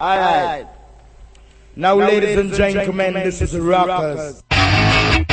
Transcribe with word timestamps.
All 0.00 0.16
right. 0.16 0.66
Now, 1.76 1.94
now 1.96 2.06
ladies, 2.06 2.38
and 2.38 2.54
gentlemen, 2.54 3.12
gentlemen, 3.12 3.24
this 3.24 3.42
is 3.42 3.54
Rockers. 3.58 4.42
rockers. 4.50 5.30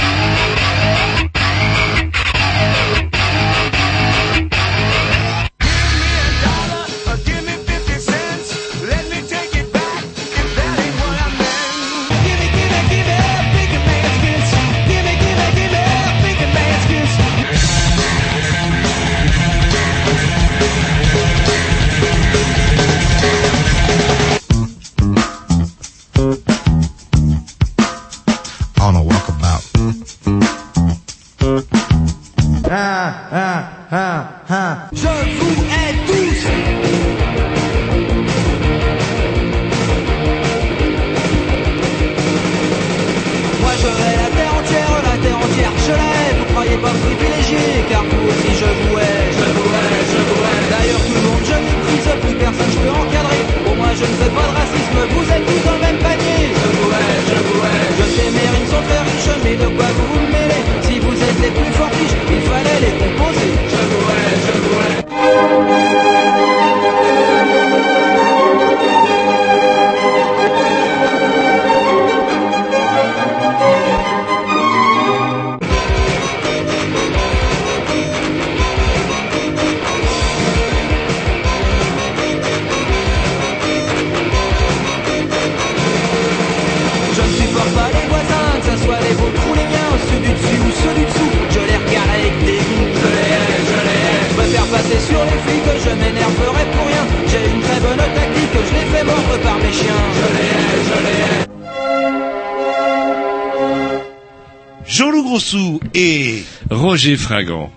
Roger 106.98 107.16
Fringant. 107.16 107.70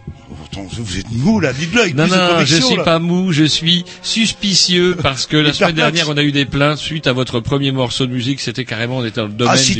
Vous 0.73 0.99
êtes 0.99 1.13
mou 1.13 1.41
là, 1.41 1.53
dites-le 1.53 1.83
avec 1.83 1.95
Non, 1.95 2.05
plus 2.05 2.13
de 2.13 2.17
non, 2.17 2.45
je 2.45 2.57
suis 2.57 2.77
là. 2.77 2.83
pas 2.85 2.99
mou, 2.99 3.33
je 3.33 3.45
suis 3.45 3.85
suspicieux 4.03 4.97
parce 5.01 5.27
que 5.27 5.37
la 5.37 5.53
semaine 5.53 5.75
dernière 5.75 6.09
on 6.09 6.17
a 6.17 6.23
eu 6.23 6.33
des 6.33 6.47
plaintes 6.47 6.79
suite 6.79 7.07
à 7.07 7.13
votre 7.13 7.41
premier 7.41 7.71
morceau 7.71 8.07
de 8.07 8.13
musique, 8.13 8.41
c'était 8.41 8.65
carrément, 8.65 8.97
on 8.99 9.05
était 9.05 9.21
dans 9.21 9.27
le 9.27 9.33
domaine 9.35 9.55
Ah, 9.55 9.63
du, 9.63 9.73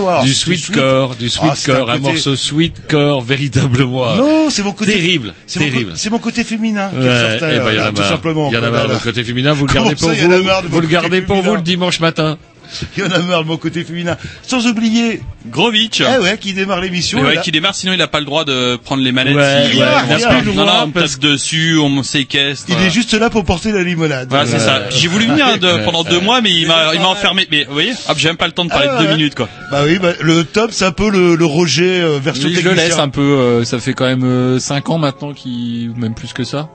wow, 0.00 0.24
du 0.24 0.32
c'était 0.34 0.56
sweetcore, 0.56 1.16
du 1.16 1.26
Ah, 1.40 1.54
sweetcore, 1.54 1.90
un 1.90 1.94
un, 1.96 1.98
morceau 1.98 2.34
sweetcore 2.34 3.20
véritablement. 3.20 4.16
Non, 4.16 4.48
c'est 4.50 4.62
mon 4.62 4.72
côté... 4.72 4.92
Terrible, 4.94 5.34
C'est 5.46 5.58
terrible. 5.60 5.92
c'est 5.94 6.10
mon 6.10 6.18
côté 6.18 6.42
féminin 6.44 6.88
qui 6.90 6.96
Ouais, 6.96 7.36
eh 7.36 7.40
ben, 7.40 7.70
il 7.70 7.76
y 7.76 7.78
en 7.78 7.82
là, 7.82 7.86
a 7.86 7.90
tout 7.90 7.98
marre. 8.00 8.08
simplement. 8.08 8.50
Il 8.50 8.54
y 8.54 8.58
en 8.58 8.62
a 8.62 8.70
marre 8.70 8.88
le 8.88 8.96
côté 8.96 9.22
féminin, 9.22 9.52
vous 9.52 9.66
le 9.66 9.74
gardez 9.74 9.94
pour 9.94 10.10
vous, 10.10 10.88
gardez 10.88 11.20
pour 11.22 11.54
le 11.54 11.60
dimanche 11.60 12.00
matin. 12.00 12.38
Il 12.96 13.02
y 13.02 13.06
en 13.06 13.10
a 13.10 13.18
marre 13.20 13.42
de 13.44 13.48
mon 13.48 13.56
côté 13.56 13.84
féminin. 13.84 14.16
Sans 14.42 14.66
oublier, 14.66 15.20
Grovitch. 15.46 16.00
eh 16.02 16.22
ouais, 16.22 16.36
qui 16.38 16.52
démarre 16.52 16.80
l'émission. 16.80 17.20
Ouais, 17.20 17.36
là. 17.36 17.40
qui 17.40 17.50
démarre, 17.50 17.74
sinon 17.74 17.92
il 17.92 18.02
a 18.02 18.06
pas 18.08 18.20
le 18.20 18.26
droit 18.26 18.44
de 18.44 18.76
prendre 18.76 19.02
les 19.02 19.12
manettes. 19.12 19.34
Ouais, 19.36 19.70
si- 19.72 19.78
ouais, 19.78 20.42
non, 20.54 20.64
non, 20.64 20.72
on 20.84 20.90
parce 20.90 21.12
tape 21.18 21.20
dessus, 21.30 21.78
on 21.78 22.02
séquestre. 22.02 22.66
Il 22.68 22.78
est 22.86 22.90
juste 22.90 23.14
là 23.14 23.30
pour 23.30 23.44
porter 23.44 23.72
la 23.72 23.82
limonade. 23.82 24.28
Voilà, 24.28 24.46
c'est 24.46 24.58
ça. 24.58 24.82
J'ai 24.90 25.08
voulu 25.08 25.26
venir 25.26 25.58
de- 25.58 25.84
pendant 25.84 26.04
deux 26.04 26.20
mois, 26.20 26.40
mais 26.40 26.50
il 26.50 26.66
m'a, 26.66 26.94
il 26.94 27.00
m'a 27.00 27.08
enfermé. 27.08 27.46
Mais 27.50 27.64
vous 27.64 27.72
voyez, 27.72 27.92
hop, 28.08 28.16
j'ai 28.18 28.28
même 28.28 28.36
pas 28.36 28.46
le 28.46 28.52
temps 28.52 28.64
de 28.64 28.70
parler 28.70 28.88
Ah 28.90 29.02
de 29.02 29.06
deux 29.06 29.12
minutes, 29.14 29.34
quoi. 29.34 29.48
Bah 29.70 29.82
oui, 29.86 29.98
bah, 29.98 30.12
le 30.20 30.44
top, 30.44 30.70
c'est 30.72 30.84
un 30.84 30.92
peu 30.92 31.10
le, 31.10 31.34
le 31.36 31.44
Roger 31.44 32.00
euh, 32.00 32.18
version 32.22 32.48
Oui, 32.48 32.54
je 32.60 32.68
le 32.68 32.74
laisse 32.74 32.98
un 32.98 33.08
peu. 33.08 33.20
euh, 33.20 33.64
ça 33.64 33.78
fait 33.78 33.92
quand 33.94 34.06
même 34.06 34.24
euh, 34.24 34.58
cinq 34.58 34.88
ans 34.90 34.98
maintenant 34.98 35.32
qu'il, 35.32 35.90
ou 35.90 35.94
même 35.98 36.14
plus 36.14 36.32
que 36.32 36.44
ça, 36.44 36.68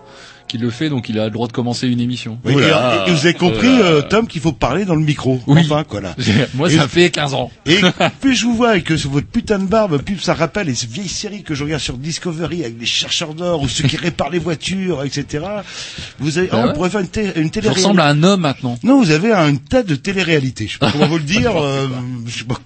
qu'il 0.53 0.61
le 0.61 0.69
fait, 0.69 0.89
donc 0.89 1.09
il 1.09 1.17
a 1.19 1.25
le 1.25 1.31
droit 1.31 1.47
de 1.47 1.51
commencer 1.51 1.87
une 1.87 1.99
émission. 1.99 2.37
Oui, 2.45 2.53
et- 2.53 3.09
et, 3.09 3.11
vous 3.11 3.25
avez 3.25 3.33
compris, 3.33 3.67
Oula. 3.67 3.85
euh, 3.85 4.01
Tom, 4.03 4.27
qu'il 4.27 4.39
faut 4.39 4.51
parler 4.51 4.85
dans 4.85 4.93
le 4.93 5.01
micro. 5.01 5.41
Oui. 5.47 5.61
Enfin, 5.65 5.83
quoi, 5.83 5.99
là. 5.99 6.15
Moi, 6.53 6.71
Et- 6.71 6.77
ça 6.77 6.87
fait 6.87 7.09
15 7.09 7.33
ans. 7.33 7.49
Et 7.65 7.79
plus 8.21 8.35
je 8.35 8.45
vous 8.45 8.55
vois 8.55 8.69
avec 8.69 8.91
euh, 8.91 8.97
votre 9.09 9.25
putain 9.25 9.57
de 9.57 9.65
barbe, 9.65 9.99
plus 10.03 10.19
ça 10.19 10.35
rappelle 10.35 10.67
les 10.67 10.73
vieilles 10.87 11.07
séries 11.09 11.41
que 11.41 11.55
je 11.55 11.63
regarde 11.63 11.81
sur 11.81 11.97
Discovery 11.97 12.61
avec 12.63 12.77
des 12.77 12.85
chercheurs 12.85 13.33
d'or 13.33 13.63
ou 13.63 13.67
ceux 13.67 13.87
qui 13.87 13.97
réparent 13.97 14.29
les 14.29 14.37
voitures, 14.39 15.03
etc. 15.03 15.43
Vous 16.19 16.37
avez, 16.37 16.49
Ah 16.51 16.57
on 16.59 16.67
ouais 16.67 16.73
pourrait 16.73 16.89
faire 16.91 17.01
une, 17.01 17.07
té- 17.07 17.31
une 17.35 17.45
Je 17.45 17.49
télé 17.49 17.69
ressemble 17.69 18.01
à 18.01 18.07
un 18.09 18.21
homme 18.21 18.41
maintenant. 18.41 18.77
Non, 18.83 19.01
vous 19.01 19.09
avez 19.09 19.31
un 19.33 19.55
tas 19.55 19.81
de 19.81 19.95
télé-réalité. 19.95 20.67
Je 20.67 20.73
sais 20.73 20.77
pas 20.79 20.91
comment 20.91 21.07
vous 21.07 21.17
le 21.17 21.23
dire, 21.23 21.51
euh, 21.61 21.87
je 22.27 22.39
sais 22.39 22.43
pas 22.45 22.59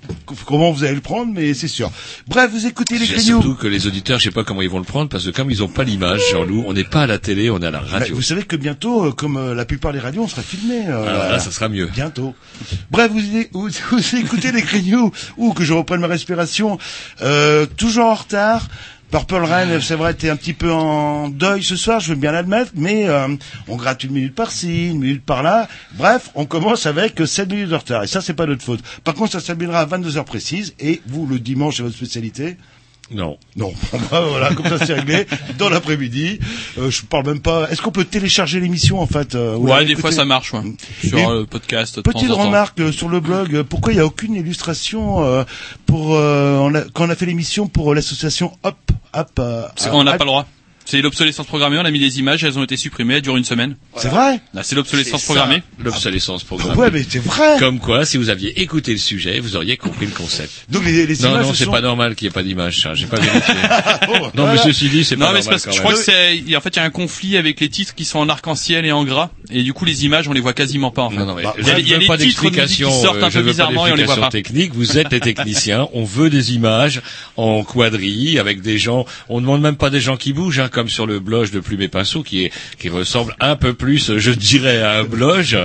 comment 0.46 0.72
vous 0.74 0.84
allez 0.84 0.96
le 0.96 1.02
prendre, 1.02 1.32
mais 1.34 1.54
c'est 1.54 1.70
sûr. 1.70 1.90
Bref, 2.28 2.52
vous 2.52 2.66
écoutez 2.66 3.00
les 3.00 3.06
C'est 3.06 3.14
grignoux. 3.16 3.42
surtout 3.42 3.56
que 3.56 3.68
les 3.68 3.88
auditeurs, 3.88 4.20
je 4.20 4.26
sais 4.26 4.32
pas 4.32 4.44
comment 4.44 4.62
ils 4.62 4.70
vont 4.70 4.80
le 4.80 4.84
prendre 4.84 5.10
parce 5.10 5.24
que 5.26 5.30
comme 5.30 5.50
ils 5.52 5.64
ont 5.64 5.68
pas 5.70 5.84
l'image, 5.86 6.20
Jean-Loup, 6.32 6.66
on 6.68 6.74
n'est 6.74 6.84
pas 6.84 7.04
à 7.04 7.08
la 7.08 7.18
télé, 7.18 7.50
on 7.50 7.60
est 7.62 7.66
à 7.66 7.72
la 7.72 7.77
Radio. 7.86 8.16
vous 8.16 8.22
savez 8.22 8.44
que 8.44 8.56
bientôt, 8.56 9.06
euh, 9.08 9.12
comme 9.12 9.38
euh, 9.38 9.54
la 9.54 9.66
plupart 9.66 9.94
des 9.94 10.00
radios, 10.00 10.24
on 10.24 10.28
sera 10.28 10.42
filmé. 10.42 10.86
euh, 10.88 11.08
Alors 11.08 11.32
là, 11.32 11.40
ça 11.40 11.52
sera 11.52 11.70
mieux. 11.70 11.88
Bientôt. 11.88 12.34
Bref, 12.92 13.12
vous, 13.12 13.20
vous, 13.54 13.70
vous 13.92 14.16
écoutez 14.16 14.52
les 14.52 14.62
grignoux, 14.62 15.12
ou 15.38 15.54
que 15.54 15.64
je 15.64 15.74
reprenne 15.74 16.02
ma 16.02 16.08
respiration, 16.08 16.78
euh, 17.22 17.66
toujours 17.66 18.06
en 18.08 18.14
retard. 18.16 18.68
Purple 19.10 19.36
Rain, 19.36 19.80
c'est 19.80 19.96
vrai, 19.96 20.14
t'es 20.16 20.30
un 20.30 20.36
petit 20.36 20.52
peu 20.52 20.70
en 20.70 21.30
deuil 21.30 21.64
ce 21.64 21.78
soir, 21.78 22.02
je 22.02 22.10
veux 22.10 22.20
bien 22.20 22.34
l'admettre, 22.34 22.72
mais 22.76 23.08
euh, 23.08 23.28
on 23.70 23.78
gratte 23.78 24.04
une 24.04 24.12
minute 24.12 24.36
par-ci, 24.36 24.90
une 24.90 25.00
minute 25.00 25.24
par-là. 25.24 25.70
Bref, 25.94 26.30
on 26.36 26.46
commence 26.46 26.86
avec 26.86 27.22
7 27.26 27.48
minutes 27.50 27.70
de 27.70 27.76
retard, 27.76 28.04
et 28.04 28.08
ça, 28.08 28.20
c'est 28.20 28.34
pas 28.34 28.46
notre 28.46 28.64
faute. 28.64 28.82
Par 29.06 29.14
contre, 29.14 29.32
ça 29.32 29.40
se 29.40 29.46
terminera 29.48 29.80
à 29.80 29.86
22 29.86 30.18
heures 30.18 30.26
précises, 30.26 30.74
et 30.82 31.02
vous, 31.08 31.26
le 31.26 31.40
dimanche, 31.40 31.78
c'est 31.78 31.84
votre 31.84 31.96
spécialité 31.96 32.58
Non. 33.10 33.38
non, 33.56 33.72
bah, 34.12 34.22
voilà, 34.28 34.54
comme 34.54 34.68
ça 34.68 34.86
c'est 34.86 34.94
réglé. 34.94 35.26
Dans 35.58 35.70
l'après-midi, 35.70 36.40
euh, 36.78 36.92
je 36.92 37.04
parle 37.04 37.26
même 37.28 37.40
pas. 37.40 37.70
Est-ce 37.72 37.82
qu'on 37.82 37.92
peut 37.92 38.04
télécharger 38.04 38.60
l'émission 38.60 39.00
en 39.00 39.08
fait 39.08 39.34
euh, 39.36 39.56
Ouais, 39.56 39.86
des 39.86 39.96
fois 39.96 40.12
ça 40.12 40.26
marche, 40.26 40.54
ouais. 40.54 40.62
Sur 41.08 41.18
Et 41.18 41.26
euh, 41.26 41.40
le 41.40 41.46
podcast, 41.46 41.96
de 41.98 42.02
temps 42.02 42.12
Petite 42.12 42.32
en 42.32 42.36
remarque 42.48 42.80
euh, 42.82 42.92
sur 42.92 43.08
le 43.10 43.20
blog. 43.22 43.56
euh, 43.56 43.64
Pourquoi 43.64 43.94
il 43.94 43.96
n'y 43.96 44.02
a 44.02 44.06
aucune 44.06 44.36
illustration 44.36 45.24
euh, 45.24 45.44
pour 45.86 46.16
euh, 46.16 46.58
on 46.58 46.76
a- 46.76 46.82
quand 46.94 47.06
on 47.08 47.10
a 47.10 47.16
fait 47.16 47.26
l'émission 47.26 47.68
pour 47.68 47.96
l'association 47.96 48.52
Hop 48.64 48.76
Hop 49.14 49.42
On 49.94 50.04
n'a 50.04 50.12
pas 50.18 50.26
le 50.26 50.30
droit. 50.30 50.46
C'est 50.90 51.02
l'obsolescence 51.02 51.46
programmée, 51.48 51.78
on 51.78 51.84
a 51.84 51.92
mis 51.92 52.00
des 52.00 52.18
images, 52.20 52.46
elles 52.46 52.58
ont 52.58 52.64
été 52.64 52.78
supprimées, 52.78 53.16
elles 53.16 53.22
durent 53.22 53.36
une 53.36 53.44
semaine. 53.44 53.76
C'est 53.98 54.08
vrai? 54.08 54.40
Là, 54.54 54.64
c'est 54.64 54.74
l'obsolescence 54.74 55.20
C'est 55.20 55.26
programmée. 55.26 55.62
L'obsolescence 55.84 56.46
programmée. 56.46 56.76
Ouais, 56.80 56.90
mais 56.92 57.06
c'est 57.08 57.20
vrai. 57.22 57.58
Comme 57.60 57.80
quoi, 57.80 58.06
si 58.06 58.16
vous 58.16 58.30
aviez 58.30 58.62
écouté 58.62 58.94
le 58.94 58.98
sujet, 58.98 59.42
vous 59.42 59.58
auriez 59.58 59.76
compris 59.76 60.06
le 60.06 60.14
concept. 60.14 60.50
Donc 60.70 60.86
les, 60.86 61.06
les 61.06 61.16
Non, 61.18 61.32
images 61.32 61.46
non, 61.48 61.52
ce 61.52 61.58
c'est 61.58 61.66
sont- 61.66 61.72
pas 61.72 61.82
normal 61.82 62.16
qu'il 62.16 62.26
n'y 62.28 62.30
ait 62.30 62.34
pas 62.34 62.44
d'image, 62.44 62.80
ça. 62.82 62.94
J'ai 62.94 63.06
pas 63.08 63.20
vérifié. 63.20 63.54
Bon, 64.08 64.14
Non, 64.14 64.30
voilà. 64.46 64.54
mais 64.54 64.58
ceci 64.72 64.88
dit, 64.88 65.04
c'est 65.04 65.18
Non, 65.18 65.26
pas 65.26 65.34
mais 65.34 65.42
c'est 65.42 65.50
normal 65.50 65.62
parce 65.62 65.64
que 65.64 65.70
quand 65.72 65.76
je 65.76 65.82
crois 65.82 65.94
que 65.94 66.00
c'est, 66.00 66.38
il 66.38 66.50
y 66.50 66.56
a- 66.56 66.58
en 66.58 66.62
fait, 66.62 66.70
il 66.70 66.78
y 66.78 66.80
a 66.82 66.86
un 66.86 66.90
conflit 66.90 67.36
avec 67.36 67.60
les 67.60 67.68
titres 67.68 67.94
qui 67.94 68.06
sont 68.06 68.20
en 68.20 68.30
arc-en-ciel 68.30 68.86
et 68.86 68.94
en 68.94 69.04
gras, 69.04 69.30
et 69.52 69.64
du 69.64 69.74
coup, 69.74 69.84
les 69.84 70.06
images, 70.06 70.30
on 70.30 70.34
les 70.34 70.40
voit 70.40 70.54
quasiment 70.54 70.92
pas, 70.92 71.02
en 71.02 71.10
fait. 71.10 71.18
Non, 71.18 71.26
non, 71.26 71.36
mais 71.36 71.44
Bah, 71.44 71.54
je 71.58 71.64
il 71.64 71.68
y 71.68 71.72
a- 71.72 71.80
il 71.80 71.88
y 71.90 71.94
a 71.94 72.00
veux 72.00 72.06
pas 72.08 72.18
titres 72.18 72.44
de 72.44 72.50
musique 72.50 72.54
qui 72.56 72.56
d'explication, 72.56 73.02
sortent 73.02 73.24
un 73.24 73.28
euh, 73.28 73.30
je 73.30 73.40
peu 73.40 73.40
veux 73.40 73.46
pas 73.48 73.52
bizarrement 73.52 73.88
et 73.88 73.92
on 73.92 73.96
les 73.96 74.06
voit 74.06 74.16
d'explication 74.16 74.22
pas. 74.22 74.32
technique. 74.32 74.74
Vous 74.74 74.98
êtes 74.98 75.12
les 75.12 75.20
techniciens. 75.20 75.90
On 75.94 76.06
veut 76.06 76.30
des 76.30 76.54
images 76.54 77.02
en 77.36 77.64
quadrille 77.66 78.40
avec 78.40 78.62
des 78.62 78.78
gens. 78.78 79.06
On 79.28 79.42
demande 79.42 79.62
même 79.62 79.76
pas 79.76 79.90
des 79.90 80.00
gens 80.00 80.16
qui 80.16 80.32
bougent, 80.32 80.60
hein, 80.60 80.70
comme 80.78 80.90
sur 80.90 81.08
le 81.08 81.20
blog 81.20 81.50
de 81.50 81.60
Plume 81.60 81.82
et 81.82 81.88
Pinceau, 81.88 82.22
qui 82.22 82.44
est 82.46 82.52
qui 82.78 82.90
ressemble 82.90 83.36
un 83.40 83.56
peu 83.56 83.74
plus, 83.74 84.16
je 84.20 84.30
dirais, 84.30 84.80
à 84.84 85.00
un 85.00 85.04
blog 85.06 85.58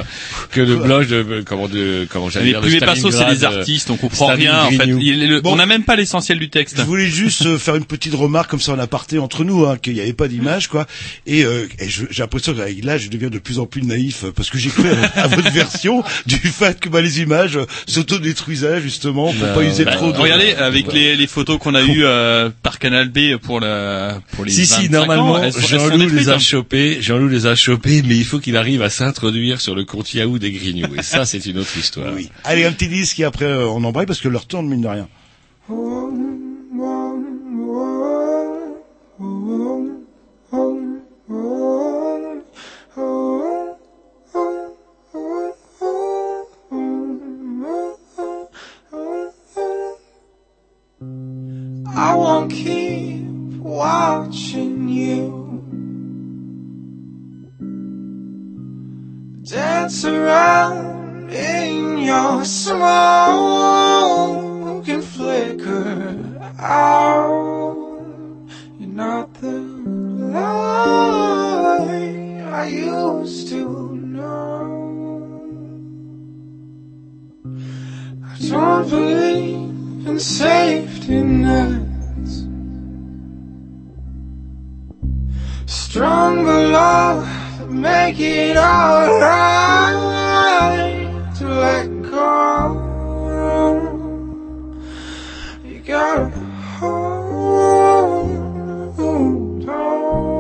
que 0.51 0.61
le 0.63 0.77
blog 0.77 1.07
de 1.07 1.43
comment 1.45 1.69
de 1.69 2.07
comment 2.11 2.31
j'allais 2.31 2.47
Mais 2.47 2.51
dire. 2.53 2.61
de 2.63 2.67
plus 2.67 2.79
Passo, 2.81 3.11
c'est 3.11 3.27
des 3.27 3.45
artistes, 3.45 3.91
on 3.91 3.97
comprend 3.99 4.29
Staline 4.29 4.49
rien, 4.49 4.63
en 4.65 4.71
fait. 4.71 4.87
Il 4.89 5.29
le- 5.29 5.41
Bon. 5.43 5.53
On 5.53 5.57
n'a 5.57 5.67
même 5.67 5.85
pas 5.85 5.97
l'essentiel 5.97 6.39
du 6.39 6.49
texte. 6.49 6.77
Je 6.79 6.83
voulais 6.83 7.09
juste 7.09 7.45
euh, 7.45 7.59
faire 7.59 7.77
une 7.77 7.85
petite 7.85 8.15
remarque 8.15 8.49
comme 8.51 8.61
ça 8.61 8.73
en 8.73 8.79
aparté 8.79 9.19
entre 9.19 9.45
nous, 9.45 9.67
hein, 9.67 9.77
qu'il 9.77 9.93
n'y 9.93 10.01
avait 10.01 10.15
pas 10.15 10.29
d'image, 10.29 10.69
quoi. 10.69 10.87
Et, 11.27 11.45
euh, 11.45 11.67
et 11.79 11.89
j'ai 11.91 12.07
l'impression 12.19 12.55
qu'avec 12.55 12.83
l'âge, 12.83 13.03
je 13.03 13.11
deviens 13.11 13.29
de 13.29 13.39
plus 13.39 13.59
en 13.59 13.67
plus 13.67 13.83
naïf 13.83 14.25
parce 14.35 14.49
que 14.49 14.57
j'ai 14.57 14.71
cru 14.71 14.89
à, 14.89 15.21
à 15.25 15.27
votre 15.29 15.51
version 15.53 16.03
du 16.25 16.37
fait 16.39 16.81
que 16.81 16.89
bah, 16.89 17.03
les 17.03 17.21
images 17.21 17.59
s'autodétruisaient 17.87 18.81
justement 18.81 19.33
pour 19.33 19.47
Non, 19.47 19.55
pas 19.55 19.63
user 19.63 19.85
bah, 19.85 19.93
trop. 19.97 20.13
de... 20.13 20.17
Regardez, 20.19 20.55
avec 20.55 20.93
les, 20.93 21.17
les 21.17 21.27
photos 21.27 21.59
qu'on 21.59 21.75
a 21.75 21.83
eues 21.83 22.05
euh, 22.05 22.51
par 22.63 22.79
Canal 22.79 23.09
B 23.09 23.37
pour 23.37 23.61
la 23.61 24.21
pour 24.33 24.45
les 24.45 24.51
Si, 24.53 24.67
si, 24.67 24.89
25 24.89 24.89
normalement, 25.07 25.51
Jean-Loup 25.51 26.09
les 26.09 26.29
a 26.29 26.35
hein. 26.35 26.39
chopés, 26.39 27.01
Jean-Loup 27.01 27.29
les 27.29 27.47
a 27.47 27.55
chopés, 27.55 28.03
mais 28.03 28.17
il 28.17 28.25
faut 28.25 28.39
qu'il 28.39 28.57
arrive 28.57 28.83
à 28.83 28.91
s'introduire 28.91 29.61
sur 29.61 29.75
le 29.75 29.85
compte 29.85 30.13
Yahoo 30.15 30.39
des 30.39 30.53
Grignoux. 30.53 30.95
Et 30.97 31.03
ça, 31.03 31.25
c'est 31.27 31.45
une 31.47 31.59
autre 31.59 31.77
histoire. 31.77 32.13
Oui. 32.15 32.31
Allez, 32.45 32.65
un 32.65 32.73
petit 32.73 32.89
disque 32.89 33.21
et 33.21 33.25
après 33.25 33.45
euh, 33.45 33.67
on 33.67 33.85
embraye 33.85 34.07
parce 34.07 34.21
que 34.21 34.29
leur 34.29 34.47
tourne 34.47 34.69
mine 34.69 34.83
de 34.83 34.89
rien. 34.89 35.09
I 51.95 52.15
won't 52.15 52.51
keep 52.51 53.22
watching 53.73 54.87
you 54.87 55.41
dance 59.49 60.05
around 60.05 61.31
in 61.31 61.99
your 61.99 62.45
smoke 62.45 62.83
and 64.89 65.03
flicker 65.03 66.19
out. 66.59 67.77
You're 68.79 68.89
not 68.91 69.33
the 69.35 69.61
light 70.37 70.93
I 72.53 72.67
used 72.67 73.49
to 73.49 73.95
know. 73.97 74.69
I 78.23 78.37
don't 78.49 78.91
believe 78.91 80.07
in 80.09 80.19
safety 80.19 81.23
nets. 81.23 81.92
Stronger 85.67 86.69
love 86.69 87.27
to 87.59 87.67
make 87.67 88.19
it 88.19 88.57
alright 88.57 89.33
to 91.37 91.47
let 91.47 92.03
go. 92.03 92.79
You 95.65 95.79
gotta 95.81 96.31
hold 96.79 97.29
on. 99.69 100.33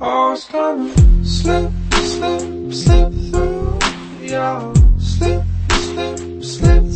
Oh, 0.00 0.32
it's 0.32 0.48
gonna 0.48 1.24
slip, 1.24 1.70
slip, 1.92 2.72
slip 2.72 3.12
through 3.30 3.78
your 4.20 4.74
slip, 4.98 5.42
slip, 5.70 6.44
slip 6.44 6.87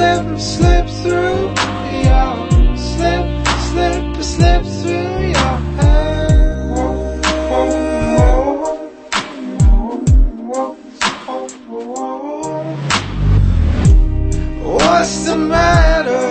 slip, 0.00 0.38
slip 0.38 0.88
through 1.02 1.52
your 2.08 2.32
slip, 2.74 3.46
slip, 3.68 4.22
slip 4.22 4.64
through 4.64 5.28
your 5.28 5.56
hands. 5.76 7.26
What's 14.64 15.24
the 15.26 15.36
matter? 15.36 16.28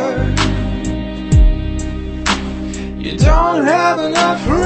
You 2.98 3.18
don't 3.18 3.66
have 3.66 4.00
enough 4.00 4.48
rain 4.48 4.59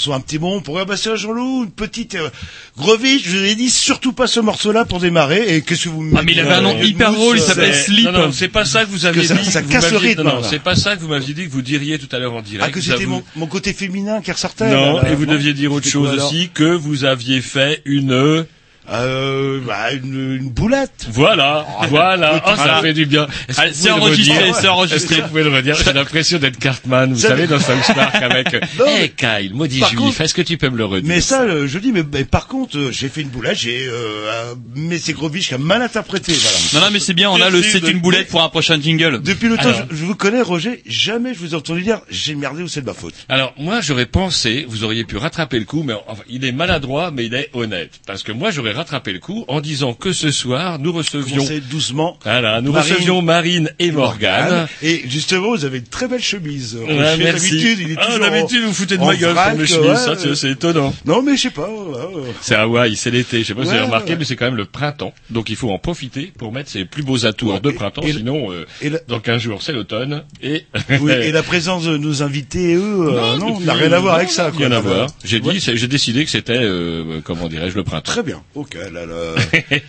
morceau 0.00 0.12
un 0.14 0.20
petit 0.20 0.38
bon 0.38 0.60
pour 0.60 0.82
Bastien 0.86 1.14
Jean-Loup, 1.14 1.64
une 1.64 1.70
petite 1.70 2.14
euh, 2.14 2.30
Grovitch, 2.78 3.24
je 3.26 3.36
vous 3.36 3.44
ai 3.44 3.54
dit 3.54 3.68
surtout 3.68 4.12
pas 4.14 4.26
ce 4.26 4.40
morceau-là 4.40 4.86
pour 4.86 4.98
démarrer. 4.98 5.56
Et 5.56 5.62
qu'est-ce 5.62 5.84
que 5.84 5.88
vous 5.90 6.00
me 6.00 6.16
Ah, 6.16 6.22
mais 6.24 6.32
il 6.32 6.40
avait 6.40 6.54
un 6.54 6.62
nom 6.62 6.74
euh, 6.78 6.82
hyper 6.84 7.12
drôle, 7.12 7.36
il 7.36 7.42
euh, 7.42 7.44
s'appelait 7.44 7.72
C'est- 7.74 7.82
Sleep. 7.84 8.04
Non, 8.06 8.12
non, 8.12 8.32
c'est 8.32 8.48
pas 8.48 8.64
ça 8.64 8.84
que 8.84 8.90
vous 8.90 9.04
aviez 9.04 9.22
Que 9.22 9.28
ça- 9.28 9.34
dit. 9.34 9.50
ça 9.50 9.62
casse 9.62 9.90
le 9.90 9.98
rythme, 9.98 10.22
Non, 10.22 10.36
non, 10.36 10.42
c'est 10.42 10.58
pas 10.58 10.74
ça 10.74 10.96
que 10.96 11.02
vous 11.02 11.08
m'aviez 11.08 11.34
dit 11.34 11.44
que 11.46 11.50
vous 11.52 11.60
diriez 11.62 11.98
tout 11.98 12.08
à 12.14 12.18
l'heure 12.18 12.32
en 12.32 12.40
direct. 12.40 12.64
Ah, 12.66 12.72
que 12.72 12.80
c'était 12.80 13.04
mon, 13.04 13.22
mon 13.36 13.46
côté 13.46 13.72
féminin 13.74 14.22
qui 14.22 14.32
ressortait. 14.32 14.70
Non, 14.70 14.96
là, 14.96 15.02
là, 15.02 15.10
et 15.10 15.14
vous 15.14 15.26
deviez 15.26 15.52
dire 15.52 15.72
autre 15.72 15.84
C'est 15.84 15.92
chose 15.92 16.10
aussi, 16.14 16.48
que 16.54 16.64
vous 16.64 17.04
aviez 17.04 17.40
fait 17.42 17.82
une... 17.84 18.46
Euh, 18.90 19.60
bah, 19.66 19.92
une, 19.92 20.36
une 20.36 20.50
boulette. 20.50 21.06
Voilà, 21.10 21.66
voilà, 21.88 22.42
oh, 22.46 22.56
ça 22.56 22.80
fait 22.82 22.92
du 22.92 23.06
bien. 23.06 23.26
Vous 23.48 23.54
c'est 23.72 23.90
enregistré, 23.90 24.52
c'est 24.58 24.68
enregistré. 24.68 24.96
Est-ce 24.96 25.06
que 25.20 25.22
vous 25.22 25.28
pouvez 25.28 25.44
le 25.44 25.50
redire 25.54 25.76
J'ai 25.76 25.92
l'impression 25.92 26.38
d'être 26.38 26.58
Cartman, 26.58 27.12
vous 27.12 27.18
savez, 27.20 27.46
dans 27.46 27.58
South 27.60 27.94
Park 27.94 28.16
avec... 28.16 28.52
Non, 28.78 28.86
Eh 28.88 29.00
mais- 29.02 29.08
Kyle, 29.10 29.54
maudit 29.54 29.82
juif, 29.90 30.20
est-ce 30.20 30.34
que 30.34 30.42
tu 30.42 30.58
peux 30.58 30.70
me 30.70 30.76
le 30.76 30.84
redire 30.84 31.08
Mais 31.08 31.20
ça, 31.20 31.42
euh, 31.42 31.66
je 31.68 31.78
dis, 31.78 31.92
mais, 31.92 32.02
mais 32.12 32.24
par 32.24 32.48
contre, 32.48 32.76
euh, 32.78 32.90
j'ai 32.90 33.08
fait 33.08 33.20
une 33.22 33.28
boulette, 33.28 33.58
j'ai, 33.58 33.86
euh, 33.88 34.54
mais 34.74 34.98
c'est 34.98 35.12
Grovitch 35.12 35.48
qui 35.48 35.54
a 35.54 35.58
mal 35.58 35.82
interprété, 35.82 36.32
voilà. 36.32 36.58
Non, 36.74 36.80
non, 36.86 36.92
mais 36.92 37.00
c'est 37.00 37.14
bien, 37.14 37.30
on 37.30 37.40
a 37.40 37.48
le 37.50 37.62
c'est 37.62 37.86
une 37.88 38.00
boulette 38.00 38.28
pour 38.28 38.42
un 38.42 38.48
prochain 38.48 38.80
jingle. 38.80 39.22
Depuis 39.22 39.48
le 39.48 39.56
temps, 39.56 39.72
je 39.90 40.04
vous 40.04 40.14
connais, 40.16 40.42
Roger, 40.42 40.82
jamais 40.86 41.34
je 41.34 41.38
vous 41.38 41.52
ai 41.52 41.54
entendu 41.56 41.82
dire, 41.82 42.00
j'ai 42.10 42.34
merdé 42.34 42.62
ou 42.62 42.68
c'est 42.68 42.80
de 42.80 42.86
ma 42.86 42.94
faute. 42.94 43.14
Alors 43.28 43.54
moi 43.56 43.80
j'aurais 43.80 44.06
pensé, 44.06 44.64
vous 44.68 44.82
auriez 44.84 45.04
pu 45.04 45.16
rattraper 45.16 45.58
le 45.58 45.64
coup, 45.64 45.82
mais 45.84 45.94
enfin, 46.08 46.22
il 46.28 46.44
est 46.44 46.52
maladroit, 46.52 47.10
mais 47.14 47.26
il 47.26 47.34
est 47.34 47.50
honnête, 47.52 47.92
parce 48.06 48.22
que 48.22 48.32
moi 48.32 48.50
j'aurais 48.50 48.72
rattrapé 48.80 49.12
le 49.12 49.18
coup 49.18 49.44
en 49.48 49.60
disant 49.60 49.92
que 49.94 50.12
ce 50.12 50.30
soir 50.30 50.78
nous 50.78 50.92
recevions, 50.92 51.44
doucement. 51.70 52.18
voilà, 52.24 52.60
nous 52.60 52.72
Marine 52.72 52.92
recevions 52.94 53.22
Marine 53.22 53.70
et 53.78 53.90
Morgane. 53.92 54.66
Et 54.82 55.02
justement, 55.08 55.50
vous 55.54 55.64
avez 55.64 55.78
une 55.78 55.84
très 55.84 56.08
belle 56.08 56.22
chemise. 56.22 56.76
Ouais, 56.76 56.86
Roger, 57.10 57.22
merci. 57.24 57.50
D'habitude, 57.50 57.78
il 57.80 57.90
est 57.92 57.96
Ah, 58.00 58.18
d'habitude 58.18 58.62
vous 58.64 58.72
foutez 58.72 58.96
de 58.96 59.04
ma 59.04 59.14
gueule 59.16 59.34
pour 59.34 59.58
mes 59.58 59.66
chemises, 59.66 59.86
ouais, 59.88 59.96
ça, 59.96 60.34
c'est 60.34 60.50
étonnant. 60.50 60.94
Non, 61.04 61.22
mais 61.22 61.36
je 61.36 61.42
sais 61.42 61.50
pas. 61.50 61.68
ouais. 61.68 62.22
C'est 62.40 62.54
Hawaï, 62.54 62.96
c'est 62.96 63.10
l'été. 63.10 63.40
Je 63.42 63.48
sais 63.48 63.54
pas 63.54 63.62
si 63.62 63.68
vous 63.68 63.74
avez 63.74 63.84
remarqué, 63.84 64.16
mais 64.16 64.24
c'est 64.24 64.36
quand 64.36 64.46
même 64.46 64.56
le 64.56 64.64
printemps. 64.64 65.12
Donc 65.30 65.50
il 65.50 65.56
faut 65.56 65.70
en 65.70 65.78
profiter 65.78 66.32
pour 66.38 66.52
mettre 66.52 66.70
ses 66.70 66.84
plus 66.86 67.02
beaux 67.02 67.26
atours 67.26 67.60
de 67.60 67.70
printemps. 67.70 68.02
et- 68.02 68.12
sinon, 68.14 68.50
euh, 68.50 68.66
et 68.80 68.88
la- 68.90 69.00
dans 69.08 69.20
15 69.20 69.40
jours, 69.42 69.62
c'est 69.62 69.72
l'automne. 69.72 70.22
Et, 70.42 70.64
Oui, 71.00 71.12
et 71.22 71.32
la 71.32 71.42
présence 71.42 71.84
de 71.84 71.96
nos 71.96 72.22
invités, 72.22 72.74
eux, 72.74 73.08
euh, 73.10 73.36
non, 73.36 73.50
depuis- 73.52 73.66
n'a 73.66 73.74
rien 73.74 73.92
à 73.92 73.98
voir 74.00 74.14
avec 74.14 74.28
non, 74.28 74.34
ça. 74.34 74.50
Rien 74.56 74.72
à 74.72 74.80
voir. 74.80 75.06
J'ai 75.24 75.40
dit, 75.40 75.60
j'ai 75.60 75.86
décidé 75.88 76.24
que 76.24 76.30
c'était, 76.30 76.58
euh, 76.58 77.20
comment 77.22 77.48
dirais-je, 77.48 77.76
le 77.76 77.84
printemps. 77.84 78.10
Très 78.12 78.22
bien. 78.22 78.42
Ok, 78.54 78.69
là, 78.74 79.06
là. 79.06 79.34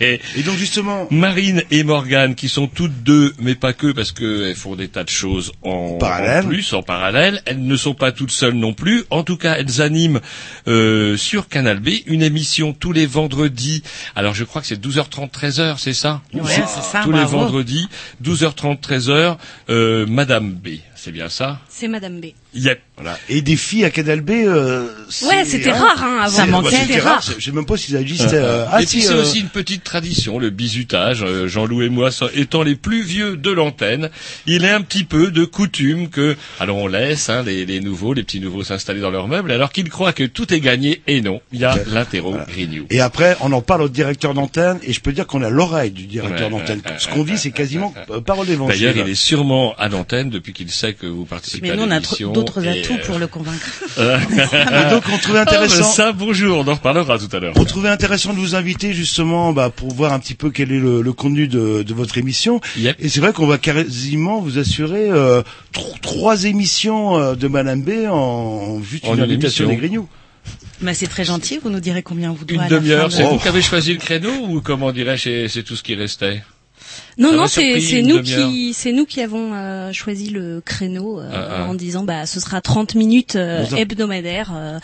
Et 0.00 0.42
donc 0.44 0.56
justement, 0.56 1.06
Marine 1.10 1.62
et 1.70 1.84
Morgane, 1.84 2.34
qui 2.34 2.48
sont 2.48 2.66
toutes 2.66 3.02
deux, 3.02 3.34
mais 3.38 3.54
pas 3.54 3.72
que, 3.72 3.92
parce 3.92 4.12
qu'elles 4.12 4.54
font 4.56 4.76
des 4.76 4.88
tas 4.88 5.04
de 5.04 5.08
choses 5.08 5.52
en, 5.62 5.98
Parallèle. 5.98 6.44
en 6.44 6.48
plus, 6.48 6.72
en 6.72 6.82
parallèle. 6.82 7.42
Elles 7.46 7.64
ne 7.64 7.76
sont 7.76 7.94
pas 7.94 8.12
toutes 8.12 8.30
seules 8.30 8.54
non 8.54 8.72
plus. 8.72 9.04
En 9.10 9.22
tout 9.22 9.36
cas, 9.36 9.56
elles 9.58 9.80
animent 9.80 10.20
euh, 10.68 11.16
sur 11.16 11.48
Canal 11.48 11.80
B 11.80 11.88
une 12.06 12.22
émission 12.22 12.72
tous 12.72 12.92
les 12.92 13.06
vendredis. 13.06 13.82
Alors, 14.14 14.34
je 14.34 14.44
crois 14.44 14.60
que 14.60 14.66
c'est 14.66 14.80
12h30, 14.82 15.30
13h, 15.30 15.76
c'est 15.78 15.92
ça? 15.92 16.22
Ouais, 16.34 16.42
c'est 16.44 16.82
ça, 16.82 17.02
Tous 17.04 17.12
les 17.12 17.24
vendredis, 17.24 17.88
12h30, 18.22 18.80
13h, 18.80 19.36
euh, 19.70 20.06
Madame 20.06 20.52
B. 20.52 20.68
C'est 21.04 21.10
bien 21.10 21.28
ça 21.28 21.58
C'est 21.68 21.88
Madame 21.88 22.20
B. 22.20 22.26
Yep. 22.54 22.80
voilà. 22.96 23.18
Et 23.28 23.42
des 23.42 23.56
filles 23.56 23.84
à 23.84 23.90
Canal 23.90 24.20
B. 24.20 24.30
Euh, 24.30 24.86
Ouais, 25.28 25.44
c'était 25.44 25.70
hein, 25.70 25.74
rare, 25.74 26.04
hein, 26.04 26.18
avant. 26.22 26.36
bah, 26.36 26.46
manquait. 26.46 26.70
c'était 26.76 26.86
C'était 26.92 27.00
rare. 27.00 27.24
Je 27.38 27.44
sais 27.44 27.50
même 27.50 27.66
pas 27.66 27.76
si 27.76 27.90
ça 27.90 28.00
existait. 28.00 28.36
euh, 28.36 28.66
ah, 28.70 28.80
et 28.82 28.86
si, 28.86 28.98
puis 28.98 29.06
c'est 29.06 29.14
euh, 29.14 29.22
aussi 29.22 29.40
une 29.40 29.48
petite 29.48 29.82
tradition, 29.82 30.38
le 30.38 30.50
bizutage. 30.50 31.24
Euh, 31.24 31.48
Jean-Loup 31.48 31.82
et 31.82 31.88
moi 31.88 32.10
étant 32.34 32.62
les 32.62 32.76
plus 32.76 33.02
vieux 33.02 33.36
de 33.36 33.50
l'antenne, 33.50 34.10
il 34.46 34.64
est 34.64 34.70
un 34.70 34.80
petit 34.82 35.02
peu 35.02 35.32
de 35.32 35.44
coutume 35.44 36.08
que, 36.08 36.36
alors 36.60 36.76
on 36.76 36.86
laisse 36.86 37.28
hein, 37.30 37.42
les, 37.42 37.66
les 37.66 37.80
nouveaux, 37.80 38.12
les 38.14 38.22
petits 38.22 38.38
nouveaux 38.40 38.62
s'installer 38.62 39.00
dans 39.00 39.10
leurs 39.10 39.26
meubles, 39.26 39.50
alors 39.50 39.72
qu'ils 39.72 39.88
croient 39.90 40.12
que 40.12 40.22
tout 40.24 40.54
est 40.54 40.60
gagné. 40.60 41.02
Et 41.08 41.20
non, 41.20 41.40
il 41.52 41.58
y 41.58 41.64
a 41.64 41.76
l'interro 41.88 42.36
Grignou. 42.46 42.86
Et 42.90 43.00
après, 43.00 43.36
on 43.40 43.50
en 43.50 43.60
parle 43.62 43.82
au 43.82 43.88
directeur 43.88 44.34
d'antenne, 44.34 44.78
et 44.84 44.92
je 44.92 45.00
peux 45.00 45.12
dire 45.12 45.26
qu'on 45.26 45.42
a 45.42 45.50
l'oreille 45.50 45.90
du 45.90 46.06
directeur 46.06 46.46
Ouais, 46.52 46.60
d'antenne. 46.60 46.80
Ce 46.98 47.08
qu'on 47.08 47.24
dit, 47.24 47.38
c'est 47.38 47.50
quasiment 47.50 47.92
euh, 48.10 48.20
parole 48.20 48.46
d'évangile. 48.46 48.78
D'ailleurs, 48.86 49.04
il 49.04 49.10
est 49.10 49.16
sûrement 49.16 49.74
à 49.78 49.88
l'antenne 49.88 50.30
depuis 50.30 50.52
qu'il 50.52 50.70
sait 50.70 50.91
que 50.94 51.06
vous 51.06 51.24
participez 51.24 51.62
Mais 51.62 51.70
à 51.72 51.76
nous, 51.76 51.82
on 51.84 51.90
a 51.90 51.94
l'émission. 52.00 52.30
tr- 52.30 52.34
d'autres 52.34 52.66
atouts 52.66 52.92
euh, 52.94 53.06
pour 53.06 53.18
le 53.18 53.26
convaincre. 53.26 53.66
Et 53.98 54.90
donc, 54.90 55.02
on 55.12 55.18
trouvait 55.18 55.40
Ah, 55.40 55.44
ben 55.44 55.52
intéressant. 55.52 55.84
ça, 55.84 56.12
bonjour, 56.12 56.58
on 56.58 56.68
en 56.70 56.74
reparlera 56.74 57.18
tout 57.18 57.28
à 57.34 57.38
l'heure. 57.40 57.52
On 57.56 57.64
trouvait 57.64 57.88
intéressant 57.88 58.32
de 58.32 58.38
vous 58.38 58.54
inviter 58.54 58.92
justement 58.94 59.52
bah, 59.52 59.70
pour 59.74 59.92
voir 59.94 60.12
un 60.12 60.18
petit 60.18 60.34
peu 60.34 60.50
quel 60.50 60.72
est 60.72 60.78
le, 60.78 61.02
le 61.02 61.12
contenu 61.12 61.48
de, 61.48 61.82
de 61.82 61.94
votre 61.94 62.18
émission. 62.18 62.60
Yep. 62.76 62.96
Et 62.98 63.08
c'est 63.08 63.20
vrai 63.20 63.32
qu'on 63.32 63.46
va 63.46 63.58
quasiment 63.58 64.40
vous 64.40 64.58
assurer 64.58 65.10
euh, 65.10 65.42
tro- 65.72 65.94
trois 66.00 66.44
émissions 66.44 67.18
euh, 67.18 67.34
de 67.34 67.48
Madame 67.48 67.82
B 67.82 67.90
en 68.10 68.80
juste 68.82 69.04
En 69.04 69.14
une 69.14 69.20
invitation 69.22 69.64
émission. 69.64 69.68
des 69.68 69.76
Grignoux. 69.76 70.08
Mais 70.80 70.94
c'est 70.94 71.06
très 71.06 71.24
gentil, 71.24 71.60
vous 71.62 71.70
nous 71.70 71.78
direz 71.78 72.02
combien 72.02 72.32
vous 72.32 72.44
doit 72.44 72.60
Une 72.64 72.68
demi-heure, 72.68 73.12
c'est 73.12 73.22
vous 73.22 73.38
qui 73.38 73.46
avez 73.46 73.62
choisi 73.62 73.92
le 73.92 74.00
créneau 74.00 74.32
ou 74.48 74.60
comment 74.60 74.90
dirais-je, 74.90 75.46
c'est 75.46 75.62
tout 75.62 75.76
ce 75.76 75.82
qui 75.84 75.94
restait? 75.94 76.42
Non, 77.18 77.32
non, 77.32 77.46
c'est 77.46 78.02
nous 78.02 78.22
qui 78.22 78.72
c'est 78.74 78.92
nous 78.92 79.04
qui 79.06 79.20
avons 79.20 79.52
euh, 79.54 79.92
choisi 79.92 80.30
le 80.30 80.60
créneau 80.64 81.20
euh, 81.20 81.30
Ah, 81.32 81.48
ah. 81.50 81.68
en 81.68 81.74
disant 81.74 82.04
bah 82.04 82.26
ce 82.26 82.40
sera 82.40 82.60
30 82.60 82.94
minutes 82.94 83.36
euh, 83.36 83.64
hebdomadaires 83.76 84.52
euh, 84.54 84.78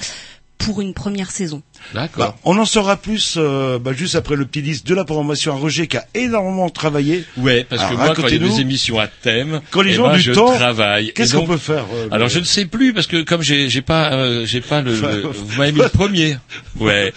pour 0.59 0.81
une 0.81 0.93
première 0.95 1.31
saison. 1.31 1.63
D'accord. 1.95 2.25
Bah, 2.25 2.37
on 2.45 2.59
en 2.59 2.65
saura 2.65 2.97
plus 2.97 3.35
euh, 3.37 3.79
bah, 3.79 3.93
juste 3.93 4.15
après 4.15 4.37
le 4.37 4.45
petit 4.45 4.63
disque 4.63 4.85
de 4.85 4.95
la 4.95 5.05
programmation 5.05 5.53
à 5.53 5.57
Roger 5.57 5.87
qui 5.87 5.97
a 5.97 6.07
énormément 6.15 6.69
travaillé. 6.71 7.25
Ouais, 7.37 7.65
parce 7.65 7.83
Alors, 7.83 7.93
que 7.93 7.97
moi, 7.97 8.15
quand 8.15 8.29
il 8.29 8.35
y 8.43 8.45
a 8.45 8.49
des 8.49 8.61
émissions 8.61 8.99
à 8.99 9.07
thème, 9.07 9.61
Quand 9.71 9.83
les 9.83 9.93
eh 9.93 9.95
gens 9.95 10.09
ben, 10.09 10.17
du 10.17 10.21
je 10.23 10.33
temps, 10.33 10.53
travaille. 10.55 11.13
Qu'est-ce 11.15 11.37
qu'on 11.37 11.47
peut 11.47 11.57
faire 11.57 11.85
euh, 11.95 12.09
Alors 12.11 12.29
je 12.29 12.39
ne 12.41 12.45
sais 12.45 12.67
plus 12.67 12.93
parce 12.93 13.07
que 13.07 13.23
comme 13.23 13.43
j'ai 13.43 13.69
j'ai 13.69 13.83
pas 13.83 14.13
euh, 14.13 14.45
j'ai 14.45 14.61
pas 14.61 14.83
le, 14.83 14.93
le- 14.93 15.21
vous 15.29 15.57
m'avez 15.57 15.73
mis 15.73 15.79
le 15.81 15.89
premier 15.89 16.37
ouais 16.81 17.13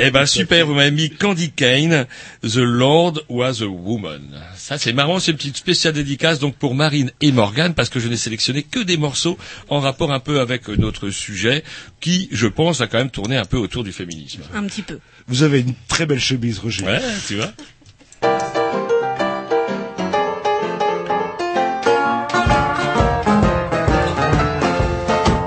eh 0.00 0.10
ben 0.10 0.26
super 0.26 0.66
vous 0.66 0.74
m'avez 0.74 0.90
mis 0.90 1.10
Candy 1.10 1.50
Kane 1.52 2.06
The 2.42 2.56
Lord 2.56 3.20
Was 3.28 3.62
a 3.62 3.66
Woman 3.66 4.22
ça 4.56 4.78
c'est 4.78 4.92
marrant 4.92 5.20
c'est 5.20 5.30
une 5.32 5.36
petite 5.36 5.56
spéciale 5.56 5.92
dédicace 5.94 6.38
donc 6.38 6.56
pour 6.56 6.74
Marine 6.74 7.10
et 7.20 7.32
Morgane 7.32 7.74
parce 7.74 7.88
que 7.90 8.00
je 8.00 8.08
n'ai 8.08 8.16
sélectionné 8.16 8.62
que 8.62 8.80
des 8.80 8.96
morceaux 8.96 9.38
en 9.68 9.80
rapport 9.80 10.12
un 10.12 10.20
peu 10.20 10.40
avec 10.40 10.68
euh, 10.68 10.76
notre 10.76 11.10
sujet 11.10 11.62
qui 12.00 12.28
je 12.32 12.46
pense 12.46 12.80
a 12.80 12.86
quand 12.86 12.98
même 12.98 13.10
tourné 13.10 13.36
un 13.36 13.44
peu 13.44 13.56
autour 13.58 13.84
du 13.84 13.92
féminisme 13.92 14.05
Un 14.54 14.64
petit 14.66 14.82
peu. 14.82 14.98
Vous 15.26 15.42
avez 15.42 15.60
une 15.60 15.74
très 15.88 16.06
belle 16.06 16.20
chemise, 16.20 16.58
Roger. 16.58 16.86
ouais 16.86 17.00
tu 17.26 17.36
vois 17.36 17.52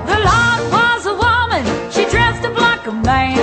The 0.06 0.18
Lord 0.28 0.62
was 0.72 1.06
a 1.06 1.14
woman, 1.14 1.64
she 1.92 2.04
dressed 2.10 2.44
up 2.44 2.56
like 2.58 2.86
a 2.86 2.92
man. 2.92 3.38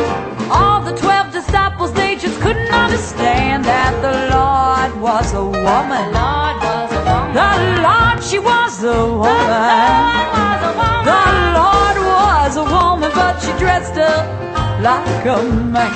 All 0.51 0.81
the 0.83 0.95
twelve 0.97 1.31
disciples, 1.31 1.91
they 1.93 2.15
just 2.15 2.39
couldn't 2.41 2.71
understand 2.73 3.65
that 3.65 3.93
the 4.01 4.15
Lord 4.35 4.91
was 5.01 5.33
a 5.33 5.43
woman. 5.43 6.05
The 6.13 6.19
Lord 6.21 6.57
was 6.67 6.91
a 6.91 7.01
woman. 7.05 7.33
The 7.39 7.51
Lord, 7.87 8.17
she 8.23 8.39
was 8.39 8.83
a 8.83 9.01
woman. 9.23 10.25
The 11.11 11.23
Lord 11.59 11.97
was 12.15 12.51
a 12.57 12.65
woman, 12.75 13.11
but 13.13 13.39
she 13.41 13.51
dressed 13.59 13.97
up 13.97 14.25
like 14.81 15.25
a 15.25 15.43
man. 15.73 15.93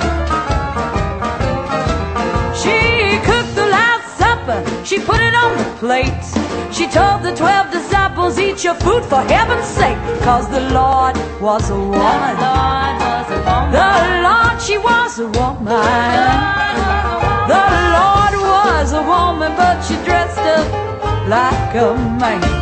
She 2.54 3.18
cooked 3.26 3.54
the 3.54 3.66
Last 3.66 4.18
Supper, 4.18 4.60
she 4.84 4.98
put 4.98 5.20
it 5.20 5.34
on 5.34 5.56
the 5.56 5.64
plate. 5.78 6.24
She 6.72 6.86
told 6.88 7.22
the 7.22 7.34
twelve 7.36 7.70
disciples, 7.70 8.38
eat 8.38 8.64
your 8.64 8.74
food 8.74 9.04
for 9.04 9.20
heaven's 9.22 9.66
sake, 9.66 9.98
cause 10.22 10.48
the 10.50 10.60
Lord 10.72 11.16
was 11.40 11.70
a 11.70 11.74
woman. 11.74 12.36
The 12.36 12.48
Lord 12.48 12.96
was 13.06 13.28
a 13.30 13.40
woman. 13.48 13.72
The 13.78 13.90
Lord, 14.26 14.62
she 14.62 14.78
was 14.78 15.18
a 15.18 15.28
woman. 15.38 15.66
The 17.52 17.64
Lord 17.96 18.34
was 18.50 18.92
a 18.92 19.02
woman, 19.02 19.52
but 19.56 19.82
she 19.82 19.94
dressed 20.04 20.38
up 20.38 20.66
like 21.28 21.74
a 21.74 21.94
man. 22.20 22.61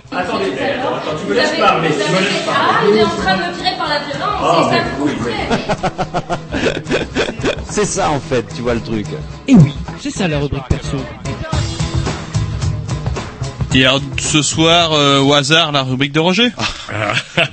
Attendez, 0.13 0.51
attends, 0.59 0.95
attends, 0.95 1.15
tu 1.21 1.27
me 1.29 1.33
laisses 1.35 1.57
parler, 1.57 1.87
tu 1.89 1.95
me 2.11 2.19
laisses 2.19 2.43
Ah, 2.49 2.51
parler. 2.73 2.89
il 2.91 2.97
est 2.97 3.03
en 3.03 3.07
train 3.09 3.37
de 3.37 3.43
me 3.43 3.53
tirer 3.57 3.77
par 3.77 3.87
la 3.87 3.99
violence, 3.99 4.41
Ah, 4.43 4.57
c'est 4.57 4.63
ça 4.75 4.83
mais 4.83 4.91
que 4.91 4.95
vous 4.99 5.07
faites. 5.23 5.37
C'est 7.69 7.85
ça 7.85 8.09
en 8.11 8.19
fait, 8.19 8.45
tu 8.53 8.61
vois 8.61 8.73
le 8.73 8.81
truc. 8.81 9.05
Et 9.47 9.55
oui, 9.55 9.73
c'est 10.01 10.11
ça 10.11 10.27
la 10.27 10.39
rubrique 10.39 10.67
perso. 10.67 10.97
Et 13.73 13.85
alors, 13.85 14.01
ce 14.19 14.41
soir, 14.41 14.91
euh, 14.91 15.21
au 15.21 15.33
hasard, 15.33 15.71
la 15.71 15.83
rubrique 15.83 16.11
de 16.11 16.19
Roger 16.19 16.49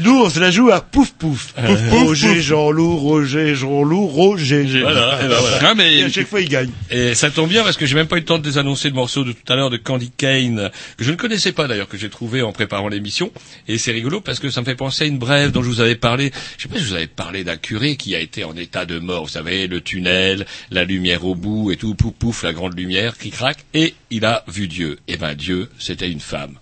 Nous, 0.00 0.22
on 0.24 0.30
se 0.30 0.40
la 0.40 0.50
joue 0.50 0.70
à 0.70 0.80
pouf 0.80 1.12
pouf. 1.12 1.52
Pouf, 1.52 1.88
pouf, 1.88 2.02
Roger, 2.08 2.40
Jean-Loup, 2.40 2.96
Roger, 2.96 3.54
Jean-Loup, 3.54 4.06
Roger. 4.06 4.64
Voilà, 4.80 5.18
et 5.24 5.28
ben 5.28 5.36
voilà. 5.38 5.74
Mais- 5.74 5.98
Et 5.98 6.02
à 6.04 6.08
chaque 6.10 6.26
fois, 6.28 6.40
il 6.40 6.48
gagne. 6.48 6.70
Et 6.90 7.14
ça 7.14 7.30
tombe 7.30 7.48
bien 7.48 7.62
parce 7.62 7.76
que 7.76 7.86
j'ai 7.86 7.94
même 7.94 8.06
pas 8.06 8.16
eu 8.16 8.20
le 8.20 8.24
temps 8.24 8.38
de 8.38 8.42
désannoncer 8.42 8.88
le 8.88 8.94
morceau 8.94 9.24
de 9.24 9.32
tout 9.32 9.52
à 9.52 9.56
l'heure 9.56 9.70
de 9.70 9.76
Candy 9.76 10.10
Kane 10.10 10.70
que 10.96 11.04
je 11.04 11.10
ne 11.10 11.16
connaissais 11.16 11.52
pas 11.52 11.66
d'ailleurs 11.68 11.88
que 11.88 11.96
j'ai 11.98 12.10
trouvé 12.10 12.42
en 12.42 12.52
préparant 12.52 12.88
l'émission 12.88 13.30
et 13.66 13.78
c'est 13.78 13.92
rigolo 13.92 14.20
parce 14.20 14.38
que 14.40 14.50
ça 14.50 14.60
me 14.60 14.66
fait 14.66 14.74
penser 14.74 15.04
à 15.04 15.06
une 15.06 15.18
brève 15.18 15.50
dont 15.52 15.62
je 15.62 15.68
vous 15.68 15.80
avais 15.80 15.94
parlé. 15.96 16.30
Je 16.56 16.62
sais 16.64 16.68
pas 16.68 16.76
si 16.76 16.84
je 16.84 16.88
vous 16.88 16.94
avais 16.94 17.06
parlé 17.06 17.44
d'un 17.44 17.56
curé 17.56 17.96
qui 17.96 18.14
a 18.14 18.20
été 18.20 18.44
en 18.44 18.56
état 18.56 18.84
de 18.86 18.98
mort. 18.98 19.24
Vous 19.24 19.28
savez 19.30 19.66
le 19.66 19.80
tunnel, 19.80 20.46
la 20.70 20.84
lumière 20.84 21.24
au 21.24 21.34
bout 21.34 21.70
et 21.72 21.76
tout 21.76 21.94
pouf 21.94 22.12
pouf 22.14 22.42
la 22.42 22.52
grande 22.52 22.76
lumière 22.78 23.16
qui 23.18 23.30
craque 23.30 23.64
et 23.74 23.94
il 24.10 24.24
a 24.24 24.44
vu 24.48 24.68
Dieu. 24.68 24.98
Et 25.08 25.16
ben 25.16 25.34
Dieu 25.34 25.68
c'était 25.78 26.10
une 26.10 26.20
femme. 26.20 26.54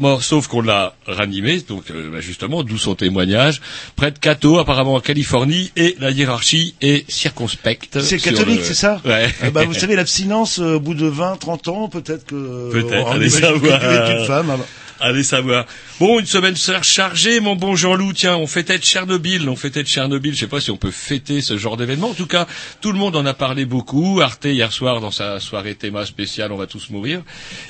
Bon, 0.00 0.20
sauf 0.20 0.46
qu'on 0.46 0.60
l'a 0.62 0.94
ranimé, 1.06 1.60
donc 1.60 1.90
euh, 1.90 2.10
bah, 2.12 2.20
justement, 2.20 2.62
d'où 2.62 2.78
son 2.78 2.94
témoignage, 2.94 3.60
près 3.96 4.10
de 4.12 4.18
Cato, 4.18 4.58
apparemment 4.58 4.94
en 4.94 5.00
Californie, 5.00 5.72
et 5.76 5.96
la 5.98 6.10
hiérarchie 6.12 6.74
est 6.80 7.10
circonspecte. 7.10 8.00
C'est 8.00 8.18
catholique, 8.18 8.58
le- 8.60 8.64
c'est 8.64 8.74
ça 8.74 9.00
Ouais. 9.04 9.28
Eh 9.44 9.50
ben, 9.50 9.64
Vous 9.64 9.74
savez, 9.74 9.96
l'abstinence, 9.96 10.60
euh, 10.60 10.74
au 10.76 10.80
bout 10.80 10.94
de 10.94 11.06
20, 11.06 11.36
30 11.36 11.68
ans, 11.68 11.88
peut-être 11.88 12.26
que... 12.26 12.70
Peut-être, 12.70 13.06
on 13.06 13.10
allez 13.12 13.28
savoir. 13.30 13.80
tu 13.80 13.86
es 13.86 14.20
une 14.20 14.26
femme. 14.26 14.50
alors. 14.50 14.66
Allez 15.00 15.22
savoir. 15.22 15.64
Bon, 16.00 16.20
une 16.20 16.26
semaine 16.26 16.54
chargée, 16.82 17.40
mon 17.40 17.56
bon 17.56 17.74
Jean-Loup. 17.74 18.12
Tiens, 18.12 18.36
on 18.36 18.46
fêtait 18.46 18.78
Tchernobyl. 18.78 19.48
On 19.48 19.56
fêtait 19.56 19.82
Tchernobyl. 19.82 20.32
Je 20.32 20.38
sais 20.38 20.46
pas 20.46 20.60
si 20.60 20.70
on 20.70 20.76
peut 20.76 20.92
fêter 20.92 21.40
ce 21.40 21.58
genre 21.58 21.76
d'événement. 21.76 22.10
En 22.10 22.14
tout 22.14 22.28
cas, 22.28 22.46
tout 22.80 22.92
le 22.92 22.98
monde 22.98 23.16
en 23.16 23.26
a 23.26 23.34
parlé 23.34 23.64
beaucoup. 23.64 24.20
Arte, 24.22 24.44
hier 24.44 24.72
soir, 24.72 25.00
dans 25.00 25.10
sa 25.10 25.40
soirée 25.40 25.74
théma 25.74 26.06
spéciale, 26.06 26.52
on 26.52 26.56
va 26.56 26.68
tous 26.68 26.90
mourir. 26.90 27.22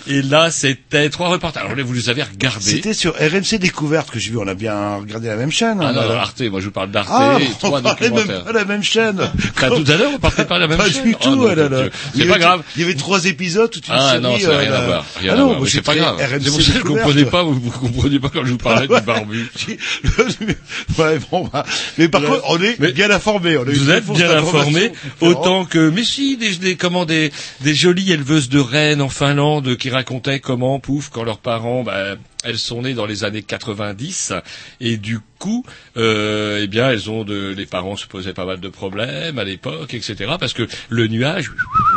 Et 0.07 0.21
là, 0.21 0.51
c'était 0.51 1.09
trois 1.09 1.29
reportages. 1.31 1.63
Alors 1.65 1.75
là, 1.75 1.83
vous 1.83 1.95
les 1.95 2.11
avez 2.11 2.23
regardés. 2.23 2.61
C'était 2.61 2.93
sur 2.93 3.15
RMC 3.15 3.59
Découverte 3.61 4.11
que 4.11 4.19
j'ai 4.19 4.31
vu. 4.33 4.37
On 4.37 4.47
a 4.47 4.53
bien 4.53 4.97
regardé 4.97 5.29
la 5.29 5.37
même 5.37 5.51
chaîne. 5.51 5.79
Ah 5.81 5.89
hein, 5.89 5.93
non, 5.95 6.01
alors. 6.03 6.17
Arte. 6.17 6.43
Moi, 6.43 6.61
je 6.61 6.67
vous 6.67 6.71
parle 6.73 6.91
d'Arte. 6.91 7.09
Ah, 7.11 7.39
on 7.41 7.53
trois 7.59 7.81
parlait 7.81 8.11
même 8.11 8.27
pas 8.45 8.53
la 8.53 8.67
même 8.67 8.83
chaîne. 8.83 9.21
Enfin, 9.57 9.69
tout 9.75 9.91
à 9.91 9.97
l'heure, 9.97 10.11
on 10.15 10.19
parlait 10.19 10.45
pas 10.45 10.57
de 10.57 10.61
la 10.61 10.69
même 10.69 10.77
pas 10.77 10.91
chaîne. 10.91 11.03
du 11.03 11.15
Oh 11.19 11.25
tout. 11.25 11.35
non, 11.37 11.49
ah 11.49 11.55
là 11.55 11.63
mon 11.71 11.77
là. 11.77 11.83
Dieu. 11.85 11.91
Il 12.15 12.21
y 12.21 12.23
C'est 12.25 12.29
pas 12.29 12.39
grave. 12.39 12.63
Il 12.77 12.83
y 12.83 12.85
avait 12.85 12.95
trois 12.95 13.25
épisodes, 13.25 13.71
toute 13.71 13.89
une 13.89 13.95
Ah 13.97 14.11
série. 14.11 14.23
non, 14.23 14.39
ça 14.39 14.49
n'a 14.49 14.53
euh, 14.53 14.59
rien 14.59 14.73
à 14.75 14.81
voir. 14.85 15.07
Rien 15.19 15.31
ah 15.31 15.33
à 15.33 15.37
non, 15.39 15.45
voir. 15.47 15.57
moi, 15.61 15.65
Mais 15.65 15.71
c'est 15.71 15.81
pas 15.81 15.95
grave. 15.95 16.17
RMC 16.19 16.41
C'est 16.43 16.51
pour 16.51 16.61
ça 16.63 16.73
que 16.73 16.79
comprenais 16.89 17.25
pas, 17.25 17.43
vous, 17.43 17.55
vous 17.55 18.18
compreniez 18.21 18.21
pas 18.21 18.29
quand 18.31 18.45
je 18.45 18.51
vous 18.53 18.59
parlais 18.59 18.87
du 18.89 19.07
barbu. 19.07 19.51
ouais, 20.99 21.19
bon, 21.31 21.49
bah. 21.53 21.65
Mais 21.99 22.09
par 22.09 22.23
Ouais. 22.23 22.29
contre, 22.29 22.43
on 22.49 22.61
est 22.63 22.79
Mais 22.79 22.93
bien 22.93 23.11
informés. 23.11 23.57
On 23.57 23.63
a 23.67 23.71
eu 23.71 23.75
Vous 23.75 23.91
êtes 23.91 24.05
bien 24.07 24.15
différentes. 24.41 24.93
autant 25.21 25.65
que, 25.65 25.91
mais 25.91 26.05
si, 26.05 26.37
des, 26.37 26.57
des, 26.57 26.77
comment, 26.77 27.05
des, 27.05 27.31
des 27.61 27.75
jolies 27.75 28.13
éleveuses 28.13 28.49
de 28.49 28.59
rennes 28.59 29.03
en 29.03 29.09
Finlande 29.09 29.77
qui 29.77 29.91
racontaient 29.91 30.41
comment, 30.41 30.79
pouf, 30.81 31.11
quand 31.11 31.23
leurs 31.25 31.39
parents, 31.39 31.83
bah, 31.83 32.17
elles 32.45 32.59
sont 32.59 32.83
nées 32.83 32.95
dans 32.95 33.07
les 33.07 33.25
années 33.25 33.43
90, 33.43 34.33
et 34.81 34.97
du 34.97 35.19
coup, 35.39 35.65
euh, 35.97 36.61
eh 36.63 36.67
bien, 36.67 36.91
elles 36.91 37.11
ont 37.11 37.23
de, 37.25 37.55
les 37.57 37.67
parents 37.67 37.95
se 37.97 38.07
posaient 38.07 38.33
pas 38.33 38.45
mal 38.45 38.59
de 38.61 38.69
problèmes 38.69 39.39
à 39.39 39.45
l'époque, 39.45 39.95
etc., 39.95 40.33
parce 40.39 40.53
que 40.53 40.67
le 40.89 41.07
nuage, 41.07 41.51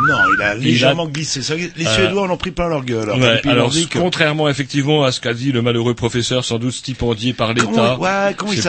Non, 0.08 0.14
il 0.36 0.42
a 0.42 0.56
Il 0.56 0.62
légèrement 0.62 1.06
a- 1.06 1.10
glissé. 1.10 1.40
Les 1.76 1.86
Euh, 1.86 1.94
Suédois 1.94 2.22
en 2.22 2.30
ont 2.30 2.36
pris 2.36 2.50
plein 2.50 2.68
leur 2.68 2.84
gueule. 2.84 3.10
Alors, 3.10 3.18
Ouais, 3.18 3.40
nordiques, 3.44 3.92
contrairement 3.92 4.48
effectivement 4.48 5.04
à 5.04 5.12
ce 5.12 5.20
qu'a 5.20 5.34
dit 5.34 5.52
le 5.52 5.62
malheureux 5.62 5.94
professeur, 5.94 6.44
sans 6.44 6.58
doute 6.58 6.72
stipendié 6.72 7.32
par 7.32 7.52
l'État, 7.54 7.66
Comment, 7.66 7.98
ouais, 7.98 8.34
comment 8.36 8.52
je 8.52 8.56
il 8.58 8.62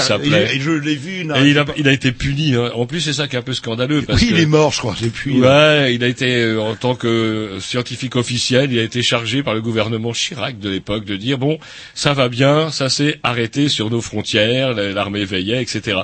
s'appelait 0.00 0.56
et 0.56 0.60
Je 0.60 0.70
l'ai 0.70 0.94
vu. 0.96 1.24
non, 1.24 1.36
Et 1.36 1.48
il 1.50 1.58
a, 1.58 1.64
il 1.76 1.86
été 1.88 2.12
puni. 2.12 2.54
hein. 2.54 2.70
En 2.74 2.86
plus, 2.86 3.00
c'est 3.00 3.12
ça 3.12 3.28
qui 3.28 3.36
est 3.36 3.38
un 3.38 3.42
peu 3.42 3.52
scandaleux. 3.52 4.02
Parce 4.02 4.20
Oui, 4.20 4.28
que, 4.28 4.34
il 4.34 4.40
est 4.40 4.46
mort, 4.46 4.72
je 4.72 4.78
crois, 4.78 4.94
depuis. 5.00 5.40
Ouais, 5.40 5.94
il 5.94 6.02
a 6.04 6.08
été 6.08 6.42
euh, 6.42 6.60
en 6.60 6.74
tant 6.76 6.94
que 6.94 7.58
scientifique 7.60 8.16
officiel, 8.16 8.72
il 8.72 8.78
a 8.78 8.82
été 8.82 9.02
chargé 9.02 9.42
par 9.42 9.54
le 9.54 9.60
gouvernement 9.60 10.12
Chirac 10.12 10.58
de 10.58 10.68
l'époque 10.70 11.04
de 11.04 11.16
dire 11.20 11.38
bon, 11.38 11.58
ça 11.94 12.12
va 12.14 12.28
bien, 12.28 12.70
ça 12.70 12.88
s'est 12.88 13.20
arrêté 13.22 13.68
sur 13.68 13.90
nos 13.90 14.00
frontières, 14.00 14.74
la- 14.74 14.90
l'armée 14.92 15.24
veillait, 15.24 15.62
etc. 15.62 15.98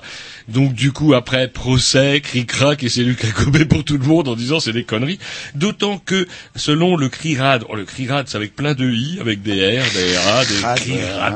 Donc 0.49 0.75
du 0.75 0.93
coup 0.93 1.15
après 1.15 1.49
procès, 1.49 2.21
cric-crac 2.21 2.83
et 2.85 2.89
c'est 2.89 3.03
lui 3.03 3.17
qui 3.17 3.27
a 3.27 3.31
gobé 3.31 3.65
pour 3.65 3.83
tout 3.85 3.99
le 3.99 4.05
monde 4.07 4.29
en 4.29 4.37
disant 4.37 4.61
c'est 4.61 4.73
des 4.73 4.85
conneries. 4.85 5.19
D'autant 5.55 5.99
que 5.99 6.27
selon 6.55 6.97
le 6.97 7.09
CRIRAD, 7.09 7.65
oh, 7.69 7.75
le 7.77 7.85
CRIRAD 7.85 8.29
c'est 8.29 8.37
avec 8.37 8.55
plein 8.55 8.75
de 8.75 8.89
i, 8.89 9.19
avec 9.21 9.43
des 9.43 9.53
r, 9.81 9.85
des 9.95 10.17
a, 10.17 10.45
des 10.45 10.65
CRIRAD. 10.77 11.35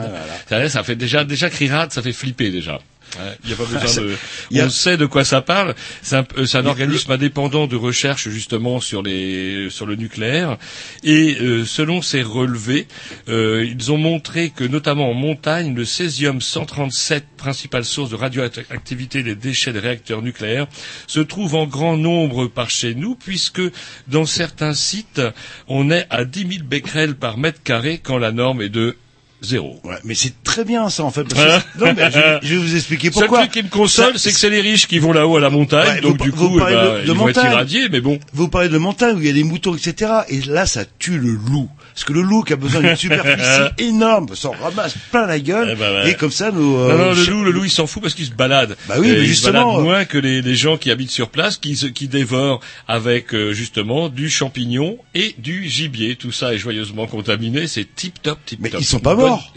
Ça, 0.48 0.68
ça 0.68 0.82
fait 0.84 0.96
déjà 0.96 1.24
déjà 1.24 1.50
CRIRAD, 1.50 1.92
ça 1.92 2.02
fait 2.02 2.12
flipper 2.12 2.50
déjà. 2.50 2.78
Ouais, 3.18 3.36
Il 3.42 3.48
n'y 3.48 3.52
a 3.54 3.56
pas 3.56 3.64
besoin 3.72 3.86
ça- 3.86 4.00
de. 4.00 4.14
il 4.50 4.56
y 4.56 4.60
a- 4.60 4.66
On 4.66 4.70
sait 4.70 4.96
de 4.96 5.06
quoi 5.06 5.24
ça 5.24 5.40
parle. 5.40 5.74
C'est 6.02 6.16
un, 6.16 6.26
euh, 6.38 6.46
c'est 6.46 6.58
un 6.58 6.62
Mais 6.62 6.68
organisme 6.68 7.10
indépendant 7.10 7.66
de 7.66 7.74
recherche 7.76 8.28
justement 8.28 8.80
sur 8.80 9.02
les 9.02 9.68
sur 9.70 9.84
le 9.86 9.96
nucléaire. 9.96 10.58
Et 11.02 11.36
euh, 11.40 11.64
selon 11.64 12.02
ces 12.02 12.22
relevés, 12.22 12.86
euh, 13.28 13.66
ils 13.66 13.90
ont 13.90 13.98
montré 13.98 14.50
que 14.50 14.62
notamment 14.64 15.10
en 15.10 15.14
montagne, 15.14 15.74
le 15.74 15.84
césium 15.84 16.40
137, 16.40 17.24
principale 17.36 17.84
source 17.84 18.10
de 18.10 18.16
radioactivité 18.16 19.22
des 19.22 19.34
déchets 19.34 19.72
des 19.72 19.80
réacteurs 19.80 20.22
nucléaires, 20.22 20.66
se 21.06 21.20
trouve 21.20 21.54
en 21.56 21.66
grand 21.66 21.96
nombre 21.96 22.46
par 22.46 22.70
chez 22.70 22.94
nous, 22.94 23.14
puisque 23.16 23.62
dans 24.08 24.26
certains 24.26 24.74
sites, 24.74 25.20
on 25.68 25.90
est 25.90 26.06
à 26.10 26.24
10 26.24 26.40
000 26.58 26.64
becquerels 26.64 27.14
par 27.16 27.38
mètre 27.38 27.62
carré 27.62 27.98
quand 28.02 28.18
la 28.18 28.30
norme 28.32 28.62
est 28.62 28.68
de 28.68 28.96
zéro. 29.42 29.80
Ouais, 29.84 29.96
mais 30.04 30.14
c'est 30.14 30.32
très 30.44 30.64
bien 30.64 30.88
ça 30.90 31.04
en 31.04 31.10
fait. 31.10 31.24
parce 31.24 31.40
que- 31.74 31.84
non, 31.84 31.92
mais 31.96 32.10
je, 32.10 32.46
je 32.46 32.54
vais 32.54 32.60
vous 32.60 32.76
expliquer 32.76 33.10
pourquoi. 33.10 33.40
truc 33.40 33.52
qui 33.52 33.62
me 33.62 33.68
console, 33.68 34.18
c'est 34.18 34.32
que 34.32 34.38
c'est 34.38 34.50
les 34.50 34.60
riches 34.60 34.86
qui 34.86 34.98
vont 34.98 35.12
là-haut 35.12 35.36
à 35.36 35.40
la 35.40 35.50
montagne, 35.50 35.94
Ouais, 35.96 36.00
donc 36.00 36.18
vous, 36.18 36.24
du 36.24 36.30
vous 36.30 36.48
coup, 36.50 36.56
eh 36.56 36.60
parlez 36.60 36.76
ben, 36.76 36.84
de, 36.84 36.88
de 37.00 37.02
ils 37.06 37.06
vont 37.12 37.28
être 37.28 37.36
montagne. 37.36 37.52
irradiés, 37.52 37.88
mais 37.90 38.00
bon. 38.00 38.18
Vous 38.32 38.48
parlez 38.48 38.68
de 38.68 38.78
montagne 38.78 39.16
où 39.16 39.20
il 39.20 39.26
y 39.26 39.30
a 39.30 39.32
des 39.32 39.44
moutons, 39.44 39.74
etc. 39.74 40.12
Et 40.28 40.40
là, 40.42 40.66
ça 40.66 40.84
tue 40.98 41.18
le 41.18 41.30
loup. 41.32 41.68
Parce 41.94 42.04
que 42.04 42.12
le 42.12 42.22
loup 42.22 42.42
qui 42.42 42.52
a 42.52 42.56
besoin 42.56 42.80
d'une 42.80 42.96
superficie 42.96 43.70
énorme, 43.78 44.34
s'en 44.34 44.52
ramasse 44.52 44.94
plein 45.10 45.26
la 45.26 45.38
gueule. 45.38 45.70
Eh 45.72 45.74
ben 45.76 45.92
ouais. 45.92 46.10
Et 46.10 46.14
comme 46.14 46.30
ça, 46.30 46.50
nous... 46.50 46.76
euh, 46.78 46.96
non, 46.96 47.04
non, 47.06 47.12
le 47.12 47.24
loup, 47.24 47.44
le 47.44 47.50
loup, 47.50 47.64
il 47.64 47.70
s'en 47.70 47.86
fout 47.86 48.02
parce 48.02 48.14
qu'il 48.14 48.26
se 48.26 48.32
balade. 48.32 48.76
Bah 48.88 48.96
oui, 48.98 49.08
mais 49.10 49.18
il 49.20 49.26
justement, 49.26 49.50
se 49.50 49.64
balade 49.64 49.78
euh, 49.78 49.82
moins 49.82 50.04
que 50.04 50.18
les, 50.18 50.42
les 50.42 50.54
gens 50.56 50.76
qui 50.76 50.90
habitent 50.90 51.10
sur 51.10 51.28
place, 51.28 51.56
qui, 51.56 51.74
qui 51.92 52.08
dévorent 52.08 52.60
avec 52.88 53.34
euh, 53.34 53.52
justement 53.52 54.08
du 54.08 54.30
champignon 54.30 54.98
et 55.14 55.34
du 55.38 55.68
gibier. 55.68 56.16
Tout 56.16 56.32
ça 56.32 56.54
est 56.54 56.58
joyeusement 56.58 57.06
contaminé. 57.06 57.66
C'est 57.66 57.86
tip 57.94 58.20
top, 58.22 58.38
tip 58.46 58.62
top. 58.62 58.72
Mais 58.72 58.78
ils 58.80 58.84
sont 58.86 59.00
pas 59.00 59.14
morts. 59.14 59.52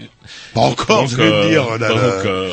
Pas 0.54 0.62
encore, 0.62 1.06
vous 1.06 1.20
allez 1.20 1.30
me 1.32 1.50
dire. 1.50 1.68
Pas 1.68 1.78
là, 1.78 1.90
là. 1.96 2.50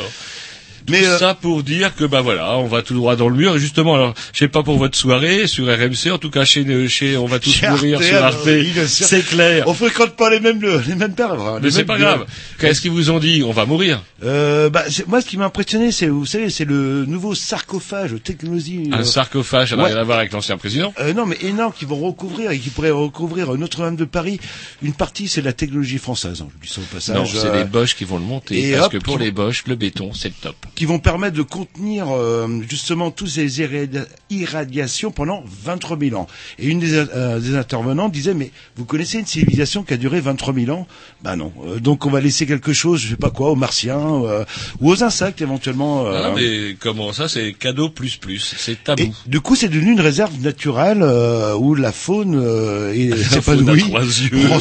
Mais, 0.91 0.99
Tout 1.01 1.05
euh, 1.07 1.17
ça 1.19 1.33
pour 1.33 1.63
dire 1.63 1.95
que 1.95 2.03
bah 2.05 2.21
voilà, 2.21 2.57
on 2.57 2.67
va 2.67 2.81
tout 2.81 2.93
droit 2.93 3.15
dans 3.15 3.29
le 3.29 3.35
mur. 3.35 3.55
Et 3.55 3.59
justement, 3.59 3.95
alors, 3.95 4.13
je 4.33 4.39
sais 4.39 4.47
pas 4.47 4.63
pour 4.63 4.77
votre 4.77 4.97
soirée 4.97 5.47
sur 5.47 5.65
RMC, 5.67 6.11
en 6.11 6.17
tout 6.17 6.29
cas 6.29 6.45
chez, 6.45 6.87
chez 6.89 7.17
on 7.17 7.25
va 7.25 7.39
tous 7.39 7.49
Chez 7.51 7.67
mourir 7.69 7.97
Arte, 7.99 8.05
sur 8.07 8.23
Arte, 8.23 8.37
oui, 8.45 8.71
bien 8.71 8.87
sûr. 8.87 9.05
c'est 9.07 9.25
clair. 9.25 9.63
On 9.67 9.73
fréquente 9.73 10.15
pas 10.15 10.29
les 10.29 10.39
mêmes, 10.39 10.61
les 10.87 10.95
mêmes 10.95 11.13
pervers. 11.15 11.45
hein, 11.45 11.59
Mais 11.63 11.71
c'est 11.71 11.85
pas 11.85 11.97
grave. 11.97 12.25
Qu'est-ce 12.59 12.81
qu'ils 12.81 12.91
vous 12.91 13.09
ont 13.09 13.19
dit? 13.19 13.43
On 13.45 13.51
va 13.51 13.65
mourir. 13.65 14.03
Euh, 14.23 14.69
bah, 14.69 14.83
moi, 15.07 15.21
ce 15.21 15.25
qui 15.27 15.37
m'a 15.37 15.45
impressionné, 15.45 15.91
c'est, 15.91 16.07
vous 16.07 16.25
savez, 16.25 16.49
c'est 16.49 16.65
le 16.65 17.05
nouveau 17.05 17.33
sarcophage 17.35 18.15
technologie. 18.23 18.89
Un 18.91 18.99
euh, 18.99 19.03
sarcophage, 19.03 19.69
ça 19.71 19.75
n'a 19.75 19.83
ouais. 19.83 19.89
rien 19.93 19.97
à 19.99 20.03
voir 20.03 20.19
avec 20.19 20.31
l'ancien 20.31 20.57
président. 20.57 20.93
Euh, 20.99 21.13
non, 21.13 21.25
mais 21.25 21.37
énorme, 21.41 21.73
qui 21.77 21.85
vont 21.85 21.97
recouvrir 21.97 22.51
et 22.51 22.59
qui 22.59 22.69
pourraient 22.69 22.91
recouvrir 22.91 23.53
Notre-Dame 23.57 23.95
de 23.95 24.05
Paris. 24.05 24.39
Une 24.81 24.93
partie, 24.93 25.27
c'est 25.27 25.41
la 25.41 25.53
technologie 25.53 25.97
française. 25.97 26.41
hein, 26.41 26.47
je 26.61 26.67
dis 26.67 26.73
ça 26.73 26.81
au 26.81 26.83
passage. 26.93 27.15
Non, 27.15 27.25
c'est 27.25 27.47
euh, 27.47 27.57
les 27.57 27.63
Bosch 27.63 27.95
qui 27.95 28.03
vont 28.03 28.17
le 28.17 28.23
monter. 28.25 28.69
et 28.69 28.73
parce 28.73 28.87
hop, 28.87 28.91
que 28.93 28.97
pour 28.97 29.17
les 29.17 29.31
Bosch, 29.31 29.63
le 29.67 29.75
béton, 29.75 30.11
c'est 30.13 30.29
le 30.29 30.35
top. 30.41 30.55
Qui 30.81 30.87
vont 30.87 30.97
permettre 30.97 31.37
de 31.37 31.43
contenir 31.43 32.07
euh, 32.09 32.47
justement 32.67 33.11
tous 33.11 33.27
ces 33.27 33.61
irradi- 33.61 34.03
irradiations 34.31 35.11
pendant 35.11 35.43
23 35.63 35.95
000 35.99 36.15
ans. 36.19 36.25
Et 36.57 36.65
une 36.69 36.79
des, 36.79 36.95
euh, 36.95 37.39
des 37.39 37.55
intervenants 37.55 38.09
disait, 38.09 38.33
mais 38.33 38.49
vous 38.77 38.85
connaissez 38.85 39.19
une 39.19 39.27
civilisation 39.27 39.83
qui 39.83 39.93
a 39.93 39.97
duré 39.97 40.19
23 40.21 40.55
000 40.55 40.71
ans? 40.75 40.87
Ben 41.23 41.35
non. 41.35 41.53
Euh, 41.67 41.79
donc 41.79 42.07
on 42.07 42.09
va 42.09 42.19
laisser 42.19 42.47
quelque 42.47 42.73
chose, 42.73 42.99
je 42.99 43.09
sais 43.09 43.15
pas 43.15 43.29
quoi, 43.29 43.51
aux 43.51 43.55
martiens 43.55 43.99
euh, 44.25 44.43
ou 44.79 44.89
aux 44.89 45.03
insectes 45.03 45.39
éventuellement. 45.41 46.07
euh, 46.07 46.21
Ah 46.25 46.33
mais 46.35 46.75
comment 46.79 47.13
ça, 47.13 47.27
c'est 47.29 47.53
cadeau 47.53 47.89
plus 47.89 48.15
plus. 48.15 48.55
C'est 48.57 48.83
tabou. 48.83 49.03
Et 49.03 49.11
du 49.27 49.39
coup, 49.39 49.55
c'est 49.55 49.69
devenu 49.69 49.91
une 49.91 50.01
réserve 50.01 50.33
naturelle 50.41 51.03
euh, 51.03 51.53
où 51.57 51.75
la 51.75 51.91
faune 51.91 52.33
euh, 52.43 52.91
est 52.91 53.35
épanouie. 53.37 53.81
trois 53.83 54.01
yeux. 54.01 54.29
Bon, 54.49 54.59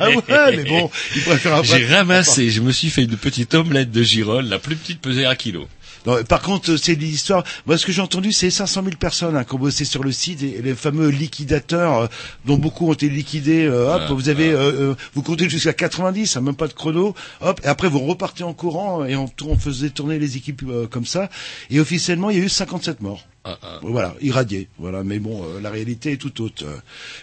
ah 0.00 0.08
ouais, 0.08 0.56
mais 0.56 0.64
bon, 0.64 0.90
il 1.14 1.22
préfère. 1.22 1.62
J'ai 1.62 1.84
ramassé, 1.86 2.48
je 2.50 2.62
me 2.62 2.72
suis 2.72 2.88
fait 2.88 3.02
une 3.02 3.16
petite 3.18 3.52
omelette 3.54 3.90
de 3.90 4.02
girole, 4.02 4.46
la 4.46 4.58
plus 4.58 4.76
petite 4.76 4.93
pesait 4.98 5.26
un 5.26 5.34
kilo. 5.34 5.66
Non, 6.06 6.22
par 6.24 6.42
contre, 6.42 6.76
c'est 6.76 6.96
des 6.96 7.08
histoires. 7.08 7.44
Moi, 7.66 7.78
ce 7.78 7.86
que 7.86 7.92
j'ai 7.92 8.02
entendu, 8.02 8.30
c'est 8.30 8.50
500 8.50 8.82
000 8.84 8.96
personnes 8.96 9.36
hein, 9.36 9.44
qui 9.44 9.54
ont 9.54 9.58
bossé 9.58 9.86
sur 9.86 10.02
le 10.04 10.12
site 10.12 10.42
et, 10.42 10.58
et 10.58 10.62
les 10.62 10.74
fameux 10.74 11.08
liquidateurs, 11.08 11.98
euh, 11.98 12.06
dont 12.44 12.58
beaucoup 12.58 12.88
ont 12.88 12.92
été 12.92 13.08
liquidés. 13.08 13.64
euh, 13.64 13.94
hop, 13.94 14.02
Ah, 14.08 14.12
vous 14.12 14.28
avez, 14.28 14.50
euh, 14.50 14.90
euh, 14.90 14.94
vous 15.14 15.22
comptez 15.22 15.48
jusqu'à 15.48 15.72
90, 15.72 16.36
hein, 16.36 16.40
même 16.42 16.56
pas 16.56 16.68
de 16.68 16.74
chrono. 16.74 17.14
Hop, 17.40 17.60
et 17.64 17.68
après 17.68 17.88
vous 17.88 18.00
repartez 18.00 18.44
en 18.44 18.52
courant 18.52 19.04
et 19.06 19.16
on, 19.16 19.28
faisait 19.58 19.90
tourner 19.90 20.18
les 20.18 20.36
équipes 20.36 20.62
euh, 20.68 20.86
comme 20.86 21.06
ça. 21.06 21.30
Et 21.70 21.80
officiellement, 21.80 22.28
il 22.28 22.38
y 22.38 22.40
a 22.40 22.44
eu 22.44 22.48
57 22.50 23.00
morts. 23.00 23.24
Ah, 23.46 23.58
ah. 23.62 23.78
Voilà, 23.82 24.14
irradiés. 24.22 24.68
Voilà, 24.78 25.02
mais 25.04 25.18
bon, 25.18 25.42
euh, 25.44 25.60
la 25.60 25.68
réalité 25.68 26.12
est 26.12 26.16
tout 26.16 26.42
autre. 26.42 26.64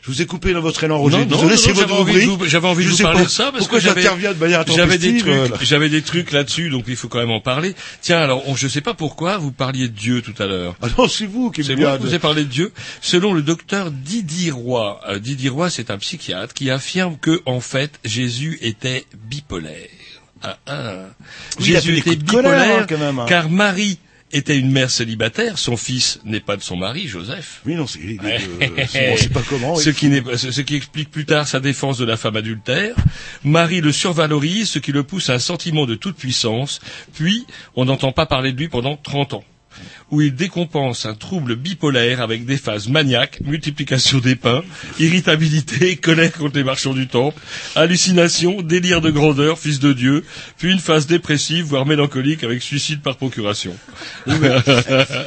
Je 0.03 0.11
vous 0.11 0.21
ai 0.21 0.27
coupé 0.27 0.53
dans 0.53 0.61
votre 0.61 0.83
élan, 0.83 0.99
Roger. 0.99 1.17
Non, 1.17 1.25
non, 1.25 1.47
Désolé, 1.47 1.55
non, 1.55 1.61
non, 1.61 1.73
votre 1.73 1.79
j'avais 1.79 1.93
envie 1.93 2.13
de 2.13 2.29
vous- 2.29 2.45
J'avais 2.45 2.67
envie 2.67 2.85
de 2.85 2.89
vous 2.91 2.97
parler 2.97 3.23
de 3.23 3.29
ça 3.29 3.51
parce 3.51 3.67
que 3.67 3.79
j'avais 3.79 4.03
j'interviens 4.03 4.33
de 4.33 4.37
manière 4.39 4.63
j'avais 4.67 4.99
des 4.99 5.17
trucs, 5.17 5.27
euh, 5.27 5.49
là. 5.49 5.57
j'avais 5.61 5.89
des 5.89 6.03
trucs 6.03 6.31
là-dessus, 6.31 6.69
donc 6.69 6.85
il 6.87 6.95
faut 6.95 7.07
quand 7.07 7.17
même 7.17 7.31
en 7.31 7.39
parler. 7.41 7.73
Tiens, 8.01 8.19
alors, 8.19 8.47
on, 8.47 8.55
je 8.55 8.67
sais 8.67 8.81
pas 8.81 8.93
pourquoi 8.93 9.37
vous 9.37 9.51
parliez 9.51 9.87
de 9.87 9.97
Dieu 9.97 10.21
tout 10.21 10.35
à 10.37 10.45
l'heure. 10.45 10.75
Ah 10.83 10.87
non, 10.95 11.07
c'est 11.07 11.25
vous 11.25 11.49
qui 11.49 11.61
me 11.61 11.75
moi 11.75 11.97
qui 11.97 12.03
vous 12.03 12.13
ai 12.13 12.19
parlé 12.19 12.43
de 12.43 12.49
Dieu. 12.49 12.71
Selon 13.01 13.33
le 13.33 13.41
docteur 13.41 13.89
Didier 13.89 14.51
Roy, 14.51 14.99
euh, 15.09 15.17
Didier 15.17 15.49
Roy, 15.49 15.71
c'est 15.71 15.89
un 15.89 15.97
psychiatre 15.97 16.53
qui 16.53 16.69
affirme 16.69 17.17
que, 17.17 17.41
en 17.47 17.61
fait, 17.61 17.99
Jésus 18.05 18.59
était 18.61 19.05
bipolaire. 19.27 19.87
Ah, 20.43 20.57
ah. 20.67 20.93
Oui, 21.59 21.65
Jésus 21.65 21.97
était 21.97 22.15
colère, 22.15 22.51
bipolaire 22.51 22.79
hein, 22.81 22.85
quand 22.87 22.97
même, 22.97 23.19
hein. 23.19 23.25
car 23.27 23.49
Marie 23.49 23.97
était 24.33 24.57
une 24.57 24.71
mère 24.71 24.89
célibataire, 24.89 25.57
son 25.57 25.77
fils 25.77 26.19
n'est 26.25 26.39
pas 26.39 26.57
de 26.57 26.61
son 26.61 26.77
mari, 26.77 27.07
Joseph. 27.07 27.61
Oui, 27.65 27.75
non, 27.75 27.87
c'est, 27.87 27.99
Ouais. 27.99 29.17
sait 29.17 29.29
pas 29.29 29.41
comment. 29.47 29.75
ce 29.75 29.89
oui. 29.89 29.95
qui 29.95 30.07
n'est 30.09 30.21
pas- 30.21 30.37
ce 30.37 30.51
ce 30.51 30.61
qui 30.61 30.75
explique 30.75 31.09
plus 31.11 31.25
tard 31.25 31.47
sa 31.47 31.59
défense 31.59 31.97
de 31.97 32.05
la 32.05 32.17
femme 32.17 32.35
adultère. 32.35 32.95
Marie 33.43 33.81
le 33.81 33.91
survalorise, 33.91 34.69
ce 34.69 34.79
qui 34.79 34.91
le 34.91 35.03
pousse 35.03 35.29
à 35.29 35.33
un 35.33 35.39
sentiment 35.39 35.85
de 35.85 35.95
toute 35.95 36.15
puissance. 36.17 36.79
Puis, 37.13 37.45
on 37.75 37.85
n'entend 37.85 38.11
pas 38.11 38.25
parler 38.25 38.51
de 38.51 38.57
lui 38.57 38.67
pendant 38.69 38.95
30 38.97 39.33
ans 39.33 39.43
où 40.11 40.21
il 40.21 40.35
décompense 40.35 41.05
un 41.05 41.13
trouble 41.15 41.55
bipolaire 41.55 42.21
avec 42.21 42.45
des 42.45 42.57
phases 42.57 42.87
maniaques, 42.89 43.39
multiplication 43.45 44.19
des 44.19 44.35
pains, 44.35 44.61
irritabilité, 44.99 45.95
colère 46.01 46.31
contre 46.33 46.57
les 46.57 46.63
marchands 46.63 46.93
du 46.93 47.07
temple, 47.07 47.39
hallucination, 47.75 48.61
délire 48.61 49.01
de 49.01 49.09
grandeur, 49.09 49.57
fils 49.57 49.79
de 49.79 49.93
Dieu, 49.93 50.23
puis 50.57 50.71
une 50.71 50.79
phase 50.79 51.07
dépressive, 51.07 51.65
voire 51.65 51.85
mélancolique 51.85 52.43
avec 52.43 52.61
suicide 52.61 53.01
par 53.01 53.15
procuration. 53.17 53.75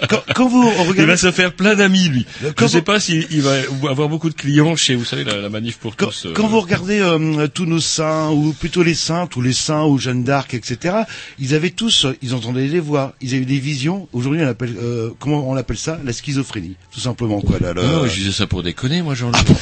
quand, 0.08 0.22
quand 0.34 0.48
vous 0.48 0.70
Il 0.78 0.88
regardez, 0.88 1.04
va 1.06 1.16
se 1.16 1.30
faire 1.32 1.52
plein 1.52 1.74
d'amis, 1.74 2.08
lui. 2.08 2.26
Je 2.42 2.48
Quand 2.48 2.66
ne 2.66 2.70
sais 2.70 2.82
pas 2.82 3.00
s'il 3.00 3.26
il 3.30 3.42
va 3.42 3.54
avoir 3.88 4.08
beaucoup 4.08 4.28
de 4.30 4.34
clients 4.34 4.76
chez, 4.76 4.94
vous 4.94 5.04
savez, 5.04 5.24
la, 5.24 5.36
la 5.38 5.48
manif 5.48 5.78
pour 5.78 5.96
quand, 5.96 6.06
tous. 6.06 6.26
euh, 6.26 6.32
quand 6.34 6.46
vous 6.46 6.60
regardez 6.60 7.00
euh, 7.00 7.46
tous 7.48 7.66
nos 7.66 7.80
saints, 7.80 8.30
ou 8.30 8.52
plutôt 8.52 8.82
les 8.82 8.94
saintes, 8.94 9.36
ou 9.36 9.42
les 9.42 9.52
saints, 9.52 9.84
ou 9.84 9.98
Jeanne 9.98 10.24
d'Arc, 10.24 10.54
etc., 10.54 10.96
ils 11.38 11.54
avaient 11.54 11.70
tous, 11.70 12.04
euh, 12.06 12.16
ils 12.22 12.34
entendaient 12.34 12.68
des 12.68 12.80
voix, 12.80 13.14
ils 13.20 13.34
avaient 13.34 13.44
des 13.44 13.58
visions. 13.58 14.08
Aujourd'hui, 14.12 14.42
on 14.42 14.46
appelle, 14.48 14.73
euh, 14.82 15.10
comment 15.18 15.48
on 15.48 15.56
appelle 15.56 15.76
ça? 15.76 15.98
La 16.04 16.12
schizophrénie, 16.12 16.76
tout 16.92 17.00
simplement, 17.00 17.40
quoi. 17.40 17.58
Là, 17.60 17.72
le- 17.72 17.82
Non, 17.82 18.06
je 18.06 18.14
disais 18.14 18.32
ça 18.32 18.46
pour 18.46 18.62
déconner, 18.62 19.02
moi, 19.02 19.14
Jean-Luc. 19.14 19.36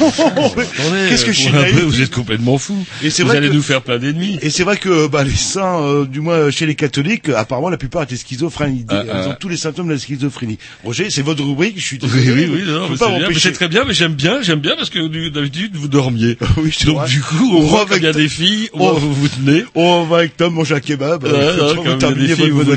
Qu'est-ce 1.08 1.24
que 1.24 1.30
euh, 1.30 1.32
je 1.32 1.38
suis 1.40 1.50
peu, 1.50 1.80
Vous 1.82 2.00
êtes 2.00 2.10
complètement 2.10 2.58
fou. 2.58 2.76
Et 3.02 3.08
vous 3.08 3.26
vrai 3.26 3.36
allez 3.38 3.48
que- 3.48 3.54
nous 3.54 3.62
faire 3.62 3.82
plein 3.82 3.98
d'ennemis. 3.98 4.38
Et 4.42 4.50
c'est 4.50 4.64
vrai 4.64 4.76
que 4.76 5.06
bah, 5.08 5.24
les 5.24 5.30
saints, 5.30 5.80
euh, 5.80 6.04
du 6.04 6.20
moins 6.20 6.50
chez 6.50 6.66
les 6.66 6.74
catholiques, 6.74 7.28
euh, 7.28 7.36
apparemment 7.36 7.68
la 7.70 7.76
plupart 7.76 8.02
étaient 8.02 8.16
schizophrènes. 8.16 8.76
Ils, 8.78 8.84
Ah, 8.88 9.02
ils 9.04 9.10
ah. 9.12 9.28
ont 9.30 9.36
tous 9.38 9.48
les 9.48 9.56
symptômes 9.56 9.88
de 9.88 9.92
la 9.92 9.98
schizophrénie. 9.98 10.58
Roger, 10.84 11.10
c'est 11.10 11.22
votre 11.22 11.42
rubrique, 11.44 11.74
je 11.78 11.84
suis 11.84 11.98
Oui, 12.02 12.08
désolé. 12.10 12.46
oui, 12.46 12.62
oui, 12.66 12.72
non, 12.72 12.88
je 13.30 13.38
c'est 13.38 13.52
très 13.52 13.68
bien, 13.68 13.84
mais 13.84 13.94
j'aime 13.94 14.14
bien, 14.14 14.40
j'aime 14.42 14.60
bien 14.60 14.74
parce 14.76 14.90
que 14.90 15.28
d'habitude 15.28 15.76
vous 15.76 15.88
dormiez. 15.88 16.36
Oui, 16.58 16.74
c'est 16.76 16.86
Donc 16.86 16.96
vrai. 16.98 17.08
du 17.08 17.20
coup, 17.20 17.50
on, 17.52 17.56
On 17.56 17.60
voit 17.60 17.80
va 17.84 17.86
comme 17.86 17.98
il 17.98 18.02
y 18.04 18.06
a 18.06 18.10
avec- 18.10 18.22
des 18.22 18.28
filles, 18.28 18.68
on 18.72 18.92
vous 18.92 19.12
vous 19.12 19.28
tenez. 19.28 19.64
On 19.74 20.04
va 20.04 20.18
avec 20.18 20.36
Tom 20.36 20.54
manger 20.54 20.74
un 20.74 20.80
kebab. 20.80 21.24
Euh, 21.24 21.74
vous 21.74 21.94
terminez 21.96 22.34
votre 22.34 22.76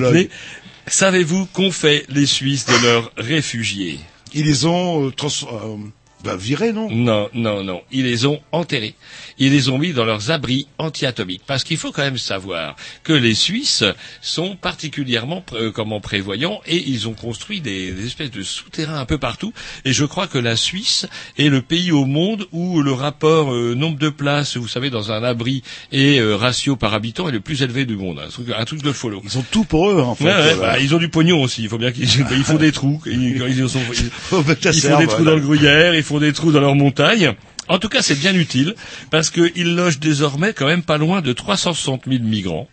Savez-vous 0.88 1.48
qu'ont 1.48 1.72
fait 1.72 2.06
les 2.10 2.28
Suisses 2.28 2.66
de 2.66 2.86
leurs 2.86 3.12
réfugiés? 3.18 4.00
Ils 4.34 4.46
les 4.46 4.66
ont 4.66 5.08
euh, 5.08 5.12
euh, 5.52 5.78
bah, 6.26 6.36
virés, 6.36 6.74
non 6.74 6.90
Non, 6.92 7.30
non, 7.34 7.64
non. 7.64 7.82
Ils 7.92 8.06
les 8.06 8.26
ont 8.26 8.40
enterrés. 8.52 8.96
Ils 9.38 9.52
les 9.52 9.70
ont 9.70 9.78
mis 9.78 9.94
dans 9.94 10.06
leurs 10.06 10.32
abris 10.32 10.68
anti-atomiques. 10.78 11.44
Parce 11.46 11.64
qu'il 11.64 11.78
faut 11.78 11.92
quand 11.92 12.02
même 12.04 12.18
savoir 12.18 12.76
que 13.04 13.14
les 13.14 13.36
Suisses 13.36 13.84
sont 14.22 14.56
particulièrement 14.56 15.44
euh, 15.54 15.72
comment 15.72 16.00
prévoyants 16.02 16.62
et 16.66 16.78
ils 16.78 17.08
ont 17.08 17.14
construit 17.14 17.62
des, 17.62 17.92
des 17.92 18.06
espèces 18.08 18.32
de 18.32 18.44
souterrains 18.44 19.00
un 19.00 19.06
peu 19.06 19.18
partout. 19.18 19.54
Et 19.86 19.94
je 19.94 20.06
crois 20.06 20.28
que 20.28 20.38
la 20.38 20.56
Suisse 20.56 21.06
est 21.38 21.50
le 21.50 21.62
pays 21.62 21.92
au 21.92 22.06
monde 22.06 22.48
où 22.52 22.82
le 22.82 22.92
rapport 22.92 23.54
euh, 23.54 23.76
nombre 23.76 23.98
de 24.00 24.10
places, 24.10 24.58
vous 24.58 24.68
savez, 24.68 24.90
dans 24.90 25.12
un 25.12 25.24
abri 25.24 25.64
et 25.92 26.20
euh, 26.20 26.36
ratio 26.36 26.76
par 26.76 26.94
habitant 26.94 27.30
est 27.30 27.32
le 27.32 27.40
plus 27.42 27.62
élevé 27.62 27.86
du 27.86 27.96
monde. 27.96 28.20
Un 28.26 28.30
truc, 28.30 28.48
un 28.58 28.66
truc 28.66 28.82
de 28.82 28.92
follow. 28.92 29.22
Ils 29.24 29.38
ont 29.38 29.46
tout 29.52 29.64
pour 29.66 29.90
eux, 29.92 30.02
en 30.02 30.16
fait. 30.16 30.26
Ouais, 30.26 30.32
ouais, 30.32 30.54
euh, 30.54 30.56
bah, 30.58 30.80
ils 30.80 30.94
ont 30.96 31.00
du 31.00 31.10
pognon 31.10 31.42
aussi. 31.44 31.64
Il 31.64 31.70
faut 31.70 31.78
bien 31.78 31.92
qu'ils 31.92 32.04
ils 32.32 32.44
font 32.44 32.58
des 32.58 32.72
trous. 32.72 33.02
Ils, 33.06 33.38
ils, 33.50 33.70
sont- 33.70 33.80
ils- 33.94 34.10
ils 34.74 34.82
font 34.82 34.98
des 35.00 35.08
trous 35.08 35.24
dans 35.24 35.36
le 35.36 35.42
gruyère, 35.42 35.94
ils 35.96 36.04
font 36.04 36.15
des 36.20 36.34
trous 36.34 36.52
dans 36.52 36.60
leurs 36.60 36.76
montagnes. 36.76 37.34
En 37.68 37.80
tout 37.80 37.90
cas, 37.90 38.02
c'est 38.02 38.20
bien 38.20 38.36
utile 38.36 38.76
parce 39.10 39.30
qu'ils 39.30 39.76
logent 39.76 40.00
désormais 40.00 40.54
quand 40.54 40.68
même 40.68 40.84
pas 40.84 40.98
loin 40.98 41.22
de 41.22 41.34
360 41.34 42.04
000 42.08 42.24
migrants. 42.24 42.68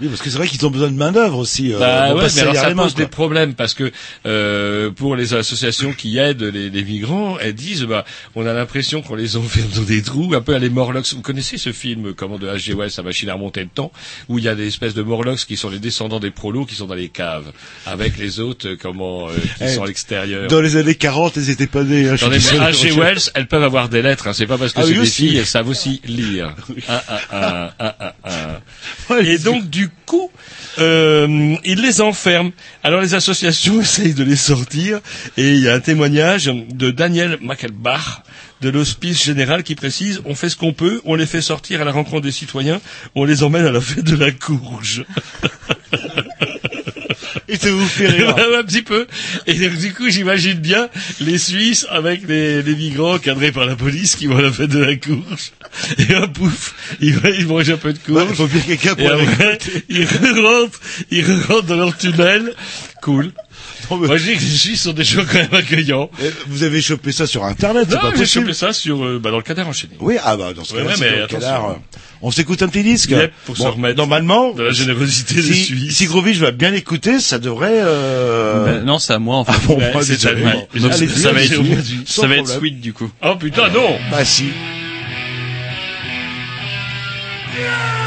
Oui, 0.00 0.08
parce 0.08 0.22
que 0.22 0.30
c'est 0.30 0.38
vrai 0.38 0.48
qu'ils 0.48 0.64
ont 0.66 0.70
besoin 0.70 0.90
de 0.90 0.96
main 0.96 1.12
d'œuvre 1.12 1.38
aussi. 1.38 1.72
euh, 1.72 1.78
Bah 1.78 2.14
ouais, 2.14 2.26
mais 2.34 2.40
alors 2.42 2.54
ça 2.56 2.68
les 2.68 2.74
pose 2.74 2.94
quoi. 2.94 3.04
des 3.04 3.08
problèmes 3.08 3.54
parce 3.54 3.74
que 3.74 3.90
euh, 4.26 4.90
pour 4.90 5.16
les 5.16 5.34
associations 5.34 5.92
qui 5.92 6.18
aident 6.18 6.42
les, 6.42 6.70
les 6.70 6.84
migrants, 6.84 7.38
elles 7.40 7.54
disent 7.54 7.84
bah 7.84 8.04
on 8.34 8.46
a 8.46 8.52
l'impression 8.52 9.02
qu'on 9.02 9.14
les 9.14 9.36
enferme 9.36 9.68
dans 9.74 9.82
des 9.82 10.02
trous, 10.02 10.34
un 10.34 10.40
peu 10.40 10.54
à 10.54 10.58
les 10.58 10.70
Morlocks. 10.70 11.12
Vous 11.14 11.22
connaissez 11.22 11.58
ce 11.58 11.72
film 11.72 12.12
comment 12.14 12.38
de 12.38 12.48
H.G. 12.48 12.74
Wells, 12.74 12.90
sa 12.90 13.02
machine 13.02 13.28
à 13.28 13.34
remonter 13.34 13.60
le 13.60 13.68
temps, 13.68 13.92
où 14.28 14.38
il 14.38 14.44
y 14.44 14.48
a 14.48 14.54
des 14.54 14.66
espèces 14.66 14.94
de 14.94 15.02
Morlocks 15.02 15.44
qui 15.46 15.56
sont 15.56 15.70
les 15.70 15.78
descendants 15.78 16.20
des 16.20 16.30
prolos 16.30 16.64
qui 16.66 16.74
sont 16.74 16.86
dans 16.86 16.94
les 16.94 17.08
caves 17.08 17.52
avec 17.86 18.18
les 18.18 18.40
autres 18.40 18.68
euh, 18.68 18.76
comment 18.80 19.28
euh, 19.28 19.32
qui 19.58 19.64
Eh, 19.64 19.68
sont 19.68 19.82
à 19.84 19.86
l'extérieur. 19.86 20.48
Dans 20.48 20.60
les 20.60 20.76
années 20.76 20.94
40, 20.96 21.36
ils 21.36 21.50
étaient 21.50 21.66
pas 21.66 21.84
nés. 21.84 22.08
hein, 22.08 22.16
mais 22.22 22.30
désolé. 22.38 22.58
H.G. 22.58 22.90
Wells, 22.92 23.30
elles 23.34 23.46
peuvent 23.46 23.62
avoir 23.64 23.88
des 23.88 24.02
lettres, 24.02 24.26
hein, 24.28 24.32
c'est 24.32 24.46
pas 24.46 24.58
parce 24.58 24.72
que 24.72 24.80
Ah 24.80 24.86
c'est 24.86 24.94
des 24.94 25.06
filles, 25.06 25.36
elles 25.38 25.46
savent 25.46 25.68
aussi 25.68 26.00
lire. 26.04 26.54
Un, 26.88 27.00
un, 27.30 27.70
un, 27.78 27.92
un, 28.00 28.12
un. 29.10 29.18
Et 29.20 29.38
donc, 29.38 29.68
du 29.70 29.83
coup, 30.06 30.30
euh, 30.78 31.56
ils 31.64 31.80
les 31.80 32.00
enferment. 32.00 32.52
Alors, 32.82 33.00
les 33.00 33.14
associations 33.14 33.80
essayent 33.80 34.14
de 34.14 34.24
les 34.24 34.36
sortir, 34.36 35.00
et 35.36 35.50
il 35.50 35.60
y 35.60 35.68
a 35.68 35.74
un 35.74 35.80
témoignage 35.80 36.46
de 36.46 36.90
Daniel 36.90 37.38
Mackelbach, 37.40 38.22
de 38.60 38.70
l'Hospice 38.70 39.22
Général 39.22 39.62
qui 39.62 39.74
précise, 39.74 40.22
on 40.24 40.34
fait 40.34 40.48
ce 40.48 40.56
qu'on 40.56 40.72
peut, 40.72 41.00
on 41.04 41.14
les 41.14 41.26
fait 41.26 41.42
sortir 41.42 41.82
à 41.82 41.84
la 41.84 41.92
rencontre 41.92 42.22
des 42.22 42.32
citoyens, 42.32 42.80
on 43.14 43.24
les 43.24 43.42
emmène 43.42 43.66
à 43.66 43.72
la 43.72 43.80
fête 43.80 44.04
de 44.04 44.16
la 44.16 44.30
courge. 44.30 45.04
Et 47.48 47.56
ça 47.56 47.70
vous 47.70 47.86
fait 47.86 48.08
rire. 48.08 48.34
Ouais, 48.34 48.56
un 48.56 48.64
petit 48.64 48.82
peu. 48.82 49.06
Et 49.46 49.54
donc, 49.54 49.76
du 49.78 49.92
coup, 49.92 50.08
j'imagine 50.08 50.54
bien 50.54 50.88
les 51.20 51.38
Suisses 51.38 51.86
avec 51.90 52.26
les, 52.26 52.62
les 52.62 52.74
migrants 52.74 53.18
cadrés 53.18 53.52
par 53.52 53.66
la 53.66 53.76
police 53.76 54.16
qui 54.16 54.26
vont 54.26 54.38
à 54.38 54.42
la 54.42 54.50
fête 54.52 54.70
de 54.70 54.78
la 54.82 54.96
courge. 54.96 55.52
Et 55.98 56.14
un 56.14 56.26
pouf, 56.28 56.74
ils, 57.00 57.18
ils 57.38 57.46
mangent 57.46 57.70
un 57.70 57.76
peu 57.76 57.92
de 57.92 57.98
courge. 57.98 58.26
Il 58.30 58.34
faut 58.36 58.46
bien 58.46 58.60
quelqu'un 58.60 58.94
pour 58.94 59.00
Et 59.10 59.16
les 59.16 59.22
après, 59.22 59.58
ils 59.88 60.06
rentrent, 60.06 60.80
ils 61.10 61.24
rentrent 61.48 61.62
dans 61.64 61.76
leur 61.76 61.96
tunnel. 61.96 62.52
Cool. 63.02 63.32
Moi, 63.90 64.16
je 64.16 64.24
dis 64.24 64.34
que 64.36 64.40
les 64.40 64.46
Suisses 64.46 64.82
sont 64.82 64.92
des 64.92 65.04
gens 65.04 65.24
quand 65.30 65.34
même 65.38 65.52
accueillants. 65.52 66.08
Eh, 66.22 66.30
Vous 66.46 66.62
avez 66.62 66.80
chopé 66.80 67.12
ça 67.12 67.26
sur 67.26 67.44
Internet, 67.44 67.86
c'est 67.88 67.96
Non, 67.96 68.00
pas 68.00 68.10
j'ai 68.12 68.18
possible. 68.20 68.44
chopé 68.46 68.54
ça 68.54 68.72
sur, 68.72 69.04
euh, 69.04 69.18
bah, 69.22 69.30
dans 69.30 69.36
le 69.36 69.42
cadre 69.42 69.66
enchaîné. 69.68 69.92
Oui, 70.00 70.16
ah 70.24 70.36
bah 70.38 70.54
dans 70.54 70.64
ce 70.64 70.72
Ouais, 70.74 70.78
cas-là, 70.84 70.90
ouais, 70.90 70.96
c'est 70.96 71.04
mais 71.10 71.16
dans 71.16 71.22
le 71.22 71.26
canard, 71.26 71.76
On 72.22 72.30
s'écoute 72.30 72.62
un 72.62 72.68
petit 72.68 72.82
disque. 72.82 73.10
Yep, 73.10 73.32
pour 73.44 73.56
se 73.58 73.62
Bon, 73.62 73.72
remettre 73.72 73.98
Normalement, 73.98 74.52
de 74.54 74.62
la 74.62 74.72
générosité 74.72 75.34
des 75.34 75.42
si, 75.42 75.64
Suisses. 75.64 75.96
si 75.96 76.06
Grovitch 76.06 76.38
va 76.38 76.50
bien 76.50 76.72
écouter, 76.72 77.20
ça 77.20 77.38
devrait. 77.38 77.68
Euh... 77.74 78.64
Ben, 78.80 78.84
non, 78.86 78.98
c'est 78.98 79.12
à 79.12 79.18
moi 79.18 79.36
en 79.36 79.44
fait. 79.44 79.52
Ah 79.54 79.60
bon, 79.66 79.76
Ouais, 79.76 79.92
c'est 80.02 80.24
à 80.26 80.32
lui. 80.32 80.44
Donc, 80.80 80.92
Allez, 80.92 81.08
ça 81.08 81.32
va 81.32 81.42
être, 81.42 81.62
ça 82.06 82.26
va 82.26 82.36
être 82.36 82.48
sweet 82.48 82.80
du 82.80 82.94
coup. 82.94 83.10
Oh 83.22 83.36
putain, 83.36 83.68
non 83.68 83.98
Bah 84.10 84.24
si. 84.24 84.44
Yeah! 87.54 88.03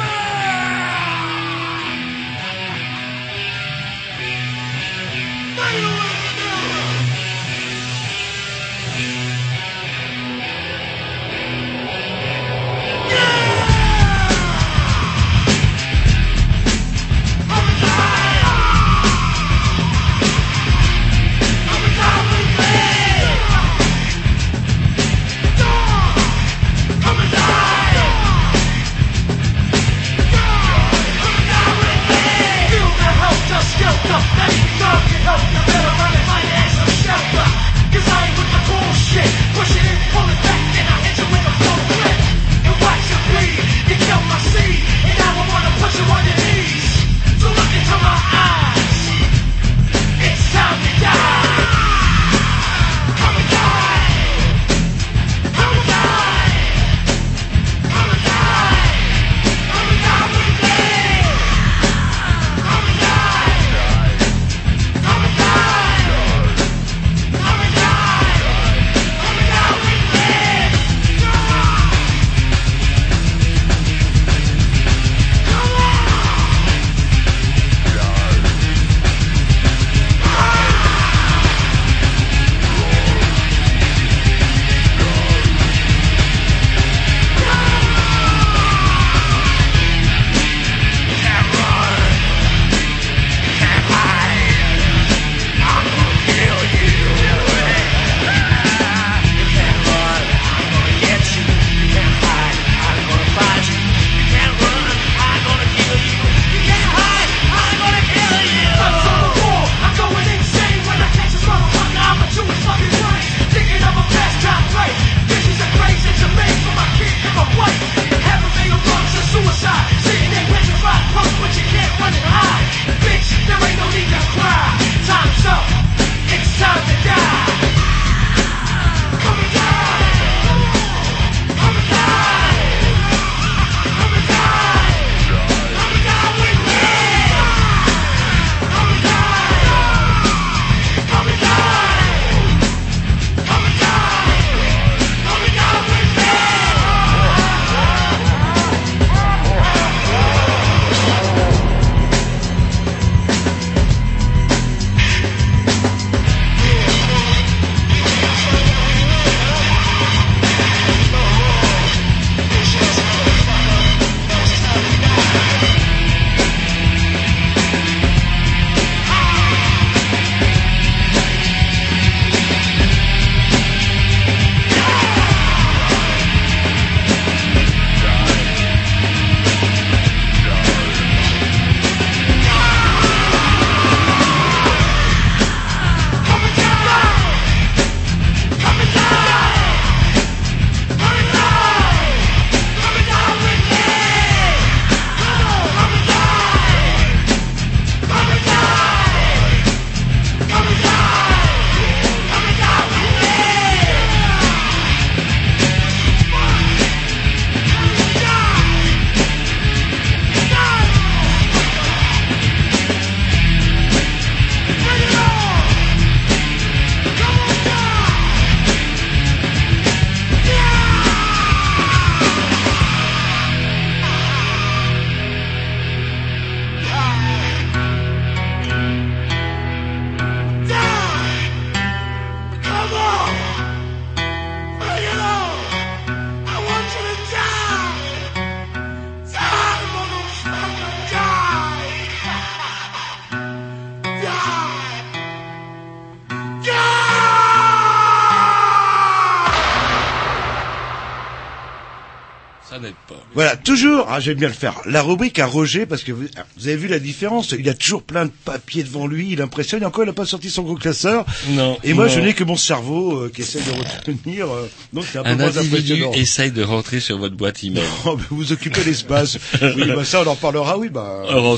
Ah, 254.09 254.19
j'aime 254.19 254.35
bien 254.37 254.47
le 254.47 254.53
faire, 254.53 254.75
la 254.85 255.01
rubrique 255.01 255.39
à 255.39 255.45
Roger, 255.45 255.85
parce 255.85 256.03
que 256.03 256.11
vous, 256.11 256.25
ah, 256.37 256.45
vous 256.57 256.67
avez 256.67 256.77
vu 256.77 256.87
la 256.87 256.99
différence, 256.99 257.53
il 257.57 257.67
a 257.69 257.73
toujours 257.73 258.03
plein 258.03 258.25
de 258.25 258.31
papiers 258.45 258.83
devant 258.83 259.07
lui, 259.07 259.29
il 259.31 259.41
impressionne, 259.41 259.83
et 259.83 259.85
encore 259.85 260.03
il 260.03 260.07
n'a 260.07 260.13
pas 260.13 260.25
sorti 260.25 260.49
son 260.49 260.63
gros 260.63 260.75
classeur. 260.75 261.25
Non. 261.49 261.77
Et 261.83 261.93
moi, 261.93 262.05
non. 262.07 262.11
je 262.11 262.19
n'ai 262.19 262.33
que 262.33 262.43
mon 262.43 262.55
cerveau 262.55 263.17
euh, 263.17 263.31
qui 263.33 263.41
essaie 263.41 263.59
de 263.59 263.71
retenir, 263.71 264.47
euh, 264.51 264.69
donc 264.93 265.05
c'est 265.11 265.19
un 265.19 265.23
peu 265.23 265.35
moins 265.35 265.57
impressionnant. 265.57 266.11
essaye 266.13 266.51
de 266.51 266.63
rentrer 266.63 266.99
sur 266.99 267.17
votre 267.17 267.35
boîte 267.35 267.63
email. 267.63 267.83
Oh, 268.05 268.15
mais 268.15 268.23
vous 268.29 268.53
occupez 268.53 268.83
l'espace. 268.83 269.37
oui, 269.61 269.87
bah 269.87 270.05
ça, 270.05 270.21
on 270.21 270.27
en 270.27 270.35
parlera, 270.35 270.77
oui, 270.77 270.89
bah. 270.89 271.23
Oh. 271.33 271.57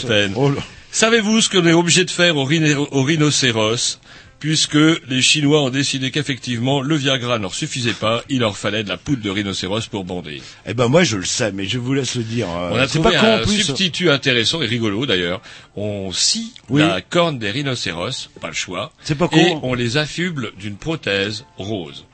Savez-vous 0.91 1.41
ce 1.41 1.49
qu'on 1.49 1.67
est 1.67 1.73
obligé 1.73 2.05
de 2.05 2.09
faire 2.09 2.35
au 2.35 2.45
rhinocéros? 2.45 3.99
Puisque 4.39 4.77
les 5.07 5.21
Chinois 5.21 5.61
ont 5.63 5.69
décidé 5.69 6.11
qu'effectivement 6.11 6.81
le 6.81 6.95
Viagra 6.95 7.37
ne 7.37 7.43
leur 7.43 7.53
suffisait 7.53 7.93
pas, 7.93 8.23
il 8.29 8.39
leur 8.39 8.57
fallait 8.57 8.83
de 8.83 8.89
la 8.89 8.97
poudre 8.97 9.21
de 9.21 9.29
rhinocéros 9.29 9.87
pour 9.87 10.05
bander. 10.05 10.41
Eh 10.65 10.73
ben 10.73 10.87
moi 10.87 11.03
je 11.03 11.17
le 11.17 11.25
sais, 11.25 11.51
mais 11.51 11.65
je 11.65 11.77
vous 11.77 11.93
laisse 11.93 12.15
le 12.15 12.23
dire. 12.23 12.47
euh, 12.49 12.69
On 12.71 12.77
a 12.77 12.87
trouvé 12.87 13.11
pas 13.15 13.35
un 13.41 13.45
substitut 13.47 14.09
intéressant 14.09 14.61
et 14.61 14.65
rigolo 14.65 15.05
d'ailleurs. 15.05 15.41
On 15.75 16.11
scie 16.11 16.53
Oui. 16.69 16.81
la 16.81 17.01
corne 17.01 17.37
des 17.39 17.51
rhinocéros, 17.51 18.29
pas 18.41 18.47
le 18.47 18.53
choix, 18.53 18.91
C'est 19.03 19.15
pas 19.17 19.27
con. 19.27 19.37
et 19.37 19.57
on 19.61 19.73
les 19.73 19.97
affuble 19.97 20.51
d'une 20.59 20.77
prothèse 20.77 21.45
rose. 21.57 22.05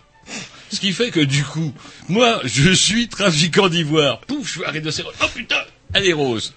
Ce 0.72 0.80
qui 0.80 0.92
fait 0.94 1.12
que 1.12 1.20
du 1.20 1.44
coup, 1.44 1.72
moi, 2.10 2.42
je 2.44 2.72
suis 2.72 3.08
trafiquant 3.08 3.70
d'ivoire. 3.70 4.20
Pouf, 4.22 4.46
je 4.48 4.52
suis 4.54 4.66
un 4.66 4.72
rhinocéros. 4.72 5.12
Oh 5.24 5.26
putain, 5.34 5.56
elle 5.96 6.06
est 6.08 6.14
rose. 6.14 6.54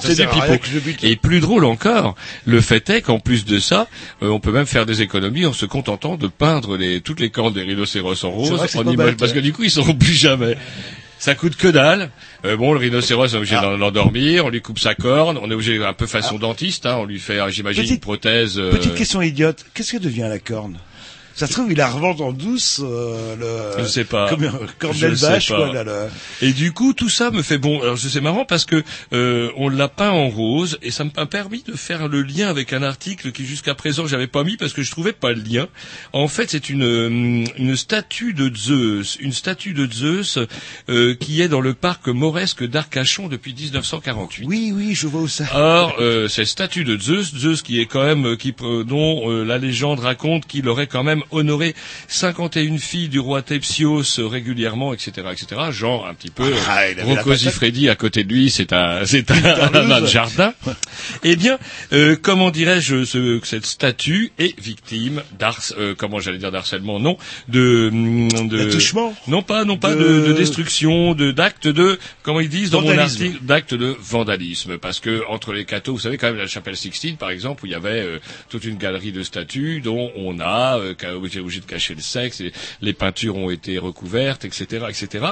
C'est 0.00 0.14
du 0.16 0.26
pipeau. 0.26 0.58
que. 0.58 1.06
Et 1.06 1.16
plus 1.16 1.40
drôle 1.40 1.64
encore, 1.64 2.14
le 2.46 2.60
fait 2.60 2.88
est 2.90 3.02
qu'en 3.02 3.18
plus 3.18 3.44
de 3.44 3.58
ça, 3.58 3.86
euh, 4.22 4.28
on 4.28 4.40
peut 4.40 4.52
même 4.52 4.66
faire 4.66 4.86
des 4.86 5.02
économies 5.02 5.44
en 5.46 5.52
se 5.52 5.66
contentant 5.66 6.16
de 6.16 6.28
peindre 6.28 6.76
les, 6.76 7.00
toutes 7.00 7.20
les 7.20 7.30
cornes 7.30 7.52
des 7.52 7.62
rhinocéros 7.62 8.24
en 8.24 8.30
rose, 8.30 8.50
que 8.50 8.78
en 8.78 8.84
pas 8.84 8.92
image, 8.92 9.06
bête, 9.08 9.18
parce 9.18 9.32
que 9.32 9.36
ouais. 9.38 9.42
du 9.42 9.52
coup, 9.52 9.64
ils 9.64 9.70
seront 9.70 9.94
plus 9.94 10.14
jamais. 10.14 10.56
Ça 11.18 11.34
coûte 11.34 11.56
que 11.56 11.68
dalle. 11.68 12.10
Euh, 12.44 12.56
bon, 12.58 12.72
le 12.72 12.78
rhinocéros, 12.78 13.32
on 13.32 13.34
est 13.34 13.36
obligé 13.38 13.56
Ah. 13.58 13.62
d'en- 13.62 13.76
l'endormir, 13.78 14.44
on 14.44 14.50
lui 14.50 14.60
coupe 14.60 14.78
sa 14.78 14.94
corne, 14.94 15.38
on 15.42 15.50
est 15.50 15.54
obligé 15.54 15.82
un 15.82 15.94
peu 15.94 16.06
façon 16.06 16.38
dentiste, 16.38 16.84
hein, 16.86 16.96
on 16.98 17.04
lui 17.06 17.18
fait, 17.18 17.40
euh, 17.40 17.48
j'imagine, 17.50 17.84
une 17.88 18.00
prothèse. 18.00 18.58
euh, 18.58 18.70
Petite 18.70 18.94
question 18.94 19.22
idiote, 19.22 19.64
qu'est-ce 19.74 19.92
que 19.92 20.02
devient 20.02 20.26
la 20.28 20.38
corne? 20.38 20.76
Ça 21.36 21.46
se 21.46 21.52
trouve, 21.52 21.70
il 21.70 21.76
la 21.76 21.88
revend 21.90 22.16
en 22.18 22.32
douce, 22.32 22.80
euh, 22.82 23.36
le... 23.76 23.82
Je 23.84 23.88
sais 23.88 24.04
pas. 24.04 24.28
Comme 24.30 24.44
un 24.44 24.94
sais 24.94 25.26
pas. 25.26 25.38
quoi, 25.56 25.72
là, 25.72 25.84
le- 25.84 26.08
Et 26.40 26.52
du 26.52 26.72
coup, 26.72 26.94
tout 26.94 27.10
ça 27.10 27.30
me 27.30 27.42
fait 27.42 27.58
bon. 27.58 27.82
Alors, 27.82 27.98
c'est 27.98 28.20
marrant 28.22 28.46
parce 28.46 28.64
que 28.64 28.82
euh, 29.12 29.50
on 29.56 29.68
l'a 29.68 29.88
peint 29.88 30.10
en 30.10 30.28
rose 30.28 30.78
et 30.82 30.90
ça 30.90 31.04
m'a 31.04 31.26
permis 31.26 31.62
de 31.62 31.74
faire 31.74 32.08
le 32.08 32.22
lien 32.22 32.48
avec 32.48 32.72
un 32.72 32.82
article 32.82 33.32
qui 33.32 33.44
jusqu'à 33.44 33.74
présent 33.74 34.06
j'avais 34.06 34.26
pas 34.26 34.44
mis 34.44 34.56
parce 34.56 34.72
que 34.72 34.82
je 34.82 34.90
trouvais 34.90 35.12
pas 35.12 35.32
le 35.32 35.42
lien. 35.42 35.66
En 36.14 36.26
fait, 36.28 36.50
c'est 36.50 36.70
une 36.70 36.82
euh, 36.84 37.44
une 37.58 37.76
statue 37.76 38.32
de 38.32 38.50
Zeus, 38.56 39.18
une 39.20 39.32
statue 39.32 39.74
de 39.74 39.86
Zeus 39.92 40.38
euh, 40.88 41.14
qui 41.14 41.42
est 41.42 41.48
dans 41.48 41.60
le 41.60 41.74
parc 41.74 42.08
mauresque 42.08 42.64
d'Arcachon 42.66 43.28
depuis 43.28 43.52
1948. 43.54 44.46
Oui, 44.46 44.72
oui, 44.74 44.94
je 44.94 45.06
vois 45.06 45.20
où 45.20 45.28
ça. 45.28 45.44
Or, 45.54 45.96
euh, 46.00 46.28
cette 46.28 46.46
statue 46.46 46.84
de 46.84 46.98
Zeus, 46.98 47.34
Zeus 47.36 47.60
qui 47.62 47.78
est 47.80 47.86
quand 47.86 48.02
même, 48.04 48.24
euh, 48.26 48.36
qui, 48.36 48.54
euh, 48.62 48.84
dont 48.84 49.30
euh, 49.30 49.44
la 49.44 49.58
légende 49.58 50.00
raconte 50.00 50.46
qu'il 50.46 50.66
aurait 50.68 50.86
quand 50.86 51.02
même 51.04 51.22
honoré 51.30 51.74
51 52.08 52.78
filles 52.78 53.08
du 53.08 53.18
roi 53.18 53.42
Tepsios 53.42 54.02
régulièrement, 54.18 54.92
etc., 54.94 55.28
etc. 55.32 55.60
Genre 55.70 56.06
un 56.06 56.14
petit 56.14 56.30
peu 56.30 56.52
Ah. 56.68 56.82
Siffredi 57.36 57.88
à 57.88 57.94
côté 57.96 58.24
de 58.24 58.32
lui, 58.32 58.50
c'est 58.50 58.72
un, 58.72 59.04
c'est 59.04 59.30
un, 59.30 60.06
jardin. 60.06 60.54
Eh 61.22 61.36
bien, 61.36 61.58
euh, 61.92 62.16
comment 62.20 62.50
dirais-je, 62.50 63.04
ce, 63.04 63.40
cette 63.44 63.66
statue 63.66 64.32
est 64.38 64.58
victime 64.60 65.22
d'ars, 65.38 65.60
euh, 65.78 65.94
comment 65.96 66.18
j'allais 66.20 66.38
dire 66.38 66.50
d'harcèlement, 66.52 66.98
non, 67.00 67.16
de, 67.48 67.88
hum, 67.92 68.28
de 68.48 68.68
non 69.28 69.42
pas, 69.42 69.64
non 69.64 69.76
pas 69.76 69.94
De- 69.94 70.02
de, 70.02 70.26
de 70.28 70.32
destruction, 70.32 71.14
de 71.14 71.30
d'actes 71.30 71.68
de, 71.68 71.98
comment 72.22 72.40
ils 72.40 72.48
disent 72.48 72.70
dans 72.70 72.80
mon 72.80 72.88
Vandalisme. 72.88 73.22
article, 73.24 73.44
d'actes 73.44 73.74
de 73.74 73.96
vandalisme, 74.00 74.78
parce 74.78 75.00
que 75.00 75.22
entre 75.28 75.52
les 75.52 75.64
cathos, 75.64 75.92
vous 75.92 75.98
savez 76.00 76.16
quand 76.18 76.28
même 76.28 76.36
la 76.38 76.46
chapelle 76.46 76.76
Sixtine, 76.76 77.16
par 77.16 77.30
exemple, 77.30 77.64
où 77.64 77.66
il 77.66 77.72
y 77.72 77.74
avait 77.76 78.00
euh, 78.02 78.18
toute 78.48 78.64
une 78.64 78.76
galerie 78.76 79.12
de 79.12 79.22
statues 79.22 79.80
dont 79.80 80.10
on 80.16 80.40
a 80.40 80.78
euh, 81.22 81.26
été 81.26 81.40
obligé 81.40 81.60
de 81.60 81.66
cacher 81.66 81.94
le 81.94 82.00
sexe, 82.02 82.40
et 82.40 82.52
les 82.80 82.92
peintures 82.92 83.36
ont 83.36 83.50
été 83.50 83.78
recouvertes, 83.78 84.44
etc., 84.44 84.86
etc. 84.88 85.26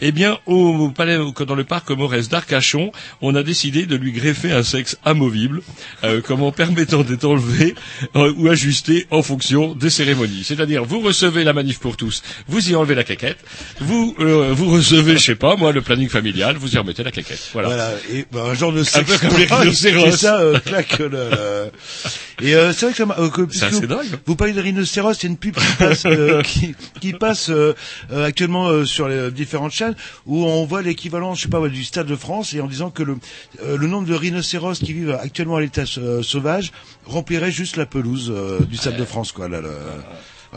Eh 0.00 0.12
bien, 0.12 0.38
au, 0.46 0.90
palais, 0.90 1.18
dans 1.46 1.54
le 1.54 1.64
parc 1.64 1.90
Maurès 1.90 2.28
d'Arcachon, 2.28 2.92
on 3.20 3.34
a 3.34 3.42
décidé 3.42 3.86
de 3.86 3.96
lui 3.96 4.12
greffer 4.12 4.52
un 4.52 4.62
sexe 4.62 4.96
amovible, 5.04 5.62
euh, 6.04 6.20
comment 6.24 6.52
permettant 6.52 7.02
d'être 7.02 7.24
enlevé 7.24 7.74
euh, 8.16 8.32
ou 8.36 8.48
ajusté 8.48 9.06
en 9.10 9.22
fonction 9.22 9.74
des 9.74 9.90
cérémonies. 9.90 10.44
C'est-à-dire, 10.44 10.84
vous 10.84 11.00
recevez 11.00 11.44
la 11.44 11.52
manif 11.52 11.78
pour 11.80 11.96
tous, 11.96 12.22
vous 12.48 12.70
y 12.70 12.74
enlevez 12.74 12.94
la 12.94 13.04
claquette, 13.04 13.38
vous 13.80 14.14
euh, 14.20 14.52
vous 14.52 14.70
recevez, 14.70 15.16
je 15.16 15.24
sais 15.24 15.34
pas, 15.34 15.56
moi, 15.56 15.72
le 15.72 15.82
planning 15.82 16.08
familial, 16.08 16.56
vous 16.56 16.74
y 16.74 16.78
remettez 16.78 17.02
la 17.02 17.10
claquette. 17.10 17.48
Voilà. 17.52 17.68
Voilà, 17.68 17.90
et 18.12 18.26
bah, 18.32 18.44
un 18.46 18.54
genre 18.54 18.72
de 18.72 18.80
Un 18.80 18.84
sexe. 18.84 19.10
peu 19.18 19.28
comme 19.28 19.38
les 19.38 19.44
rhinocéros. 19.50 20.06
Et 20.08 20.12
ça, 20.12 20.40
euh, 20.40 20.58
claque 20.60 20.98
le, 20.98 21.08
le- 21.08 22.46
Et 22.46 22.54
euh, 22.54 22.72
c'est 22.72 22.86
vrai 22.86 22.92
que, 22.92 22.98
ça 22.98 23.06
m'a- 23.06 23.16
euh, 23.18 23.30
C'est 23.50 23.86
dingue. 23.86 24.06
Vous 24.26 24.36
parlez 24.36 24.52
de 24.52 24.60
rhinocéros, 24.60 25.14
c'est 25.18 25.26
une 25.30 25.36
pub 25.36 25.54
qui 25.54 25.72
passe, 25.78 26.04
euh, 26.06 26.42
qui, 26.44 26.74
qui 27.00 27.12
passe 27.12 27.48
euh, 27.50 27.74
euh, 28.12 28.26
actuellement 28.26 28.68
euh, 28.68 28.84
sur 28.84 29.08
les 29.08 29.30
différentes 29.30 29.72
chaînes 29.72 29.94
où 30.26 30.44
on 30.44 30.64
voit 30.66 30.82
l'équivalent, 30.82 31.34
je 31.34 31.42
sais 31.42 31.48
pas, 31.48 31.66
du 31.68 31.84
Stade 31.84 32.06
de 32.06 32.16
France 32.16 32.52
et 32.54 32.60
en 32.60 32.66
disant 32.66 32.90
que 32.90 33.02
le, 33.02 33.16
euh, 33.62 33.76
le 33.76 33.86
nombre 33.86 34.06
de 34.08 34.14
rhinocéros 34.14 34.74
qui 34.78 34.92
vivent 34.92 35.18
actuellement 35.20 35.56
à 35.56 35.60
l'état 35.60 35.84
euh, 35.98 36.22
sauvage 36.22 36.72
remplirait 37.06 37.50
juste 37.52 37.76
la 37.76 37.86
pelouse 37.86 38.30
euh, 38.34 38.60
du 38.60 38.76
Stade 38.76 38.96
de 38.96 39.04
France, 39.04 39.32
quoi. 39.32 39.48
Là, 39.48 39.60
le- 39.60 39.68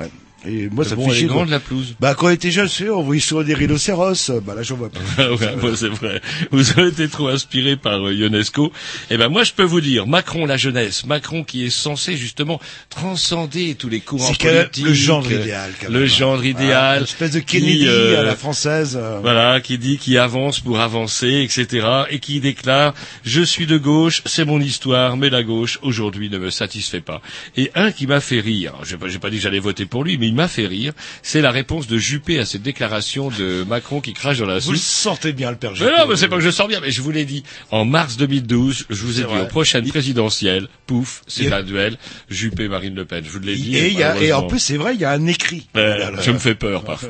ouais. 0.02 0.10
Et 0.46 0.68
moi, 0.70 0.84
Mais 0.84 0.90
ça 0.90 0.96
me 0.96 1.02
bon, 1.02 1.10
fait 1.10 1.18
elle 1.20 1.26
est 1.26 1.30
chier. 1.30 1.46
la 1.50 1.60
pelouse. 1.60 1.96
Bah, 2.00 2.16
quand 2.16 2.28
on 2.28 2.30
était 2.32 2.52
jeune, 2.52 2.68
on 2.92 3.02
voyait 3.02 3.22
souvent 3.22 3.44
des 3.44 3.54
rhinocéros. 3.54 4.30
euh, 4.30 4.42
Bah, 4.42 4.56
là, 4.56 4.64
j'en 4.64 4.76
vois 4.76 4.90
pas. 4.90 5.00
ouais, 5.32 5.56
bon, 5.62 5.76
c'est 5.76 5.88
vrai. 5.90 6.22
Vous 6.52 6.72
avez 6.72 6.90
été 6.90 7.08
trop 7.08 7.30
inspiré 7.30 7.76
par 7.78 8.06
euh, 8.08 8.14
Ionesco. 8.14 8.72
Eh 9.10 9.18
ben 9.18 9.30
moi, 9.30 9.44
je 9.44 9.54
peux 9.54 9.64
vous 9.64 9.82
dire, 9.82 10.06
Macron, 10.08 10.46
la 10.46 10.58
jeunesse, 10.58 11.06
Macron 11.06 11.44
qui 11.44 11.66
est 11.66 11.70
censé 11.70 12.18
justement 12.18 12.60
transcender 12.90 13.76
tous 13.76 13.90
les 13.90 14.00
courants 14.00 14.34
politiques. 14.34 14.86
le 14.86 14.94
gendre 14.94 15.30
euh, 15.32 15.42
idéal, 15.42 15.72
quand 15.82 15.90
Le 15.92 16.00
même. 16.00 16.08
genre 16.08 16.36
Voilà, 16.38 16.50
idéal. 16.50 16.98
une 17.00 17.04
espèce 17.04 17.32
de 17.32 17.40
qui, 17.40 17.60
Kennedy 17.60 17.86
euh, 17.88 18.20
à 18.20 18.24
la 18.24 18.36
française. 18.36 18.98
euh. 19.02 19.20
Voilà, 19.22 19.60
qui 19.62 19.78
dit 19.78 19.98
qu'il 19.98 20.18
avance 20.18 20.60
pour 20.60 20.80
avancer, 20.80 21.42
etc. 21.50 21.88
Et 22.10 22.20
qui 22.20 22.40
déclare 22.40 22.94
Je 23.26 23.42
suis 23.42 23.66
de 23.66 23.78
gauche, 23.78 24.22
c'est 24.26 24.46
mon 24.46 24.60
histoire, 24.62 25.18
mais 25.18 25.30
la 25.30 25.44
gauche, 25.44 25.80
aujourd'hui, 25.82 26.30
ne 26.30 26.38
me 26.38 26.50
satisfait 26.50 27.02
pas. 27.02 27.22
Et 27.58 27.72
un 27.76 27.92
qui 27.92 28.08
m'a 28.08 28.20
fait 28.20 28.40
rire, 28.40 28.74
j'ai 28.84 28.98
pas, 28.98 29.08
pas 29.22 29.30
dit 29.30 29.38
que 29.38 29.44
j'allais 29.44 29.60
voter 29.60 29.86
pour 29.86 30.04
lui, 30.04 30.18
mais 30.18 30.33
il 30.34 30.36
m'a 30.36 30.48
fait 30.48 30.66
rire, 30.66 30.94
c'est 31.22 31.42
la 31.42 31.52
réponse 31.52 31.86
de 31.86 31.98
Juppé 32.00 32.40
à 32.40 32.46
cette 32.46 32.64
déclaration 32.64 33.30
de 33.30 33.64
Macron 33.68 34.02
qui 34.02 34.14
crache 34.14 34.40
dans 34.40 34.48
la 34.48 34.56
Vous 34.56 34.74
soupe. 34.74 34.78
sentez 34.78 35.32
bien, 35.32 35.52
le 35.52 35.58
père 35.58 35.72
Mais 35.72 35.78
Juppé. 35.78 35.92
non, 36.00 36.08
mais 36.10 36.16
c'est 36.16 36.28
pas 36.28 36.38
que 36.38 36.42
je 36.42 36.50
sors 36.50 36.68
bien, 36.68 36.80
mais 36.80 36.90
je 36.90 37.02
vous 37.04 37.12
l'ai 37.12 37.26
dit. 37.26 37.44
En 37.70 37.86
mars 37.86 38.18
2012, 38.18 38.88
je 38.90 38.96
vous 39.04 39.20
ai 39.20 39.24
dit 39.24 39.30
vrai. 39.30 39.42
aux 39.42 39.46
prochaines 39.46 39.88
présidentielles, 39.88 40.68
pouf, 40.88 41.22
c'est 41.28 41.54
un 41.54 41.62
duel, 41.62 41.98
Juppé-Marine 42.30 42.96
Le 42.96 43.06
Pen. 43.06 43.24
Je 43.24 43.30
vous 43.30 43.40
l'ai 43.40 43.56
dit. 43.56 43.78
Et, 43.78 43.90
il 43.90 43.98
y 44.00 44.02
a, 44.04 44.20
et 44.20 44.34
en 44.34 44.44
plus, 44.48 44.58
c'est 44.60 44.78
vrai, 44.78 44.96
il 44.96 45.02
y 45.02 45.06
a 45.06 45.12
un 45.12 45.28
écrit. 45.28 45.68
Euh, 45.78 46.10
je 46.24 46.32
me 46.32 46.40
fais 46.40 46.56
peur 46.56 46.84
parfois. 46.84 47.10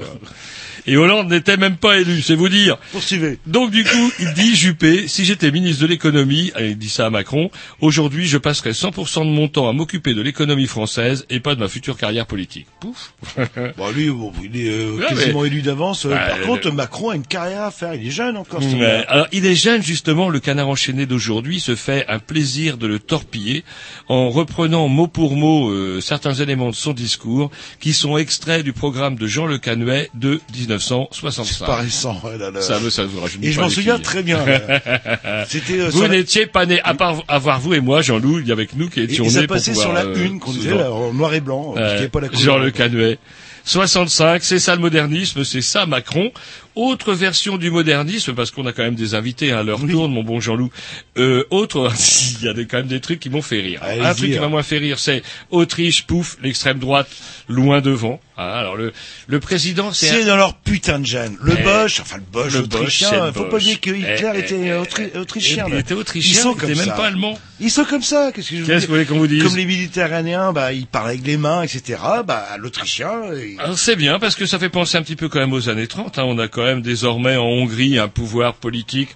Et 0.85 0.97
Hollande 0.97 1.29
n'était 1.29 1.57
même 1.57 1.77
pas 1.77 1.97
élu, 1.99 2.21
c'est 2.21 2.35
vous 2.35 2.49
dire. 2.49 2.77
Poursuivez. 2.91 3.39
Donc 3.47 3.71
du 3.71 3.83
coup, 3.83 4.11
il 4.19 4.33
dit 4.33 4.55
Juppé, 4.55 5.07
si 5.07 5.23
j'étais 5.25 5.49
ministre 5.51 5.81
de 5.83 5.87
l'économie, 5.87 6.51
et 6.59 6.69
il 6.71 6.77
dit 6.77 6.89
ça 6.89 7.05
à 7.05 7.09
Macron, 7.09 7.49
aujourd'hui 7.81 8.27
je 8.27 8.37
passerais 8.37 8.71
100% 8.71 9.21
de 9.25 9.31
mon 9.31 9.47
temps 9.47 9.69
à 9.69 9.73
m'occuper 9.73 10.13
de 10.13 10.21
l'économie 10.21 10.67
française 10.67 11.25
et 11.29 11.39
pas 11.39 11.55
de 11.55 11.59
ma 11.59 11.67
future 11.67 11.97
carrière 11.97 12.25
politique. 12.25 12.67
Pouf. 12.79 13.13
Bon, 13.77 13.89
lui, 13.91 14.09
bon, 14.09 14.31
il 14.43 14.59
est 14.59 14.69
euh, 14.69 14.97
Ouais, 14.97 15.05
quasiment 15.07 15.41
mais- 15.41 15.47
élu 15.47 15.61
d'avance. 15.61 16.05
Euh, 16.05 16.09
Par 16.15 16.41
contre, 16.41 16.71
Macron 16.71 17.09
a 17.09 17.15
une 17.15 17.25
carrière 17.25 17.61
à 17.63 17.71
faire. 17.71 17.95
Il 17.95 18.07
est 18.07 18.11
jeune 18.11 18.35
encore. 18.37 18.61
Alors, 19.07 19.27
il 19.31 19.45
est 19.45 19.55
jeune, 19.55 19.81
justement, 19.81 20.29
le 20.29 20.39
canard 20.39 20.67
enchaîné 20.69 21.05
d'aujourd'hui 21.05 21.59
se 21.59 21.75
fait 21.75 22.05
un 22.07 22.19
plaisir 22.19 22.77
de 22.77 22.88
le 22.88 22.99
torpiller 22.99 23.63
en 24.09 24.29
reprenant 24.29 24.88
mot 24.89 25.07
pour 25.07 25.36
mot 25.36 25.69
euh, 25.69 26.01
certains 26.01 26.34
éléments 26.34 26.69
de 26.69 26.75
son 26.75 26.93
discours 26.93 27.51
qui 27.79 27.93
sont 27.93 28.17
extraits 28.17 28.63
du 28.63 28.73
programme 28.73 29.15
de 29.15 29.27
Jean 29.27 29.45
Le 29.45 29.57
Canuet 29.57 30.09
de 30.13 30.39
1965. 30.76 31.45
C'est 31.45 31.65
pas 31.65 31.76
récent. 31.78 32.21
ouais, 32.24 32.38
là, 32.38 32.51
là. 32.51 32.61
Ça, 32.61 32.80
ça 32.89 33.05
vous 33.05 33.19
rajeunit 33.21 33.47
Et 33.47 33.51
je 33.51 33.59
m'en 33.59 33.69
souviens 33.69 33.95
filles. 33.95 34.03
très 34.03 34.24
bien. 34.24 34.39
C'était 35.47 35.80
euh, 35.80 35.89
Vous 35.89 36.01
la- 36.03 36.09
n'étiez 36.09 36.45
pas 36.45 36.65
né, 36.65 36.80
à 36.84 36.93
part 36.93 37.24
avoir 37.28 37.59
vous 37.59 37.74
et 37.74 37.80
moi, 37.80 38.01
Jean-Loup, 38.01 38.39
il 38.39 38.47
y 38.47 38.51
avait 38.51 38.65
que 38.67 38.76
nous 38.76 38.89
qui 38.89 39.01
étions 39.01 39.26
et 39.26 39.30
ça 39.30 39.41
nés 39.41 39.47
passait 39.47 39.71
pouvoir, 39.71 39.88
sur 39.88 39.93
la 39.93 40.05
euh, 40.05 40.26
une 40.26 40.39
qu'on 40.39 40.51
disait 40.51 40.76
là, 40.76 40.91
en 40.91 41.13
noir 41.13 41.34
et 41.34 41.41
blanc. 41.41 41.76
Qui 41.99 42.07
pas 42.07 42.21
la 42.21 42.30
couleur. 42.30 42.43
Jean 42.43 42.57
Le 42.57 42.71
Canuet. 42.71 43.17
65, 43.65 44.43
c'est 44.43 44.59
ça 44.59 44.76
le 44.76 44.82
modernisme, 44.82 45.43
c'est 45.43 45.61
ça 45.61 45.86
Macron. 45.86 46.32
Autre 46.76 47.13
version 47.13 47.57
du 47.57 47.69
modernisme, 47.69 48.34
parce 48.34 48.51
qu'on 48.51 48.65
a 48.65 48.74
quand 48.74 48.84
même 48.84 48.95
des 48.95 49.13
invités 49.15 49.51
à 49.51 49.63
leur 49.63 49.80
tourne, 49.80 50.11
mon 50.11 50.24
bon 50.24 50.39
Jean-Loup. 50.39 50.71
Euh, 51.17 51.45
autre, 51.49 51.91
il 52.41 52.45
y 52.45 52.49
a 52.49 52.53
des, 52.53 52.65
quand 52.65 52.78
même 52.78 52.88
des 52.88 52.99
trucs 52.99 53.19
qui 53.19 53.30
m'ont 53.30 53.41
fait 53.41 53.61
rire. 53.61 53.82
Un 53.84 54.13
truc 54.13 54.32
qui 54.32 54.38
hein. 54.38 54.41
m'a 54.41 54.47
moins 54.49 54.63
fait 54.63 54.80
rire, 54.80 54.99
c'est 54.99 55.21
Autriche, 55.51 56.05
pouf, 56.05 56.38
l'extrême 56.41 56.80
droite, 56.80 57.07
loin 57.47 57.80
devant. 57.80 58.19
Ah, 58.36 58.57
alors 58.59 58.75
le, 58.75 58.91
le 59.27 59.39
président, 59.39 59.93
c'est 59.93 60.07
C'est 60.07 60.23
un- 60.23 60.25
dans 60.25 60.36
leur 60.38 60.55
putain 60.55 60.97
de 60.99 61.05
gêne. 61.05 61.38
Le 61.41 61.53
Eh, 61.59 61.61
Bosch, 61.63 61.99
enfin 61.99 62.17
le 62.17 62.23
Bosch 62.31 62.53
le 62.53 62.61
Bosch, 62.63 62.79
autrichien. 62.79 63.27
le 63.27 63.31
Faut 63.31 63.43
pas 63.43 63.49
Bosch. 63.51 63.61
oublier 63.61 63.75
que 63.77 63.91
Hitler 63.91 64.31
Eh, 64.34 64.39
était 64.39 64.59
eh, 64.59 64.71
autri- 64.73 65.09
eh, 65.13 65.17
autrichien. 65.19 65.65
il 65.67 65.73
là. 65.73 65.79
était 65.79 65.93
autrichien, 65.93 66.39
Ils 66.39 66.41
sont 66.41 66.53
il 66.55 66.59
comme 66.59 66.69
était 66.71 66.79
même 66.79 66.89
ça. 66.89 66.93
pas 66.95 67.05
allemand. 67.05 67.38
Ils 67.59 67.69
sont 67.69 67.86
comme 67.86 68.01
ça. 68.01 68.31
Qu'est-ce 68.34 68.49
que 68.49 68.55
je 68.57 68.63
Qu'est-ce 68.63 68.81
que 68.86 68.88
vous 68.88 68.93
voulez 68.93 69.05
qu'on 69.05 69.19
vous 69.19 69.27
dise 69.27 69.43
Comme 69.43 69.55
les 69.55 69.65
Méditerranéens, 69.65 70.51
bah 70.51 70.73
ils 70.73 70.88
parlent 70.88 71.09
avec 71.09 71.25
les 71.25 71.38
mains, 71.38 71.61
etc. 71.61 71.99
Bah 72.25 72.47
l'Autrichien. 72.57 73.11
il- 73.36 73.59
Alors 73.59 73.77
c'est 73.77 73.95
bien 73.95 74.17
parce 74.17 74.36
que 74.36 74.45
ça 74.47 74.57
fait 74.57 74.69
penser 74.69 74.97
un 74.97 75.03
petit 75.03 75.15
peu 75.15 75.29
quand 75.29 75.39
même 75.39 75.53
aux 75.53 75.69
années 75.69 75.88
30. 75.88 76.17
Hein. 76.17 76.23
On 76.25 76.39
a 76.39 76.47
quand 76.47 76.63
même 76.63 76.81
désormais 76.81 77.36
en 77.38 77.43
Hongrie 77.45 77.99
un 77.99 78.07
pouvoir 78.07 78.55
politique 78.55 79.09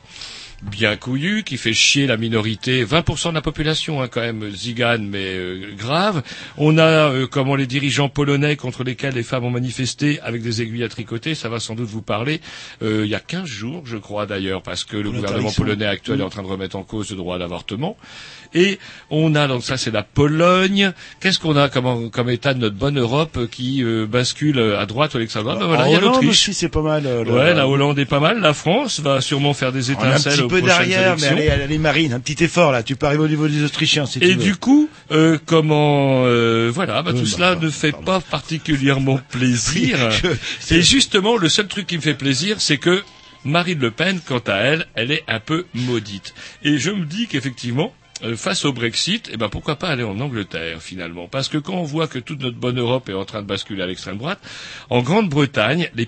bien 0.63 0.95
couillu, 0.95 1.43
qui 1.43 1.57
fait 1.57 1.73
chier 1.73 2.07
la 2.07 2.17
minorité, 2.17 2.83
20% 2.83 3.29
de 3.29 3.35
la 3.35 3.41
population, 3.41 4.01
hein, 4.01 4.07
quand 4.09 4.21
même, 4.21 4.49
zigane, 4.49 5.07
mais 5.07 5.35
euh, 5.35 5.71
grave. 5.77 6.23
On 6.57 6.77
a, 6.79 6.83
euh, 7.11 7.27
comment 7.27 7.55
les 7.55 7.67
dirigeants 7.67 8.09
polonais 8.09 8.55
contre 8.55 8.83
lesquels 8.83 9.13
les 9.13 9.21
femmes 9.23 9.45
ont 9.45 9.51
manifesté 9.51 10.19
avec 10.21 10.41
des 10.41 10.61
aiguilles 10.63 10.83
à 10.83 10.89
tricoter, 10.89 11.35
ça 11.35 11.47
va 11.49 11.59
sans 11.59 11.75
doute 11.75 11.87
vous 11.87 12.01
parler, 12.01 12.41
euh, 12.81 13.03
il 13.05 13.11
y 13.11 13.15
a 13.15 13.19
15 13.19 13.45
jours, 13.45 13.83
je 13.85 13.97
crois 13.97 14.25
d'ailleurs, 14.25 14.63
parce 14.63 14.83
que 14.83 14.97
le 14.97 15.09
gouvernement 15.17 15.49
polonais 15.57 15.85
actuel 15.85 16.21
est 16.21 16.23
en 16.23 16.29
train 16.29 16.41
de 16.43 16.47
remettre 16.47 16.75
en 16.75 16.83
cause 16.83 17.11
le 17.11 17.17
droit 17.17 17.35
à 17.35 17.39
l'avortement. 17.39 17.95
Et 18.53 18.79
on 19.09 19.35
a, 19.35 19.47
donc 19.47 19.63
ça 19.63 19.75
c'est 19.77 19.91
la 19.91 20.03
Pologne. 20.03 20.93
Qu'est-ce 21.19 21.37
qu'on 21.37 21.57
a 21.57 21.67
comme, 21.69 22.09
comme 22.09 22.29
état 22.29 22.53
de 22.53 22.59
notre 22.59 22.77
bonne 22.77 22.97
Europe 22.97 23.47
qui 23.51 23.83
euh, 23.83 24.05
bascule 24.07 24.57
à 24.59 24.85
droite 24.85 25.13
ou 25.13 25.17
à 25.17 25.19
l'extrême 25.19 25.43
droite 25.43 25.59
Ben 25.59 25.67
voilà, 25.67 25.87
il 25.89 25.91
y 25.91 25.95
a 25.95 25.99
l'Autriche. 25.99 26.29
aussi, 26.29 26.53
c'est 26.53 26.69
pas 26.69 26.81
mal. 26.81 27.05
euh, 27.05 27.23
le- 27.25 27.31
Ouais, 27.31 27.53
la 27.53 27.67
Hollande 27.67 27.99
est 27.99 28.05
pas 28.05 28.21
mal. 28.21 28.39
La 28.39 28.53
France 28.53 29.01
va 29.01 29.19
sûrement 29.21 29.53
faire 29.53 29.71
des 29.73 29.91
est 29.91 29.95
un 30.47 30.49
peu 30.49 30.61
derrière, 30.61 31.15
mais 31.19 31.27
allez, 31.27 31.49
allez, 31.49 31.77
Marine, 31.77 32.13
un 32.13 32.19
petit 32.19 32.43
effort 32.43 32.71
là. 32.71 32.83
Tu 32.83 32.95
peux 32.95 33.05
arriver 33.05 33.23
au 33.23 33.27
niveau 33.27 33.47
des 33.47 33.63
Autrichiens 33.63 34.05
si 34.05 34.19
tu 34.19 34.25
Et 34.25 34.33
veux. 34.33 34.43
du 34.43 34.55
coup, 34.55 34.89
euh, 35.11 35.37
comment, 35.45 36.23
euh, 36.25 36.71
voilà, 36.73 37.01
bah, 37.03 37.11
Oui, 37.13 37.19
tout 37.19 37.25
bah, 37.25 37.31
cela 37.35 37.55
ne 37.55 37.69
fait 37.69 37.91
pas 37.91 38.19
particulièrement 38.19 39.19
plaisir. 39.29 39.97
Et 40.71 40.81
justement, 40.81 41.37
le 41.37 41.49
seul 41.49 41.67
truc 41.67 41.87
qui 41.87 41.97
me 41.97 42.01
fait 42.01 42.13
plaisir, 42.13 42.57
c'est 42.59 42.77
que 42.77 43.03
Marine 43.43 43.79
Le 43.79 43.91
Pen, 43.91 44.19
quant 44.25 44.41
à 44.47 44.55
elle, 44.55 44.87
elle 44.95 45.11
est 45.11 45.23
un 45.27 45.39
peu 45.39 45.65
maudite. 45.73 46.33
Et 46.63 46.77
je 46.79 46.91
me 46.91 47.05
dis 47.05 47.27
qu'effectivement, 47.27 47.93
euh, 48.23 48.35
face 48.35 48.65
au 48.65 48.73
Brexit, 48.73 49.29
eh 49.31 49.37
ben 49.37 49.49
pourquoi 49.49 49.75
pas 49.75 49.89
aller 49.89 50.03
en 50.03 50.19
Angleterre 50.19 50.81
finalement? 50.81 51.27
Parce 51.27 51.49
que 51.49 51.57
quand 51.57 51.75
on 51.75 51.83
voit 51.83 52.07
que 52.07 52.19
toute 52.19 52.41
notre 52.41 52.57
bonne 52.57 52.79
Europe 52.79 53.09
est 53.09 53.13
en 53.13 53.25
train 53.25 53.41
de 53.41 53.47
basculer 53.47 53.83
à 53.83 53.85
l'extrême 53.87 54.17
droite, 54.17 54.39
en 54.89 55.01
Grande-Bretagne, 55.01 55.89
les, 55.95 56.07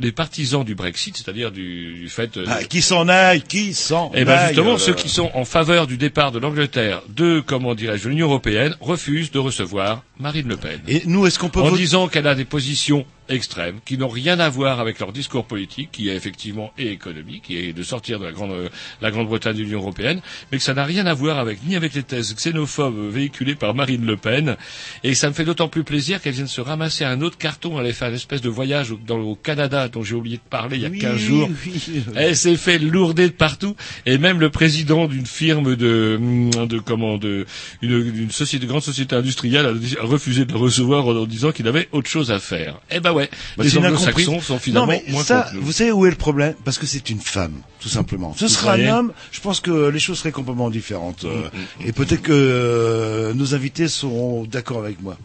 les 0.00 0.12
partisans 0.12 0.64
du 0.64 0.74
Brexit, 0.74 1.16
c'est-à-dire 1.16 1.50
du, 1.50 1.94
du 1.94 2.08
fait 2.08 2.36
euh, 2.36 2.44
Ah, 2.48 2.64
qui 2.64 2.82
s'en 2.82 3.08
aille, 3.08 3.42
qui 3.42 3.74
s'en 3.74 4.10
eh 4.14 4.24
ben 4.24 4.48
justement, 4.48 4.74
euh, 4.74 4.78
ceux 4.78 4.94
qui 4.94 5.08
sont 5.08 5.30
en 5.34 5.44
faveur 5.44 5.86
du 5.86 5.96
départ 5.96 6.32
de 6.32 6.38
l'Angleterre 6.38 7.02
de, 7.08 7.40
comment 7.40 7.74
dirais-je, 7.74 8.04
de 8.04 8.08
l'Union 8.10 8.26
européenne, 8.26 8.74
refusent 8.80 9.30
de 9.30 9.38
recevoir 9.38 10.02
Marine 10.18 10.48
Le 10.48 10.56
Pen. 10.56 10.80
Et 10.88 11.02
nous, 11.06 11.26
est-ce 11.26 11.38
qu'on 11.38 11.48
peut 11.48 11.60
en 11.60 11.72
disant 11.72 12.08
qu'elle 12.08 12.26
a 12.26 12.34
des 12.34 12.44
positions 12.44 13.06
extrêmes 13.28 13.76
qui 13.84 13.98
n'ont 13.98 14.08
rien 14.08 14.38
à 14.40 14.48
voir 14.48 14.80
avec 14.80 14.98
leur 14.98 15.12
discours 15.12 15.44
politique, 15.44 15.90
qui 15.92 16.08
est 16.08 16.16
effectivement 16.16 16.72
et 16.78 16.88
économique, 16.90 17.50
est 17.50 17.72
de 17.72 17.82
sortir 17.82 18.18
de 18.18 18.24
la 18.24 18.32
Grande 18.32 18.70
la 19.00 19.10
Grande-Bretagne 19.10 19.56
de 19.56 19.62
l'Union 19.62 19.80
européenne, 19.80 20.20
mais 20.50 20.58
que 20.58 20.64
ça 20.64 20.74
n'a 20.74 20.84
rien 20.84 21.06
à 21.06 21.14
voir 21.14 21.38
avec 21.38 21.64
ni 21.66 21.76
avec 21.76 21.94
les 21.94 22.02
thèses 22.02 22.34
xénophobes 22.34 23.10
véhiculées 23.10 23.54
par 23.54 23.74
Marine 23.74 24.04
Le 24.06 24.16
Pen. 24.16 24.56
Et 25.04 25.14
ça 25.14 25.28
me 25.28 25.34
fait 25.34 25.44
d'autant 25.44 25.68
plus 25.68 25.84
plaisir 25.84 26.20
qu'elle 26.20 26.34
vienne 26.34 26.46
se 26.46 26.60
ramasser 26.60 27.04
un 27.04 27.20
autre 27.20 27.38
carton. 27.38 27.80
Elle 27.80 27.86
a 27.86 27.92
fait 27.92 28.06
un 28.06 28.14
espèce 28.14 28.40
de 28.40 28.48
voyage 28.48 28.90
au, 28.92 28.96
dans, 29.06 29.18
au 29.18 29.34
Canada 29.34 29.88
dont 29.88 30.02
j'ai 30.02 30.14
oublié 30.14 30.36
de 30.36 30.42
parler 30.48 30.76
il 30.76 30.82
y 30.82 30.86
a 30.86 30.90
Oui, 30.90 30.98
15 30.98 31.16
jours. 31.16 31.48
oui. 31.66 32.02
Elle 32.16 32.36
s'est 32.36 32.56
fait 32.56 32.78
lourder 32.78 33.28
de 33.28 33.32
partout 33.34 33.76
et 34.06 34.18
même 34.18 34.40
le 34.40 34.50
président 34.50 35.06
d'une 35.06 35.26
firme 35.26 35.76
de 35.76 36.18
de 36.66 36.78
comment 36.78 37.18
de 37.18 37.46
une, 37.82 38.14
une 38.16 38.30
société 38.30 38.66
grande 38.66 38.82
société 38.82 39.14
industrielle 39.16 39.66
a, 39.66 40.04
refusé 40.04 40.44
de 40.44 40.52
le 40.52 40.58
recevoir 40.58 41.06
en, 41.06 41.16
en 41.16 41.26
disant 41.26 41.52
qu'il 41.52 41.68
avait 41.68 41.88
autre 41.92 42.08
chose 42.08 42.30
à 42.30 42.38
faire. 42.38 42.80
Eh 42.90 43.00
ben 43.00 43.12
ouais, 43.18 43.30
Bah, 43.56 43.64
les 43.64 43.76
anglo-saxons 43.78 44.40
sont 44.40 44.58
finalement 44.58 44.86
non, 44.86 44.92
mais 45.06 45.12
moins 45.12 45.22
ça, 45.24 45.50
vous 45.54 45.72
savez 45.72 45.92
où 45.92 46.06
est 46.06 46.10
le 46.10 46.16
problème? 46.16 46.54
Parce 46.64 46.78
que 46.78 46.86
c'est 46.86 47.10
une 47.10 47.20
femme, 47.20 47.52
tout 47.80 47.88
simplement. 47.88 48.34
Ce 48.36 48.44
Vous 48.46 48.50
sera 48.50 48.72
un 48.74 48.86
homme, 48.88 49.12
je 49.32 49.40
pense 49.40 49.60
que 49.60 49.88
les 49.88 49.98
choses 49.98 50.18
seraient 50.18 50.32
complètement 50.32 50.70
différentes. 50.70 51.24
Mm, 51.24 51.28
euh, 51.28 51.48
et 51.86 51.92
peut-être 51.92 52.22
que 52.22 52.32
euh, 52.32 53.34
nos 53.34 53.54
invités 53.54 53.88
seront 53.88 54.44
d'accord 54.44 54.78
avec 54.78 55.00
moi. 55.02 55.16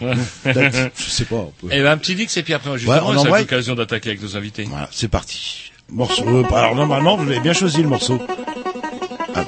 Je 0.02 0.90
sais 0.98 1.24
pas. 1.26 1.36
on 1.36 1.52
peut- 1.60 1.68
Eh 1.70 1.80
ben 1.80 1.92
un 1.92 1.96
petit 1.96 2.14
dix 2.16 2.36
et 2.36 2.42
puis 2.42 2.54
après 2.54 2.70
Ouais, 2.70 2.78
justement 2.78 3.02
on 3.06 3.12
ça 3.12 3.18
a 3.18 3.20
envoie- 3.22 3.38
l'occasion 3.40 3.74
d'attaquer 3.76 4.08
avec 4.10 4.22
nos 4.22 4.36
invités. 4.36 4.64
Voilà, 4.64 4.88
c'est 4.90 5.06
parti. 5.08 5.70
Morceau. 5.90 6.24
euh, 6.26 6.42
Alors 6.54 6.74
normalement, 6.74 7.16
vous 7.16 7.30
avez 7.30 7.38
bien 7.40 7.52
choisi 7.52 7.82
le 7.82 7.88
morceau. 7.88 8.18
Ah. 9.34 9.44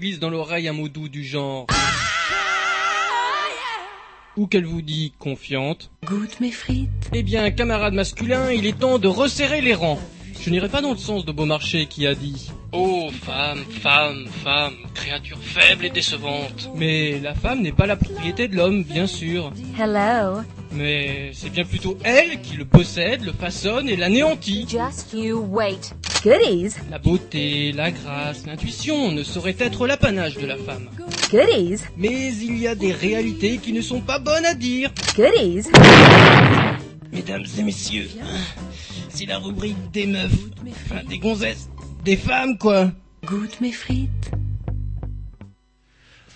Glisse 0.00 0.18
dans 0.18 0.30
l'oreille 0.30 0.66
un 0.66 0.72
mot 0.72 0.88
doux 0.88 1.08
du 1.08 1.24
genre... 1.24 1.66
Ou 4.36 4.46
qu'elle 4.46 4.64
vous 4.64 4.80
dit 4.80 5.12
confiante. 5.18 5.90
Goûte 6.06 6.40
mes 6.40 6.52
frites. 6.52 6.88
Eh 7.12 7.22
bien, 7.22 7.50
camarade 7.50 7.92
masculin, 7.92 8.50
il 8.50 8.64
est 8.64 8.78
temps 8.78 8.98
de 8.98 9.08
resserrer 9.08 9.60
les 9.60 9.74
rangs. 9.74 9.98
Je 10.40 10.48
n'irai 10.48 10.70
pas 10.70 10.80
dans 10.80 10.92
le 10.92 10.96
sens 10.96 11.26
de 11.26 11.32
Beaumarchais 11.32 11.84
qui 11.84 12.06
a 12.06 12.14
dit 12.14 12.50
Oh, 12.72 13.10
femme, 13.10 13.62
femme, 13.68 14.26
femme, 14.42 14.72
créature 14.94 15.38
faible 15.38 15.84
et 15.84 15.90
décevante. 15.90 16.70
Mais 16.76 17.18
la 17.18 17.34
femme 17.34 17.60
n'est 17.60 17.72
pas 17.72 17.86
la 17.86 17.96
propriété 17.96 18.48
de 18.48 18.56
l'homme, 18.56 18.84
bien 18.84 19.06
sûr. 19.06 19.52
Hello. 19.78 20.40
Mais 20.72 21.32
c'est 21.34 21.50
bien 21.50 21.64
plutôt 21.64 21.98
elle 22.04 22.40
qui 22.40 22.56
le 22.56 22.64
possède, 22.64 23.22
le 23.22 23.32
façonne 23.32 23.88
et 23.88 23.96
l'anéantit. 23.96 24.66
Just 24.66 25.12
you 25.12 25.44
wait. 25.50 25.92
Goodies. 26.22 26.74
La 26.90 26.98
beauté, 26.98 27.72
la 27.72 27.90
grâce, 27.90 28.44
l'intuition 28.44 29.10
ne 29.10 29.22
sauraient 29.22 29.56
être 29.58 29.86
l'apanage 29.86 30.34
de 30.34 30.46
la 30.46 30.58
femme. 30.58 30.90
Goodies. 31.30 31.80
Mais 31.96 32.34
il 32.34 32.58
y 32.58 32.66
a 32.66 32.74
des 32.74 32.92
réalités 32.92 33.56
qui 33.56 33.72
ne 33.72 33.80
sont 33.80 34.02
pas 34.02 34.18
bonnes 34.18 34.44
à 34.44 34.52
dire. 34.52 34.92
Goodies. 35.16 35.68
Mesdames 37.10 37.46
et 37.58 37.62
messieurs, 37.62 38.08
c'est 39.08 39.24
la 39.24 39.38
rubrique 39.38 39.90
des 39.92 40.06
meufs, 40.06 40.30
enfin 40.84 41.02
des 41.08 41.18
gonzesses, 41.18 41.70
des 42.04 42.16
femmes 42.16 42.58
quoi. 42.58 42.92
Goûte 43.24 43.58
mes 43.62 43.72
frites. 43.72 44.30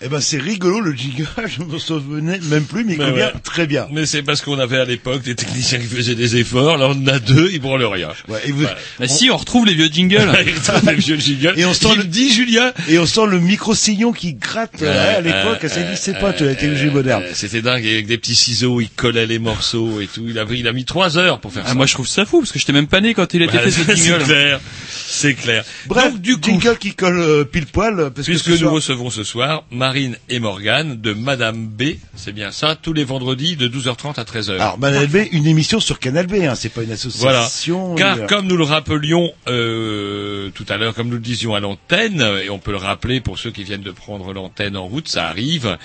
Eh 0.05 0.07
ben 0.07 0.21
c'est 0.21 0.37
rigolo 0.37 0.81
le 0.81 0.93
jingle, 0.93 1.25
je 1.47 1.63
me 1.63 1.79
souvenais 1.79 2.39
même 2.43 2.65
plus, 2.65 2.83
mais 2.83 2.93
il 2.93 2.99
Mais 2.99 3.05
convient 3.09 3.25
ouais. 3.25 3.33
très 3.43 3.65
bien. 3.65 3.87
Mais 3.91 4.05
c'est 4.05 4.21
parce 4.21 4.41
qu'on 4.41 4.59
avait 4.59 4.77
à 4.77 4.85
l'époque 4.85 5.23
des 5.23 5.33
techniciens 5.33 5.79
qui 5.79 5.87
faisaient 5.87 6.13
des 6.13 6.35
efforts. 6.37 6.77
Là, 6.77 6.89
on 6.89 6.91
en 7.03 7.07
a 7.07 7.17
deux, 7.17 7.49
ils 7.51 7.59
branlent 7.59 7.83
rien. 7.85 8.09
Ouais, 8.27 8.39
et 8.45 8.51
vous- 8.51 8.65
Bah 8.99 9.07
si, 9.07 9.31
on 9.31 9.37
retrouve 9.37 9.65
les 9.65 9.73
vieux 9.73 9.89
jingles. 9.91 10.29
Les 10.85 10.93
vieux 10.95 11.17
jingles. 11.19 11.53
Et 11.57 11.65
on 11.65 11.73
sent 11.73 11.87
Il 11.93 11.97
le- 11.97 12.03
dit, 12.03 12.31
Julien. 12.31 12.71
Et 12.87 12.99
on 12.99 13.05
sent 13.07 13.25
le 13.27 13.39
micro-sillon 13.39 14.11
qui 14.11 14.33
gratte 14.35 14.81
euh, 14.83 15.17
à 15.17 15.21
l'époque, 15.21 15.63
euh, 15.63 15.67
ça 15.69 15.79
n'existait 15.81 16.15
euh, 16.15 16.19
pas, 16.21 16.31
la 16.39 16.53
technologie 16.55 16.87
euh, 16.87 16.91
moderne. 16.91 17.23
C'était 17.33 17.61
dingue, 17.63 17.83
avec 17.85 18.05
des 18.05 18.17
petits 18.19 18.35
ciseaux, 18.35 18.81
il 18.81 18.89
collait 18.89 19.25
les 19.25 19.39
morceaux 19.39 20.01
et 20.01 20.07
tout. 20.07 20.25
Il 20.27 20.37
a, 20.37 20.45
il 20.51 20.67
a 20.67 20.73
mis 20.73 20.85
trois 20.85 21.17
heures 21.17 21.39
pour 21.39 21.51
faire 21.51 21.63
Ah, 21.65 21.69
ça. 21.69 21.73
moi 21.75 21.87
je 21.87 21.93
trouve 21.93 22.07
ça 22.07 22.25
fou 22.25 22.39
parce 22.41 22.51
que 22.51 22.59
j'étais 22.59 22.73
même 22.73 22.87
pas 22.87 23.01
né 23.01 23.13
quand 23.15 23.33
il 23.33 23.41
a 23.41 23.45
été 23.45 23.57
fait 23.57 23.71
ce 23.71 23.95
jingle. 23.95 24.59
C'est 25.15 25.33
clair. 25.33 25.63
Bref, 25.87 26.13
Donc, 26.13 26.21
du 26.21 26.35
coup, 26.37 26.49
jingle 26.49 26.77
qui 26.77 26.93
colle 26.93 27.19
euh, 27.19 27.43
pile 27.45 27.65
poil, 27.65 28.11
parce 28.13 28.27
puisque 28.27 28.45
que 28.45 28.51
nous 28.51 28.57
soir- 28.57 28.73
recevons 28.73 29.09
ce 29.09 29.23
soir 29.23 29.63
Marine 29.71 30.17
et 30.29 30.39
Morgane 30.39 30.99
de 31.01 31.13
Madame 31.13 31.67
B, 31.67 31.95
c'est 32.15 32.31
bien 32.33 32.51
ça, 32.51 32.75
tous 32.75 32.93
les 32.93 33.03
vendredis 33.03 33.55
de 33.55 33.67
12h30 33.67 34.19
à 34.19 34.23
13h. 34.23 34.53
Alors, 34.55 34.77
Madame 34.79 35.05
B, 35.07 35.17
une 35.31 35.47
émission 35.47 35.79
sur 35.79 35.99
Canal 35.99 36.27
B, 36.27 36.35
hein, 36.43 36.55
c'est 36.55 36.69
pas 36.69 36.81
une 36.83 36.93
Voilà. 37.17 37.39
association. 37.39 37.95
Car 37.95 38.17
ni- 38.17 38.27
comme 38.27 38.47
nous 38.47 38.57
le 38.57 38.63
rappelions 38.63 39.31
euh, 39.47 40.49
tout 40.53 40.65
à 40.69 40.77
l'heure, 40.77 40.93
comme 40.93 41.07
nous 41.07 41.15
le 41.15 41.19
disions 41.19 41.55
à 41.55 41.59
l'antenne, 41.59 42.21
euh, 42.21 42.43
et 42.43 42.49
on 42.49 42.59
peut 42.59 42.71
le 42.71 42.77
rappeler 42.77 43.21
pour 43.21 43.37
ceux 43.39 43.51
qui 43.51 43.63
viennent 43.63 43.81
de 43.81 43.91
prendre 43.91 44.33
l'antenne 44.33 44.75
en 44.77 44.85
route, 44.85 45.07
ça 45.07 45.27
arrive. 45.27 45.77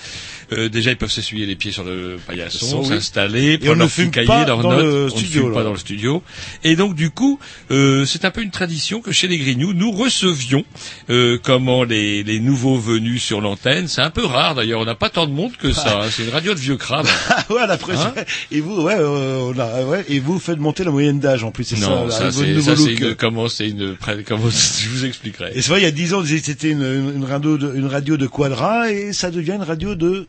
euh, 0.52 0.68
déjà, 0.68 0.90
ils 0.90 0.96
peuvent 0.96 1.10
s'essuyer 1.12 1.46
les 1.46 1.54
pieds 1.54 1.70
sur 1.70 1.84
le 1.84 2.16
paillasson, 2.26 2.82
s'installer, 2.82 3.56
prendre 3.58 3.78
leur 3.78 3.88
petit 3.88 4.10
cahier, 4.10 4.26
leurs 4.46 4.62
dans 4.62 4.70
notes. 4.72 4.82
le 4.82 5.04
on 5.06 5.16
studio, 5.16 5.40
ne 5.42 5.46
fume 5.46 5.54
pas 5.54 5.62
dans 5.62 5.70
le 5.72 5.78
studio. 5.78 6.22
Et 6.64 6.74
donc, 6.74 6.94
du 6.96 7.10
coup, 7.10 7.38
euh, 7.70 8.04
c'est 8.04 8.24
un 8.24 8.30
peu 8.32 8.42
une 8.42 8.50
tradition 8.50 9.00
que 9.00 9.12
chez 9.20 9.28
les 9.28 9.36
Grignoux, 9.38 9.74
nous 9.74 9.90
recevions 9.90 10.64
euh, 11.10 11.38
comment 11.42 11.84
les, 11.84 12.22
les 12.22 12.40
nouveaux 12.40 12.78
venus 12.78 13.22
sur 13.22 13.42
l'antenne. 13.42 13.86
C'est 13.86 14.00
un 14.00 14.08
peu 14.08 14.24
rare 14.24 14.54
d'ailleurs, 14.54 14.80
on 14.80 14.86
n'a 14.86 14.94
pas 14.94 15.10
tant 15.10 15.26
de 15.26 15.32
monde 15.32 15.52
que 15.58 15.72
ça. 15.72 16.00
hein. 16.04 16.06
C'est 16.10 16.22
une 16.24 16.30
radio 16.30 16.54
de 16.54 16.58
vieux 16.58 16.76
crabes. 16.78 17.06
Ah 17.28 17.44
ouais, 17.52 17.66
la. 17.66 17.74
Hein 17.74 18.14
et 18.50 18.60
vous, 18.60 18.80
ouais, 18.82 18.96
euh, 18.98 19.52
on 19.54 19.58
a- 19.58 19.82
ouais, 19.84 20.04
et 20.08 20.20
vous 20.20 20.38
faites 20.38 20.58
monter 20.58 20.84
la 20.84 20.90
moyenne 20.90 21.20
d'âge 21.20 21.44
en 21.44 21.50
plus, 21.50 21.64
c'est 21.64 21.78
non, 21.80 22.08
ça, 22.10 22.30
ça, 22.32 22.32
c'est 22.32 22.94
une, 22.94 23.14
comment 23.14 23.48
c'est 23.48 23.68
une, 23.68 23.96
comment 24.26 24.48
je 24.50 24.88
vous 24.88 25.04
expliquerai. 25.04 25.52
Et 25.54 25.60
c'est 25.62 25.70
vrai, 25.70 25.80
il 25.80 25.84
y 25.84 25.86
a 25.86 25.90
dix 25.90 26.14
ans, 26.14 26.22
c'était 26.24 26.70
une, 26.70 26.80
une, 26.82 27.12
une 27.16 27.24
radio 27.24 27.58
de, 27.58 27.74
une 27.76 27.86
radio 27.86 28.16
de 28.16 28.26
Quadra, 28.26 28.90
et 28.90 29.12
ça 29.12 29.30
devient 29.30 29.52
une 29.52 29.62
radio 29.62 29.94
de... 29.94 30.26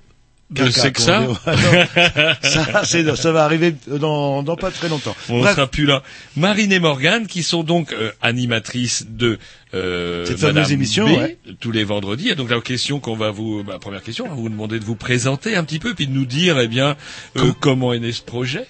Que 0.54 0.70
c'est 0.70 0.92
que 0.92 1.02
ça. 1.02 1.26
Ah, 1.46 2.36
ça, 2.42 2.84
c'est- 2.86 3.16
ça 3.16 3.32
va 3.32 3.46
arriver 3.46 3.74
dans, 3.88 4.44
dans 4.44 4.56
pas 4.56 4.72
très 4.72 4.90
longtemps. 4.90 5.16
On 5.30 5.42
ne 5.44 5.48
sera 5.48 5.68
plus 5.68 5.86
là. 5.86 6.04
Marine 6.36 6.72
et 6.72 6.80
Morgane, 6.80 7.28
qui 7.28 7.44
sont 7.44 7.64
donc 7.64 7.94
euh, 7.94 8.12
animatrices 8.22 9.06
de 9.10 9.40
euh, 9.74 10.26
Cette 10.26 10.40
fameuse 10.40 10.56
Madame 10.56 10.72
émission, 10.74 11.06
B, 11.08 11.18
ouais. 11.18 11.38
tous 11.60 11.72
les 11.72 11.84
vendredis. 11.84 12.30
Et 12.30 12.36
donc 12.36 12.50
la 12.50 12.60
question 12.62 13.00
qu'on 13.00 13.16
va 13.16 13.32
vous, 13.32 13.64
bah, 13.64 13.78
première 13.80 14.04
question, 14.04 14.26
on 14.26 14.30
va 14.30 14.36
vous 14.36 14.50
demander 14.50 14.80
de 14.80 14.84
vous 14.86 14.96
présenter 14.96 15.56
un 15.56 15.64
petit 15.64 15.80
peu, 15.80 15.94
puis 15.94 16.08
de 16.08 16.12
nous 16.14 16.26
dire, 16.26 16.60
eh 16.60 16.68
bien, 16.68 16.96
euh, 17.38 17.52
comment 17.60 17.94
est 17.94 18.00
né 18.00 18.12
ce 18.12 18.22
projet. 18.22 18.66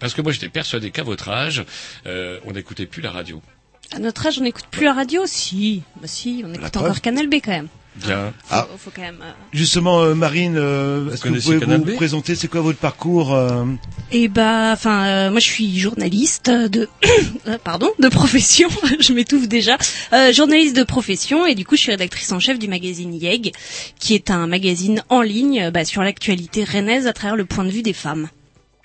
Parce 0.00 0.14
que 0.14 0.22
moi, 0.22 0.32
j'étais 0.32 0.48
persuadé 0.48 0.90
qu'à 0.90 1.02
votre 1.02 1.28
âge, 1.28 1.64
euh, 2.06 2.38
on 2.46 2.52
n'écoutait 2.52 2.86
plus 2.86 3.02
la 3.02 3.10
radio. 3.10 3.42
À 3.92 3.98
notre 3.98 4.26
âge, 4.26 4.38
on 4.38 4.42
n'écoute 4.44 4.66
plus 4.70 4.84
la 4.84 4.94
radio? 4.94 5.22
Si. 5.26 5.82
Bah 6.00 6.06
si, 6.06 6.42
on 6.46 6.52
écoute 6.54 6.76
encore 6.76 7.00
Canal 7.00 7.28
B 7.28 7.34
quand 7.44 7.50
même. 7.50 7.68
Bien. 7.96 8.32
Ah. 8.50 8.66
faut 8.76 8.90
quand 8.94 9.02
même... 9.02 9.20
euh, 9.22 9.30
justement, 9.52 10.00
euh, 10.00 10.14
Marine, 10.14 10.56
euh, 10.56 11.12
est-ce 11.12 11.22
que 11.22 11.28
vous 11.28 11.34
connaissez 11.34 11.46
pouvez 11.46 11.60
Canal 11.60 11.78
vous 11.80 11.92
B 11.92 11.94
présenter, 11.94 12.34
c'est 12.34 12.48
quoi 12.48 12.60
votre 12.60 12.78
parcours 12.78 13.32
euh, 13.34 13.64
Et 14.10 14.28
bah, 14.28 14.70
enfin, 14.72 15.06
euh, 15.06 15.30
moi 15.30 15.40
je 15.40 15.46
suis 15.46 15.78
journaliste 15.78 16.50
de, 16.50 16.88
pardon, 17.64 17.90
de 17.98 18.08
profession. 18.08 18.68
je 19.00 19.12
m'étouffe 19.12 19.48
déjà. 19.48 19.76
Euh, 20.12 20.32
journaliste 20.32 20.76
de 20.76 20.82
profession 20.82 21.46
et 21.46 21.54
du 21.54 21.64
coup 21.64 21.76
je 21.76 21.82
suis 21.82 21.90
rédactrice 21.92 22.32
en 22.32 22.40
chef 22.40 22.58
du 22.58 22.68
magazine 22.68 23.14
YEG, 23.14 23.52
qui 23.98 24.14
est 24.14 24.30
un 24.30 24.46
magazine 24.46 25.02
en 25.08 25.22
ligne 25.22 25.70
bah, 25.70 25.84
sur 25.84 26.02
l'actualité 26.02 26.64
rennaise 26.64 27.06
à 27.06 27.12
travers 27.12 27.36
le 27.36 27.44
point 27.44 27.64
de 27.64 27.70
vue 27.70 27.82
des 27.82 27.92
femmes. 27.92 28.28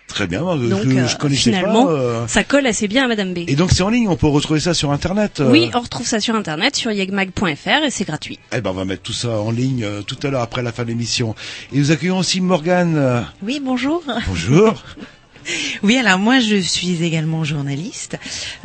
Très 0.09 0.27
bien, 0.27 0.41
Donc 0.41 0.57
que 0.83 0.89
euh, 0.89 1.07
je 1.07 1.15
connaissais 1.17 1.51
finalement, 1.51 1.85
pas. 1.85 1.91
euh, 1.93 2.27
ça 2.27 2.43
colle 2.43 2.65
assez 2.65 2.87
bien 2.87 3.05
à 3.05 3.07
Madame 3.07 3.33
B. 3.33 3.39
Et 3.47 3.55
donc 3.55 3.71
c'est 3.71 3.83
en 3.83 3.89
ligne, 3.89 4.07
on 4.09 4.15
peut 4.17 4.27
retrouver 4.27 4.59
ça 4.59 4.73
sur 4.73 4.91
Internet. 4.91 5.39
euh, 5.39 5.49
Oui, 5.49 5.69
on 5.73 5.79
retrouve 5.79 6.05
ça 6.07 6.19
sur 6.19 6.35
internet 6.35 6.75
sur 6.75 6.91
yegmag.fr 6.91 7.83
et 7.85 7.89
c'est 7.91 8.05
gratuit. 8.05 8.39
Eh 8.51 8.59
ben, 8.59 8.71
on 8.71 8.73
va 8.73 8.85
mettre 8.85 9.03
tout 9.03 9.13
ça 9.13 9.29
en 9.39 9.51
ligne 9.51 9.83
euh, 9.83 10.01
tout 10.01 10.17
à 10.23 10.29
l'heure 10.29 10.41
après 10.41 10.63
la 10.63 10.71
fin 10.71 10.83
de 10.83 10.89
l'émission. 10.89 11.35
Et 11.71 11.77
nous 11.77 11.91
accueillons 11.91 12.17
aussi 12.17 12.41
Morgane. 12.41 13.25
Oui, 13.43 13.61
bonjour. 13.63 14.03
bonjour. 14.27 14.73
Oui, 15.83 15.97
alors 15.97 16.19
moi 16.19 16.39
je 16.39 16.55
suis 16.55 17.03
également 17.03 17.43
journaliste, 17.43 18.17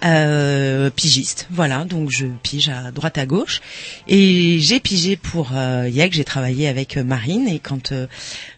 euh, 0.04 0.90
pigiste, 0.90 1.46
voilà, 1.50 1.84
donc 1.84 2.10
je 2.10 2.26
pige 2.42 2.68
à 2.68 2.90
droite 2.90 3.18
à 3.18 3.26
gauche. 3.26 3.60
Et 4.08 4.58
j'ai 4.60 4.80
pigé 4.80 5.16
pour 5.16 5.50
euh, 5.54 5.88
YEG, 5.88 6.12
j'ai 6.12 6.24
travaillé 6.24 6.68
avec 6.68 6.96
euh, 6.96 7.04
Marine, 7.04 7.48
et 7.48 7.58
quand 7.58 7.92
euh, 7.92 8.06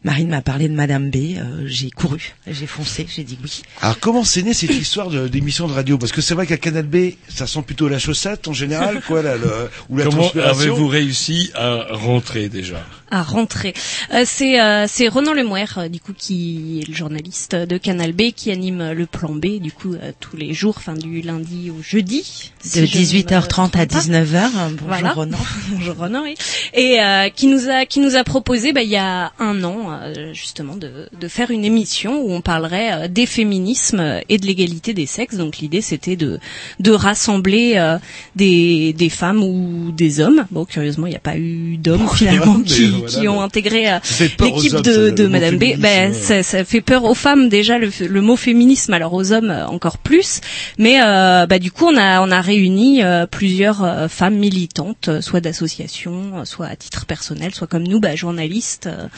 Marine 0.05 0.29
m'a 0.29 0.43
parlé 0.43 0.69
de 0.69 0.75
Madame 0.75 1.11
B, 1.11 1.17
euh, 1.17 1.65
j'ai 1.67 1.91
couru, 1.91 2.35
j'ai 2.47 2.67
foncé, 2.67 3.07
j'ai 3.15 3.25
dit 3.25 3.39
oui. 3.43 3.63
Alors 3.81 3.99
comment 4.01 4.25
c'est 4.25 4.43
né 4.43 4.55
cette 4.55 4.71
histoire 4.75 5.11
d'émission 5.11 5.69
de 5.69 5.73
radio? 5.73 5.99
Parce 5.99 6.13
que 6.13 6.21
c'est 6.21 6.35
vrai 6.35 6.47
qu'à 6.47 6.57
Canal 6.57 6.87
B, 6.87 7.13
ça 7.29 7.47
sent 7.47 7.63
plutôt 7.63 7.89
la 7.89 7.99
chaussette 7.99 8.49
en 8.49 8.53
général, 8.53 9.01
quoi, 9.07 9.23
là, 9.23 9.37
le, 9.37 9.71
ou 9.89 9.99
la 9.99 10.05
Comment 10.05 10.31
avez-vous 10.31 10.89
réussi 10.89 11.51
à 11.55 11.87
rentrer 11.91 12.49
déjà? 12.49 12.85
À 13.11 13.23
rentrer. 13.23 13.75
Euh, 14.13 14.23
c'est 14.25 14.61
euh, 14.61 14.87
c'est 14.89 15.09
Ronan 15.09 15.33
Lemouer, 15.33 15.65
euh, 15.77 15.89
du 15.89 16.01
coup, 16.01 16.13
qui 16.17 16.81
est 16.83 16.89
le 16.89 16.95
journaliste 16.95 17.55
de 17.55 17.79
Canal 17.79 18.13
B, 18.13 18.33
qui 18.35 18.51
anime 18.51 18.81
euh, 18.81 18.95
le 18.95 19.07
Plan 19.07 19.31
B, 19.35 19.61
du 19.61 19.73
coup, 19.73 19.95
euh, 19.95 20.13
tous 20.21 20.37
les 20.37 20.53
jours, 20.55 20.75
enfin 20.79 20.95
du 20.95 21.21
lundi 21.21 21.71
au 21.71 21.83
jeudi. 21.83 22.53
De 22.65 22.69
si 22.69 22.79
je 22.79 22.81
ne 22.81 22.87
me 22.87 23.25
18h30 23.27 23.35
à 23.37 23.43
trompe 23.43 23.73
pas. 23.73 23.85
19h, 23.85 24.51
bonjour 24.53 24.87
Voilà. 24.87 25.13
Ronan. 25.13 25.39
Bonjour 25.71 25.97
Ronan, 25.97 26.23
oui. 26.25 26.35
Et 26.75 27.01
euh, 27.01 27.29
qui 27.29 27.47
nous 27.47 27.69
a 27.69 27.87
qui 27.87 28.01
nous 28.01 28.17
a 28.17 28.25
proposé 28.25 28.73
bah, 28.73 28.83
il 28.83 28.89
y 28.91 28.97
a 28.97 29.33
un 29.39 29.63
an 29.65 29.91
euh, 29.91 30.33
justement 30.33 30.77
de, 30.77 31.09
de 31.19 31.29
faire 31.29 31.51
une 31.51 31.65
émission 31.65 32.21
où 32.21 32.33
on 32.33 32.41
parlerait 32.41 32.93
euh, 32.93 33.09
des 33.09 33.27
féminismes 33.27 34.21
et 34.29 34.39
de 34.39 34.47
l'égalité 34.47 34.95
des 34.95 35.07
sexes. 35.07 35.37
Donc 35.37 35.59
l'idée 35.59 35.81
c'était 35.81 36.17
de 36.17 36.39
de 36.81 36.91
rassembler 36.91 37.75
euh, 37.77 37.99
des 38.35 38.93
des 38.93 39.09
femmes 39.11 39.43
ou 39.43 39.93
des 39.93 40.21
hommes. 40.21 40.47
Bon 40.51 40.65
curieusement 40.65 41.07
il 41.07 41.11
n'y 41.11 41.17
a 41.17 41.21
pas 41.21 41.37
eu 41.37 41.77
d'hommes 41.77 42.09
finalement 42.09 42.59
mais 42.67 42.96
qui, 42.97 43.15
voilà, 43.15 43.21
qui 43.21 43.29
ont 43.29 43.41
intégré 43.43 43.91
euh, 43.91 43.99
l'équipe 44.41 44.75
de, 44.83 45.11
de 45.11 45.27
Madame 45.27 45.57
B. 45.57 45.77
Ben, 45.79 46.11
euh. 46.11 46.15
ça, 46.15 46.43
ça 46.43 46.65
fait 46.65 46.81
peur 46.81 47.05
aux 47.05 47.15
femmes 47.15 47.49
déjà 47.49 47.79
le, 47.79 47.91
le 48.07 48.21
mot 48.21 48.37
féminisme, 48.37 48.93
alors 48.93 49.13
aux 49.15 49.33
hommes 49.33 49.51
euh, 49.51 49.67
encore 49.67 49.99
plus. 49.99 50.41
Mais 50.79 51.01
euh, 51.03 51.47
bah, 51.47 51.59
du 51.59 51.71
coup, 51.71 51.87
on 51.87 51.97
a 51.97 52.21
on 52.21 52.31
a 52.31 52.41
réuni 52.41 53.03
euh, 53.03 53.27
plusieurs 53.27 53.83
euh, 53.85 54.09
femmes 54.09 54.37
militantes, 54.37 55.09
euh, 55.09 55.21
soit 55.21 55.41
d'associations, 55.41 56.39
euh, 56.39 56.45
soit 56.45 56.67
à 56.67 56.77
titre 56.77 57.07
personnel, 57.07 57.55
soit 57.55 57.67
comme 57.67 57.85
nous, 57.87 58.01
bah, 58.01 58.15
journalistes 58.17 58.87
euh, 58.87 59.09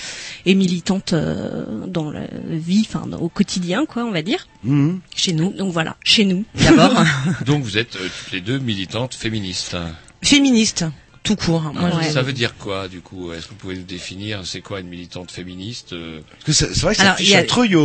et 0.46 0.54
militantes 0.54 1.12
euh, 1.12 1.64
dans 1.86 2.10
la 2.10 2.22
vie, 2.50 2.86
enfin 2.88 3.04
au 3.20 3.28
quotidien, 3.28 3.86
quoi, 3.86 4.04
on 4.04 4.10
va 4.10 4.22
dire. 4.22 4.46
Mhm. 4.64 5.00
Chez 5.14 5.32
nous, 5.32 5.52
donc 5.52 5.72
voilà, 5.72 5.96
chez 6.04 6.24
nous. 6.24 6.44
D'abord, 6.54 6.94
Donc 7.46 7.62
vous 7.62 7.78
êtes 7.78 7.96
euh, 7.96 8.08
toutes 8.24 8.32
les 8.32 8.40
deux 8.40 8.58
militantes 8.58 9.14
féministes. 9.14 9.76
féministe, 10.22 10.84
tout 11.22 11.36
court. 11.36 11.60
Moi, 11.74 11.88
Alors, 11.88 12.02
je- 12.02 12.08
Ça 12.10 12.22
veut 12.22 12.32
dire 12.32 12.54
quoi 12.56 12.88
du 12.88 13.00
coup? 13.00 13.32
Est-ce 13.32 13.44
que 13.44 13.50
vous 13.50 13.56
pouvez 13.56 13.76
nous 13.76 13.82
définir 13.82 14.40
c'est 14.44 14.60
quoi 14.60 14.80
une 14.80 14.88
militante 14.88 15.30
féministe 15.30 15.92
euh? 15.92 16.20
Parce 16.46 16.58
que 16.58 16.72
c'est 16.74 16.80
vrai 16.80 16.92
que 16.94 16.98
ça 16.98 17.02
Alors, 17.04 17.16
fiche 17.16 17.32
a- 17.34 17.38
la 17.38 17.42
trouille 17.44 17.74
aux, 17.76 17.82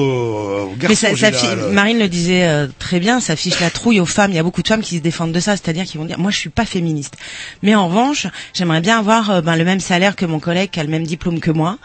aux 0.71 0.75
garçons 0.77 0.87
Mais 0.89 0.95
ça, 0.95 1.15
ça 1.15 1.31
fi- 1.31 1.55
Marine 1.71 1.99
le 1.99 2.07
disait 2.07 2.47
euh, 2.47 2.67
très 2.79 2.99
bien, 2.99 3.19
ça 3.19 3.35
fiche 3.35 3.59
la 3.59 3.69
trouille 3.69 3.99
aux 3.99 4.05
femmes. 4.05 4.31
Il 4.31 4.35
y 4.35 4.39
a 4.39 4.43
beaucoup 4.43 4.61
de 4.61 4.67
femmes 4.67 4.81
qui 4.81 4.97
se 4.97 5.01
défendent 5.01 5.31
de 5.33 5.39
ça, 5.39 5.51
c'est-à-dire 5.57 5.85
qui 5.85 5.97
vont 5.97 6.05
dire, 6.05 6.19
moi 6.19 6.31
je 6.31 6.37
suis 6.37 6.49
pas 6.49 6.65
féministe. 6.65 7.15
Mais 7.61 7.75
en 7.75 7.87
revanche, 7.87 8.27
j'aimerais 8.53 8.81
bien 8.81 8.99
avoir 8.99 9.29
euh, 9.29 9.41
ben, 9.41 9.55
le 9.55 9.63
même 9.65 9.79
salaire 9.79 10.15
que 10.15 10.25
mon 10.25 10.39
collègue 10.39 10.69
qui 10.69 10.79
a 10.79 10.83
le 10.83 10.89
même 10.89 11.05
diplôme 11.05 11.39
que 11.39 11.51
moi. 11.51 11.77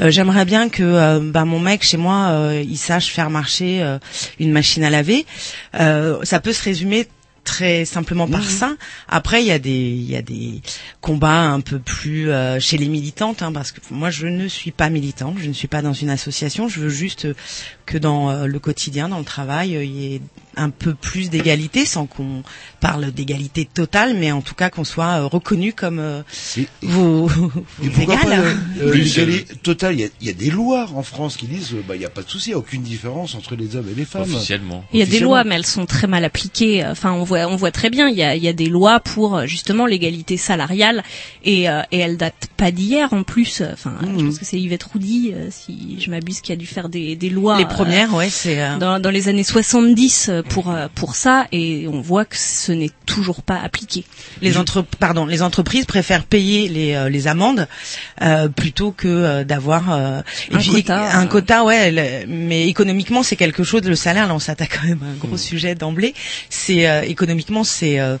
Euh, 0.00 0.10
j'aimerais 0.10 0.44
bien 0.44 0.68
que 0.68 0.82
euh, 0.82 1.20
ben, 1.22 1.44
mon 1.44 1.60
mec 1.60 1.82
chez 1.84 1.96
moi, 1.96 2.28
euh, 2.30 2.62
il 2.66 2.76
sache 2.78 3.08
faire 3.12 3.30
marcher 3.30 3.82
euh, 3.82 3.98
une 4.40 4.50
machine 4.52 4.82
à 4.84 4.90
laver. 4.90 5.26
Euh, 5.78 6.18
ça 6.24 6.40
peut 6.40 6.52
se 6.52 6.62
résumer 6.62 7.06
très 7.44 7.84
simplement 7.84 8.26
par 8.26 8.40
Mhm. 8.42 8.48
ça. 8.48 8.76
Après, 9.08 9.42
il 9.42 9.46
y 9.46 9.52
a 9.52 9.58
des, 9.58 9.70
il 9.70 10.10
y 10.10 10.16
a 10.16 10.22
des 10.22 10.60
combats 11.00 11.42
un 11.42 11.60
peu 11.60 11.78
plus 11.78 12.30
euh, 12.30 12.58
chez 12.58 12.78
les 12.78 12.88
militantes, 12.88 13.42
hein, 13.42 13.52
parce 13.52 13.70
que 13.72 13.80
moi, 13.90 14.10
je 14.10 14.26
ne 14.26 14.48
suis 14.48 14.70
pas 14.72 14.88
militante, 14.90 15.36
je 15.38 15.48
ne 15.48 15.52
suis 15.52 15.68
pas 15.68 15.82
dans 15.82 15.92
une 15.92 16.10
association. 16.10 16.68
Je 16.68 16.80
veux 16.80 16.88
juste 16.88 17.28
que 17.86 17.98
dans 17.98 18.30
euh, 18.30 18.46
le 18.46 18.58
quotidien, 18.58 19.08
dans 19.08 19.18
le 19.18 19.24
travail, 19.24 19.76
euh, 19.76 19.84
il 19.84 19.92
y 19.94 20.14
ait 20.14 20.20
un 20.56 20.70
peu 20.70 20.94
plus 20.94 21.30
d'égalité, 21.30 21.84
sans 21.86 22.06
qu'on 22.06 22.42
parle 22.80 23.10
d'égalité 23.12 23.64
totale, 23.64 24.14
mais 24.18 24.32
en 24.32 24.42
tout 24.42 24.54
cas 24.54 24.70
qu'on 24.70 24.84
soit 24.84 25.20
euh, 25.20 25.26
reconnu 25.26 25.72
comme 25.72 25.98
euh, 25.98 26.22
vos, 26.82 27.26
vos 27.28 27.50
Et 27.82 27.88
pourquoi 27.90 28.16
pas 28.16 28.22
égales. 28.26 28.56
euh, 28.80 28.94
l'égalité 28.94 29.54
totale 29.56 29.94
Il 29.98 30.10
y 30.20 30.26
y 30.26 30.30
a 30.30 30.32
des 30.32 30.50
lois 30.50 30.88
en 30.94 31.02
France 31.02 31.36
qui 31.36 31.46
disent, 31.46 31.72
euh, 31.74 31.82
bah, 31.86 31.96
il 31.96 31.98
n'y 32.00 32.04
a 32.04 32.10
pas 32.10 32.22
de 32.22 32.28
souci, 32.28 32.50
il 32.50 32.52
n'y 32.52 32.54
a 32.54 32.58
aucune 32.58 32.82
différence 32.82 33.34
entre 33.34 33.56
les 33.56 33.76
hommes 33.76 33.88
et 33.90 33.94
les 33.94 34.04
femmes. 34.04 34.22
Officiellement. 34.22 34.84
Il 34.92 34.98
y 34.98 35.02
a 35.02 35.06
des 35.06 35.20
lois, 35.20 35.44
mais 35.44 35.54
elles 35.56 35.66
sont 35.66 35.86
très 35.86 36.06
mal 36.06 36.24
appliquées. 36.24 36.84
Enfin, 36.86 37.12
on 37.12 37.24
voit, 37.24 37.46
on 37.46 37.56
voit 37.56 37.70
très 37.72 37.90
bien. 37.90 38.08
Il 38.08 38.16
y 38.16 38.22
a, 38.22 38.34
il 38.36 38.42
y 38.42 38.48
a 38.48 38.52
des 38.52 38.68
lois 38.68 39.00
pour 39.00 39.36
euh, 39.36 39.46
justement 39.46 39.86
l'égalité 39.86 40.36
salariale, 40.36 41.02
et, 41.44 41.68
euh, 41.68 41.82
et 41.92 41.98
elles 41.98 42.16
datent 42.16 42.48
pas 42.56 42.70
d'hier 42.70 43.12
en 43.12 43.22
plus. 43.22 43.62
Enfin, 43.72 43.94
je 44.02 44.06
Mhm. 44.06 44.26
pense 44.26 44.38
que 44.38 44.44
c'est 44.44 44.60
Yvette 44.60 44.84
Roudy, 44.84 45.32
euh, 45.34 45.48
si 45.50 45.96
je 46.00 46.10
m'abuse, 46.10 46.40
qui 46.40 46.52
a 46.52 46.56
dû 46.56 46.66
faire 46.66 46.88
des, 46.88 47.16
des 47.16 47.30
lois. 47.30 47.58
Les 47.58 47.64
euh, 47.64 47.68
premières, 47.68 48.14
ouais, 48.14 48.28
c'est. 48.30 48.60
euh, 48.60 48.76
dans, 48.78 49.00
dans 49.00 49.10
les 49.10 49.28
années 49.28 49.42
70 49.44 50.28
euh, 50.28 50.42
pour 50.48 50.70
euh, 50.70 50.88
pour 50.94 51.14
ça, 51.16 51.46
et 51.52 51.86
on 51.88 52.00
voit 52.00 52.24
que 52.24 52.36
ce 52.36 52.72
n'est 52.72 52.90
toujours 53.06 53.42
pas 53.42 53.58
appliqué. 53.58 54.04
les 54.42 54.56
entre 54.58 54.82
pardon 54.82 55.26
les 55.26 55.42
entreprises 55.42 55.84
préfèrent 55.84 56.24
payer 56.24 56.68
les 56.68 56.94
euh, 56.94 57.08
les 57.08 57.26
amendes 57.28 57.66
euh, 58.22 58.48
plutôt 58.48 58.92
que 58.92 59.08
euh, 59.08 59.44
d'avoir 59.44 59.92
euh, 59.92 60.20
Un 60.52 60.58
puis, 60.58 60.70
quota. 60.84 61.16
un 61.18 61.26
quota 61.26 61.64
ouais 61.64 61.90
le- 61.90 62.26
mais 62.26 62.68
économiquement 62.68 63.22
c'est 63.22 63.36
quelque 63.36 63.64
chose 63.64 63.82
le 63.82 63.96
salaire 63.96 64.26
là 64.28 64.34
on 64.34 64.38
s'attaque 64.38 64.78
quand 64.80 64.86
même 64.88 65.00
à 65.02 65.06
un 65.12 65.14
gros 65.28 65.36
sujet 65.36 65.74
d'emblée 65.74 66.14
c'est 66.50 66.88
euh, 66.88 67.02
économiquement 67.02 67.64
c'est 67.64 67.98
euh, 68.00 68.16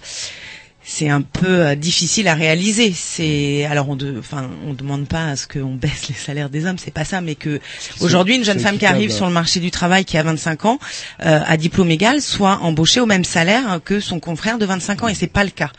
c'est 0.86 1.08
un 1.08 1.22
peu 1.22 1.46
euh, 1.66 1.74
difficile 1.74 2.28
à 2.28 2.34
réaliser. 2.34 2.92
C'est 2.94 3.64
alors 3.64 3.88
on 3.88 3.96
de, 3.96 4.16
enfin 4.18 4.50
on 4.66 4.74
demande 4.74 5.06
pas 5.08 5.28
à 5.28 5.36
ce 5.36 5.46
qu'on 5.48 5.74
baisse 5.82 6.08
les 6.08 6.14
salaires 6.14 6.50
des 6.50 6.66
hommes, 6.66 6.78
c'est 6.78 6.92
pas 6.92 7.04
ça, 7.04 7.20
mais 7.20 7.34
que 7.34 7.58
aujourd'hui 8.00 8.36
une 8.36 8.44
jeune 8.44 8.58
femme 8.60 8.78
qui 8.78 8.86
arrive 8.86 9.10
sur 9.10 9.26
le 9.26 9.32
marché 9.32 9.60
du 9.60 9.70
travail 9.70 10.04
qui 10.04 10.18
a 10.18 10.22
25 10.22 10.64
ans 10.66 10.78
euh, 11.24 11.40
à 11.46 11.56
diplôme 11.56 11.90
égal 11.90 12.20
soit 12.20 12.58
embauchée 12.62 13.00
au 13.00 13.06
même 13.06 13.24
salaire 13.24 13.80
que 13.84 13.98
son 14.00 14.20
confrère 14.20 14.58
de 14.58 14.66
25 14.66 15.02
ans 15.04 15.08
et 15.08 15.14
c'est 15.14 15.26
pas 15.26 15.44
le 15.44 15.50
cas. 15.50 15.70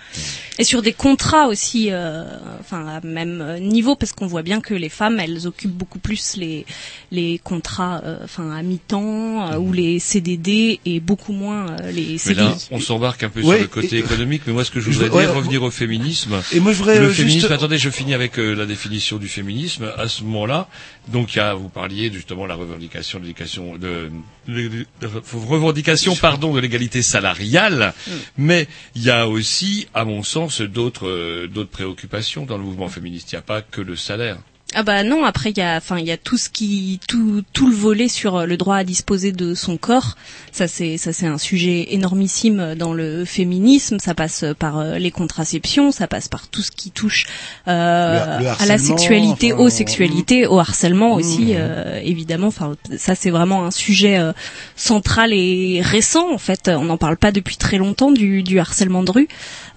Et 0.58 0.64
sur 0.64 0.82
des 0.82 0.94
contrats 0.94 1.48
aussi, 1.48 1.90
euh, 1.92 2.24
enfin 2.62 2.88
à 2.88 3.02
même 3.06 3.42
euh, 3.42 3.60
niveau, 3.60 3.96
parce 3.96 4.14
qu'on 4.14 4.26
voit 4.28 4.42
bien 4.42 4.62
que 4.62 4.74
les 4.74 4.88
femmes, 4.90 5.20
elles 5.20 5.48
occupent 5.48 5.72
beaucoup 5.76 6.00
plus 6.00 6.38
les 6.38 6.66
les 7.12 7.40
contrats, 7.44 8.02
euh, 8.06 8.20
enfin 8.24 8.52
à 8.56 8.62
mi-temps 8.64 9.52
euh, 9.52 9.58
ou 9.58 9.74
les 9.74 10.00
CDD 10.00 10.80
et 10.86 11.00
beaucoup 11.02 11.34
moins 11.34 11.68
euh, 11.82 11.92
les 11.92 12.14
Mais 12.14 12.18
CDI. 12.18 12.36
là, 12.40 12.56
on 12.72 12.80
s'embarque 12.80 13.24
un 13.24 13.30
peu 13.30 13.42
Ouais, 13.42 13.56
sur 13.58 13.64
le 13.64 13.68
côté 13.68 13.98
et- 13.98 14.00
économique, 14.00 14.44
mais 14.48 14.54
moi, 14.54 14.64
ce 14.64 14.72
que 14.72 14.80
je 14.80 14.90
Je 14.96 15.04
voudrais 15.06 15.26
dire, 15.26 15.36
revenir 15.36 15.64
au 15.64 15.72
féminisme. 15.72 16.42
Et 16.54 16.60
moi, 16.60 16.72
je 16.72 16.78
voudrais 16.78 17.00
le 17.00 17.08
euh, 17.08 17.14
féminisme, 17.14 17.42
juste... 17.42 17.52
attendez, 17.52 17.78
je 17.78 17.90
finis 17.90 18.14
avec 18.14 18.40
euh, 18.40 18.54
la 18.54 18.66
définition 18.66 19.18
du 19.18 19.28
féminisme. 19.28 19.92
À 19.98 20.08
ce 20.08 20.24
moment-là, 20.24 20.68
donc, 21.10 21.36
il 21.36 21.38
y 21.38 21.42
a, 21.42 21.54
vous 21.54 21.70
parliez 21.70 22.12
justement 22.12 22.44
de 22.44 22.50
la 22.50 22.56
revendication 22.56 23.20
de 23.20 23.24
l'éducation, 23.26 23.78
de, 23.78 24.12
de, 24.48 24.86
revendication, 25.34 26.16
pardon, 26.16 26.54
de 26.54 26.60
l'égalité 26.60 27.02
salariale. 27.02 27.94
Mais 28.38 28.68
il 28.96 29.04
y 29.04 29.10
a 29.12 29.28
aussi, 29.28 29.88
à 29.94 30.06
mon 30.06 30.24
sens, 30.24 30.62
d'autres, 30.62 31.08
euh, 31.08 31.48
d'autres 31.48 31.70
préoccupations 31.72 32.46
dans 32.46 32.58
le 32.58 32.64
mouvement 32.64 32.88
féministe. 32.90 33.32
Il 33.32 33.36
n'y 33.36 33.40
a 33.40 33.44
pas 33.44 33.62
que 33.62 33.82
le 33.82 33.96
salaire. 33.96 34.38
Ah 34.74 34.84
bah 34.84 35.04
non, 35.04 35.24
après 35.24 35.52
il 35.52 35.58
y 35.58 35.62
a 35.62 35.78
enfin 35.78 36.00
il 36.00 36.06
y 36.06 36.12
a 36.12 36.18
tout 36.18 36.38
ce 36.38 36.50
qui 36.50 37.00
tout 37.08 37.44
tout 37.54 37.70
le 37.70 37.76
volet 37.76 38.10
sur 38.10 38.36
euh, 38.36 38.46
le 38.46 38.58
droit 38.58 38.76
à 38.78 38.84
disposer 38.84 39.32
de 39.32 39.54
son 39.54 39.78
corps. 39.78 40.16
Ça 40.52 40.68
c'est 40.68 40.98
ça 40.98 41.14
c'est 41.14 41.28
un 41.28 41.38
sujet 41.38 41.94
énormissime 41.94 42.74
dans 42.76 42.92
le 42.92 43.24
féminisme, 43.26 44.00
ça 44.00 44.14
passe 44.16 44.44
par 44.58 44.80
euh, 44.80 44.98
les 44.98 45.12
contraceptions, 45.12 45.92
ça 45.92 46.08
passe 46.08 46.28
par 46.28 46.48
tout 46.50 46.62
ce 46.64 46.72
qui 46.72 46.92
touche 46.92 47.26
euh, 47.70 48.40
Le- 48.40 48.44
le 48.44 48.50
à 48.50 48.66
la 48.66 48.78
sexualité, 48.78 49.54
enfin, 49.54 49.62
aux 49.64 49.70
sexualités, 49.70 50.48
au 50.48 50.60
harcèlement 50.60 51.16
Mmh. 51.16 51.20
aussi 51.20 51.48
euh, 51.54 52.02
évidemment. 52.04 52.48
Enfin 52.48 52.76
ça 52.98 53.14
c'est 53.16 53.30
vraiment 53.30 53.66
un 53.66 53.72
sujet 53.72 54.18
euh, 54.18 54.34
central 54.76 55.32
et 55.32 55.80
récent 55.84 56.34
en 56.34 56.38
fait, 56.40 56.70
on 56.74 56.86
n'en 56.86 56.98
parle 56.98 57.18
pas 57.18 57.32
depuis 57.32 57.56
très 57.56 57.78
longtemps 57.78 58.12
du 58.12 58.42
du 58.44 58.60
harcèlement 58.60 59.04
de 59.04 59.12
rue. 59.12 59.28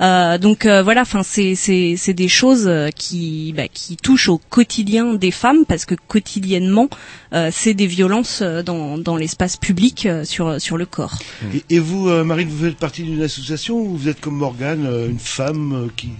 Euh, 0.00 0.38
donc 0.38 0.64
euh, 0.64 0.82
voilà, 0.82 1.02
enfin 1.02 1.22
c'est 1.22 1.54
c'est 1.54 1.94
c'est 1.96 2.14
des 2.14 2.28
choses 2.28 2.66
euh, 2.66 2.88
qui 2.90 3.52
bah, 3.56 3.68
qui 3.72 3.96
touchent 3.96 4.28
au 4.30 4.38
quotidien 4.38 4.77
des 4.84 5.30
femmes 5.30 5.64
parce 5.66 5.84
que 5.84 5.94
quotidiennement 5.94 6.88
euh, 7.32 7.50
c'est 7.52 7.74
des 7.74 7.86
violences 7.86 8.40
euh, 8.42 8.62
dans 8.62 8.98
dans 8.98 9.16
l'espace 9.16 9.56
public 9.56 10.06
euh, 10.06 10.24
sur 10.24 10.60
sur 10.60 10.76
le 10.76 10.86
corps. 10.86 11.18
Et, 11.54 11.76
et 11.76 11.78
vous, 11.78 12.08
Marine, 12.24 12.48
vous 12.48 12.64
faites 12.64 12.76
partie 12.76 13.02
d'une 13.02 13.22
association 13.22 13.78
ou 13.78 13.96
vous 13.96 14.08
êtes 14.08 14.20
comme 14.20 14.36
Morgane, 14.36 14.86
une 15.08 15.18
femme 15.18 15.88
qui 15.96 16.10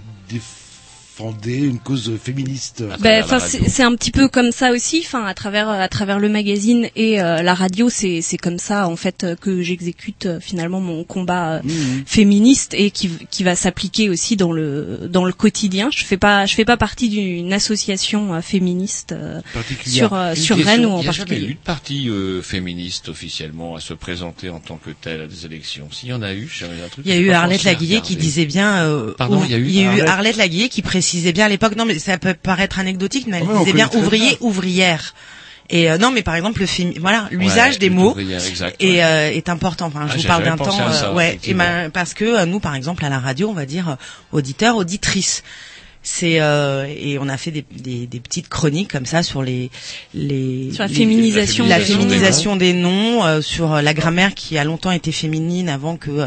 défendait 1.19 1.57
une 1.59 1.79
cause 1.79 2.11
féministe 2.23 2.83
Ben, 3.01 3.23
enfin, 3.23 3.39
c'est 3.39 3.67
c'est 3.69 3.83
un 3.83 3.93
petit 3.95 4.11
peu 4.11 4.27
comme 4.29 4.51
ça 4.51 4.71
aussi. 4.71 5.03
Enfin, 5.05 5.25
à 5.25 5.33
travers 5.33 5.69
à 5.69 5.87
travers 5.89 6.19
le 6.19 6.29
magazine 6.29 6.87
et 6.95 7.21
euh, 7.21 7.41
la 7.41 7.53
radio, 7.53 7.89
c'est 7.89 8.21
c'est 8.21 8.37
comme 8.37 8.57
ça 8.57 8.87
en 8.87 8.95
fait 8.95 9.23
euh, 9.23 9.35
que 9.35 9.61
j'exécute 9.61 10.25
euh, 10.25 10.39
finalement 10.39 10.79
mon 10.79 11.03
combat 11.03 11.55
euh, 11.55 11.59
Mmh. 11.63 12.03
féministe 12.05 12.73
et 12.73 12.89
qui 12.89 13.09
qui 13.29 13.43
va 13.43 13.55
s'appliquer 13.55 14.09
aussi 14.09 14.37
dans 14.37 14.51
le 14.51 15.07
dans 15.11 15.25
le 15.25 15.33
quotidien. 15.33 15.89
Je 15.91 16.03
fais 16.05 16.17
pas 16.17 16.45
je 16.45 16.55
fais 16.55 16.65
pas 16.65 16.77
partie 16.77 17.09
d'une 17.09 17.51
association 17.53 18.33
euh, 18.33 18.41
féministe 18.41 19.11
euh, 19.11 19.41
sur 19.85 20.13
euh, 20.13 20.35
sur 20.35 20.55
question, 20.55 20.71
Rennes 20.71 20.85
ou 20.85 20.91
en 20.91 20.99
Il 20.99 21.03
n'y 21.03 21.07
a 21.09 21.11
jamais 21.11 21.25
particulier. 21.25 21.47
eu 21.51 21.53
de 21.53 21.59
parti 21.59 22.09
euh, 22.09 22.41
féministe 22.41 23.09
officiellement 23.09 23.75
à 23.75 23.81
se 23.81 23.93
présenter 23.93 24.49
en 24.49 24.59
tant 24.59 24.77
que 24.77 24.91
tel 24.91 25.21
à 25.21 25.27
des 25.27 25.45
élections. 25.45 25.89
S'il 25.91 26.09
y 26.09 26.13
en 26.13 26.21
a 26.21 26.33
eu, 26.33 26.49
j'ai 26.51 26.65
un 26.65 26.87
truc. 26.89 27.05
Il 27.05 27.13
y 27.13 27.15
a 27.15 27.19
eu 27.19 27.31
Arlette 27.31 27.63
Laguillet 27.65 28.01
qui 28.01 28.15
disait 28.15 28.45
bien. 28.45 28.85
euh, 28.85 29.13
Pardon, 29.17 29.41
il 29.43 29.51
y 29.51 29.53
a 29.53 29.57
eu 29.57 29.85
Arlette... 29.87 30.07
Arlette 30.09 30.37
Laguillet 30.37 30.69
qui 30.69 30.81
précisait 31.09 31.33
bien 31.33 31.45
à 31.45 31.49
l'époque. 31.49 31.75
Non, 31.75 31.85
mais 31.85 31.97
ça 31.97 32.17
peut 32.17 32.33
paraître 32.35 32.77
anecdotique, 32.79 33.25
mais 33.27 33.37
elle 33.37 33.47
ouais, 33.47 33.59
disait 33.59 33.73
bien 33.73 33.89
ouvrier, 33.95 34.29
bien. 34.29 34.37
ouvrière. 34.41 35.13
Et 35.71 35.89
euh, 35.91 35.97
non, 35.99 36.11
mais 36.11 36.23
par 36.23 36.35
exemple, 36.35 36.61
le 36.61 36.65
fémi- 36.65 36.99
voilà, 36.99 37.27
l'usage 37.31 37.73
Ouais, 37.73 37.79
des 37.79 37.89
mots 37.91 38.15
est, 38.79 39.03
euh, 39.03 39.31
est 39.31 39.49
important. 39.49 39.85
Enfin, 39.87 40.07
je 40.07 40.13
Ah, 40.13 40.17
vous 40.17 40.23
parle 40.27 40.43
d'un 40.43 40.57
temps, 40.57 40.79
à 40.87 40.93
ça, 40.93 41.09
euh, 41.09 41.13
ouais, 41.13 41.25
et 41.25 41.29
effectivement. 41.29 41.63
ben, 41.63 41.89
parce 41.91 42.13
que 42.15 42.25
euh, 42.25 42.45
nous, 42.45 42.59
par 42.59 42.73
exemple, 42.75 43.05
à 43.05 43.09
la 43.09 43.19
radio, 43.19 43.49
on 43.49 43.53
va 43.53 43.65
dire 43.67 43.89
euh, 43.89 43.95
auditeur, 44.31 44.77
auditrice. 44.77 45.43
C'est 46.01 46.39
euh, 46.39 46.85
et 46.87 47.19
on 47.19 47.27
a 47.27 47.35
fait 47.37 47.51
des, 47.51 47.65
des, 47.71 48.07
des 48.07 48.19
petites 48.21 48.47
chroniques 48.47 48.89
comme 48.91 49.05
ça 49.05 49.21
sur 49.21 49.43
les 49.43 49.69
les 50.13 50.71
Sur 50.71 50.83
la 50.83 50.87
les- 50.87 50.95
féminisation 50.95 51.65
la 51.67 51.77
des 51.79 51.81
noms. 51.93 51.99
féminisation 51.99 52.55
des 52.55 52.73
noms, 52.73 53.25
euh, 53.25 53.41
sur 53.41 53.73
euh, 53.73 53.81
la 53.81 53.93
grammaire 53.93 54.33
qui 54.33 54.57
a 54.57 54.63
longtemps 54.63 54.91
été 54.91 55.11
féminine 55.11 55.67
avant 55.67 55.97
que 55.97 56.09
euh, 56.09 56.25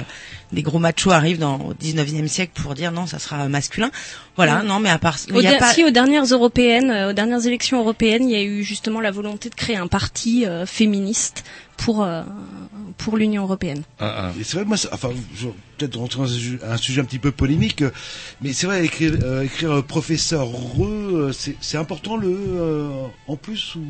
des 0.53 0.63
gros 0.63 0.79
machos 0.79 1.11
arrivent 1.11 1.39
dans 1.39 1.57
au 1.59 1.73
19e 1.73 2.29
siècle 2.29 2.53
pour 2.63 2.75
dire 2.75 2.93
non, 2.93 3.07
ça 3.07 3.19
sera 3.19 3.49
masculin. 3.49 3.91
Voilà, 4.37 4.59
Ouais. 4.59 4.67
non, 4.67 4.79
mais 4.79 4.91
à 4.91 4.99
part 4.99 5.17
il 5.29 5.41
y 5.43 5.47
a 5.47 5.57
pas 5.57 5.73
Si 5.73 5.83
aux 5.85 5.91
dernières 5.91 6.25
européennes, 6.27 6.91
euh, 6.91 7.11
aux 7.11 7.15
dernières 7.15 7.47
élections 7.47 7.79
européennes, 7.81 8.29
il 8.29 8.33
y 8.33 8.37
a 8.39 8.43
eu 8.43 8.63
justement 8.63 9.01
la 9.01 9.11
volonté 9.11 9.49
de 9.49 9.55
créer 9.55 9.77
un 9.77 9.87
parti 9.87 10.45
euh, 10.47 10.67
féministe 10.67 11.45
pour 11.85 12.03
euh, 12.03 12.23
pour 12.99 13.17
l'Union 13.17 13.43
européenne. 13.45 13.83
Ah, 13.99 14.31
Et 14.39 14.45
c'est 14.45 14.57
vrai, 14.57 14.65
moi, 14.65 14.77
enfin, 14.93 15.11
je 15.35 15.47
vais 15.47 15.55
peut-être 15.79 15.97
rentrer 15.99 16.19
dans 16.19 16.25
un 16.25 16.29
sujet, 16.29 16.59
un 16.65 16.77
sujet 16.77 17.01
un 17.01 17.05
petit 17.05 17.19
peu 17.19 17.33
polémique, 17.33 17.83
euh, 17.83 17.91
mais 18.41 18.53
c'est 18.53 18.67
vrai, 18.67 18.85
écrire, 18.85 19.15
euh, 19.23 19.43
écrire 19.43 19.73
euh, 19.73 19.83
professeur 19.83 20.47
re, 20.47 20.85
euh, 20.85 21.33
c'est 21.33 21.57
c'est 21.61 21.79
important 21.79 22.17
le 22.17 22.29
euh, 22.31 22.91
en 23.27 23.37
plus 23.37 23.75
ou? 23.75 23.81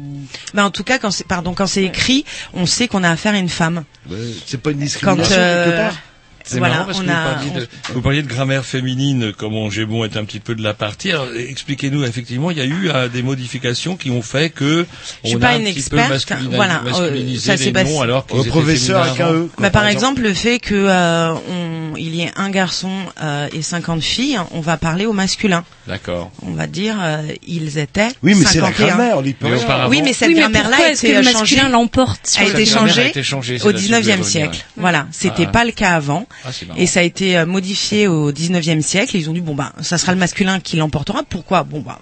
Mais 0.54 0.62
en 0.62 0.70
tout 0.70 0.84
cas, 0.84 0.98
quand 0.98 1.10
c'est 1.10 1.26
pardon, 1.26 1.52
quand 1.54 1.66
c'est 1.66 1.84
écrit, 1.84 2.24
on 2.54 2.66
sait 2.66 2.88
qu'on 2.88 3.02
a 3.04 3.10
affaire 3.10 3.34
à 3.34 3.38
une 3.38 3.48
femme. 3.48 3.84
Ouais, 4.08 4.16
c'est 4.46 4.60
pas 4.60 4.70
une 4.70 4.78
Quand 4.78 4.84
discrimination 4.84 5.36
euh, 5.38 5.64
quelque 5.64 5.76
part? 5.76 5.98
C'est 6.44 6.58
voilà, 6.58 6.74
marrant 6.74 6.86
parce 6.86 6.98
on 6.98 7.02
que 7.02 7.06
vous, 7.06 7.12
a, 7.12 7.34
parliez 7.34 7.50
on- 7.54 7.58
de, 7.58 7.68
vous 7.94 8.02
parliez 8.02 8.22
de 8.22 8.28
grammaire 8.28 8.64
féminine, 8.64 9.32
comment 9.36 9.68
bon 9.86 10.04
être 10.04 10.16
un 10.16 10.24
petit 10.24 10.40
peu 10.40 10.54
de 10.54 10.62
la 10.62 10.74
partie. 10.74 11.10
Alors, 11.10 11.28
expliquez-nous, 11.36 12.04
effectivement, 12.04 12.50
il 12.50 12.58
y 12.58 12.60
a 12.60 12.64
eu 12.64 12.90
euh, 12.90 13.08
des 13.08 13.22
modifications 13.22 13.96
qui 13.96 14.10
ont 14.10 14.22
fait 14.22 14.50
que 14.50 14.86
Je 15.22 15.28
suis 15.28 15.36
on 15.36 15.40
pas 15.40 15.48
a 15.48 15.50
un 15.52 15.58
une 15.58 15.64
petit 15.64 15.78
experte, 15.78 16.26
peu 16.28 16.56
voilà, 16.56 16.82
euh, 17.00 17.36
ça 17.38 17.56
s'est 17.56 17.64
les 17.66 17.72
passé- 17.72 18.00
alors 18.02 18.26
qu'ils 18.26 18.40
étaient 18.40 18.48
professeur 18.50 19.02
avec 19.02 19.20
un. 19.20 19.32
E. 19.32 19.48
Bah, 19.58 19.70
par 19.70 19.86
exemple, 19.86 20.22
le 20.22 20.34
fait 20.34 20.58
que 20.58 20.74
euh, 20.74 21.32
on, 21.32 21.96
il 21.96 22.14
y 22.14 22.22
ait 22.22 22.32
un 22.36 22.50
garçon 22.50 22.90
euh, 23.22 23.48
et 23.52 23.62
50 23.62 24.02
filles, 24.02 24.38
on 24.52 24.60
va 24.60 24.76
parler 24.76 25.06
au 25.06 25.12
masculin. 25.12 25.64
D'accord. 25.86 26.30
On 26.46 26.52
va 26.52 26.66
dire 26.66 26.96
euh, 27.00 27.22
ils 27.46 27.78
étaient 27.78 28.08
Oui, 28.22 28.34
mais 28.36 28.44
c'est 28.44 28.60
la 28.60 28.68
51. 28.68 28.86
grammaire, 28.86 29.16
auparavant- 29.18 29.88
Oui, 29.90 30.00
mais 30.02 30.12
cette 30.12 30.28
oui, 30.28 30.34
mais 30.34 30.40
grammaire-là 30.42 30.76
a 30.76 30.90
est-ce 30.90 31.02
que 31.02 31.06
été 31.08 31.14
le 31.14 31.18
euh, 31.20 31.22
changée 31.32 31.56
masculin 31.56 31.68
l'emporte 31.70 32.36
a 32.38 32.44
été 32.44 32.62
a 32.62 32.64
changée 32.66 33.08
été 33.08 33.22
changée, 33.22 33.60
au 33.62 33.66
là-dessus 33.66 33.72
que 33.72 33.78
je 33.80 33.86
voulais 33.86 34.00
19e 34.00 34.10
revenir, 34.10 34.24
siècle. 34.24 34.56
ouais. 34.58 34.62
Voilà, 34.82 35.06
c'était 35.10 35.46
Ah. 35.48 35.50
pas 35.50 35.64
le 35.64 35.72
cas 35.72 35.90
avant. 35.94 36.26
Ah, 36.44 36.50
c'est 36.52 36.66
marrant. 36.66 36.78
Et 36.78 36.86
ça 36.86 37.00
a 37.00 37.02
été 37.02 37.36
euh, 37.36 37.46
modifié 37.46 38.06
au 38.06 38.30
19e 38.32 38.80
siècle. 38.80 39.16
Ils 39.16 39.28
ont 39.28 39.32
dit 39.32 39.40
bon 39.40 39.54
bah 39.56 39.72
ça 39.80 39.98
sera 39.98 40.12
le 40.12 40.18
masculin 40.18 40.60
qui 40.60 40.76
l'emportera. 40.76 41.22
Pourquoi? 41.28 41.64
Bon 41.64 41.80
bah 41.80 41.98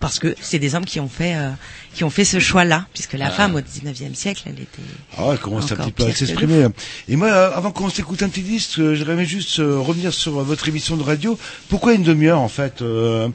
parce 0.00 0.18
que 0.18 0.34
c'est 0.40 0.58
des 0.58 0.74
hommes 0.74 0.84
qui 0.84 1.00
ont 1.00 1.08
fait 1.08 1.34
euh, 1.36 1.50
qui 1.94 2.04
ont 2.04 2.10
fait 2.10 2.24
ce 2.24 2.38
choix-là, 2.38 2.86
puisque 2.92 3.14
la 3.14 3.26
Ah. 3.26 3.30
femme 3.30 3.54
au 3.54 3.60
19e 3.60 4.14
siècle, 4.14 4.42
elle 4.46 4.54
était 4.62 4.82
Ah 5.16 5.28
ouais, 5.28 5.38
commence 5.38 5.70
un 5.72 5.76
petit 5.76 5.92
peu 5.92 6.04
à 6.04 6.12
s'exprimer. 6.12 6.66
Et 7.08 7.16
moi, 7.16 7.28
euh, 7.28 7.50
avant 7.54 7.70
qu'on 7.70 7.88
s'écoute 7.90 8.22
un 8.22 8.28
petit 8.28 8.42
disque, 8.42 8.78
euh, 8.80 8.94
j'aimerais 8.94 9.24
juste 9.24 9.58
euh, 9.60 9.78
revenir 9.78 10.12
sur 10.12 10.32
votre 10.42 10.68
émission 10.68 10.96
de 10.96 11.02
radio. 11.02 11.38
Pourquoi 11.68 11.94
une 11.94 12.02
demi-heure 12.02 12.40
en 12.40 12.48
fait 12.48 12.82
euh, 12.82 13.28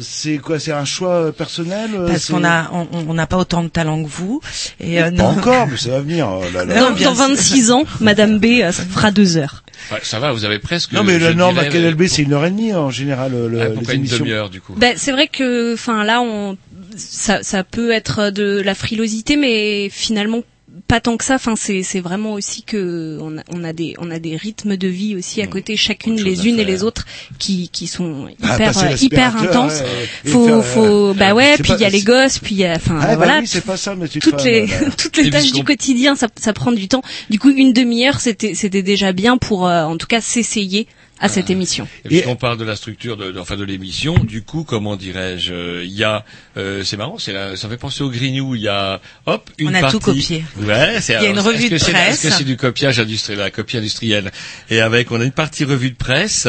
C'est 0.00 0.38
quoi 0.38 0.58
C'est 0.60 0.72
un 0.72 0.84
choix 0.84 1.32
personnel 1.32 1.90
parce 2.06 2.26
qu'on 2.30 2.44
a 2.44 2.70
on 2.72 2.86
on 3.08 3.14
n'a 3.14 3.26
pas 3.26 3.36
autant 3.38 3.62
de 3.62 3.68
talent 3.68 4.02
que 4.02 4.08
vous. 4.08 4.40
Et 4.80 5.00
euh, 5.00 5.04
Pas 5.06 5.10
non. 5.10 5.24
encore, 5.38 5.66
mais 5.66 5.76
ça 5.76 5.90
va 5.90 6.00
venir. 6.00 6.28
oh 6.30 6.42
là 6.52 6.64
là. 6.64 6.74
Non, 6.80 6.90
Dans, 6.90 6.96
dans 6.96 7.14
sûr. 7.14 7.28
26 7.28 7.70
ans, 7.72 7.84
Madame 8.00 8.38
B 8.38 8.60
ça 8.70 8.72
fera 8.84 9.10
deux 9.10 9.36
heures. 9.36 9.62
Ouais, 9.92 10.00
ça 10.02 10.18
va, 10.20 10.32
vous 10.32 10.44
avez 10.44 10.58
presque. 10.58 10.92
Non, 10.92 11.02
mais 11.04 11.18
la 11.18 11.34
norme 11.34 11.58
à 11.58 11.64
KLB, 11.66 12.06
c'est 12.06 12.22
une 12.22 12.32
heure 12.32 12.44
et 12.44 12.50
demie 12.50 12.74
en 12.74 12.90
général. 12.90 13.32
Le, 13.32 13.60
à 13.60 13.66
peu 13.66 13.76
les 13.76 13.82
près 13.82 13.94
une 13.94 14.00
émissions. 14.00 14.18
demi-heure 14.18 14.50
du 14.50 14.60
coup. 14.60 14.74
Ben, 14.76 14.94
c'est 14.96 15.12
vrai 15.12 15.28
que, 15.28 15.74
enfin 15.74 16.04
là, 16.04 16.20
on, 16.20 16.56
ça, 16.96 17.42
ça 17.42 17.64
peut 17.64 17.90
être 17.90 18.30
de 18.30 18.60
la 18.60 18.74
frilosité, 18.74 19.36
mais 19.36 19.88
finalement 19.90 20.42
pas 20.88 21.00
tant 21.00 21.16
que 21.18 21.24
ça. 21.24 21.34
Enfin, 21.36 21.54
c'est, 21.54 21.82
c'est 21.82 22.00
vraiment 22.00 22.32
aussi 22.32 22.62
que 22.62 23.18
on 23.20 23.38
a, 23.38 23.42
on 23.52 23.62
a 23.62 23.72
des, 23.72 23.94
on 23.98 24.10
a 24.10 24.18
des 24.18 24.36
rythmes 24.36 24.76
de 24.76 24.88
vie 24.88 25.14
aussi 25.14 25.42
à 25.42 25.46
côté, 25.46 25.76
chacune 25.76 26.16
les 26.20 26.48
unes 26.48 26.58
et 26.58 26.64
les 26.64 26.82
autres, 26.82 27.04
qui, 27.38 27.68
qui 27.68 27.86
sont 27.86 28.26
Ah, 28.42 28.54
hyper, 28.54 28.78
euh, 28.78 28.96
hyper 29.00 29.36
intenses. 29.36 29.82
ouais, 29.82 30.30
faut, 30.30 30.46
faire, 30.46 30.64
faut, 30.64 31.10
euh, 31.10 31.14
bah 31.14 31.34
ouais. 31.34 31.54
c'est 31.56 31.62
Puis 31.62 31.72
il 31.74 31.80
y 31.80 31.84
a 31.84 31.90
les 31.90 32.02
gosses, 32.02 32.38
puis 32.38 32.54
il 32.54 32.58
y 32.58 32.64
a, 32.64 32.72
enfin 32.74 32.98
Ah, 33.00 33.06
bah 33.08 33.16
voilà. 33.16 33.38
oui, 33.40 33.46
c'est 33.46 33.64
pas 33.64 33.76
ça, 33.76 33.94
mais 33.94 34.08
tu 34.08 34.18
toutes 34.20 34.42
les, 34.42 34.66
toutes 34.96 35.16
les 35.18 35.30
tâches 35.30 35.52
du 35.52 35.62
quotidien, 35.62 36.16
ça, 36.16 36.28
ça 36.40 36.52
prend 36.52 36.72
du 36.72 36.88
temps. 36.88 37.02
Du 37.30 37.38
coup, 37.38 37.50
une 37.50 37.72
demi-heure, 37.72 38.20
c'était, 38.20 38.54
c'était 38.54 38.82
déjà 38.82 39.12
bien 39.12 39.36
pour, 39.36 39.68
euh, 39.68 39.84
en 39.84 39.96
tout 39.98 40.06
cas, 40.06 40.20
s'essayer 40.22 40.88
à 41.20 41.28
cette 41.28 41.50
émission. 41.50 41.88
Et 42.04 42.08
puisqu'on 42.08 42.36
parle 42.36 42.58
de 42.58 42.64
la 42.64 42.76
structure 42.76 43.16
de, 43.16 43.32
de- 43.32 43.38
enfin 43.40 43.56
de 43.56 43.64
l'émission, 43.64 44.14
du 44.18 44.42
coup, 44.42 44.64
comment 44.64 44.96
dirais-je, 44.96 45.52
euh, 45.52 45.84
il 45.84 45.92
y 45.92 46.04
a, 46.04 46.24
euh, 46.56 46.84
c'est 46.84 46.96
marrant, 46.96 47.18
c'est 47.18 47.32
la- 47.32 47.56
ça 47.56 47.68
fait 47.68 47.76
penser 47.76 48.02
au 48.04 48.10
Grignou, 48.10 48.54
il 48.54 48.62
y 48.62 48.68
a, 48.68 49.00
hop, 49.26 49.50
une 49.58 49.68
On 49.70 49.74
a 49.74 49.80
partie. 49.80 49.98
tout 49.98 50.04
copié. 50.04 50.44
Ouais, 50.60 50.98
c'est. 51.00 51.14
Il 51.14 51.22
y 51.22 51.26
a 51.26 51.30
une 51.30 51.40
revue 51.40 51.56
est-ce 51.64 51.66
que 51.68 51.74
de 51.74 51.78
c'est- 51.78 51.90
presse. 51.92 52.24
Est-ce 52.24 52.28
que 52.28 52.38
c'est 52.38 52.44
du 52.44 52.56
copiage 52.56 53.00
industriel, 53.00 53.38
la 53.40 53.50
copie 53.50 53.76
industrielle? 53.78 54.30
Et 54.70 54.80
avec, 54.80 55.10
on 55.10 55.20
a 55.20 55.24
une 55.24 55.32
partie 55.32 55.64
revue 55.64 55.90
de 55.90 55.96
presse, 55.96 56.46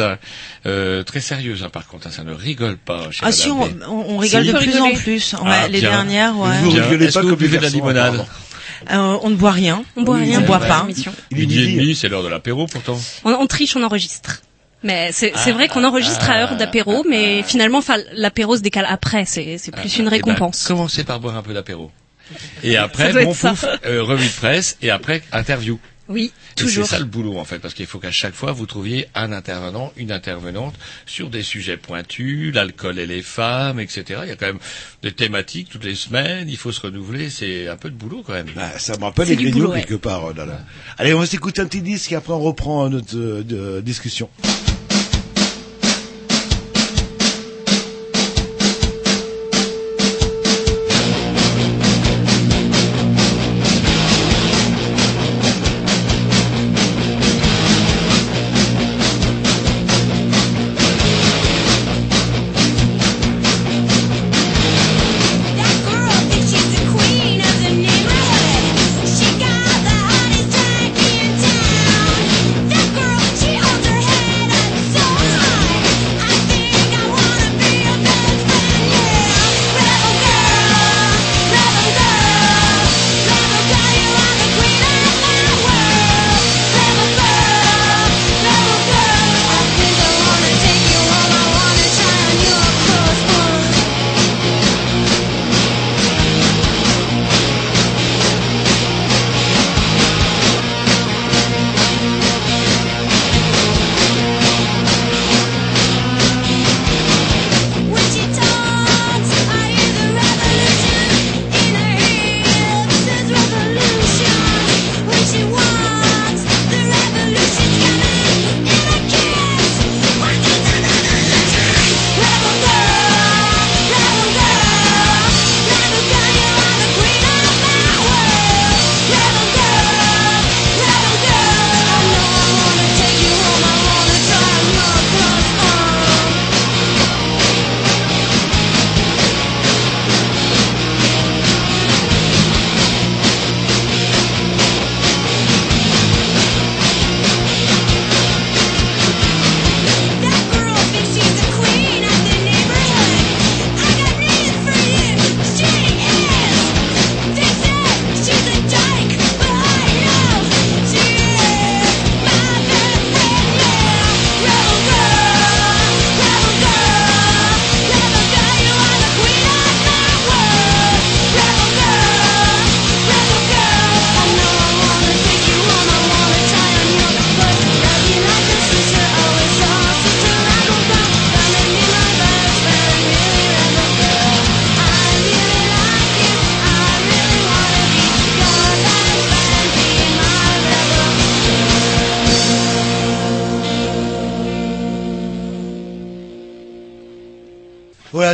euh, 0.66 1.02
très 1.02 1.20
sérieuse, 1.20 1.62
hein, 1.64 1.68
par 1.70 1.86
contre, 1.88 2.06
hein, 2.06 2.10
ça 2.12 2.22
ne 2.24 2.32
rigole 2.32 2.76
pas. 2.76 3.10
Chez 3.10 3.20
Ah 3.22 3.32
si, 3.32 3.48
on, 3.48 3.62
on, 3.62 3.68
on 4.14 4.16
rigole 4.18 4.44
Si. 4.44 4.52
de 4.52 4.58
plus 4.58 4.76
en 4.78 4.92
plus. 4.94 5.32
Ouais, 5.34 5.40
Ah, 5.44 5.68
les 5.68 5.80
bien. 5.80 5.90
dernières, 5.90 6.38
ouais. 6.38 6.58
Vous 6.62 6.72
Bien. 6.72 6.82
rigolez 6.84 7.10
pas 7.10 7.22
comme 7.22 7.34
buvez 7.34 7.58
de 7.58 7.62
la 7.62 7.68
limonade. 7.70 8.24
Euh, 8.90 9.18
on 9.22 9.28
ne 9.30 9.34
boit 9.34 9.50
rien. 9.50 9.84
On 9.96 10.02
boit 10.02 10.16
Oui, 10.16 10.22
rien 10.24 10.38
on 10.38 10.40
dans 10.40 10.46
boit 10.46 10.58
pas. 10.60 10.86
Midi 11.32 11.60
et 11.60 11.72
demi, 11.72 11.94
c'est 11.94 12.08
l'heure 12.08 12.22
de 12.22 12.28
l'apéro 12.28 12.66
pourtant. 12.66 12.98
On, 13.24 13.32
on 13.32 13.46
triche, 13.46 13.76
on 13.76 13.82
enregistre. 13.82 14.40
Mais 14.82 15.10
c'est 15.12 15.32
c'est 15.36 15.50
Ah, 15.50 15.54
vrai 15.54 15.68
qu'on 15.68 15.84
enregistre 15.84 16.30
à 16.30 16.38
heure 16.42 16.56
d'apéro, 16.56 17.04
mais 17.08 17.42
finalement, 17.42 17.78
enfin, 17.78 17.96
l'apéro 18.14 18.56
se 18.56 18.62
décale 18.62 18.86
après. 18.88 19.24
C'est 19.26 19.58
c'est 19.58 19.72
plus 19.72 19.96
une 19.98 20.02
Eh 20.02 20.04
ben, 20.04 20.10
récompense. 20.10 20.66
commencez 20.66 21.04
par 21.04 21.20
boire 21.20 21.36
un 21.36 21.42
peu 21.42 21.52
d'apéro. 21.54 21.90
Et 22.62 22.76
après, 22.76 23.12
bon 23.24 23.34
pouf, 23.34 23.64
euh, 23.86 24.02
revue 24.02 24.26
de 24.28 24.32
presse, 24.32 24.78
et 24.82 24.90
après, 24.90 25.22
interview. 25.32 25.78
Oui, 26.08 26.32
Et 26.52 26.54
toujours. 26.60 26.86
C'est 26.86 26.94
ça 26.96 26.98
le 26.98 27.04
boulot 27.04 27.38
en 27.38 27.44
fait, 27.44 27.60
parce 27.60 27.72
qu'il 27.72 27.86
faut 27.86 28.00
qu'à 28.00 28.10
chaque 28.10 28.34
fois 28.34 28.50
vous 28.50 28.66
trouviez 28.66 29.06
un 29.14 29.30
intervenant, 29.30 29.92
une 29.96 30.10
intervenante 30.10 30.74
sur 31.06 31.30
des 31.30 31.44
sujets 31.44 31.76
pointus, 31.76 32.52
l'alcool 32.52 32.98
et 32.98 33.06
les 33.06 33.22
femmes, 33.22 33.78
etc. 33.78 34.20
Il 34.24 34.28
y 34.28 34.32
a 34.32 34.36
quand 34.36 34.46
même 34.46 34.58
des 35.04 35.12
thématiques 35.12 35.68
toutes 35.70 35.84
les 35.84 35.94
semaines, 35.94 36.48
il 36.48 36.56
faut 36.56 36.72
se 36.72 36.80
renouveler, 36.80 37.30
c'est 37.30 37.68
un 37.68 37.76
peu 37.76 37.90
de 37.90 37.94
boulot 37.94 38.24
quand 38.26 38.32
même. 38.32 38.48
Ah, 38.56 38.76
ça 38.78 38.96
me 38.98 39.04
rappelle 39.04 39.28
les 39.28 39.50
boulot, 39.52 39.70
ouais. 39.70 39.80
quelque 39.82 39.94
part. 39.94 40.24
oh 40.24 40.32
là 40.32 40.46
là. 40.46 40.58
Allez, 40.98 41.14
on 41.14 41.20
va 41.20 41.26
s'écouter 41.26 41.60
un 41.60 41.66
petit 41.66 41.80
disque 41.82 42.10
et 42.10 42.16
après 42.16 42.32
on 42.32 42.40
reprend 42.40 42.88
notre 42.88 43.16
euh, 43.16 43.44
de- 43.44 43.80
discussion. 43.80 44.28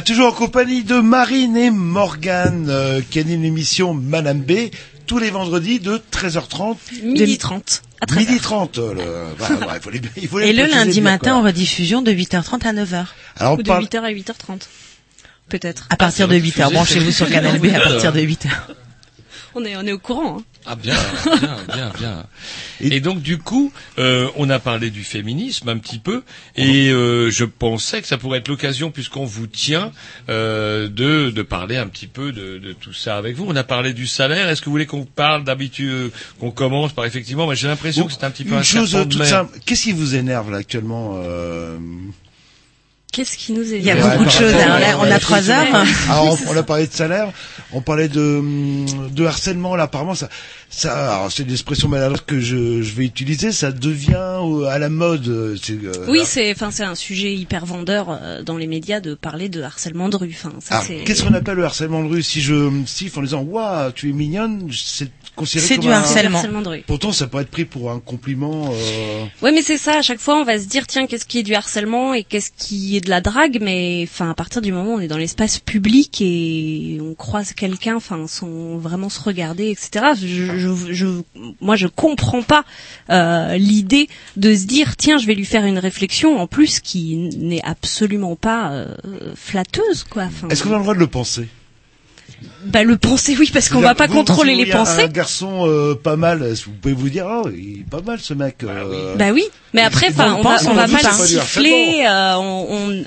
Toujours 0.07 0.29
en 0.29 0.33
compagnie 0.33 0.85
de 0.85 1.01
Marine 1.01 1.57
et 1.57 1.71
Morgane, 1.71 2.69
euh, 2.71 3.01
qui 3.11 3.19
animent 3.19 3.43
l'émission 3.43 3.93
Madame 3.93 4.41
B, 4.41 4.71
tous 5.07 5.19
les 5.19 5.31
vendredis 5.31 5.81
de 5.81 6.01
13h30. 6.13 6.77
Midi 7.03 7.39
30. 7.39 7.83
À 8.01 8.07
13h. 8.07 8.19
Midi 8.19 8.41
30. 8.41 8.79
euh, 8.79 8.95
le- 8.95 9.37
bah, 9.39 9.75
il 9.75 9.81
faut 9.83 9.91
les- 9.91 10.01
il 10.17 10.29
faut 10.29 10.39
les 10.39 10.49
Et 10.49 10.53
le 10.53 10.67
lundi 10.67 11.01
bien, 11.01 11.11
matin, 11.13 11.31
quoi. 11.33 11.41
en 11.41 11.43
rediffusion 11.43 12.03
de 12.03 12.13
8h30 12.13 12.65
à 12.67 12.73
9h. 12.73 13.05
Alors, 13.37 13.53
on 13.55 13.59
Ou 13.59 13.63
de 13.63 13.69
parle- 13.69 13.85
8h 13.85 14.03
à 14.05 14.11
8h30. 14.13 14.69
Peut-être. 15.49 15.87
À 15.91 15.97
partir 15.97 16.27
de 16.29 16.37
8h. 16.37 16.73
Branchez-vous 16.73 17.13
sur 17.13 17.29
Canal 17.29 17.59
B 17.59 17.67
à 17.75 17.81
partir 17.81 18.13
de 18.13 18.21
8h. 18.21 18.49
On 19.55 19.65
est, 19.65 19.77
on 19.77 19.83
est 19.83 19.93
au 19.93 19.99
courant. 19.99 20.39
Hein. 20.39 20.43
Ah 20.69 20.75
bien, 20.75 20.97
bien, 21.41 21.57
bien, 21.75 21.93
bien. 21.97 22.27
Et 22.81 23.01
donc 23.01 23.23
du 23.23 23.39
coup, 23.39 23.73
euh, 23.99 24.29
on 24.37 24.51
a 24.51 24.59
parlé 24.59 24.91
du 24.91 25.05
féminisme 25.05 25.69
un 25.69 25.79
petit 25.79 25.99
peu, 25.99 26.23
et 26.57 26.91
euh, 26.91 27.31
je 27.31 27.45
pensais 27.45 28.03
que 28.03 28.09
ça 28.09 28.19
pourrait 28.19 28.39
être 28.41 28.49
l'occasion, 28.49 28.91
puisqu'on 28.91 29.25
vous 29.25 29.47
tient, 29.47 29.93
euh, 30.29 30.89
de, 30.89 31.31
de 31.31 31.43
parler 31.43 31.77
un 31.77 31.87
petit 31.87 32.09
peu 32.09 32.33
de, 32.33 32.59
de 32.59 32.73
tout 32.73 32.93
ça 32.93 33.17
avec 33.17 33.37
vous. 33.37 33.47
On 33.49 33.55
a 33.55 33.65
parlé 33.65 33.93
du 33.93 34.07
salaire. 34.07 34.49
Est-ce 34.49 34.61
que 34.61 34.67
vous 34.67 34.73
voulez 34.73 34.87
qu'on 34.87 35.05
parle 35.05 35.45
d'habitude, 35.45 35.89
euh, 35.89 36.09
qu'on 36.41 36.51
commence 36.51 36.93
par 36.93 37.05
effectivement? 37.05 37.45
Moi, 37.45 37.55
j'ai 37.55 37.69
l'impression 37.69 38.07
que 38.07 38.13
c'est 38.13 38.25
un 38.25 38.31
petit 38.31 38.45
peu 38.45 38.55
Une 38.55 38.59
un 38.59 38.63
chose 38.63 38.91
toute 38.91 39.23
simple. 39.23 39.59
Qu'est-ce 39.65 39.85
qui 39.85 39.93
vous 39.93 40.15
énerve 40.17 40.51
là 40.51 40.59
actuellement 40.59 41.21
euh, 41.23 41.79
Qu'est-ce 43.13 43.39
qui 43.39 43.53
nous 43.53 43.73
est 43.73 43.79
Il 43.79 43.85
y 43.85 43.91
a 43.91 43.95
Ouais, 43.95 44.03
beaucoup 44.13 44.25
de 44.27 44.31
choses. 44.31 44.53
là, 44.53 44.95
à- 44.95 44.99
on 44.99 45.11
a 45.11 45.19
trois 45.19 45.49
heures. 45.49 45.75
Alors, 46.11 46.39
on, 46.49 46.53
on 46.53 46.57
a 46.57 46.63
parlé 46.63 46.87
de 46.87 46.93
salaire, 46.93 47.33
on 47.73 47.81
parlait 47.81 48.09
de, 48.09 48.21
hum, 48.21 48.87
de 49.11 49.25
harcèlement. 49.25 49.75
Là, 49.75 49.85
apparemment, 49.85 50.15
ça, 50.15 50.29
ça, 50.69 51.15
alors, 51.15 51.33
c'est 51.33 51.45
une 51.45 51.51
expression 51.53 51.89
maladroite 51.89 52.27
que 52.27 52.41
je, 52.41 52.83
je 52.83 52.93
vais 52.95 53.07
utiliser. 53.07 53.53
Ça 53.53 53.73
devient 53.73 54.15
euh, 54.43 54.65
à 54.67 54.79
la 54.79 54.91
mode. 54.91 55.29
euh, 55.29 55.57
euh, 55.71 56.07
Oui, 56.09 56.21
c'est, 56.27 56.51
enfin, 56.53 56.71
c'est 56.71 56.85
un 56.85 56.95
sujet 56.97 57.33
hyper 57.35 57.65
vendeur 57.65 58.21
dans 58.45 58.59
les 58.59 58.67
médias 58.67 59.01
de 59.01 59.15
parler 59.15 59.49
de 59.49 59.63
harcèlement 59.63 60.11
de 60.11 60.17
rue. 60.17 60.37
Enfin, 60.37 60.53
ça, 60.61 60.75
Alors, 60.75 60.87
c'est. 60.87 61.05
qu'est-ce 61.05 61.23
qu'on 61.23 61.33
appelle 61.35 61.57
le 61.57 61.65
harcèlement 61.65 62.03
de 62.05 62.09
rue? 62.09 62.23
Si 62.23 62.43
je 62.43 62.53
me 62.55 62.85
siffle 62.85 63.21
en 63.21 63.23
disant 63.23 63.43
Waouh, 63.43 63.93
tu 63.93 64.11
es 64.11 64.13
mignonne, 64.13 64.69
c'est 64.75 65.11
C'est 65.45 65.75
comme 65.75 65.85
du 65.85 65.89
un- 65.91 65.99
harcèlement. 65.99 66.39
harcèlement 66.39 66.63
de 66.63 66.69
rue. 66.69 66.85
Pourtant, 66.87 67.13
ça 67.13 67.27
peut 67.27 67.41
être 67.41 67.51
pris 67.51 67.65
pour 67.65 67.91
un 67.91 68.01
compliment. 68.01 68.71
Euh... 68.73 69.25
Ouais, 69.43 69.53
mais 69.53 69.63
c'est 69.63 69.77
ça. 69.77 69.99
À 69.99 70.03
chaque 70.03 70.19
fois, 70.21 70.37
on 70.41 70.45
va 70.45 70.59
se 70.59 70.67
dire, 70.67 70.87
tiens, 70.87 71.07
qu'est-ce 71.07 71.27
qui 71.27 71.39
est 71.39 71.43
du 71.43 71.55
harcèlement 71.55 72.15
et 72.15 72.25
qu'est-ce 72.25 72.51
qui 72.57 72.97
est 72.97 73.01
de 73.01 73.11
la 73.11 73.21
drague. 73.21 73.59
Mais 73.61 74.07
enfin, 74.11 74.31
à 74.31 74.35
partir 74.35 74.63
du 74.63 74.73
moment 74.73 74.95
où 74.95 74.97
on 74.97 75.01
est 75.01 75.09
dans 75.09 75.19
l'espace 75.19 75.59
public 75.59 76.21
et 76.21 76.99
on 77.03 77.15
croise 77.15 77.53
quelqu'un, 77.53 77.97
enfin, 77.97 78.27
sans 78.27 78.77
vraiment 78.79 79.09
se 79.09 79.21
regarder, 79.21 79.69
etc. 79.71 80.07
Je, 80.21 80.27
je, 80.59 80.93
je, 80.93 81.07
moi, 81.61 81.77
je 81.77 81.87
comprends 81.87 82.43
pas 82.43 82.65
euh, 83.11 83.57
l'idée 83.57 84.09
de 84.37 84.55
se 84.55 84.65
dire, 84.65 84.97
tiens, 84.97 85.19
je 85.19 85.27
vais 85.27 85.35
lui 85.35 85.45
faire 85.45 85.65
une 85.65 85.79
réflexion, 85.79 86.39
en 86.41 86.47
plus 86.47 86.81
qui 86.81 87.17
n'est 87.37 87.63
absolument 87.65 88.37
pas 88.37 88.71
euh, 88.73 88.87
flatteuse, 89.35 90.05
quoi. 90.09 90.25
Est-ce 90.51 90.63
qu'on 90.63 90.73
a 90.73 90.77
le 90.77 90.83
droit 90.83 90.95
de 90.95 90.99
le 91.01 91.07
penser? 91.07 91.49
Bah, 92.67 92.83
le 92.83 92.97
penser, 92.97 93.37
oui, 93.39 93.51
parce 93.53 93.69
qu'on 93.69 93.81
va 93.81 93.95
pas 93.95 94.07
Vous, 94.07 94.15
contrôler 94.15 94.55
vous 94.55 94.65
les 94.65 94.71
pensées. 94.71 95.03
Un 95.03 95.09
garçon 95.09 95.69
euh, 95.69 95.95
pas 95.95 96.17
mal, 96.17 96.43
vous 96.65 96.73
pouvez 96.73 96.95
vous 96.95 97.09
dire, 97.09 97.27
oh, 97.29 97.49
il 97.57 97.81
est 97.81 97.89
pas 97.91 98.01
mal 98.03 98.19
ce 98.21 98.35
mec. 98.35 98.57
euh, 98.65 99.15
Bah 99.17 99.31
oui, 99.33 99.45
mais 99.73 99.83
après, 99.83 100.09
enfin, 100.11 100.35
on 100.39 100.43
va, 100.43 100.57
pense, 100.57 100.67
on 100.67 100.71
on 100.71 100.75
va 100.75 100.89
pas 100.89 101.01
le 101.03 101.27
siffler. 101.27 102.05
euh, 102.09 102.35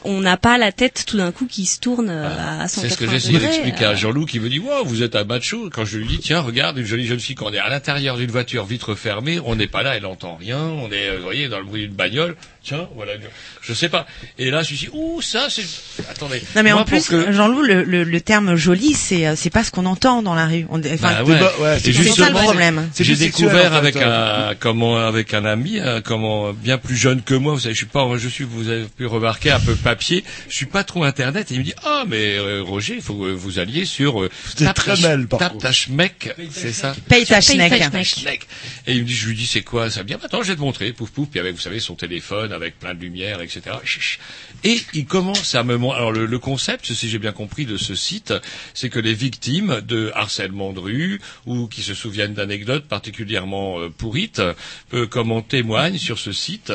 on 0.04 0.22
n'a 0.22 0.38
pas 0.38 0.58
la 0.58 0.72
tête 0.72 1.04
tout 1.06 1.18
d'un 1.18 1.32
coup 1.32 1.46
qui 1.46 1.66
se 1.66 1.80
tourne 1.80 2.10
euh, 2.10 2.28
à 2.28 2.68
180 2.68 2.70
C'est 2.70 2.90
ce 2.90 2.98
que 2.98 3.10
j'essaie 3.10 3.38
d'expliquer 3.38 3.86
euh. 3.86 3.90
à 3.92 3.96
Jean-Loup 3.96 4.26
qui 4.26 4.40
me 4.40 4.50
dit 4.50 4.60
wow, 4.60 4.86
vous 4.86 5.04
êtes 5.04 5.16
un 5.16 5.24
macho. 5.26 5.70
Quand 5.74 5.84
je 5.86 5.98
lui 5.98 6.08
dis 6.08 6.20
tiens 6.20 6.40
regarde 6.42 6.78
une 6.78 6.86
jolie 6.86 7.06
jeune 7.06 7.20
fille 7.20 7.36
quand 7.36 7.48
on 7.48 7.54
est 7.54 7.60
à 7.60 7.70
l'intérieur 7.70 8.18
d'une 8.18 8.32
voiture 8.32 8.66
vitre 8.66 8.96
fermée, 8.96 9.40
on 9.44 9.56
n'est 9.56 9.68
pas 9.68 9.84
là, 9.84 9.96
elle 9.98 10.06
entend 10.06 10.36
rien, 10.36 10.60
on 10.60 10.90
est 10.92 11.16
vous 11.18 11.24
voyez 11.24 11.50
dans 11.50 11.60
le 11.60 11.66
bruit 11.66 11.82
d'une 11.88 11.96
bagnole. 11.96 12.36
Tiens 12.62 12.90
voilà, 12.96 13.14
je 13.62 13.74
sais 13.74 13.88
pas. 13.90 14.06
Et 14.38 14.52
là 14.52 14.64
je 14.64 14.74
me 14.74 14.78
suis 14.78 14.88
dit 14.88 14.94
ouh 14.94 15.22
ça 15.22 15.48
c'est 15.50 15.64
attendez. 16.10 16.42
Non 16.56 16.64
mais 16.64 16.72
Moi, 16.72 16.82
en 16.82 16.86
plus, 16.86 17.08
que- 17.08 17.32
Jean-Loup, 17.32 17.62
le, 17.62 17.84
le, 17.84 18.04
le 18.04 18.22
terme 18.22 18.56
joli, 18.56 18.94
c'est 18.94 19.28
euh, 19.28 19.36
c'est 19.38 19.50
pas 19.50 19.64
ce 19.64 19.72
qu'on 19.72 19.86
entend 19.86 20.22
dans 20.22 20.36
la 20.36 20.46
rue. 20.46 20.66
On, 20.70 20.80
enfin, 20.80 21.24
Bah 21.24 21.52
ouais. 21.60 21.80
c'est 21.80 21.90
Et 21.92 21.94
ça 21.94 22.30
le 22.30 22.34
problème. 22.36 22.90
J'ai 23.00 23.16
découvert 23.16 23.74
avec 23.74 23.96
un 23.96 24.56
comment 24.60 24.98
avec 24.98 25.34
un 25.34 25.46
ami 25.46 25.80
euh, 25.80 26.02
comment 26.04 26.52
bien 26.52 26.78
plus 26.78 26.98
jeune 26.98 27.22
que 27.22 27.34
moi. 27.34 27.54
Vous 27.54 27.60
savez, 27.62 27.74
je 27.74 27.78
suis 27.80 27.86
pas 27.86 28.06
je 28.18 28.28
suis 28.28 28.44
vous 28.44 28.68
avez 28.70 28.84
pu 28.86 29.06
remarquer 29.06 29.52
un 29.52 29.60
peu 29.60 29.76
papier. 29.76 30.24
Je 30.50 30.56
suis 30.56 30.66
pas 30.66 30.84
trop 30.84 31.04
internet. 31.06 31.52
Et 31.52 31.56
il 31.56 31.60
me 31.62 31.64
dit 31.66 31.74
ah 31.86 32.04
mais 32.08 32.38
euh, 32.38 32.62
Roger, 32.62 32.96
il 32.96 33.02
faut 33.02 33.14
que 33.16 33.32
vous 33.32 33.60
alliez 33.60 33.86
sur 33.86 34.22
euh, 34.22 34.30
êtes 34.60 34.74
très 34.76 34.96
par 35.28 35.40
c'est 36.52 36.74
ça. 36.74 36.94
Schneck. 38.04 38.48
Et 38.86 38.94
il 38.96 39.02
me 39.04 39.08
dit 39.08 39.16
je 39.16 39.28
lui 39.28 39.36
dis 39.36 39.48
c'est 39.48 39.62
quoi? 39.62 39.90
Ça 39.90 40.04
bien 40.04 40.18
Attends, 40.22 40.44
je 40.44 40.50
vais 40.50 40.56
te 40.56 40.62
montrer. 40.62 40.92
Pouf 40.92 41.10
pouf. 41.12 41.30
Puis 41.30 41.40
avec 41.40 41.56
vous 41.56 41.62
savez 41.62 41.80
son 41.80 41.96
téléphone 41.96 42.49
avec 42.52 42.80
plein 42.80 42.94
de 42.94 43.00
lumière 43.00 43.42
etc. 43.42 43.78
Et 44.64 44.80
il 44.94 45.06
commence 45.06 45.56
à 45.56 45.64
me 45.64 45.80
alors 45.88 46.12
le, 46.12 46.40
concept 46.40 46.86
si 46.94 47.10
j'ai 47.10 47.20
bien 47.20 47.32
compris 47.32 47.66
de 47.66 47.78
ce 47.78 47.96
site, 47.96 48.34
c'est 48.74 48.90
que 48.90 49.00
les 49.00 49.14
victimes 49.14 49.82
de 49.82 50.12
harcèlement 50.14 50.74
de 50.74 50.80
rue 50.80 51.22
ou 51.46 51.68
qui 51.68 51.82
se 51.82 51.94
souviennent 51.94 52.34
d'anecdotes 52.34 52.86
particulièrement 52.86 53.80
euh, 53.80 53.90
pourrites, 53.90 54.42
euh, 54.94 55.08
comme 55.08 55.32
on 55.32 55.42
témoigne 55.42 55.98
sur 55.98 56.20
ce 56.20 56.32
site. 56.32 56.74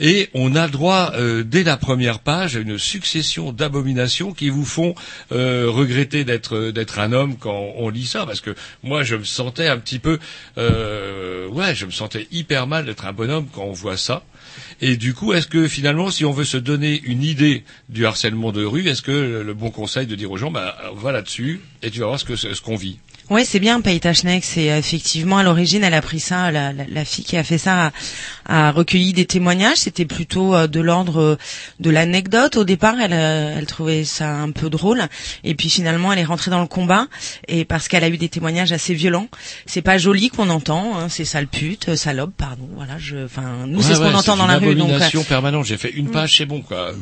Et 0.00 0.28
on 0.34 0.56
a 0.56 0.66
droit, 0.66 1.12
euh, 1.14 1.44
dès 1.44 1.62
la 1.62 1.76
première 1.76 2.18
page, 2.18 2.56
à 2.56 2.60
une 2.60 2.78
succession 2.78 3.52
d'abominations 3.52 4.32
qui 4.32 4.48
vous 4.48 4.64
font 4.64 4.94
regretter 5.30 6.24
d'être 6.24 6.70
d'être 6.70 6.98
un 6.98 7.12
homme 7.12 7.36
quand 7.36 7.72
on 7.76 7.88
lit 7.88 8.06
ça, 8.06 8.26
parce 8.26 8.40
que 8.40 8.54
moi 8.82 9.04
je 9.04 9.16
me 9.16 9.24
sentais 9.24 9.68
un 9.68 9.78
petit 9.78 10.00
peu, 10.00 10.18
ouais, 10.56 11.74
je 11.74 11.86
me 11.86 11.90
sentais 11.90 12.26
hyper 12.32 12.66
mal 12.66 12.86
d'être 12.86 13.06
un 13.06 13.12
bonhomme 13.12 13.46
quand 13.52 13.64
on 13.64 13.72
voit 13.72 13.96
ça. 13.96 14.24
Et 14.80 14.96
du 14.96 15.14
coup, 15.14 15.32
est-ce 15.32 15.48
que 15.48 15.68
finalement, 15.68 16.10
si 16.10 16.24
on 16.24 16.32
veut 16.32 16.44
se 16.44 16.56
donner 16.56 17.00
une 17.04 17.22
idée 17.22 17.64
du 17.88 18.06
harcèlement 18.06 18.52
de 18.52 18.64
rue, 18.64 18.86
est-ce 18.88 19.02
que 19.02 19.42
le 19.42 19.54
bon 19.54 19.70
conseil 19.70 20.06
de 20.06 20.14
dire 20.14 20.30
aux 20.30 20.36
gens, 20.36 20.50
bah, 20.50 20.76
va 20.94 21.12
là-dessus 21.12 21.60
et 21.82 21.90
tu 21.90 22.00
vas 22.00 22.06
voir 22.06 22.20
ce 22.20 22.60
qu'on 22.60 22.76
vit? 22.76 22.98
Ouais, 23.30 23.44
c'est 23.44 23.58
bien 23.58 23.80
Paye 23.80 24.00
ta 24.00 24.12
schneck. 24.12 24.44
C'est 24.44 24.70
euh, 24.70 24.78
effectivement 24.78 25.38
à 25.38 25.42
l'origine, 25.42 25.82
elle 25.82 25.94
a 25.94 26.02
pris 26.02 26.20
ça. 26.20 26.50
La, 26.50 26.72
la, 26.72 26.84
la 26.86 27.04
fille 27.04 27.24
qui 27.24 27.36
a 27.38 27.42
fait 27.44 27.56
ça 27.58 27.92
a, 28.46 28.68
a 28.68 28.70
recueilli 28.70 29.12
des 29.14 29.24
témoignages. 29.24 29.78
C'était 29.78 30.04
plutôt 30.04 30.54
euh, 30.54 30.66
de 30.66 30.80
l'ordre 30.80 31.20
euh, 31.20 31.38
de 31.80 31.90
l'anecdote. 31.90 32.56
Au 32.56 32.64
départ, 32.64 32.94
elle, 33.00 33.12
elle 33.14 33.66
trouvait 33.66 34.04
ça 34.04 34.30
un 34.36 34.50
peu 34.50 34.68
drôle, 34.68 35.02
et 35.42 35.54
puis 35.54 35.70
finalement, 35.70 36.12
elle 36.12 36.18
est 36.18 36.24
rentrée 36.24 36.50
dans 36.50 36.60
le 36.60 36.66
combat. 36.66 37.06
Et 37.48 37.64
parce 37.64 37.88
qu'elle 37.88 38.04
a 38.04 38.08
eu 38.08 38.18
des 38.18 38.28
témoignages 38.28 38.72
assez 38.72 38.92
violents, 38.94 39.28
c'est 39.66 39.82
pas 39.82 39.96
joli 39.96 40.28
qu'on 40.28 40.50
entend. 40.50 40.98
Hein, 40.98 41.08
c'est 41.08 41.24
sale 41.24 41.46
pute, 41.46 41.94
salope, 41.96 42.34
pardon. 42.36 42.68
Voilà, 42.74 42.98
je. 42.98 43.24
Enfin, 43.24 43.66
nous, 43.66 43.80
c'est 43.80 43.88
Ouais, 43.90 43.94
ce 43.94 44.00
qu'on 44.00 44.08
ouais, 44.08 44.14
entend 44.14 44.36
dans 44.36 44.46
la 44.46 44.58
rue. 44.58 44.74
Donc, 44.74 44.90
permanente. 45.28 45.64
J'ai 45.64 45.78
fait 45.78 45.90
une 45.90 46.08
Mm. 46.08 46.10
page, 46.10 46.36
c'est 46.36 46.46
bon, 46.46 46.60
quoi. 46.60 46.92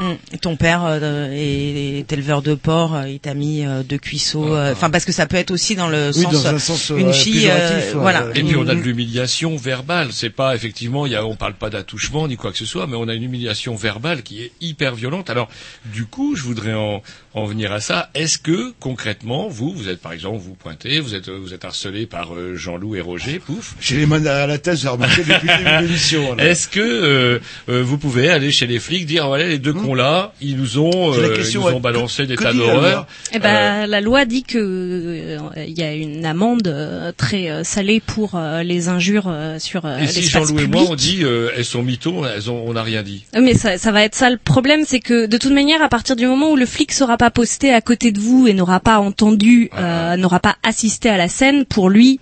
Hum, 0.00 0.16
Ton 0.40 0.56
père 0.56 0.84
euh, 0.86 1.30
est, 1.32 1.98
est 1.98 2.12
éleveur 2.12 2.40
de 2.40 2.54
porc, 2.54 2.94
euh, 2.94 3.08
il 3.08 3.20
t'a 3.20 3.34
mis 3.34 3.64
euh, 3.66 3.82
deux 3.82 3.98
cuisseaux. 3.98 4.54
euh, 4.56 4.72
Enfin, 4.72 4.88
parce 4.88 5.04
que 5.04 5.12
ça 5.12 5.26
peut 5.26 5.36
être 5.36 5.50
aussi 5.50 5.74
dans 5.76 5.88
le 5.88 6.10
Oui, 6.16 6.22
sens, 6.22 6.32
dans 6.32 6.46
un 6.46 6.58
sens, 6.58 6.88
une 6.96 7.08
euh, 7.08 7.12
fille, 7.12 7.48
euh, 7.50 7.92
voilà. 7.96 8.26
Et 8.34 8.42
puis 8.42 8.56
on 8.56 8.62
a 8.62 8.72
de 8.74 8.78
Une- 8.78 8.82
l'humiliation 8.82 9.54
verbale. 9.56 10.08
C'est 10.12 10.30
pas 10.30 10.54
effectivement, 10.54 11.04
il 11.04 11.12
y 11.12 11.14
a, 11.16 11.26
on 11.26 11.36
parle 11.36 11.54
pas 11.54 11.68
d'attouchement 11.68 12.26
ni 12.26 12.36
quoi 12.36 12.52
que 12.52 12.58
ce 12.58 12.64
soit, 12.64 12.86
mais 12.86 12.96
on 12.96 13.06
a 13.06 13.14
une 13.14 13.22
humiliation 13.22 13.74
verbale 13.74 14.22
qui 14.22 14.42
est 14.42 14.52
hyper 14.62 14.94
violente. 14.94 15.28
Alors, 15.28 15.48
du 15.84 16.06
coup, 16.06 16.36
je 16.36 16.42
voudrais 16.42 16.72
en, 16.72 17.02
en 17.34 17.44
venir 17.46 17.72
à 17.72 17.80
ça. 17.80 18.10
Est-ce 18.14 18.38
que 18.38 18.72
concrètement, 18.80 19.48
vous, 19.48 19.72
vous 19.72 19.88
êtes 19.88 20.00
par 20.00 20.12
exemple, 20.12 20.38
vous 20.38 20.54
pointez, 20.54 21.00
vous 21.00 21.14
êtes, 21.14 21.28
vous 21.28 21.54
êtes 21.54 21.64
harcelé 21.64 22.06
par 22.06 22.34
euh, 22.34 22.54
Jean-Loup 22.56 22.96
et 22.96 23.00
Roger, 23.00 23.38
pouf. 23.38 23.74
J'ai 23.80 23.96
les 23.96 24.06
mains 24.06 24.20
derrière 24.20 24.46
la 24.46 24.58
tête, 24.58 24.76
j'ai 24.78 24.88
remarqué 24.88 25.22
depuis 25.22 25.48
le 25.48 25.56
début 25.56 25.64
de 25.64 25.82
l'émission. 25.86 26.36
Est-ce 26.38 26.68
que 26.68 26.80
euh, 26.80 27.38
euh, 27.68 27.82
vous 27.82 27.98
pouvez 27.98 28.28
aller 28.30 28.50
chez 28.50 28.66
les 28.66 28.78
flics 28.78 29.06
dire 29.06 29.26
voilà 29.26 29.46
les 29.48 29.58
deux 29.58 29.72
cons 29.72 29.94
là, 29.94 30.32
ils 30.40 30.56
nous 30.56 30.78
ont, 30.78 30.92
Hmm. 30.92 31.14
Euh, 31.14 31.36
question, 31.36 31.60
ils 31.60 31.64
nous 31.64 31.68
ouais. 31.70 31.76
ont 31.76 31.80
balancé 31.80 32.26
des 32.26 32.36
Que 32.36 32.42
tas 32.42 32.52
d'horreurs. 32.52 33.06
Eh 33.32 33.38
ben, 33.38 33.86
la 33.86 34.00
loi 34.00 34.24
dit 34.24 34.42
que 34.42 34.58
euh, 34.58 35.38
il 35.66 35.78
y 35.78 35.82
a 35.82 35.92
une 35.94 36.24
amende 36.24 36.68
euh, 36.68 37.12
très 37.16 37.50
euh, 37.50 37.64
salée 37.64 38.00
pour 38.00 38.34
euh, 38.34 38.62
les 38.62 38.88
injures 38.88 39.26
euh, 39.28 39.58
sur 39.58 39.84
euh, 39.84 39.98
Et 39.98 40.06
si 40.06 40.22
Jean-Loup 40.22 40.58
et 40.60 40.66
moi 40.66 40.82
on 40.88 40.94
dit 40.94 41.20
euh, 41.22 41.50
elles 41.56 41.64
sont 41.64 41.82
mythos, 41.82 42.24
elles 42.26 42.50
ont, 42.50 42.64
on 42.66 42.72
n'a 42.74 42.82
rien 42.82 43.02
dit. 43.02 43.24
Mais 43.40 43.54
ça, 43.54 43.78
ça 43.78 43.92
va 43.92 44.02
être 44.02 44.14
ça 44.14 44.30
le 44.30 44.36
problème, 44.36 44.84
c'est 44.86 45.00
que 45.00 45.26
de 45.26 45.36
toute 45.38 45.52
manière, 45.52 45.82
à 45.82 45.88
partir 45.88 46.16
du 46.16 46.26
moment 46.26 46.50
où 46.50 46.56
le 46.56 46.66
flic 46.66 46.92
sera 46.92 47.16
pas 47.22 47.30
posté 47.30 47.72
à 47.72 47.80
côté 47.80 48.10
de 48.10 48.18
vous 48.18 48.48
et 48.48 48.52
n'aura 48.52 48.80
pas 48.80 48.98
entendu, 48.98 49.70
Ah, 49.72 49.78
euh, 50.12 50.16
n'aura 50.16 50.40
pas 50.40 50.56
assisté 50.64 51.08
à 51.08 51.16
la 51.16 51.28
scène, 51.28 51.64
pour 51.64 51.88
lui, 51.88 52.18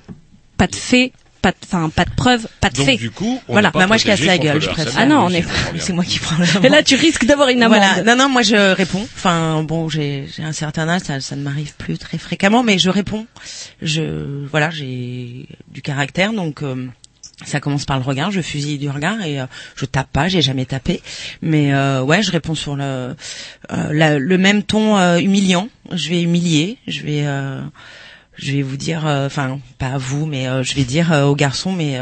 pas 0.58 0.66
de 0.66 0.74
fait, 0.76 1.12
pas 1.40 1.52
de, 1.52 1.56
enfin, 1.64 1.88
pas 1.88 2.04
de 2.04 2.10
preuve, 2.14 2.46
pas 2.60 2.68
de 2.68 2.76
Donc 2.76 2.84
fait. 2.84 2.96
du 2.96 3.10
coup, 3.10 3.40
on 3.48 3.52
voilà. 3.52 3.70
pas 3.70 3.78
Bah, 3.78 3.86
moi, 3.86 3.96
je 3.96 4.04
casse 4.04 4.20
la 4.20 4.36
gueule, 4.36 4.56
le 4.56 4.60
je 4.60 4.68
préfère. 4.68 4.92
Ah 4.98 5.06
non, 5.06 5.26
si 5.30 5.36
on 5.36 5.38
est-. 5.38 5.80
C'est 5.80 5.94
moi 5.94 6.04
qui 6.04 6.18
prends 6.18 6.36
la 6.36 6.44
Et 6.66 6.68
là, 6.68 6.82
tu 6.82 6.96
risques 6.96 7.24
d'avoir 7.24 7.48
une 7.48 7.62
amende. 7.62 7.78
Voilà. 7.78 8.02
Non, 8.02 8.14
non, 8.24 8.28
moi 8.28 8.42
je 8.42 8.74
réponds. 8.74 9.08
Enfin, 9.16 9.62
bon, 9.62 9.88
j'ai 9.88 10.26
j'ai 10.36 10.42
un 10.42 10.52
certain 10.52 10.86
âge, 10.86 11.00
ça, 11.00 11.18
ça 11.22 11.34
ne 11.34 11.42
m'arrive 11.42 11.72
plus 11.76 11.96
très 11.96 12.18
fréquemment, 12.18 12.62
mais 12.62 12.78
je 12.78 12.90
réponds. 12.90 13.26
Je, 13.80 14.44
voilà, 14.50 14.68
j'ai 14.68 15.46
du 15.68 15.80
caractère, 15.80 16.34
donc. 16.34 16.62
euh, 16.62 16.86
ça 17.44 17.60
commence 17.60 17.84
par 17.84 17.98
le 17.98 18.04
regard, 18.04 18.30
je 18.30 18.40
fusille 18.40 18.78
du 18.78 18.88
regard 18.88 19.22
et 19.22 19.40
euh, 19.40 19.46
je 19.76 19.84
tape 19.84 20.10
pas, 20.12 20.28
j'ai 20.28 20.42
jamais 20.42 20.66
tapé, 20.66 21.02
mais 21.42 21.72
euh, 21.72 22.02
ouais, 22.02 22.22
je 22.22 22.30
réponds 22.30 22.54
sur 22.54 22.76
le 22.76 23.14
euh, 23.72 24.18
le 24.18 24.38
même 24.38 24.62
ton 24.62 24.96
euh, 24.98 25.18
humiliant. 25.18 25.68
Je 25.92 26.10
vais 26.10 26.22
humilier, 26.22 26.78
je 26.86 27.02
vais 27.02 27.26
euh, 27.26 27.60
je 28.36 28.52
vais 28.52 28.62
vous 28.62 28.76
dire, 28.76 29.06
euh, 29.06 29.26
enfin 29.26 29.58
pas 29.78 29.88
à 29.88 29.98
vous, 29.98 30.26
mais 30.26 30.46
je 30.62 30.74
vais 30.74 30.84
dire 30.84 31.12
euh, 31.12 31.24
au 31.24 31.34
garçon, 31.34 31.72
mais 31.72 31.98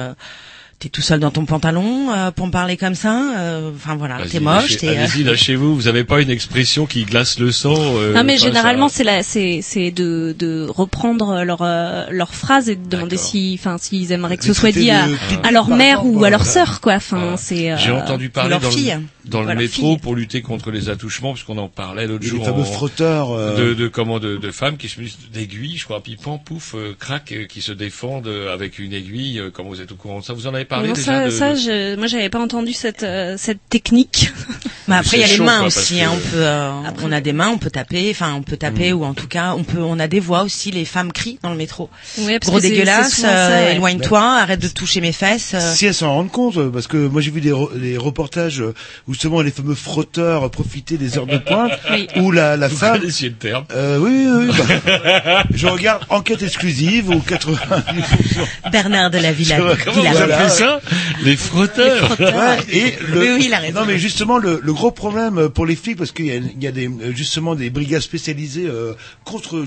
t'es 0.80 0.88
tout 0.88 1.02
seul 1.02 1.18
dans 1.18 1.30
ton 1.32 1.44
pantalon 1.44 2.10
euh, 2.12 2.30
pour 2.30 2.46
me 2.46 2.52
parler 2.52 2.76
comme 2.76 2.94
ça. 2.94 3.32
euh, 3.36 3.70
Enfin 3.74 3.96
voilà, 3.96 4.18
t'es 4.30 4.38
moche, 4.38 4.62
lâchez- 4.62 4.76
t'es. 4.76 4.88
euh, 4.88 5.04
Allez-y, 5.04 5.24
lâchez-vous. 5.24 5.74
Vous 5.74 5.88
avez 5.88 6.04
pas 6.04 6.20
une 6.20 6.30
expression 6.30 6.86
qui 6.86 7.04
glace 7.04 7.38
le 7.40 7.50
sang. 7.50 7.74
euh, 7.76 8.14
Non 8.14 8.22
mais 8.24 8.38
généralement 8.38 8.88
ça- 8.88 8.94
c'est 8.98 9.04
la 9.04 9.22
c'est 9.24 9.60
c'est 9.62 9.90
de 9.90 10.36
de 10.38 10.66
reprendre 10.68 11.42
leur 11.42 11.62
euh, 11.62 12.04
leur 12.10 12.32
phrase 12.34 12.68
et 12.68 12.76
de 12.76 12.88
demander 12.88 13.16
si 13.16 13.56
enfin 13.58 13.76
s'ils 13.78 14.12
aimeraient 14.12 14.36
que 14.36 14.44
ce 14.44 14.52
soit 14.52 14.70
dit 14.72 14.90
à 14.90 15.06
leur 15.50 15.68
mère 15.68 16.06
ou 16.06 16.22
à 16.24 16.30
leur 16.30 16.46
sœur 16.46 16.80
quoi. 16.80 16.94
Enfin 16.94 17.34
c'est 17.36 17.72
euh, 17.72 17.76
J'ai 17.76 17.90
entendu 17.90 18.28
parler 18.30 18.50
leur 18.50 18.60
dans 18.60 18.70
fille. 18.70 18.94
le, 18.94 19.02
dans 19.28 19.42
le 19.42 19.54
métro 19.54 19.90
fille. 19.92 19.98
pour 19.98 20.14
lutter 20.14 20.42
contre 20.42 20.70
les 20.70 20.88
attouchements, 20.88 21.32
puisqu'on 21.32 21.58
en 21.58 21.68
parlait 21.68 22.06
l'autre 22.06 22.22
Et 22.24 22.30
les 22.30 22.36
jour. 22.36 22.44
fameux 22.44 22.62
en- 22.62 22.64
frotteurs. 22.64 23.30
euh, 23.32 23.56
de, 23.56 23.74
de 23.74 23.88
comment 23.88 24.18
de, 24.18 24.36
de 24.36 24.50
femmes 24.50 24.76
qui 24.76 24.88
se 24.88 24.98
munissent 24.98 25.18
d'aiguilles, 25.32 25.76
je 25.76 25.84
crois, 25.84 26.00
puis 26.02 26.16
pan, 26.16 26.38
pouf, 26.38 26.74
euh, 26.74 26.94
crac, 26.98 27.32
euh, 27.32 27.44
qui 27.46 27.60
se 27.62 27.72
défendent 27.72 28.26
euh, 28.28 28.52
avec 28.52 28.78
une 28.78 28.92
aiguille. 28.92 29.38
euh, 29.38 29.50
comment 29.52 29.68
vous 29.70 29.80
êtes 29.80 29.92
au 29.92 29.96
courant 29.96 30.20
de 30.20 30.24
ça 30.24 30.32
Vous 30.32 30.46
en 30.46 30.54
avez 30.54 30.64
parlé 30.64 30.88
non, 30.88 30.94
déjà 30.94 31.12
ça, 31.12 31.24
de, 31.26 31.30
ça, 31.30 31.52
de- 31.54 31.58
je, 31.58 31.96
moi 31.96 32.06
j'avais 32.06 32.28
pas 32.30 32.40
entendu 32.40 32.72
cette 32.72 33.02
euh, 33.02 33.34
cette 33.38 33.60
technique. 33.68 34.30
Mais 34.88 34.94
après, 34.96 35.18
il 35.18 35.20
y 35.20 35.24
a 35.24 35.26
les 35.26 35.36
chaud, 35.36 35.44
mains 35.44 35.58
quoi, 35.58 35.66
aussi. 35.66 36.00
hein, 36.00 36.10
on 36.14 36.16
peut, 36.16 36.36
euh, 36.36 36.70
on 37.02 37.12
a 37.12 37.20
des 37.20 37.34
mains, 37.34 37.50
on 37.50 37.58
peut 37.58 37.68
taper. 37.68 38.08
Enfin, 38.10 38.32
on 38.34 38.42
peut 38.42 38.56
taper 38.56 38.94
ou 38.94 39.04
en 39.04 39.12
tout 39.12 39.26
cas, 39.28 39.52
on 39.54 39.62
peut, 39.62 39.82
on 39.82 39.98
a 39.98 40.08
des 40.08 40.18
voix 40.18 40.44
aussi. 40.44 40.70
Les 40.70 40.86
femmes 40.86 41.12
crient 41.12 41.38
dans 41.42 41.50
le 41.50 41.56
métro. 41.58 41.90
Ouais, 42.20 42.38
parce 42.38 42.48
Gros 42.50 42.56
que 42.56 42.62
c'est- 42.62 42.70
dégueulasse. 42.70 43.22
euh. 43.22 43.72
Éloigne-toi. 43.72 44.18
Arrête 44.40 44.60
de 44.60 44.68
toucher 44.68 45.02
mes 45.02 45.12
fesses. 45.12 45.52
euh. 45.54 45.74
Si 45.74 45.84
elles 45.84 45.92
s'en 45.92 46.14
rendent 46.14 46.30
compte, 46.32 46.70
parce 46.70 46.86
que 46.86 46.96
moi 47.06 47.20
j'ai 47.20 47.30
vu 47.30 47.42
des, 47.42 47.50
re- 47.52 47.78
des 47.78 47.98
reportages 47.98 48.64
où 49.06 49.14
justement 49.18 49.40
les 49.42 49.50
fameux 49.50 49.74
frotteurs 49.74 50.48
profitaient 50.48 50.96
des 50.96 51.18
heures 51.18 51.26
de 51.26 51.38
pointe, 51.38 51.72
Oui. 51.90 52.06
où 52.18 52.30
la, 52.30 52.56
la 52.56 52.68
Vous 52.68 52.76
femme... 52.76 53.00
connaissiez 53.00 53.30
le 53.30 53.34
terme. 53.34 53.64
Euh, 53.72 53.98
oui, 53.98 54.28
oui, 54.30 54.46
oui, 54.48 54.78
bah, 54.86 55.42
je 55.52 55.66
regarde 55.66 56.04
Enquête 56.08 56.40
exclusive 56.40 57.08
ou 57.10 57.14
90%. 57.16 58.70
Bernard 58.70 59.10
de 59.10 59.18
la 59.18 59.32
Villa. 59.32 59.58
Comment 59.84 60.02
vous 60.02 60.16
appelez 60.18 60.48
ça 60.48 60.80
Les 61.24 61.34
frotteurs. 61.34 62.16
Ouais, 62.20 62.58
et 62.70 62.94
le, 63.08 63.18
Oui, 63.20 63.28
oui, 63.38 63.42
il 63.46 63.54
a 63.54 63.58
raison. 63.58 63.80
Non, 63.80 63.86
mais 63.86 63.98
justement, 63.98 64.38
le, 64.38 64.60
le 64.62 64.72
gros 64.72 64.92
problème 64.92 65.38
euh, 65.38 65.48
pour 65.48 65.66
les 65.66 65.74
filles, 65.74 65.96
parce 65.96 66.12
qu'il 66.12 66.26
y 66.26 66.30
a, 66.30 66.36
il 66.36 66.62
y 66.62 66.68
a 66.68 66.72
des, 66.72 66.86
euh, 66.86 67.12
justement 67.12 67.56
des 67.56 67.70
brigades 67.70 68.02
spécialisées 68.02 68.68
euh, 68.68 68.94
contre 69.24 69.56
euh, 69.56 69.66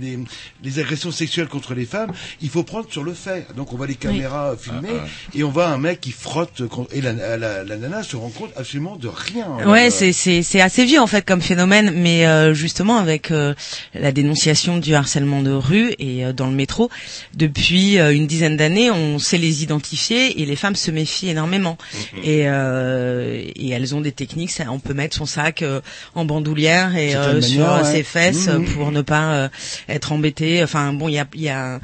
les, 0.00 0.18
les 0.64 0.78
agressions 0.78 1.10
sexuelles 1.12 1.48
contre 1.48 1.74
les 1.74 1.84
femmes, 1.84 2.12
il 2.40 2.48
faut 2.48 2.62
prendre 2.62 2.86
sur 2.90 3.04
le 3.04 3.12
fait. 3.12 3.46
Donc, 3.56 3.74
on 3.74 3.76
voit 3.76 3.86
les 3.86 3.94
caméras 3.94 4.52
euh, 4.52 4.56
filmer 4.56 4.88
Ah, 5.02 5.06
et 5.34 5.44
on 5.44 5.50
voit 5.50 5.66
un 5.68 5.76
mec 5.78 6.00
qui 6.00 6.12
frotte 6.12 6.66
contre- 6.66 6.94
et 6.94 7.02
la, 7.02 7.12
la, 7.12 7.62
la 7.62 7.76
nana 7.76 8.02
se 8.02 8.16
rend 8.16 8.30
compte 8.30 8.52
absolument 8.56 8.75
de 8.76 9.08
rien. 9.08 9.46
Ouais, 9.66 9.90
c'est 9.90 10.12
c'est 10.12 10.42
c'est 10.42 10.60
assez 10.60 10.84
vieux 10.84 11.00
en 11.00 11.06
fait 11.06 11.24
comme 11.24 11.40
phénomène, 11.40 11.92
mais 11.96 12.26
euh, 12.26 12.54
justement 12.54 12.98
avec 12.98 13.30
euh, 13.30 13.54
la 13.94 14.12
dénonciation 14.12 14.76
du 14.78 14.94
harcèlement 14.94 15.42
de 15.42 15.50
rue 15.52 15.94
et 15.98 16.24
euh, 16.24 16.32
dans 16.32 16.46
le 16.46 16.52
métro, 16.52 16.90
depuis 17.34 17.98
euh, 17.98 18.12
une 18.14 18.26
dizaine 18.26 18.56
d'années, 18.56 18.90
on 18.90 19.18
sait 19.18 19.38
les 19.38 19.62
identifier 19.62 20.40
et 20.42 20.46
les 20.46 20.56
femmes 20.56 20.76
se 20.76 20.90
méfient 20.90 21.30
énormément. 21.30 21.78
Et 22.22 22.48
euh, 22.48 23.42
et 23.56 23.70
elles 23.70 23.94
ont 23.94 24.00
des 24.00 24.12
techniques, 24.12 24.50
ça, 24.50 24.64
on 24.70 24.78
peut 24.78 24.94
mettre 24.94 25.16
son 25.16 25.26
sac 25.26 25.62
euh, 25.62 25.80
en 26.14 26.24
bandoulière 26.24 26.96
et 26.96 27.14
euh, 27.14 27.40
sur 27.40 27.60
ouais. 27.66 27.84
ses 27.84 28.02
fesses 28.02 28.48
Mhm. 28.48 28.66
pour 28.74 28.92
ne 28.92 29.02
pas 29.02 29.32
euh, 29.32 29.48
être 29.88 30.12
embêté. 30.12 30.62
Enfin 30.62 30.92
bon, 30.92 31.08
il 31.08 31.14
y 31.14 31.18
a 31.18 31.26
il 31.34 31.42
y 31.42 31.48
a 31.48 31.80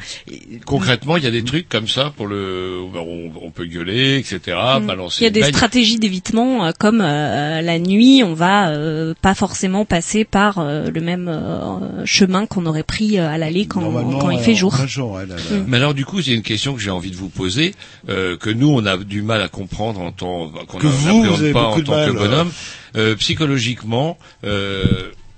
Concrètement, 0.67 1.17
il 1.17 1.25
y 1.25 1.27
a 1.27 1.31
des 1.31 1.45
trucs 1.45 1.69
comme 1.69 1.89
ça 1.89 2.13
pour 2.17 2.27
le. 2.27 2.79
On, 2.95 3.31
on 3.43 3.51
peut 3.51 3.65
gueuler, 3.67 4.19
etc. 4.19 4.57
Mm. 4.81 4.87
Balancer. 4.87 5.21
Il 5.21 5.25
y 5.25 5.27
a 5.27 5.31
des 5.31 5.41
baigne. 5.41 5.53
stratégies 5.55 5.99
d'évitement, 5.99 6.67
euh, 6.67 6.73
comme 6.83 7.01
euh, 7.01 7.61
la 7.63 7.79
nuit, 7.79 8.25
on 8.25 8.35
va 8.35 8.71
euh, 8.71 9.15
pas 9.23 9.37
forcément 9.37 9.85
passer 9.85 10.25
par 10.25 10.59
euh, 10.59 10.91
le 10.93 11.01
même 11.01 11.29
euh, 11.29 12.05
chemin 12.05 12.47
qu'on 12.47 12.67
aurait 12.67 12.83
pris 12.83 13.21
euh, 13.21 13.29
à 13.29 13.39
l'aller 13.39 13.67
quand, 13.67 13.83
quand 14.19 14.31
il 14.31 14.41
euh, 14.41 14.43
fait 14.43 14.57
jour. 14.57 14.75
jour, 14.89 15.13
ouais, 15.13 15.25
là, 15.27 15.37
là. 15.37 15.59
Mm. 15.59 15.65
Mais 15.69 15.77
alors 15.77 15.95
du 15.95 16.05
coup, 16.05 16.19
a 16.19 16.23
une 16.33 16.43
question 16.43 16.75
que 16.75 16.81
j'ai 16.81 16.91
envie 16.91 17.13
de 17.13 17.17
vous 17.17 17.29
poser, 17.29 17.77
euh, 18.09 18.37
que 18.37 18.51
nous 18.51 18.69
on 18.69 18.85
a 18.85 18.97
du 18.97 19.23
mal 19.23 19.43
à 19.43 19.49
comprendre 19.49 20.01
en 20.01 20.11
tant 20.11 20.51
qu'on 20.67 20.79
Que 20.79 20.89
vous, 20.89 21.07
n'appréhende 21.07 21.37
vous 21.37 21.43
avez 21.45 21.53
pas 21.53 21.67
en 21.67 21.81
tant 21.81 21.93
mal, 21.93 22.11
que 22.11 22.19
bonhomme, 22.19 22.51
euh, 22.97 23.15
psychologiquement. 23.15 24.19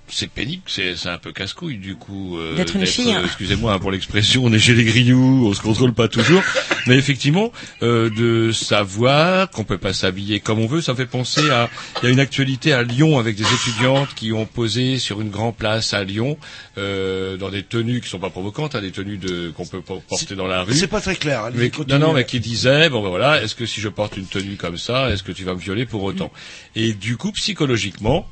C'est 0.08 0.28
pénible, 0.30 0.62
c'est 0.66 0.94
un 1.06 1.16
peu 1.18 1.32
casse-couille 1.32 1.78
du 1.78 1.96
coup. 1.96 2.38
euh, 2.38 2.54
D'être 2.56 2.76
une 2.76 2.86
fille, 2.86 3.10
hein. 3.12 3.20
euh, 3.22 3.26
Excusez-moi 3.26 3.72
hein, 3.72 3.78
pour 3.78 3.90
l'expression, 3.90 4.44
on 4.44 4.52
est 4.52 4.58
chez 4.58 4.74
les 4.74 4.84
grignoux, 4.84 5.46
on 5.48 5.54
se 5.54 5.62
contrôle 5.62 5.94
pas 5.94 6.08
toujours, 6.08 6.42
mais 6.86 6.96
effectivement, 6.96 7.50
euh, 7.82 8.10
de 8.10 8.52
savoir 8.52 9.50
qu'on 9.50 9.64
peut 9.64 9.78
pas 9.78 9.92
s'habiller 9.94 10.40
comme 10.40 10.58
on 10.60 10.66
veut, 10.66 10.82
ça 10.82 10.92
me 10.92 10.96
fait 10.98 11.06
penser 11.06 11.48
à. 11.50 11.70
Il 12.02 12.06
y 12.06 12.08
a 12.08 12.12
une 12.12 12.20
actualité 12.20 12.72
à 12.74 12.82
Lyon 12.82 13.18
avec 13.18 13.34
des 13.36 13.44
étudiantes 13.44 14.14
qui 14.14 14.32
ont 14.32 14.44
posé 14.46 14.98
sur 14.98 15.20
une 15.22 15.30
grande 15.30 15.56
place 15.56 15.94
à 15.94 16.04
Lyon 16.04 16.36
euh, 16.76 17.36
dans 17.38 17.48
des 17.50 17.62
tenues 17.62 18.00
qui 18.02 18.08
sont 18.08 18.18
pas 18.18 18.30
provocantes, 18.30 18.74
hein, 18.74 18.82
des 18.82 18.92
tenues 18.92 19.16
de 19.16 19.50
qu'on 19.56 19.66
peut 19.66 19.80
po- 19.80 20.02
porter 20.06 20.34
dans 20.36 20.46
la 20.46 20.62
rue. 20.64 20.74
C'est 20.74 20.86
pas 20.86 21.00
très 21.00 21.16
clair. 21.16 21.44
allez, 21.44 21.56
Mais, 21.58 21.70
non, 21.88 22.08
non, 22.08 22.12
mais 22.12 22.24
qui 22.26 22.40
disait, 22.40 22.90
bon 22.90 23.02
ben 23.02 23.08
voilà, 23.08 23.42
est-ce 23.42 23.54
que 23.54 23.64
si 23.66 23.80
je 23.80 23.88
porte 23.88 24.16
une 24.18 24.26
tenue 24.26 24.56
comme 24.56 24.76
ça, 24.76 25.10
est-ce 25.10 25.22
que 25.22 25.32
tu 25.32 25.44
vas 25.44 25.54
me 25.54 25.60
violer 25.60 25.86
pour 25.86 26.02
autant? 26.02 26.30
Et 26.76 26.92
du 26.92 27.16
coup, 27.16 27.32
psychologiquement, 27.32 28.28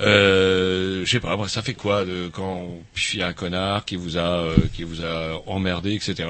euh, 0.00 1.04
je 1.04 1.10
sais 1.10 1.20
pas, 1.20 1.36
moi, 1.36 1.48
ça 1.48 1.62
fait 1.62 1.74
quoi 1.74 2.04
de, 2.04 2.28
quand 2.32 2.68
il 3.12 3.20
y 3.20 3.22
a 3.22 3.28
un 3.28 3.32
connard 3.32 3.84
qui 3.84 3.96
vous 3.96 4.16
a, 4.16 4.38
euh, 4.40 4.56
qui 4.74 4.82
vous 4.82 5.02
a 5.04 5.42
emmerdé, 5.46 5.94
etc. 5.94 6.28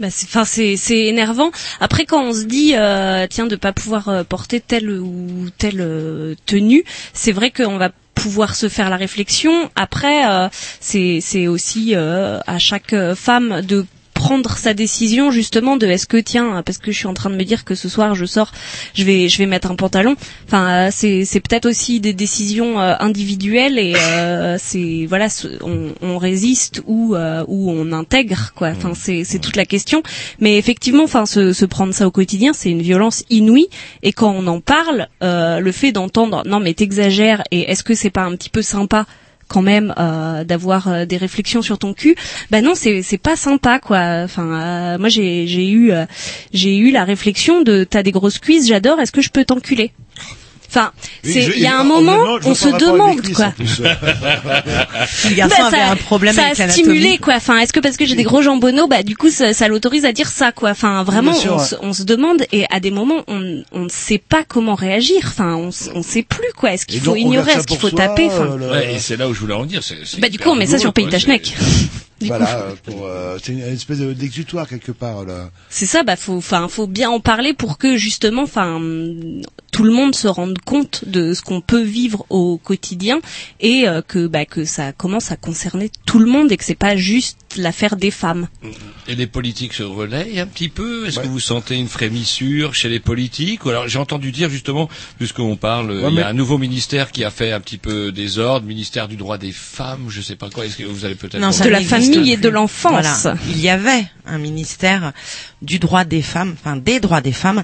Bah, 0.00 0.08
enfin, 0.08 0.44
c'est, 0.44 0.76
c'est 0.76 0.98
énervant. 1.06 1.50
Après, 1.80 2.06
quand 2.06 2.22
on 2.24 2.32
se 2.32 2.44
dit, 2.44 2.72
euh, 2.74 3.26
tiens, 3.28 3.46
de 3.46 3.56
pas 3.56 3.72
pouvoir 3.72 4.08
euh, 4.08 4.24
porter 4.24 4.60
telle 4.60 4.90
ou 4.90 5.48
telle 5.58 5.80
euh, 5.80 6.34
tenue, 6.46 6.84
c'est 7.12 7.32
vrai 7.32 7.50
qu'on 7.50 7.76
va 7.76 7.90
pouvoir 8.14 8.54
se 8.54 8.68
faire 8.68 8.88
la 8.88 8.96
réflexion. 8.96 9.70
Après, 9.74 10.26
euh, 10.30 10.48
c'est, 10.80 11.46
aussi 11.46 11.94
euh, 11.94 12.40
à 12.46 12.58
chaque 12.58 12.94
femme 13.14 13.60
de 13.62 13.84
prendre 14.22 14.56
sa 14.56 14.72
décision 14.72 15.32
justement 15.32 15.76
de 15.76 15.88
est-ce 15.88 16.06
que 16.06 16.16
tiens 16.16 16.62
parce 16.64 16.78
que 16.78 16.92
je 16.92 16.96
suis 16.98 17.08
en 17.08 17.14
train 17.14 17.28
de 17.28 17.34
me 17.34 17.42
dire 17.42 17.64
que 17.64 17.74
ce 17.74 17.88
soir 17.88 18.14
je 18.14 18.24
sors 18.24 18.52
je 18.94 19.02
vais 19.02 19.28
je 19.28 19.36
vais 19.38 19.46
mettre 19.46 19.68
un 19.68 19.74
pantalon. 19.74 20.14
Enfin 20.46 20.64
euh, 20.70 20.88
c'est 20.92 21.24
c'est 21.24 21.40
peut-être 21.40 21.66
aussi 21.66 21.98
des 21.98 22.12
décisions 22.12 22.80
euh, 22.80 22.94
individuelles 23.00 23.80
et 23.80 23.94
euh, 23.96 24.58
c'est 24.60 25.06
voilà 25.08 25.26
on, 25.62 25.88
on 26.02 26.18
résiste 26.18 26.82
ou 26.86 27.16
euh, 27.16 27.44
ou 27.48 27.68
on 27.72 27.90
intègre 27.90 28.52
quoi. 28.54 28.68
Enfin 28.68 28.92
c'est 28.94 29.24
c'est 29.24 29.40
toute 29.40 29.56
la 29.56 29.66
question. 29.66 30.04
Mais 30.38 30.56
effectivement 30.56 31.02
enfin 31.02 31.26
se, 31.26 31.52
se 31.52 31.64
prendre 31.64 31.92
ça 31.92 32.06
au 32.06 32.12
quotidien 32.12 32.52
c'est 32.52 32.70
une 32.70 32.82
violence 32.82 33.24
inouïe. 33.28 33.66
Et 34.04 34.12
quand 34.12 34.30
on 34.30 34.46
en 34.46 34.60
parle 34.60 35.08
euh, 35.24 35.58
le 35.58 35.72
fait 35.72 35.90
d'entendre 35.90 36.44
non 36.46 36.60
mais 36.60 36.74
t'exagères 36.74 37.42
et 37.50 37.72
est-ce 37.72 37.82
que 37.82 37.94
c'est 37.94 38.10
pas 38.10 38.22
un 38.22 38.36
petit 38.36 38.50
peu 38.50 38.62
sympa 38.62 39.04
quand 39.52 39.62
même 39.62 39.94
euh, 39.98 40.44
d'avoir 40.44 40.88
euh, 40.88 41.04
des 41.04 41.18
réflexions 41.18 41.60
sur 41.60 41.78
ton 41.78 41.92
cul. 41.92 42.16
Bah 42.50 42.62
non 42.62 42.74
c'est 42.74 43.02
c'est 43.02 43.18
pas 43.18 43.36
sympa 43.36 43.78
quoi. 43.78 44.22
Enfin 44.24 44.46
euh, 44.46 44.98
moi 44.98 45.10
j'ai 45.10 45.46
j'ai 45.46 45.70
eu 45.70 45.92
j'ai 46.52 46.78
eu 46.78 46.90
la 46.90 47.04
réflexion 47.04 47.60
de 47.60 47.84
t'as 47.84 48.02
des 48.02 48.12
grosses 48.12 48.38
cuisses 48.38 48.66
j'adore 48.66 48.98
est-ce 49.00 49.12
que 49.12 49.20
je 49.20 49.30
peux 49.30 49.44
t'enculer? 49.44 49.92
Enfin, 50.74 50.90
Oui, 51.22 51.32
c'est 51.34 51.42
il 51.54 51.58
y 51.62 51.66
a 51.66 51.78
un 51.78 51.84
moment, 51.84 52.16
on 52.46 52.54
se 52.54 52.68
demande 52.78 53.20
quoi. 53.34 53.52
le 53.58 55.34
garçon 55.34 55.56
Bah, 55.58 55.66
avait 55.66 55.76
ça- 55.76 55.90
un 55.90 55.96
problème 55.96 56.34
ça 56.34 56.46
avec 56.46 56.60
a 56.60 56.68
stimulé 56.70 57.18
quoi. 57.18 57.34
Enfin, 57.36 57.58
est-ce 57.58 57.72
que 57.74 57.80
parce 57.80 57.96
que 57.98 58.06
j'ai 58.06 58.14
des 58.14 58.22
gros 58.22 58.40
jambonneaux, 58.42 58.86
bah 58.86 59.02
du 59.02 59.16
coup 59.16 59.28
ça, 59.30 59.52
ça 59.52 59.68
l'autorise 59.68 60.04
à 60.04 60.12
dire 60.12 60.28
ça 60.28 60.50
quoi. 60.52 60.70
Enfin, 60.70 61.02
vraiment, 61.02 61.32
on, 61.32 61.58
ouais. 61.58 61.64
se, 61.64 61.74
on 61.82 61.92
se 61.92 62.02
demande 62.04 62.44
et 62.52 62.64
à 62.70 62.80
des 62.80 62.90
moments 62.90 63.22
on 63.28 63.62
on 63.72 63.80
ne 63.84 63.88
sait 63.90 64.18
pas 64.18 64.44
comment 64.46 64.74
réagir. 64.74 65.18
Enfin, 65.26 65.54
on 65.56 65.70
on 65.94 66.02
sait 66.02 66.22
plus 66.22 66.52
quoi. 66.56 66.72
Est-ce 66.72 66.86
qu'il 66.86 67.00
faut 67.00 67.16
ignorer, 67.16 67.52
est-ce 67.52 67.66
qu'il 67.66 67.78
faut 67.78 67.88
soi, 67.90 67.98
taper. 67.98 68.26
Enfin, 68.26 68.56
euh, 68.60 68.80
et 68.94 68.98
c'est 68.98 69.16
là 69.16 69.28
où 69.28 69.34
je 69.34 69.40
voulais 69.40 69.54
en 69.54 69.66
dire. 69.66 69.82
c'est- 69.82 69.96
c'est 70.04 70.20
bah 70.20 70.28
du 70.28 70.38
coup 70.38 70.48
on 70.48 70.54
met 70.54 70.66
ça 70.66 70.78
sur 70.78 70.92
douloureux, 70.92 71.10
quoi, 71.10 71.18
Voilà, 72.28 72.58
euh, 72.60 72.74
pour, 72.84 73.06
euh, 73.06 73.38
c'est 73.42 73.52
une 73.52 73.60
espèce 73.60 73.98
de- 73.98 74.12
d'exutoire 74.12 74.68
quelque 74.68 74.92
part 74.92 75.24
là. 75.24 75.50
C'est 75.70 75.86
ça, 75.86 76.02
bah 76.02 76.16
faut, 76.16 76.36
enfin, 76.36 76.68
faut 76.68 76.86
bien 76.86 77.10
en 77.10 77.20
parler 77.20 77.52
pour 77.54 77.78
que 77.78 77.96
justement, 77.96 78.42
enfin, 78.42 78.80
tout 79.70 79.84
le 79.84 79.92
monde 79.92 80.14
se 80.14 80.28
rende 80.28 80.58
compte 80.64 81.04
de 81.06 81.32
ce 81.34 81.40
qu'on 81.42 81.60
peut 81.60 81.82
vivre 81.82 82.26
au 82.30 82.58
quotidien 82.58 83.20
et 83.60 83.88
euh, 83.88 84.02
que, 84.02 84.26
bah, 84.26 84.44
que 84.44 84.64
ça 84.64 84.92
commence 84.92 85.30
à 85.32 85.36
concerner 85.36 85.90
tout 86.06 86.18
le 86.18 86.26
monde 86.26 86.52
et 86.52 86.56
que 86.56 86.64
c'est 86.64 86.74
pas 86.74 86.96
juste 86.96 87.38
l'affaire 87.56 87.96
des 87.96 88.10
femmes. 88.10 88.48
Et 89.08 89.14
les 89.14 89.26
politiques 89.26 89.72
se 89.74 89.82
relayent 89.82 90.40
un 90.40 90.46
petit 90.46 90.68
peu? 90.68 91.06
Est-ce 91.06 91.20
que 91.20 91.26
vous 91.26 91.40
sentez 91.40 91.76
une 91.76 91.88
frémissure 91.88 92.74
chez 92.74 92.88
les 92.88 93.00
politiques? 93.00 93.64
Ou 93.64 93.70
alors 93.70 93.88
j'ai 93.88 93.98
entendu 93.98 94.30
dire 94.32 94.48
justement, 94.50 94.88
puisqu'on 95.18 95.56
parle, 95.56 95.90
Ouais, 95.90 96.02
il 96.08 96.12
y 96.12 96.16
mais- 96.16 96.22
a 96.22 96.28
un 96.28 96.32
nouveau 96.34 96.58
ministère 96.58 97.10
qui 97.12 97.24
a 97.24 97.30
fait 97.30 97.52
un 97.52 97.60
petit 97.60 97.78
peu 97.78 98.12
désordre, 98.12 98.66
ministère 98.66 99.08
du 99.08 99.16
droit 99.16 99.38
des 99.38 99.52
femmes, 99.52 100.06
je 100.08 100.20
sais 100.20 100.36
pas 100.36 100.50
quoi. 100.50 100.66
Est-ce 100.66 100.76
que 100.76 100.84
vous 100.84 101.04
allez 101.04 101.14
peut-être 101.14 101.40
Non, 101.40 101.52
ça 101.52 101.64
De 101.64 101.70
la 101.70 101.78
n'existe 101.80 102.11
famille 102.14 102.32
et 102.32 102.36
de 102.36 102.48
l'enfance. 102.48 103.22
Voilà. 103.22 103.36
Il 103.48 103.60
y 103.60 103.68
avait 103.68 104.04
un 104.26 104.38
ministère 104.38 105.12
du 105.62 105.78
droit 105.78 106.04
des 106.04 106.22
femmes, 106.22 106.54
enfin 106.58 106.76
des 106.76 107.00
droits 107.00 107.20
des 107.20 107.32
femmes, 107.32 107.62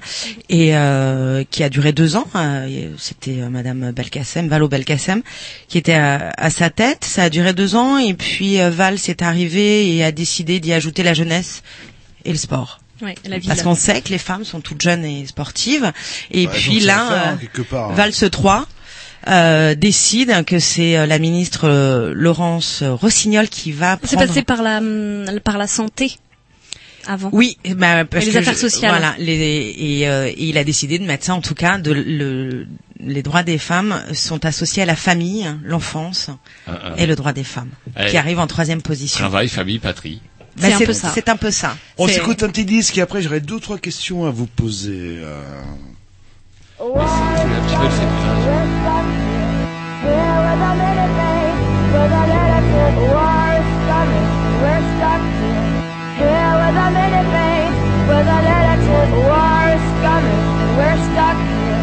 et 0.49 0.77
euh, 0.77 1.45
qui 1.51 1.63
a 1.63 1.69
duré 1.69 1.93
deux 1.93 2.17
ans. 2.17 2.27
Euh, 2.35 2.91
C'était 2.99 3.41
euh, 3.41 3.49
Madame 3.49 3.93
Belkacem, 3.93 4.49
Valo 4.49 4.69
Belkacem, 4.69 5.23
qui 5.69 5.79
était 5.79 5.95
à, 5.95 6.33
à 6.37 6.51
sa 6.51 6.71
tête. 6.71 7.05
Ça 7.05 7.25
a 7.25 7.31
duré 7.31 7.53
deux 7.53 7.75
ans, 7.77 7.99
et 7.99 8.15
puis 8.15 8.61
euh, 8.61 8.71
Val 8.71 8.99
s'est 8.99 9.23
arrivé 9.23 9.95
et 9.97 10.05
a 10.05 10.13
décidé 10.13 10.61
d'y 10.61 10.73
ajouter 10.73 11.03
la 11.03 11.15
jeunesse 11.15 11.63
et 12.25 12.31
le 12.33 12.39
sport. 12.39 12.81
Ouais, 13.01 13.15
la 13.29 13.39
vie. 13.39 13.47
Parce 13.47 13.63
qu'on 13.63 13.77
sait 13.77 14.01
que 14.01 14.09
les 14.09 14.19
femmes 14.19 14.45
sont 14.45 14.61
toutes 14.61 14.83
jeunes 14.83 15.05
et 15.05 15.25
sportives. 15.27 15.93
Et 16.33 16.47
Ouais, 16.49 16.53
puis 16.53 16.81
là, 16.81 16.95
faire, 17.09 17.27
hein, 17.29 17.39
euh, 17.75 17.77
hein. 17.77 17.95
Valse 17.95 18.25
3 18.29 18.67
euh, 19.27 19.75
décide 19.75 20.45
que 20.45 20.59
c'est 20.59 20.97
euh, 20.97 21.07
la 21.07 21.19
ministre 21.19 21.69
euh, 21.69 22.13
Laurence 22.15 22.83
Rossignol 22.87 23.49
qui 23.49 23.73
va 23.73 23.99
C'est 24.05 24.17
prendre... 24.17 24.29
passé 24.29 24.43
par 24.43 24.63
la, 24.63 24.79
hum, 24.79 25.27
par 25.43 25.59
la 25.59 25.67
santé 25.67 26.17
avant. 27.07 27.31
Oui, 27.33 27.57
eh 27.65 27.75
ben, 27.75 28.05
parce 28.05 28.25
Et 28.25 28.27
les 28.29 28.33
que 28.35 28.39
affaires 28.39 28.55
je- 28.55 28.59
sociales. 28.59 28.91
Voilà, 28.91 29.15
les, 29.19 29.75
et, 29.79 30.09
euh, 30.09 30.27
et 30.29 30.45
il 30.45 30.59
a 30.59 30.65
décidé 30.65 30.99
de 30.99 31.05
mettre 31.05 31.25
ça 31.25 31.35
en 31.35 31.41
tout 31.41 31.55
cas. 31.55 31.79
De, 31.79 31.93
le, 31.93 32.67
les 33.01 33.23
droits 33.23 33.43
des 33.43 33.59
femmes 33.59 34.03
sont 34.13 34.45
associés 34.45 34.83
à 34.83 34.87
la 34.87 34.97
famille, 34.97 35.47
l'enfance 35.65 36.31
Ah, 36.67 36.79
ah. 36.85 36.93
et 36.99 37.07
le 37.07 37.15
droit 37.17 37.33
des 37.33 37.45
femmes, 37.45 37.71
Ouais. 37.99 38.11
qui 38.11 38.17
arrive 38.17 38.39
en 38.39 38.47
troisième 38.47 38.83
position. 38.83 39.21
Travail, 39.21 39.49
famille, 39.49 39.79
patrie. 39.79 40.21
Ben, 40.61 40.69
C'est 40.77 40.83
un 40.83 40.87
peu 40.87 40.93
ça. 40.93 41.11
C'est 41.15 41.29
un 41.29 41.37
peu 41.37 41.51
ça. 41.53 41.77
On 41.99 42.09
C'est- 42.09 42.15
s'écoute 42.15 42.43
un 42.43 42.49
petit 42.49 42.65
disque 42.65 42.99
et 42.99 43.01
après 43.01 43.23
j'aurai 43.23 43.41
deux 43.41 43.61
trois 43.61 43.79
questions 43.79 44.27
à 44.27 44.31
vous 44.31 44.47
poser. 44.47 45.19
euh. 45.23 45.41
Un 46.81 46.85
petit 46.85 47.77
peu 47.77 47.85
de 47.87 47.91
cette 47.91 48.09
phrase. 48.09 48.58
War 52.99 53.49
is 53.61 53.71
coming, 53.89 54.27
we're 54.63 54.85
stuck 54.97 55.23
here. 55.39 55.89
With 58.09 58.27
with. 58.89 59.13
War 59.29 59.63
is 59.77 59.87
coming, 60.05 60.41
and 60.61 60.73
we're 60.79 61.01
stuck 61.09 61.39
here. 61.53 61.83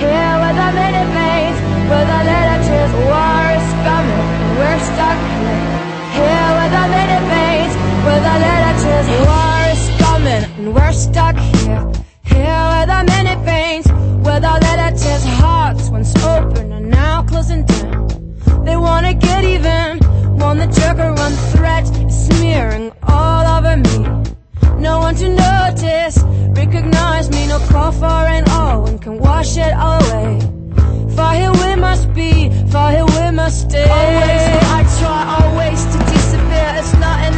Here 0.00 0.34
with 0.42 0.64
a 0.66 0.70
mini 0.78 1.04
maid, 1.18 1.54
with. 2.70 2.92
War 3.10 3.44
is 3.58 3.68
coming, 3.86 4.22
and 4.42 4.52
we're 4.58 4.80
stuck 4.90 5.18
here. 5.38 5.62
Here 6.14 6.50
with 6.58 6.74
with. 6.78 7.74
War 9.26 9.58
is 9.74 9.82
coming, 10.02 10.42
and 10.58 10.68
we're 10.74 10.92
stuck 10.92 11.36
here. 11.36 11.82
Here 12.22 12.62
with. 12.70 12.84
With 14.24 14.42
letter 14.42 14.96
tears 14.96 15.24
hearts 15.24 15.90
once 15.90 16.16
open 16.24 16.72
are 16.72 16.80
now 16.80 17.22
closing 17.24 17.64
down. 17.66 18.08
They 18.64 18.76
wanna 18.76 19.12
get 19.12 19.44
even. 19.44 20.00
Want 20.38 20.58
the 20.60 20.66
joker 20.80 21.10
on 21.24 21.32
threat 21.52 21.86
smearing 22.10 22.90
all 23.02 23.44
over 23.56 23.76
me. 23.76 23.98
No 24.78 24.98
one 24.98 25.14
to 25.16 25.28
notice, 25.28 26.16
recognize 26.56 27.30
me, 27.30 27.46
no 27.46 27.58
call 27.68 27.92
for 27.92 28.20
an 28.36 28.48
all. 28.48 28.82
One 28.82 28.98
can 28.98 29.18
wash 29.18 29.56
it 29.58 29.74
all 29.74 30.02
away. 30.04 30.40
Far 31.14 31.34
here 31.34 31.52
we 31.52 31.76
must 31.76 32.12
be, 32.14 32.50
far 32.72 32.90
here 32.92 33.04
we 33.04 33.30
must 33.30 33.68
stay. 33.68 33.88
Always 33.88 34.42
I 34.78 34.80
try, 34.98 35.20
always 35.38 35.80
to 35.92 35.98
disappear. 36.12 36.68
It's 36.78 36.94
not 36.94 37.18
enough. 37.20 37.33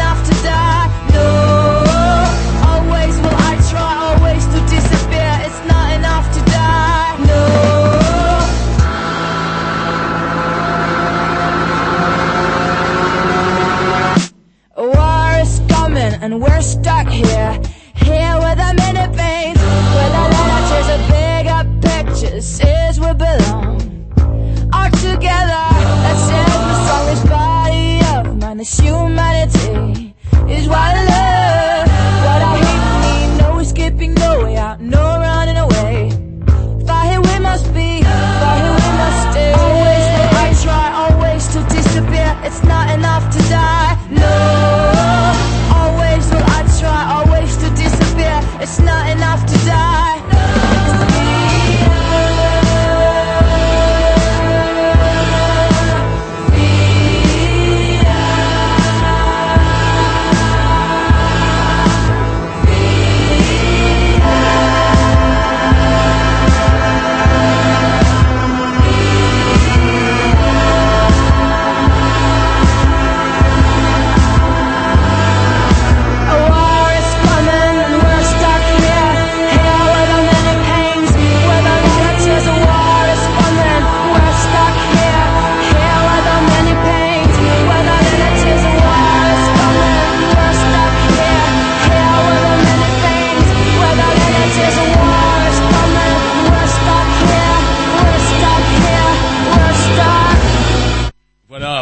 And 16.27 16.43
we're 16.43 16.61
stuck 16.61 17.07
here. 17.07 17.53
Here 17.95 18.35
with 18.43 18.59
the 18.59 18.71
many 18.83 19.07
pains. 19.17 19.61
With 19.97 20.13
the 20.17 20.25
letters 20.51 20.89
of 20.95 21.01
bigger 21.15 21.63
pictures 21.87 22.61
is 22.61 22.99
we 22.99 23.13
belong. 23.15 23.79
All 24.73 24.91
together, 24.91 25.67
let's 26.05 26.23
sing 26.29 26.51
the. 26.69 26.77
This 27.07 27.23
body 27.31 28.01
of 28.15 28.37
mine, 28.41 28.57
this 28.57 28.77
humanity 28.81 30.15
is 30.49 30.67
what 30.67 30.79
I 30.79 31.05
love. 31.15 31.87
What 32.27 32.41
I 32.51 32.55
hate 32.65 32.89
me, 33.05 33.39
no 33.39 33.59
escaping, 33.61 34.15
no 34.15 34.43
way 34.43 34.57
out, 34.57 34.81
no 34.81 35.05
running 35.27 35.59
away. 35.59 36.11
For 36.87 37.01
here 37.09 37.21
we 37.21 37.39
must 37.39 37.67
be, 37.73 38.03
for 38.41 38.55
here 38.63 38.77
we 38.83 38.91
must 39.03 39.21
stay. 39.31 39.53
Always 39.63 40.07
I 40.43 40.63
try, 40.65 40.87
always 41.03 41.47
to 41.55 41.61
disappear. 41.77 42.37
It's 42.43 42.65
not 42.65 42.91
enough 42.91 43.31
to 43.31 43.39
die. 43.49 43.96
It's 48.69 48.81
not 48.81 49.09
enough 49.11 49.47
to 49.47 49.55
die. 49.65 50.06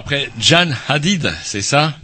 Après 0.05 0.31
Jan 0.39 0.69
Hadid, 0.87 1.33
c'est 1.43 1.63
ça? 1.63 1.95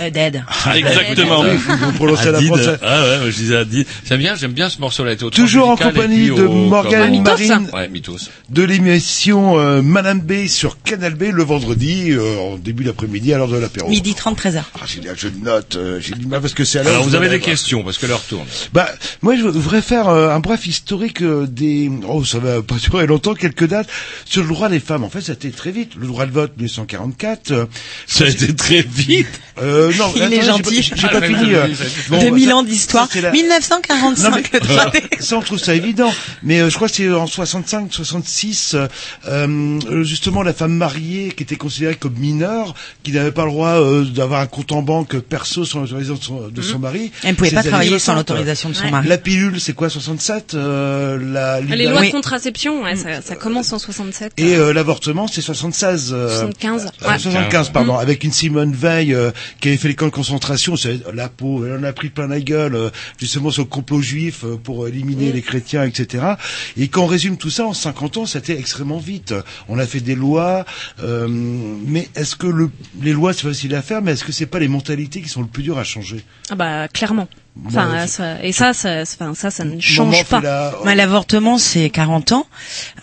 Euh, 0.00 0.10
Dead. 0.10 0.42
Exactement. 0.74 1.40
Oui, 1.42 1.56
faut 1.58 1.76
vous 1.76 1.92
prononcer 1.92 2.28
à 2.28 2.32
la 2.32 2.40
française. 2.40 2.78
Ah 2.82 3.02
ouais, 3.02 3.30
je 3.30 3.36
disais 3.36 3.56
Hadid. 3.56 3.86
J'aime 4.08 4.18
bien, 4.20 4.34
j'aime 4.34 4.52
bien 4.52 4.68
ce 4.70 4.80
morceau-là. 4.80 5.16
Toujours 5.16 5.68
en 5.70 5.76
compagnie 5.76 6.26
de 6.28 6.42
au- 6.42 6.52
Morgane 6.52 7.10
comment- 7.10 7.22
Marine. 7.22 7.68
Ouais, 7.72 7.88
Mythos. 7.88 8.30
de 8.48 8.62
l'émission 8.62 9.58
euh, 9.58 9.82
Madame 9.82 10.20
B 10.20 10.46
sur 10.46 10.82
Canal 10.82 11.14
B 11.14 11.24
le 11.32 11.42
vendredi 11.42 12.10
euh, 12.12 12.38
en 12.38 12.56
début 12.56 12.84
d'après-midi 12.84 13.32
à 13.34 13.38
l'heure 13.38 13.48
de 13.48 13.58
l'apéro. 13.58 13.88
Midi 13.88 14.14
30, 14.14 14.38
13h. 14.40 14.62
Ah, 14.74 14.80
j'ai 14.86 15.00
je 15.16 15.28
note, 15.42 15.76
euh, 15.76 16.00
j'ai 16.00 16.14
du 16.14 16.26
mal 16.26 16.40
parce 16.40 16.54
que 16.54 16.64
c'est 16.64 16.78
à 16.78 16.82
l'heure. 16.82 16.92
Alors, 16.94 17.04
vous 17.04 17.14
avez 17.14 17.28
des 17.28 17.40
questions, 17.40 17.82
parce 17.82 17.98
que 17.98 18.06
l'heure 18.06 18.22
tourne. 18.22 18.46
Bah, 18.72 18.88
moi, 19.22 19.36
je 19.36 19.42
voudrais 19.42 19.82
faire 19.82 20.08
euh, 20.08 20.30
un 20.30 20.40
bref 20.40 20.66
historique 20.66 21.22
euh, 21.22 21.46
des. 21.46 21.90
Oh, 22.08 22.24
ça 22.24 22.38
va 22.38 22.62
pas 22.62 22.76
durer 22.90 23.06
longtemps, 23.06 23.34
quelques 23.34 23.66
dates 23.66 23.88
sur 24.24 24.42
le 24.42 24.48
droit 24.48 24.68
des 24.68 24.80
femmes. 24.80 25.04
En 25.04 25.10
fait, 25.10 25.20
ça 25.20 25.32
a 25.32 25.34
été 25.34 25.50
très 25.50 25.70
vite. 25.72 25.92
Le 25.96 26.06
droit 26.06 26.26
de 26.26 26.32
vote, 26.32 26.52
1944. 26.56 27.50
euh, 27.50 27.66
Ça 28.06 28.24
a 28.24 28.28
été 28.28 28.54
très 28.54 28.82
vite. 28.82 29.28
Euh, 29.62 29.89
non, 29.98 30.12
Il 30.16 30.32
est 30.34 30.42
gentil. 30.42 30.62
pas- 30.62 30.96
J'ai 30.96 31.06
Ah, 31.06 31.08
pas 31.08 31.18
ouais, 31.20 31.26
fini. 31.28 31.54
euh, 31.54 31.64
ouais, 31.64 31.70
ouais. 31.70 31.76
bon, 32.08 32.20
2000 32.20 32.48
ça- 32.48 32.56
ans 32.56 32.62
d'histoire. 32.62 33.04
ça, 33.06 33.10
c'est 33.14 33.20
la- 33.20 33.30
1945, 33.32 34.30
Non, 34.30 34.36
mais- 34.36 34.42
le 34.52 34.66
droit 34.66 34.90
des- 34.90 35.22
ça, 35.22 35.36
on 35.36 35.40
trouve 35.42 35.58
ça 35.58 35.74
évident. 35.74 36.12
Mais 36.42 36.60
euh, 36.60 36.70
je 36.70 36.76
crois 36.76 36.88
que 36.88 36.94
c'est 36.94 37.10
en 37.12 37.26
65, 37.26 37.92
66, 37.92 38.74
euh, 38.74 38.88
euh, 39.28 40.02
justement, 40.04 40.42
la 40.42 40.52
femme 40.52 40.72
mariée 40.74 41.32
qui 41.36 41.42
était 41.42 41.56
considérée 41.56 41.94
comme 41.96 42.14
mineure, 42.14 42.74
qui 43.02 43.12
n'avait 43.12 43.32
pas 43.32 43.44
le 43.44 43.50
droit 43.50 43.80
euh, 43.80 44.04
d'avoir 44.04 44.40
un 44.40 44.46
compte 44.46 44.72
en 44.72 44.82
banque 44.82 45.18
perso 45.18 45.64
sans 45.64 45.80
l'autorisation 45.80 46.14
de 46.16 46.22
son, 46.22 46.48
de 46.48 46.62
son 46.62 46.78
mari. 46.78 47.12
Elle 47.22 47.30
ne 47.30 47.34
pouvait 47.36 47.50
pas 47.50 47.62
travailler 47.62 47.90
sans 47.98 48.12
60. 48.14 48.16
l'autorisation 48.30 48.68
de 48.70 48.74
son 48.74 48.84
Ouais. 48.84 48.90
mari. 48.90 49.08
La 49.08 49.18
pilule, 49.18 49.60
c'est 49.60 49.72
quoi, 49.72 49.88
67 49.90 50.54
euh, 50.54 51.18
la, 51.20 51.60
Les 51.60 51.86
lois 51.86 52.00
Oui. 52.00 52.06
de 52.08 52.12
contraception, 52.12 52.82
ouais, 52.82 52.96
ça, 52.96 53.20
ça 53.22 53.36
commence 53.36 53.72
en 53.72 53.78
67. 53.78 54.32
Et 54.38 54.54
euh, 54.56 54.72
l'avortement, 54.72 55.26
c'est 55.26 55.40
76. 55.40 56.10
euh, 56.12 56.28
75. 56.28 56.90
euh, 57.02 57.08
Ouais. 57.08 57.18
75, 57.18 57.70
pardon, 57.70 57.96
avec 57.96 58.24
une 58.24 58.32
Simone 58.32 58.72
Veil 58.74 59.14
euh, 59.14 59.30
qui 59.60 59.68
avait 59.68 59.76
fait 59.80 59.88
les 59.88 59.94
camps 59.94 60.06
de 60.06 60.10
concentration. 60.10 60.76
c'est- 60.76 61.00
La 61.12 61.28
peau, 61.28 61.64
elle 61.66 61.72
en 61.78 61.82
a 61.82 61.92
pris 61.92 62.10
plein 62.10 62.26
la 62.28 62.40
gueule, 62.40 62.74
euh, 62.74 62.90
justement 63.18 63.50
sur 63.50 63.62
le 63.64 63.68
complot 63.68 64.00
juif 64.02 64.44
euh, 64.44 64.56
pour 64.56 64.86
éliminer 64.86 65.32
les 65.32 65.42
chrétiens, 65.42 65.84
etc. 65.84 66.24
Et 66.76 66.88
quand 66.88 67.02
on 67.04 67.06
résume 67.06 67.36
tout 67.36 67.50
ça 67.50 67.66
en 67.66 67.72
50 67.74 68.16
ans, 68.18 68.26
c'était 68.26 68.58
extrêmement 68.58 68.98
vite. 68.98 69.34
On 69.68 69.78
a 69.78 69.86
fait 69.86 70.00
des 70.00 70.14
lois, 70.14 70.64
euh, 71.02 71.26
mais 71.28 72.08
est-ce 72.14 72.36
que 72.36 72.46
le, 72.46 72.70
les 73.02 73.12
lois 73.12 73.32
c'est 73.32 73.46
facile 73.48 73.74
à 73.74 73.82
faire, 73.82 74.02
mais 74.02 74.12
est-ce 74.12 74.24
que 74.24 74.32
c'est 74.32 74.46
pas 74.46 74.58
les 74.58 74.68
mentalités 74.68 75.22
qui 75.22 75.28
sont 75.28 75.40
le 75.42 75.46
plus 75.48 75.62
dur 75.62 75.78
à 75.78 75.84
changer? 75.84 76.24
Ah 76.50 76.54
bah 76.54 76.88
clairement. 76.88 77.28
Enfin, 77.66 78.06
ça, 78.06 78.42
et 78.42 78.52
ça, 78.52 78.72
ça, 78.72 79.04
ça, 79.04 79.34
ça 79.50 79.64
ne 79.64 79.80
change 79.80 80.24
pas. 80.26 80.40
la- 80.40 80.94
L'avortement, 80.94 81.58
c'est 81.58 81.90
40 81.90 82.32
ans. 82.32 82.46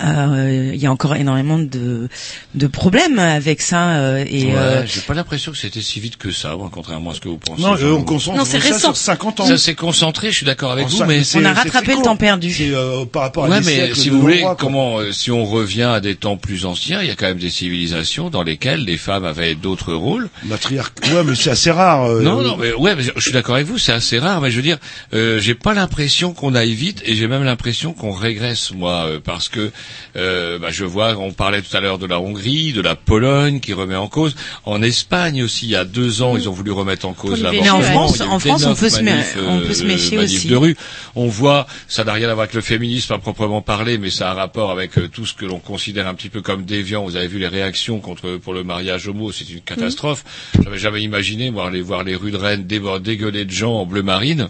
Euh, 0.04 0.72
Il 0.74 0.80
y 0.82 0.86
a 0.86 0.92
encore 0.92 1.16
énormément 1.16 1.60
de, 1.60 2.08
de 2.56 2.68
problèmes 2.68 3.20
avec 3.20 3.62
ça. 3.62 3.90
euh, 3.92 4.26
et 4.28 4.46
Ouais, 4.48 4.54
euh, 4.56 4.86
j'ai 4.86 5.02
pas 5.02 5.14
l'impression 5.14 5.52
que 5.52 5.58
c'était 5.58 5.82
si 5.82 6.00
vite 6.00 6.18
que 6.18 6.32
ça, 6.32 6.56
moi, 6.56 6.70
contrairement 6.72 7.12
à 7.12 7.14
ce 7.14 7.20
que 7.22 7.30
vous 7.30 7.38
pensez. 7.38 7.62
Non, 7.62 7.76
euh, 7.76 7.92
on 7.94 8.04
concentre 8.04 8.38
Non, 8.38 8.46
c'est 8.46 8.60
ça 8.60 8.68
récent. 8.74 8.80
sur 8.94 8.98
50 8.98 9.40
ans. 9.42 9.46
Ça 9.46 9.58
s'est 9.58 9.76
concentré, 9.76 10.32
je 10.32 10.38
suis 10.38 10.46
d'accord 10.46 10.72
avec 10.72 10.86
En 10.86 10.90
vous, 10.90 11.04
mais 11.06 11.24
c'est- 11.24 11.40
on 11.40 11.46
a 11.46 11.54
rattrapé 11.54 11.96
le 11.96 12.02
temps 12.02 12.16
perdu. 12.18 12.52
C'est 12.52 12.72
euh, 12.74 13.06
par 13.06 13.24
rapport 13.24 13.46
à 13.46 13.50
Ouais, 13.50 13.60
des 13.60 13.66
mais 13.66 13.94
si 13.96 14.10
vous 14.10 14.22
voulez, 14.22 14.46
comment, 14.58 15.00
euh, 15.00 15.12
si 15.12 15.30
on 15.32 15.46
revient 15.46 15.84
à 15.84 16.00
des 16.00 16.16
temps 16.16 16.38
plus 16.38 16.66
anciens, 16.66 17.02
il 17.02 17.08
y 17.08 17.12
a 17.12 17.16
quand 17.16 17.28
même 17.28 17.38
des 17.40 17.50
civilisations 17.50 18.30
dans 18.30 18.44
lesquelles 18.44 18.84
les 18.86 18.98
femmes 18.98 19.26
avaient 19.26 19.56
d'autres 19.56 19.94
rôles. 19.94 20.30
Matriarque. 20.46 20.98
Ouais, 21.12 21.24
mais 21.24 21.36
c'est 21.36 21.50
assez 21.52 21.72
rare. 21.72 22.06
euh, 22.06 22.22
Non, 22.22 22.42
non, 22.42 22.58
mais 22.58 22.74
ouais, 22.74 22.96
mais 22.96 23.04
je 23.04 23.22
suis 23.22 23.32
d'accord 23.32 23.56
avec 23.56 23.68
vous, 23.68 23.78
c'est 23.78 23.92
assez 23.94 24.20
rare, 24.20 24.37
mais 24.42 24.52
je 24.52 24.58
veux 24.58 24.62
dire, 24.62 24.78
euh, 25.14 25.40
j'ai 25.40 25.56
pas 25.56 25.74
l'impression 25.74 26.34
qu'on 26.34 26.56
aille 26.56 26.74
vite, 26.74 27.02
et 27.06 27.16
j'ai 27.16 27.28
même 27.28 27.44
l'impression 27.44 27.94
qu'on 27.94 28.12
régresse, 28.12 28.72
moi, 28.74 29.06
euh, 29.08 29.20
parce 29.24 29.50
que 29.50 29.72
euh, 30.16 30.60
bah, 30.60 30.70
je 30.72 30.84
vois, 30.86 31.16
on 31.18 31.32
parlait 31.32 31.62
tout 31.62 31.76
à 31.76 31.80
l'heure 31.80 31.98
de 31.98 32.06
la 32.06 32.20
Hongrie, 32.20 32.74
de 32.74 32.82
la 32.82 32.96
Pologne 32.96 33.60
qui 33.60 33.74
remet 33.74 33.96
en 33.96 34.08
cause, 34.08 34.36
en 34.66 34.82
Espagne 34.82 35.44
aussi, 35.44 35.66
il 35.66 35.72
y 35.72 35.76
a 35.76 35.86
deux 35.86 36.22
ans, 36.22 36.38
ils 36.38 36.50
ont 36.50 36.52
voulu 36.54 36.72
remettre 36.72 37.06
en 37.08 37.14
cause 37.14 37.42
l'avortement. 37.44 37.80
Mais 37.80 37.86
en 37.88 37.92
France- 37.92 38.22
en 38.22 38.40
France, 38.40 38.66
on 38.66 38.76
peut 38.76 38.90
se 38.90 39.00
mé- 39.02 39.04
manifs, 39.06 39.38
on 39.48 39.60
peut 39.62 39.74
se 39.74 39.84
euh, 39.84 39.88
méfier 39.88 40.18
aussi. 40.18 40.48
de 40.48 40.56
rue. 40.56 40.78
On 41.16 41.28
voit, 41.28 41.68
ça 41.88 42.04
n'a 42.04 42.14
rien 42.14 42.30
à 42.30 42.34
voir 42.34 42.44
avec 42.44 42.54
le 42.56 42.62
féminisme 42.62 43.14
à 43.14 43.18
proprement 43.20 43.62
parler, 43.62 43.98
mais 43.98 44.10
ça 44.10 44.30
a 44.30 44.32
un 44.32 44.36
rapport 44.36 44.72
avec 44.72 44.98
euh, 44.98 45.08
tout 45.08 45.26
ce 45.26 45.34
que 45.34 45.46
l'on 45.46 45.60
considère 45.60 46.08
un 46.08 46.14
petit 46.14 46.30
peu 46.30 46.42
comme 46.42 46.64
déviant. 46.66 47.04
Vous 47.04 47.16
avez 47.16 47.28
vu 47.28 47.40
les 47.40 47.48
réactions 47.48 48.00
contre 48.00 48.38
pour 48.38 48.54
le 48.54 48.64
mariage 48.64 49.08
homo, 49.08 49.32
c'est 49.32 49.50
une 49.50 49.62
catastrophe. 49.62 50.24
J'avais 50.64 50.78
jamais 50.78 51.02
imaginé 51.02 51.52
moi 51.52 51.68
aller 51.68 51.82
voir 51.82 52.04
les 52.04 52.16
rues 52.16 52.32
de 52.32 52.38
Rennes 52.38 52.66
dégueuler 52.68 53.46
de 53.46 53.52
gens 53.52 53.74
en 53.74 53.86
bleu 53.86 54.04
marine. 54.36 54.50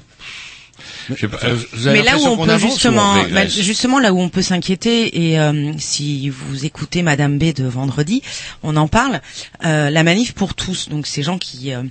Je 1.10 1.16
sais 1.16 1.28
pas, 1.28 1.40
euh, 1.44 1.58
vous 1.74 1.88
avez 1.88 2.00
Mais 2.00 2.06
là 2.06 2.18
où 2.18 2.26
on 2.26 2.38
peut 2.38 2.52
on 2.52 2.58
justement, 2.58 3.16
bah, 3.32 4.02
là 4.02 4.14
où 4.14 4.20
on 4.20 4.30
peut 4.30 4.42
s'inquiéter 4.42 5.30
et 5.32 5.40
euh, 5.40 5.72
si 5.78 6.30
vous 6.30 6.66
écoutez 6.66 7.02
Madame 7.02 7.38
B 7.38 7.54
de 7.54 7.64
vendredi, 7.66 8.22
on 8.64 8.76
en 8.76 8.88
parle. 8.88 9.22
euh, 9.66 9.90
la 9.90 10.04
manif 10.04 10.34
pour 10.34 10.54
tous, 10.54 10.90
donc 10.90 11.08
ces 11.08 11.24
gens 11.24 11.38
qui 11.38 11.74
euh, 11.74 11.82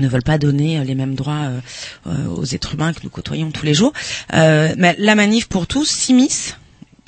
ne 0.00 0.08
veulent 0.08 0.24
pas 0.24 0.38
donner 0.38 0.82
les 0.84 0.94
mêmes 0.94 1.14
droits 1.14 1.50
aux 2.06 2.44
êtres 2.44 2.74
humains 2.74 2.92
que 2.92 3.00
nous 3.04 3.10
côtoyons 3.10 3.50
tous 3.50 3.64
les 3.64 3.74
jours. 3.74 3.92
Euh, 4.34 4.74
mais 4.76 4.94
la 4.98 5.14
manif 5.14 5.46
pour 5.46 5.66
tous 5.66 5.88
s'immisce 5.88 6.56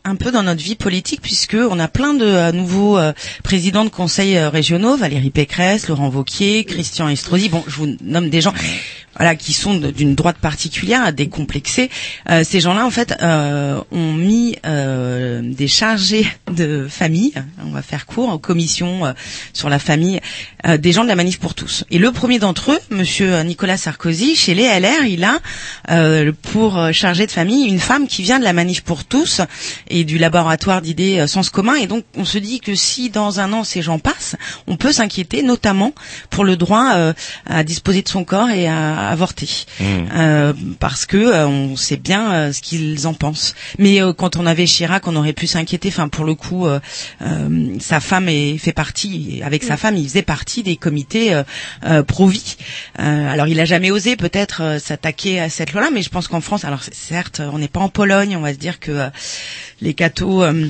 un 0.04 0.16
peu 0.16 0.30
dans 0.30 0.42
notre 0.42 0.62
vie 0.62 0.74
politique 0.74 1.20
puisque 1.22 1.54
on 1.54 1.78
a 1.78 1.88
plein 1.88 2.14
de 2.14 2.24
euh, 2.24 2.52
nouveaux 2.52 2.98
euh, 2.98 3.12
présidents 3.42 3.84
de 3.84 3.90
conseils 3.90 4.36
euh, 4.36 4.48
régionaux, 4.48 4.96
Valérie 4.96 5.30
Pécresse, 5.30 5.88
Laurent 5.88 6.08
Wauquiez, 6.08 6.64
Christian 6.64 7.08
Estrosi. 7.08 7.48
Bon, 7.48 7.62
je 7.66 7.76
vous 7.76 7.96
nomme 8.02 8.30
des 8.30 8.40
gens. 8.40 8.54
voilà, 9.20 9.34
qui 9.34 9.52
sont 9.52 9.74
d'une 9.74 10.14
droite 10.14 10.38
particulière, 10.38 11.12
décomplexés. 11.12 11.90
Euh, 12.30 12.42
ces 12.42 12.60
gens-là, 12.60 12.86
en 12.86 12.90
fait, 12.90 13.14
euh, 13.20 13.78
ont 13.90 14.12
mis 14.14 14.56
des 14.62 15.68
chargés 15.68 16.26
de 16.50 16.86
famille, 16.88 17.34
on 17.64 17.70
va 17.70 17.82
faire 17.82 18.06
court, 18.06 18.30
en 18.30 18.38
commission 18.38 19.04
euh, 19.04 19.12
sur 19.52 19.68
la 19.68 19.78
famille, 19.78 20.20
des 20.78 20.92
gens 20.92 21.02
de 21.04 21.08
la 21.08 21.16
Manif 21.16 21.38
pour 21.38 21.54
tous. 21.54 21.84
Et 21.90 21.98
le 21.98 22.12
premier 22.12 22.38
d'entre 22.38 22.72
eux, 22.72 22.78
Monsieur 22.90 23.40
Nicolas 23.42 23.76
Sarkozy, 23.76 24.36
chez 24.36 24.54
les 24.54 24.64
LR, 24.64 25.04
il 25.06 25.24
a 25.24 25.38
pour 26.52 26.92
chargé 26.92 27.26
de 27.26 27.30
famille 27.30 27.66
une 27.66 27.78
femme 27.78 28.06
qui 28.06 28.22
vient 28.22 28.38
de 28.38 28.44
la 28.44 28.52
Manif 28.52 28.82
pour 28.82 29.04
tous 29.04 29.40
et 29.90 30.04
du 30.04 30.18
laboratoire 30.18 30.80
d'idées 30.80 31.18
euh, 31.20 31.26
Sens 31.26 31.50
commun. 31.50 31.74
Et 31.74 31.86
donc, 31.86 32.04
on 32.16 32.24
se 32.24 32.38
dit 32.38 32.60
que 32.60 32.74
si 32.74 33.10
dans 33.10 33.40
un 33.40 33.52
an 33.52 33.64
ces 33.64 33.82
gens 33.82 33.98
passent, 33.98 34.36
on 34.66 34.76
peut 34.76 34.92
s'inquiéter, 34.92 35.42
notamment 35.42 35.92
pour 36.30 36.44
le 36.44 36.56
droit 36.56 36.94
euh, 36.94 37.12
à 37.46 37.62
disposer 37.64 38.02
de 38.02 38.08
son 38.08 38.24
corps 38.24 38.50
et 38.50 38.66
à 38.66 39.08
avorter, 39.08 39.48
Euh, 39.80 40.52
parce 40.78 41.06
que 41.06 41.16
euh, 41.16 41.46
on 41.46 41.76
sait 41.76 41.96
bien 41.96 42.32
euh, 42.32 42.52
ce 42.52 42.60
qu'ils 42.60 43.06
en 43.06 43.14
pensent. 43.14 43.54
Mais 43.78 44.00
euh, 44.02 44.12
quand 44.12 44.36
on 44.36 44.46
avait 44.46 44.64
Chirac, 44.66 45.06
on 45.06 45.16
aurait 45.16 45.32
pu 45.32 45.46
s'inquiéter. 45.46 45.88
Enfin, 45.88 46.08
pour 46.08 46.24
le 46.24 46.34
coup, 46.34 46.66
euh, 46.66 46.80
euh, 47.22 47.76
sa 47.80 48.00
femme 48.00 48.28
est, 48.28 48.58
fait 48.58 48.72
partie, 48.72 49.40
avec 49.44 49.62
sa 49.64 49.76
femme, 49.76 49.96
il 49.96 50.06
faisait 50.08 50.22
partie 50.22 50.62
des 50.62 50.76
comités 50.76 51.34
euh, 51.34 51.42
euh, 51.84 52.02
pro-vie. 52.02 52.56
Euh, 52.98 53.28
alors, 53.32 53.46
il 53.48 53.58
a 53.60 53.64
jamais 53.64 53.90
osé 53.90 54.16
peut-être 54.16 54.62
euh, 54.62 54.78
s'attaquer 54.78 55.40
à 55.40 55.48
cette 55.48 55.72
loi-là, 55.72 55.90
mais 55.92 56.02
je 56.02 56.08
pense 56.10 56.28
qu'en 56.28 56.40
France, 56.40 56.64
alors 56.64 56.82
certes, 56.92 57.40
on 57.52 57.58
n'est 57.58 57.68
pas 57.68 57.80
en 57.80 57.88
Pologne, 57.88 58.36
on 58.36 58.40
va 58.40 58.52
se 58.52 58.58
dire 58.58 58.80
que 58.80 58.90
euh, 58.92 59.08
les 59.80 59.94
cathos 59.94 60.42
euh, 60.42 60.68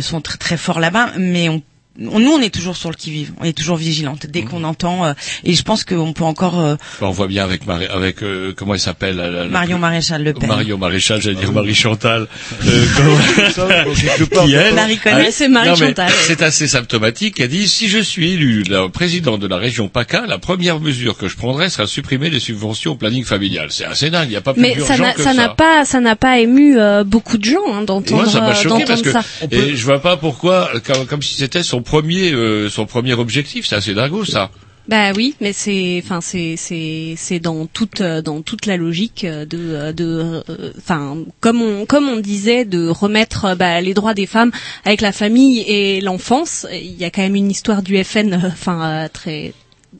sont 0.00 0.20
très 0.20 0.38
très 0.38 0.56
forts 0.56 0.80
là-bas, 0.80 1.12
mais 1.18 1.48
on 1.48 1.62
on- 2.00 2.18
nous, 2.20 2.30
on 2.32 2.40
est 2.40 2.52
toujours 2.54 2.76
sur 2.76 2.90
le 2.90 2.96
qui-vive, 2.96 3.32
on 3.40 3.44
est 3.44 3.52
toujours 3.56 3.76
vigilante. 3.76 4.26
Dès 4.26 4.42
qu'on 4.42 4.64
entend, 4.64 5.04
euh, 5.04 5.12
et 5.44 5.54
je 5.54 5.62
pense 5.62 5.84
qu'on 5.84 6.12
peut 6.12 6.24
encore 6.24 6.60
euh, 6.60 6.76
On 7.00 7.10
voit 7.10 7.26
bien 7.26 7.44
avec 7.44 7.66
Marie, 7.66 7.86
avec 7.86 8.22
euh, 8.22 8.52
comment 8.56 8.74
elle 8.74 8.80
s'appelle 8.80 9.16
la- 9.16 9.30
la- 9.30 9.44
la- 9.44 9.48
Marion 9.50 9.78
Maréchal 9.78 10.22
Le 10.24 10.32
Pen. 10.34 10.48
Mario 10.48 10.76
Maréchal, 10.78 11.20
j'allais 11.20 11.36
Ah 11.38 11.44
dire 11.44 11.52
Marie 11.52 11.74
Chantal, 11.74 12.26
euh, 12.66 12.84
comment- 12.96 14.44
qui 14.46 14.54
elle, 14.54 14.74
Marie 14.74 14.98
Connet. 14.98 15.24
Ah, 15.28 15.30
c'est 15.32 15.48
Marie 15.48 15.76
Chantal. 15.76 16.10
C'est 16.26 16.42
assez 16.42 16.68
symptomatique. 16.68 17.40
Elle 17.40 17.48
dit 17.48 17.68
si 17.68 17.88
je 17.88 17.98
suis 17.98 18.32
élu 18.32 18.62
la 18.64 18.88
président 18.88 19.38
de 19.38 19.46
la 19.46 19.56
région 19.56 19.88
PACA, 19.88 20.26
la 20.26 20.38
première 20.38 20.80
mesure 20.80 21.16
que 21.16 21.28
je 21.28 21.36
prendrai 21.36 21.70
sera 21.70 21.86
supprimer 21.86 22.30
les 22.30 22.40
subventions 22.40 22.92
au 22.92 22.94
planning 22.96 23.24
familial. 23.24 23.68
C'est 23.70 23.84
assez 23.84 24.10
dingue. 24.10 24.26
Il 24.28 24.30
n'y 24.30 24.36
a 24.36 24.40
pas 24.40 24.52
plus 24.52 24.62
Mais 24.62 24.74
ça 24.80 24.94
urgent 24.94 25.04
n'a 25.04 25.12
que 25.14 25.22
ça 25.22 25.34
n'a 25.34 25.48
pas 25.48 25.84
ça 25.84 26.00
n'a 26.00 26.16
pas 26.16 26.38
ému 26.38 26.78
euh, 26.78 27.04
beaucoup 27.04 27.38
de 27.38 27.44
gens 27.44 27.58
hein, 27.72 27.82
d'entendre 27.82 28.22
Moi, 28.22 28.30
ça 28.32 28.40
m'a 28.40 28.50
euh, 28.50 28.54
choqué 28.54 28.84
parce 28.84 29.02
d'entendre 29.02 29.24
que 29.24 29.30
ça. 29.40 29.46
et 29.50 29.76
je 29.76 29.84
vois 29.84 30.00
pas 30.00 30.16
pourquoi, 30.16 30.70
euh, 30.74 30.80
comme, 30.84 31.06
comme 31.06 31.22
si 31.22 31.34
c'était 31.34 31.62
son 31.62 31.82
premier, 31.88 32.32
euh, 32.32 32.68
son 32.68 32.86
premier 32.86 33.14
objectif. 33.14 33.66
C'est 33.66 33.76
assez 33.76 33.94
dingo 33.94 34.24
ça. 34.24 34.50
Bah 34.88 35.12
oui, 35.14 35.34
mais 35.40 35.52
c'est, 35.52 36.00
enfin 36.02 36.22
c'est 36.22 36.56
c'est 36.56 37.14
c'est 37.16 37.40
dans 37.40 37.66
toute 37.66 38.00
euh, 38.00 38.22
dans 38.22 38.40
toute 38.40 38.64
la 38.64 38.78
logique 38.78 39.24
euh, 39.24 39.44
de 39.44 39.92
de, 39.92 40.42
enfin 40.78 41.18
comme 41.40 41.60
on 41.60 41.84
comme 41.84 42.08
on 42.08 42.20
disait 42.20 42.64
de 42.64 42.88
remettre 42.88 43.54
bah, 43.54 43.82
les 43.82 43.92
droits 43.92 44.14
des 44.14 44.26
femmes 44.26 44.50
avec 44.86 45.02
la 45.02 45.12
famille 45.12 45.60
et 45.60 46.00
l'enfance. 46.00 46.66
Il 46.72 46.96
y 46.96 47.04
a 47.04 47.10
quand 47.10 47.22
même 47.22 47.34
une 47.34 47.50
histoire 47.50 47.82
du 47.82 48.02
FN, 48.02 48.34
enfin 48.46 49.08
très 49.12 49.52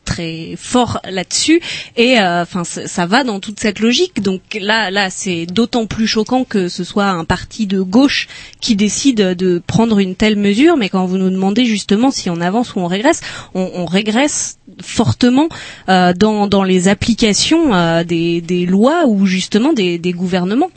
très 0.05 0.55
fort 0.57 1.01
là-dessus. 1.09 1.61
Et 1.97 2.21
euh, 2.21 2.43
enfin 2.43 2.65
ça 2.65 2.87
ça 2.87 3.07
va 3.07 3.25
dans 3.25 3.41
toute 3.41 3.61
cette 3.61 3.81
logique. 3.81 4.23
Donc 4.23 4.41
là 4.61 4.91
là 4.91 5.11
c'est 5.11 5.47
d'autant 5.47 5.87
plus 5.87 6.07
choquant 6.07 6.45
que 6.45 6.69
ce 6.69 6.85
soit 6.85 7.07
un 7.07 7.25
parti 7.25 7.67
de 7.67 7.81
gauche 7.81 8.29
qui 8.61 8.77
décide 8.77 9.17
de 9.21 9.63
prendre 9.67 9.99
une 9.99 10.15
telle 10.15 10.37
mesure. 10.37 10.77
Mais 10.77 10.89
quand 10.89 11.07
vous 11.07 11.19
nous 11.19 11.31
demandez 11.31 11.65
justement 11.65 12.11
si 12.11 12.31
on 12.31 12.41
avance 12.41 12.75
ou 12.75 12.81
on 12.81 12.87
régresse 12.87 13.21
on, 13.55 13.71
on 13.75 13.87
régresse 13.87 14.59
fortement 14.83 15.49
euh, 15.89 16.13
dans 16.13 16.47
dans 16.47 16.65
les 16.65 16.89
applications 16.89 17.75
euh, 17.75 18.05
des 18.05 18.41
des 18.41 18.67
lois 18.67 19.07
ou 19.07 19.27
justement 19.27 19.73
des 19.73 19.99
des 19.99 20.13
gouvernements 20.13 20.71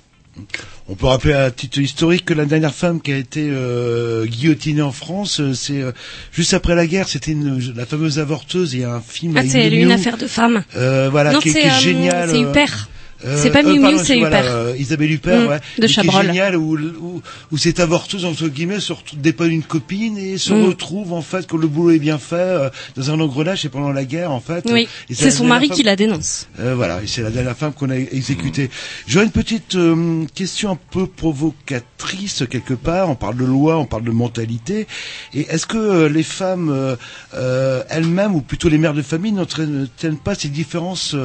On 0.88 0.96
peut 0.96 1.08
rappeler 1.08 1.34
à 1.34 1.52
titre 1.52 1.80
historique 1.80 2.26
que 2.26 2.34
la 2.34 2.46
dernière 2.46 2.74
femme 2.74 3.02
qui 3.02 3.12
a 3.12 3.18
été 3.18 3.48
euh, 3.52 4.26
guillotinée 4.26 4.82
en 4.82 4.92
France, 4.92 5.40
euh, 5.42 5.54
c'est 5.54 5.82
euh, 5.82 5.92
juste 6.32 6.54
après 6.54 6.74
la 6.76 6.88
guerre, 6.88 7.08
c'était 7.10 7.32
une- 7.32 7.74
la 7.76 7.86
fameuse 7.86 8.18
avorteuse. 8.20 8.74
Il 8.74 8.80
y 8.82 8.84
a 8.84 8.94
un 8.96 9.02
film. 9.02 9.36
ah 9.38 9.42
c'est 9.48 9.68
une 9.70 9.92
affaire 9.92 10.18
de 10.18 10.28
femme 10.28 10.64
Euh, 10.76 11.10
voilà, 11.12 11.34
non 11.34 11.40
qui, 11.40 11.50
est 11.50 11.80
génial. 11.82 12.30
c'est 12.30 12.40
Huppert 12.40 12.88
euh, 12.90 13.01
c'est 13.24 13.52
pas 13.52 13.60
euh, 13.64 13.74
Miu 13.74 13.80
Miu, 13.80 13.98
c'est 14.04 14.18
Huppert. 14.18 14.44
euh, 14.46 14.76
Isabelle 14.78 15.12
Huppert, 15.12 15.42
Mm, 15.42 15.48
ouais. 15.48 15.60
de 15.80 15.88
Chabrol. 15.88 16.26
génial 16.26 16.56
où, 16.56 16.78
où, 16.78 17.22
où 17.52 17.58
cette 17.58 17.80
avorteuse 17.80 18.26
entre 18.26 18.48
guillemets 18.48 18.80
se 18.80 18.94
retrouve 18.94 19.20
dépanne 19.20 19.52
une 19.52 19.64
copine 19.64 20.18
et 20.18 20.38
se 20.38 20.54
Mm. 20.54 20.66
retrouve 20.66 21.14
en 21.14 21.22
fait 21.22 21.46
que 21.48 21.56
le 21.58 21.68
boulot 21.68 21.92
est 21.92 22.00
bien 22.00 22.18
fait 22.18 22.36
euh, 22.36 22.70
dans 22.96 23.12
un 23.12 23.20
engrenage 23.20 23.66
et 23.66 23.70
pendant 23.70 23.92
la 23.92 24.06
guerre 24.06 24.32
en 24.32 24.40
fait. 24.40 24.66
oui 24.72 24.88
c'est 25.12 25.32
son 25.32 25.46
mari 25.46 25.68
femme- 25.68 25.78
qui 25.78 25.84
la 25.84 25.96
dénonce 25.96 26.48
euh, 26.60 26.74
voilà, 26.76 27.02
et 27.04 27.08
c'est 27.08 27.22
la 27.22 27.30
dernière 27.30 27.56
femme 27.58 27.74
qu'on 27.74 27.90
a 27.90 27.96
exécutée. 27.98 28.70
J'aurais 29.08 29.26
une 29.26 29.32
petite 29.32 29.76
euh, 29.76 30.26
question 30.34 30.72
un 30.72 30.78
peu 30.92 31.06
provocatrice 31.08 32.44
quelque 32.50 32.74
part. 32.74 33.10
On 33.10 33.16
parle 33.16 33.38
de 33.38 33.46
loi, 33.46 33.78
on 33.78 33.86
parle 33.86 34.04
de 34.04 34.12
mentalité. 34.12 34.88
Et 35.34 35.42
est-ce 35.50 35.66
que 35.66 35.78
euh, 35.78 36.10
les 36.10 36.24
femmes 36.24 36.70
euh, 36.70 36.96
euh, 37.34 37.84
elles-mêmes, 37.90 38.36
ou 38.36 38.42
plutôt 38.42 38.70
les 38.70 38.78
mères 38.78 38.94
de 38.94 39.02
famille, 39.02 39.32
n'entraînent 39.32 39.88
pas 40.24 40.36
ces 40.36 40.50
différences 40.50 41.16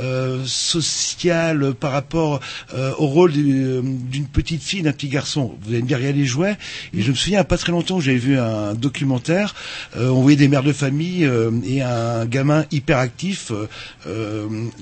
euh, 0.00 0.44
par 1.78 1.92
rapport 1.92 2.40
euh, 2.74 2.92
au 2.98 3.06
rôle 3.06 3.32
euh, 3.36 3.80
d'une 3.82 4.26
petite 4.26 4.62
fille, 4.62 4.82
d'un 4.82 4.92
petit 4.92 5.08
garçon 5.08 5.54
Vous 5.62 5.70
allez 5.70 5.82
me 5.82 5.88
dire, 5.88 5.98
il 5.98 6.06
y 6.06 6.08
a 6.08 6.12
les 6.12 6.24
jouets. 6.24 6.56
Et 6.94 7.02
je 7.02 7.10
me 7.10 7.16
souviens, 7.16 7.38
il 7.38 7.40
y 7.40 7.40
a 7.40 7.44
pas 7.44 7.58
très 7.58 7.72
longtemps, 7.72 8.00
j'avais 8.00 8.18
vu 8.18 8.38
un 8.38 8.74
documentaire. 8.74 9.54
Euh, 9.96 10.08
on 10.08 10.22
voyait 10.22 10.36
des 10.36 10.48
mères 10.48 10.62
de 10.62 10.72
famille 10.72 11.24
euh, 11.24 11.50
et 11.64 11.82
un 11.82 12.26
gamin 12.26 12.64
hyperactif, 12.70 13.52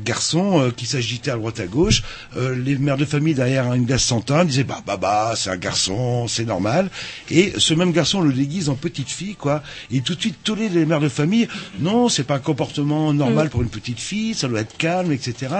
garçon, 0.04 0.72
qui 0.76 0.86
s'agitait 0.86 1.30
à 1.30 1.36
droite 1.36 1.60
à 1.60 1.66
gauche. 1.66 2.02
Les 2.36 2.76
mères 2.76 2.96
de 2.96 3.04
famille 3.04 3.34
derrière 3.34 3.72
une 3.74 3.84
glace 3.84 4.04
santin 4.04 4.44
disaient 4.44 4.64
bah 4.64 4.80
bah 4.86 4.96
bah 4.96 5.34
c'est 5.36 5.50
un 5.50 5.56
garçon, 5.56 6.26
c'est 6.28 6.44
normal. 6.44 6.90
Et 7.30 7.52
ce 7.56 7.74
même 7.74 7.92
garçon 7.92 8.20
le 8.20 8.32
déguise 8.32 8.68
en 8.68 8.74
petite 8.74 9.10
fille 9.10 9.34
quoi. 9.34 9.62
Et 9.90 10.00
tout 10.00 10.14
de 10.14 10.20
suite 10.20 10.36
tous 10.44 10.54
les, 10.54 10.68
mères 10.84 11.00
de 11.00 11.08
famille 11.08 11.48
non 11.80 12.08
c'est 12.08 12.24
pas 12.24 12.36
un 12.36 12.40
comportement 12.40 13.12
normal 13.12 13.44
Mm. 13.46 13.48
pour 13.50 13.62
une 13.62 13.68
petite 13.68 14.00
fille, 14.00 14.34
ça 14.34 14.48
doit 14.48 14.60
être 14.60 14.76
calme 14.76 15.12
etc. 15.12 15.52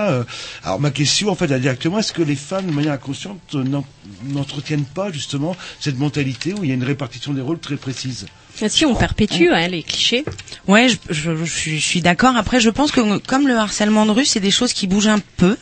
Alors 0.62 0.80
ma 0.84 0.90
question 0.90 1.28
en 1.30 1.34
fait 1.34 1.46
directement 1.60 1.98
est-ce 1.98 2.12
que 2.12 2.22
les 2.22 2.36
femmes 2.36 2.66
de 2.66 2.72
manière 2.72 2.92
inconsciente 2.92 3.40
euh, 3.54 3.64
n'en- 3.64 3.86
n'entretiennent 4.28 4.84
pas 4.84 5.10
justement 5.10 5.56
cette 5.80 5.98
mentalité 5.98 6.52
où 6.52 6.62
il 6.62 6.68
y 6.68 6.72
a 6.72 6.74
une 6.74 6.84
répartition 6.84 7.32
des 7.32 7.40
rôles 7.40 7.58
très 7.58 7.76
précise? 7.76 8.26
Ah, 8.62 8.68
si 8.68 8.84
on 8.86 8.94
perpétue 8.94 9.48
hein, 9.50 9.66
les 9.66 9.82
clichés 9.82 10.24
Ouais, 10.68 10.88
je, 10.88 10.96
je, 11.10 11.34
je 11.36 11.44
suis, 11.44 11.80
je 11.80 11.84
suis 11.84 12.00
d'accord. 12.00 12.36
Après, 12.36 12.60
je 12.60 12.70
pense 12.70 12.92
que 12.92 13.18
comme 13.18 13.48
le 13.48 13.56
harcèlement 13.56 14.06
de 14.06 14.12
rue, 14.12 14.24
c'est 14.24 14.38
des 14.38 14.52
choses 14.52 14.72
qui 14.72 14.86
bougent 14.86 15.08
un 15.08 15.20
peu 15.36 15.56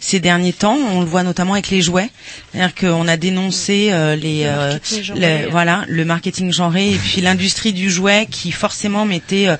ces 0.00 0.20
derniers 0.20 0.54
temps. 0.54 0.78
On 0.92 1.00
le 1.00 1.06
voit 1.06 1.22
notamment 1.22 1.52
avec 1.52 1.68
les 1.68 1.82
jouets. 1.82 2.08
C'est-à-dire 2.52 2.74
qu'on 2.74 3.06
a 3.08 3.16
dénoncé 3.18 3.88
euh, 3.92 4.16
les, 4.16 4.44
euh, 4.46 4.78
le- 5.14 5.50
voilà, 5.50 5.84
le 5.88 6.04
marketing 6.06 6.50
genré 6.50 6.92
et 6.94 6.96
puis 6.96 7.20
l'industrie 7.20 7.74
du 7.74 7.90
jouet 7.90 8.26
qui 8.30 8.52
forcément 8.52 9.04
mettait 9.04 9.48
euh, 9.48 9.56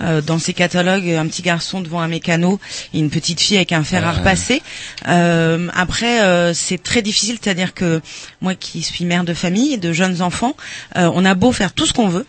euh, 0.00 0.20
dans 0.20 0.38
ses 0.38 0.52
catalogues 0.52 1.10
un 1.10 1.26
petit 1.26 1.42
garçon 1.42 1.80
devant 1.80 2.00
un 2.00 2.08
mécano 2.08 2.60
et 2.94 2.98
une 2.98 3.10
petite 3.10 3.40
fille 3.40 3.56
avec 3.56 3.72
un 3.72 3.84
fer 3.84 4.06
à 4.06 4.12
repasser. 4.12 4.62
Euh, 5.08 5.68
après, 5.74 6.22
euh, 6.22 6.54
c'est 6.54 6.82
très 6.82 7.02
difficile. 7.02 7.38
C'est-à-dire 7.40 7.74
que 7.74 8.00
moi, 8.40 8.54
qui 8.54 8.82
suis 8.82 9.04
mère 9.04 9.24
de 9.24 9.34
famille 9.34 9.74
et 9.74 9.76
de 9.76 9.92
jeunes 9.92 10.22
enfants, 10.22 10.56
euh, 10.96 11.10
on 11.14 11.24
a 11.24 11.34
beau 11.34 11.52
faire 11.52 11.72
tout 11.72 11.86
ce 11.86 11.92
qu'on 11.92 12.08
veut. 12.08 12.26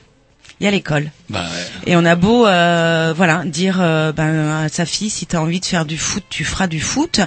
Il 0.61 0.65
y 0.65 0.67
a 0.67 0.71
l'école. 0.71 1.09
Bah, 1.27 1.43
Et 1.87 1.95
on 1.95 2.05
a 2.05 2.13
beau, 2.15 2.45
euh, 2.45 3.15
voilà, 3.17 3.41
dire 3.45 3.79
euh, 3.81 4.11
ben, 4.11 4.63
à 4.63 4.69
sa 4.69 4.85
fille, 4.85 5.09
si 5.09 5.25
tu 5.25 5.35
as 5.35 5.41
envie 5.41 5.59
de 5.59 5.65
faire 5.65 5.85
du 5.85 5.97
foot, 5.97 6.23
tu 6.29 6.45
feras 6.45 6.67
du 6.67 6.79
foot. 6.79 7.19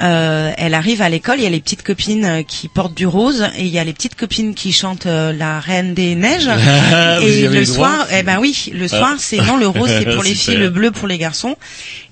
Euh, 0.00 0.52
elle 0.56 0.72
arrive 0.72 1.02
à 1.02 1.08
l'école, 1.08 1.38
il 1.38 1.42
y 1.42 1.46
a 1.46 1.50
les 1.50 1.58
petites 1.58 1.82
copines 1.82 2.24
euh, 2.24 2.42
qui 2.44 2.68
portent 2.68 2.94
du 2.94 3.04
rose 3.08 3.44
et 3.58 3.62
il 3.62 3.72
y 3.72 3.80
a 3.80 3.82
les 3.82 3.92
petites 3.92 4.14
copines 4.14 4.54
qui 4.54 4.72
chantent 4.72 5.06
euh, 5.06 5.32
la 5.32 5.58
Reine 5.58 5.94
des 5.94 6.14
Neiges. 6.14 6.48
Et 7.22 7.48
le 7.48 7.64
soir, 7.64 8.06
eh 8.16 8.22
ben 8.22 8.38
oui, 8.38 8.70
le 8.72 8.86
soir, 8.86 9.14
Ah. 9.14 9.16
c'est 9.18 9.38
non, 9.38 9.56
le 9.56 9.66
rose 9.66 9.88
c'est 9.98 10.14
pour 10.14 10.22
les 10.22 10.36
filles, 10.36 10.54
le 10.58 10.70
bleu 10.70 10.92
pour 10.92 11.08
les 11.08 11.18
garçons. 11.18 11.56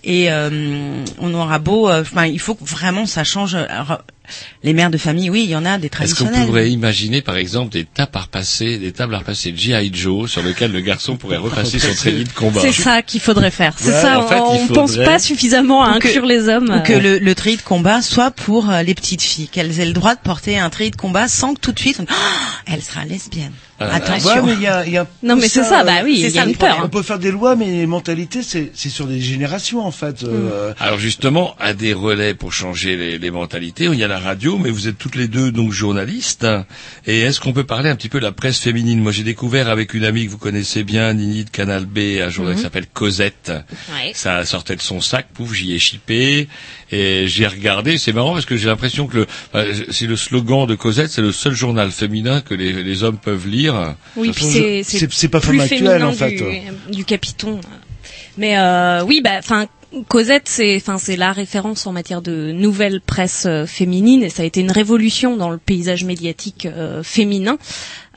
Et 0.02 0.32
euh, 0.32 1.04
on 1.20 1.32
aura 1.34 1.60
beau, 1.60 1.88
enfin, 1.88 2.26
il 2.26 2.40
faut 2.40 2.56
que 2.56 2.64
vraiment 2.64 3.06
ça 3.06 3.22
change. 3.22 3.54
Alors, 3.54 4.02
les 4.62 4.72
mères 4.72 4.90
de 4.90 4.96
famille, 4.98 5.28
oui, 5.30 5.44
il 5.44 5.50
y 5.50 5.56
en 5.56 5.64
a 5.64 5.78
des 5.78 5.90
Est-ce 6.00 6.14
qu'on 6.14 6.30
pourrait 6.46 6.70
imaginer, 6.70 7.20
par 7.22 7.36
exemple, 7.36 7.72
des 7.72 7.84
tables 7.84 8.10
à 8.14 8.20
repasser, 8.20 8.78
des 8.78 8.92
tables 8.92 9.14
à 9.14 9.18
repasser 9.18 9.52
de 9.52 9.56
G.I. 9.58 9.90
Joe, 9.92 10.30
sur 10.30 10.42
lesquelles 10.42 10.72
le 10.72 10.80
garçon 10.80 11.16
pourrait 11.18 11.36
repasser 11.36 11.78
son 11.78 11.94
treillis 11.94 12.24
de 12.24 12.32
combat? 12.32 12.60
C'est 12.60 12.72
ça 12.72 13.02
qu'il 13.02 13.20
faudrait 13.20 13.50
faire 13.50 13.74
c'est 13.76 13.90
Ouais, 13.92 14.00
ça 14.00 14.18
en 14.20 14.26
fait, 14.26 14.38
on, 14.40 14.64
on 14.64 14.66
pense 14.68 14.96
pas 14.96 15.18
suffisamment 15.18 15.84
à 15.84 15.88
inclure 15.90 16.24
les 16.26 16.48
hommes 16.48 16.80
Ou 16.80 16.86
que 16.86 16.92
le, 16.94 17.18
le 17.18 17.34
treillis 17.34 17.56
de 17.58 17.62
combat 17.62 18.00
soit 18.02 18.30
pour 18.30 18.70
euh, 18.70 18.82
les 18.82 18.94
petites 18.94 19.22
filles, 19.22 19.48
qu'elles 19.48 19.80
aient 19.80 19.86
le 19.86 19.92
droit 19.92 20.14
de 20.14 20.20
porter 20.20 20.58
un 20.58 20.70
treillis 20.70 20.90
de 20.90 20.96
combat 20.96 21.28
sans 21.28 21.54
que 21.54 21.60
tout 21.60 21.72
de 21.72 21.78
suite, 21.78 21.96
on- 22.00 22.06
Oh, 22.08 22.14
elle 22.66 22.82
sera 22.82 23.04
lesbienne. 23.04 23.52
Attention. 23.80 24.44
Ouais, 24.46 24.54
mais 24.54 24.62
y 24.62 24.66
a, 24.66 24.86
il 24.86 24.92
y 24.92 24.98
a 24.98 25.06
Non, 25.22 25.36
mais 25.36 25.48
c'est 25.48 25.64
ça, 25.64 25.82
bah 25.84 26.02
oui, 26.04 26.20
C'est 26.20 26.28
il 26.28 26.34
y 26.34 26.38
a 26.38 26.44
une 26.46 26.54
peur. 26.56 26.80
On 26.84 26.88
peut 26.88 27.02
faire 27.02 27.18
des 27.18 27.30
lois, 27.32 27.56
mais 27.56 27.66
les 27.66 27.86
mentalités, 27.86 28.42
c'est 28.42 28.70
c'est 28.74 28.88
sur 28.88 29.06
des 29.06 29.20
générations 29.20 29.84
en 29.84 29.90
fait. 29.90 30.22
euh, 30.22 30.72
Alors 30.78 30.98
justement, 30.98 31.56
à 31.58 31.72
des 31.74 31.92
relais 31.92 32.34
pour 32.34 32.52
changer 32.52 32.96
les, 32.96 33.18
les 33.18 33.30
mentalités, 33.30 33.84
il 33.86 33.94
y 33.98 34.04
a 34.04 34.08
la 34.08 34.18
radio, 34.20 34.58
mais 34.58 34.70
vous 34.70 34.86
êtes 34.88 34.96
toutes 34.98 35.16
les 35.16 35.26
deux 35.28 35.50
donc 35.50 35.72
journalistes. 35.72 36.46
Et 37.06 37.20
est-ce 37.20 37.40
qu'on 37.40 37.52
peut 37.52 37.64
parler 37.64 37.90
un 37.90 37.96
petit 37.96 38.08
peu 38.08 38.18
de 38.20 38.24
la 38.24 38.32
presse 38.32 38.58
féminine? 38.60 39.00
Moi, 39.00 39.10
j'ai 39.12 39.24
découvert 39.24 39.68
avec 39.68 39.94
une 39.94 40.04
amie 40.04 40.26
que 40.26 40.30
vous 40.30 40.38
connaissez 40.38 40.84
bien, 40.84 41.12
Nini 41.12 41.44
de 41.44 41.50
Canal 41.50 41.84
B, 41.86 42.20
un 42.22 42.28
journal 42.28 42.54
qui 42.54 42.62
s'appelle 42.62 42.86
Cosette. 42.86 43.50
Ouais. 43.92 44.12
Ça 44.14 44.44
sortait 44.44 44.76
de 44.76 44.82
son 44.82 45.00
sac, 45.00 45.26
pouf, 45.34 45.52
j'y 45.52 45.74
ai 45.74 45.78
chippé 45.78 46.48
et 46.92 47.26
j'ai 47.26 47.46
regardé. 47.46 47.98
C'est 47.98 48.12
marrant 48.12 48.34
parce 48.34 48.46
que 48.46 48.56
j'ai 48.56 48.66
l'impression 48.66 49.06
que 49.08 49.16
le, 49.18 49.26
enfin, 49.52 49.64
c'est 49.90 50.06
le 50.06 50.16
slogan 50.16 50.66
de 50.66 50.74
Cosette, 50.76 51.10
c'est 51.10 51.22
le 51.22 51.32
seul 51.32 51.54
journal 51.54 51.90
féminin 51.90 52.40
que 52.40 52.54
les, 52.54 52.72
les 52.84 53.02
hommes 53.02 53.18
peuvent 53.18 53.48
lire. 53.48 53.63
Oui, 54.16 54.32
puis 54.32 54.84
c'est 54.84 55.28
pas 55.28 55.40
plus 55.40 55.60
en 55.60 56.12
fait. 56.12 56.30
du, 56.32 56.92
du 56.92 57.04
Capiton. 57.04 57.60
Mais 58.36 58.58
euh, 58.58 59.04
oui, 59.04 59.20
bah, 59.22 59.36
enfin. 59.38 59.66
Cosette, 60.08 60.48
c'est, 60.48 60.74
enfin, 60.76 60.98
c'est 60.98 61.14
la 61.14 61.32
référence 61.32 61.86
en 61.86 61.92
matière 61.92 62.20
de 62.20 62.50
nouvelle 62.52 63.00
presse 63.00 63.44
euh, 63.46 63.64
féminine 63.64 64.24
et 64.24 64.28
ça 64.28 64.42
a 64.42 64.44
été 64.44 64.60
une 64.60 64.72
révolution 64.72 65.36
dans 65.36 65.50
le 65.50 65.58
paysage 65.58 66.04
médiatique 66.04 66.66
euh, 66.66 67.04
féminin. 67.04 67.58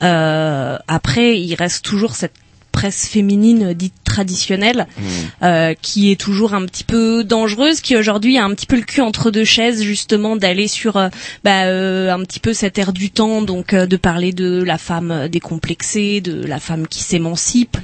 Euh, 0.02 0.76
après, 0.88 1.40
il 1.40 1.54
reste 1.54 1.84
toujours 1.84 2.16
cette 2.16 2.34
presse 2.72 3.08
féminine 3.08 3.72
dite 3.74 3.94
traditionnelle 4.04 4.86
euh, 5.42 5.74
qui 5.80 6.10
est 6.10 6.16
toujours 6.16 6.54
un 6.54 6.64
petit 6.64 6.84
peu 6.84 7.24
dangereuse, 7.24 7.80
qui 7.80 7.96
aujourd'hui 7.96 8.38
a 8.38 8.44
un 8.44 8.54
petit 8.54 8.66
peu 8.66 8.76
le 8.76 8.82
cul 8.82 9.00
entre 9.00 9.30
deux 9.30 9.44
chaises 9.44 9.82
justement 9.82 10.36
d'aller 10.36 10.68
sur 10.68 10.96
euh, 10.96 11.08
bah, 11.44 11.64
euh, 11.64 12.12
un 12.12 12.20
petit 12.24 12.40
peu 12.40 12.52
cette 12.52 12.78
ère 12.78 12.92
du 12.92 13.10
temps, 13.10 13.42
donc 13.42 13.74
euh, 13.74 13.86
de 13.86 13.96
parler 13.96 14.32
de 14.32 14.62
la 14.62 14.78
femme 14.78 15.28
décomplexée, 15.28 16.20
de 16.20 16.44
la 16.46 16.58
femme 16.58 16.86
qui 16.88 17.02
s'émancipe, 17.02 17.76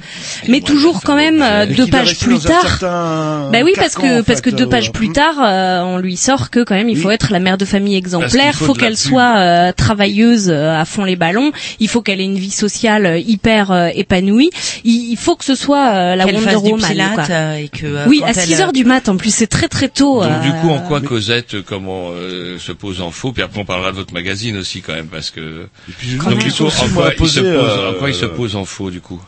mais 0.47 0.61
toujours 0.61 1.01
quand 1.03 1.15
même 1.15 1.41
euh, 1.41 1.65
deux 1.65 1.87
pages 1.87 2.17
plus 2.17 2.39
tard. 2.39 2.79
Bah 2.81 3.59
oui, 3.63 3.73
parce 3.75 3.95
que 3.95 4.21
en 4.21 4.23
parce 4.23 4.41
que 4.41 4.49
deux 4.49 4.65
euh, 4.65 4.69
pages 4.69 4.91
plus 4.91 5.11
tard, 5.11 5.35
euh, 5.41 5.81
on 5.81 5.97
lui 5.97 6.17
sort 6.17 6.49
que 6.49 6.63
quand 6.63 6.75
même 6.75 6.89
il 6.89 6.97
faut 6.97 7.11
être 7.11 7.31
la 7.31 7.39
mère 7.39 7.57
de 7.57 7.65
famille 7.65 7.95
exemplaire, 7.95 8.55
faut 8.55 8.65
faut, 8.65 8.73
la 8.73 8.79
qu'elle 8.79 8.97
soit 8.97 9.37
euh, 9.37 9.71
travailleuse 9.71 10.49
euh, 10.49 10.75
à 10.75 10.85
fond 10.85 11.03
les 11.03 11.15
ballons, 11.15 11.51
il 11.79 11.87
faut 11.87 12.01
qu'elle 12.01 12.19
ait 12.19 12.25
une 12.25 12.37
vie 12.37 12.51
sociale 12.51 13.05
euh, 13.05 13.19
hyper 13.19 13.71
euh, 13.71 13.89
épanouie, 13.93 14.49
il, 14.85 15.11
il 15.11 15.17
faut 15.17 15.35
que 15.35 15.43
ce 15.43 15.55
soit 15.55 15.89
euh, 15.89 16.15
la 16.15 16.25
Qu'elle 16.25 16.35
Wonder 16.35 16.51
fasse 16.51 16.63
du 16.63 16.71
Woman. 16.71 16.89
Pilate, 16.91 17.15
quoi. 17.15 17.23
euh, 17.29 17.55
et 17.55 17.67
que, 17.69 17.85
euh, 17.85 18.05
oui, 18.07 18.21
à 18.23 18.29
elle, 18.29 18.35
6 18.35 18.61
heures 18.61 18.69
euh, 18.69 18.71
du 18.71 18.85
mat 18.85 19.09
en 19.09 19.17
plus, 19.17 19.33
c'est 19.33 19.47
très 19.47 19.67
très 19.67 19.89
tôt. 19.89 20.23
Donc 20.23 20.41
du 20.41 20.51
coup, 20.61 20.69
en 20.69 20.79
quoi 20.79 21.01
Cosette, 21.01 21.61
comment 21.63 22.09
euh, 22.11 22.57
se 22.59 22.71
pose 22.71 23.01
en 23.01 23.11
faux 23.11 23.31
Puis 23.31 23.43
après, 23.43 23.59
on 23.59 23.65
parlera 23.65 23.91
de 23.91 23.97
votre 23.97 24.13
magazine 24.13 24.57
aussi 24.57 24.81
quand 24.81 24.93
même, 24.93 25.07
parce 25.07 25.31
que. 25.31 25.67
j'ai 26.01 26.17
Donc 26.17 26.31
une 26.31 26.37
du 26.37 26.51
coup, 26.53 26.65
en 26.65 26.89
quoi, 26.93 27.11
il 27.19 27.27
se 27.27 27.39
pose, 27.41 27.79
en 27.89 27.93
quoi 27.99 28.09
il 28.09 28.15
se 28.15 28.25
pose 28.25 28.55
en 28.55 28.65
faux 28.65 28.91
du 28.91 29.01
coup? 29.01 29.21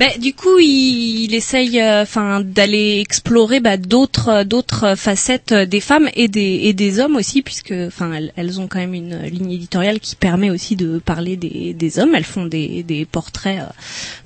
Ben, 0.00 0.08
du 0.18 0.32
coup, 0.32 0.58
il, 0.58 1.24
il 1.24 1.34
essaye, 1.34 1.78
euh, 1.78 2.00
enfin, 2.02 2.40
d'aller 2.42 3.00
explorer 3.00 3.60
bah, 3.60 3.76
d'autres, 3.76 4.28
euh, 4.30 4.44
d'autres 4.44 4.94
facettes 4.96 5.52
euh, 5.52 5.66
des 5.66 5.80
femmes 5.80 6.08
et 6.16 6.26
des 6.26 6.60
et 6.64 6.72
des 6.72 7.00
hommes 7.00 7.16
aussi, 7.16 7.42
puisque, 7.42 7.74
enfin, 7.88 8.10
elles, 8.14 8.32
elles 8.34 8.58
ont 8.60 8.66
quand 8.66 8.78
même 8.78 8.94
une 8.94 9.18
ligne 9.24 9.52
éditoriale 9.52 10.00
qui 10.00 10.16
permet 10.16 10.48
aussi 10.48 10.74
de 10.74 10.98
parler 10.98 11.36
des, 11.36 11.74
des 11.74 11.98
hommes. 11.98 12.14
Elles 12.14 12.24
font 12.24 12.46
des, 12.46 12.82
des 12.82 13.04
portraits 13.04 13.58
euh, 13.60 13.72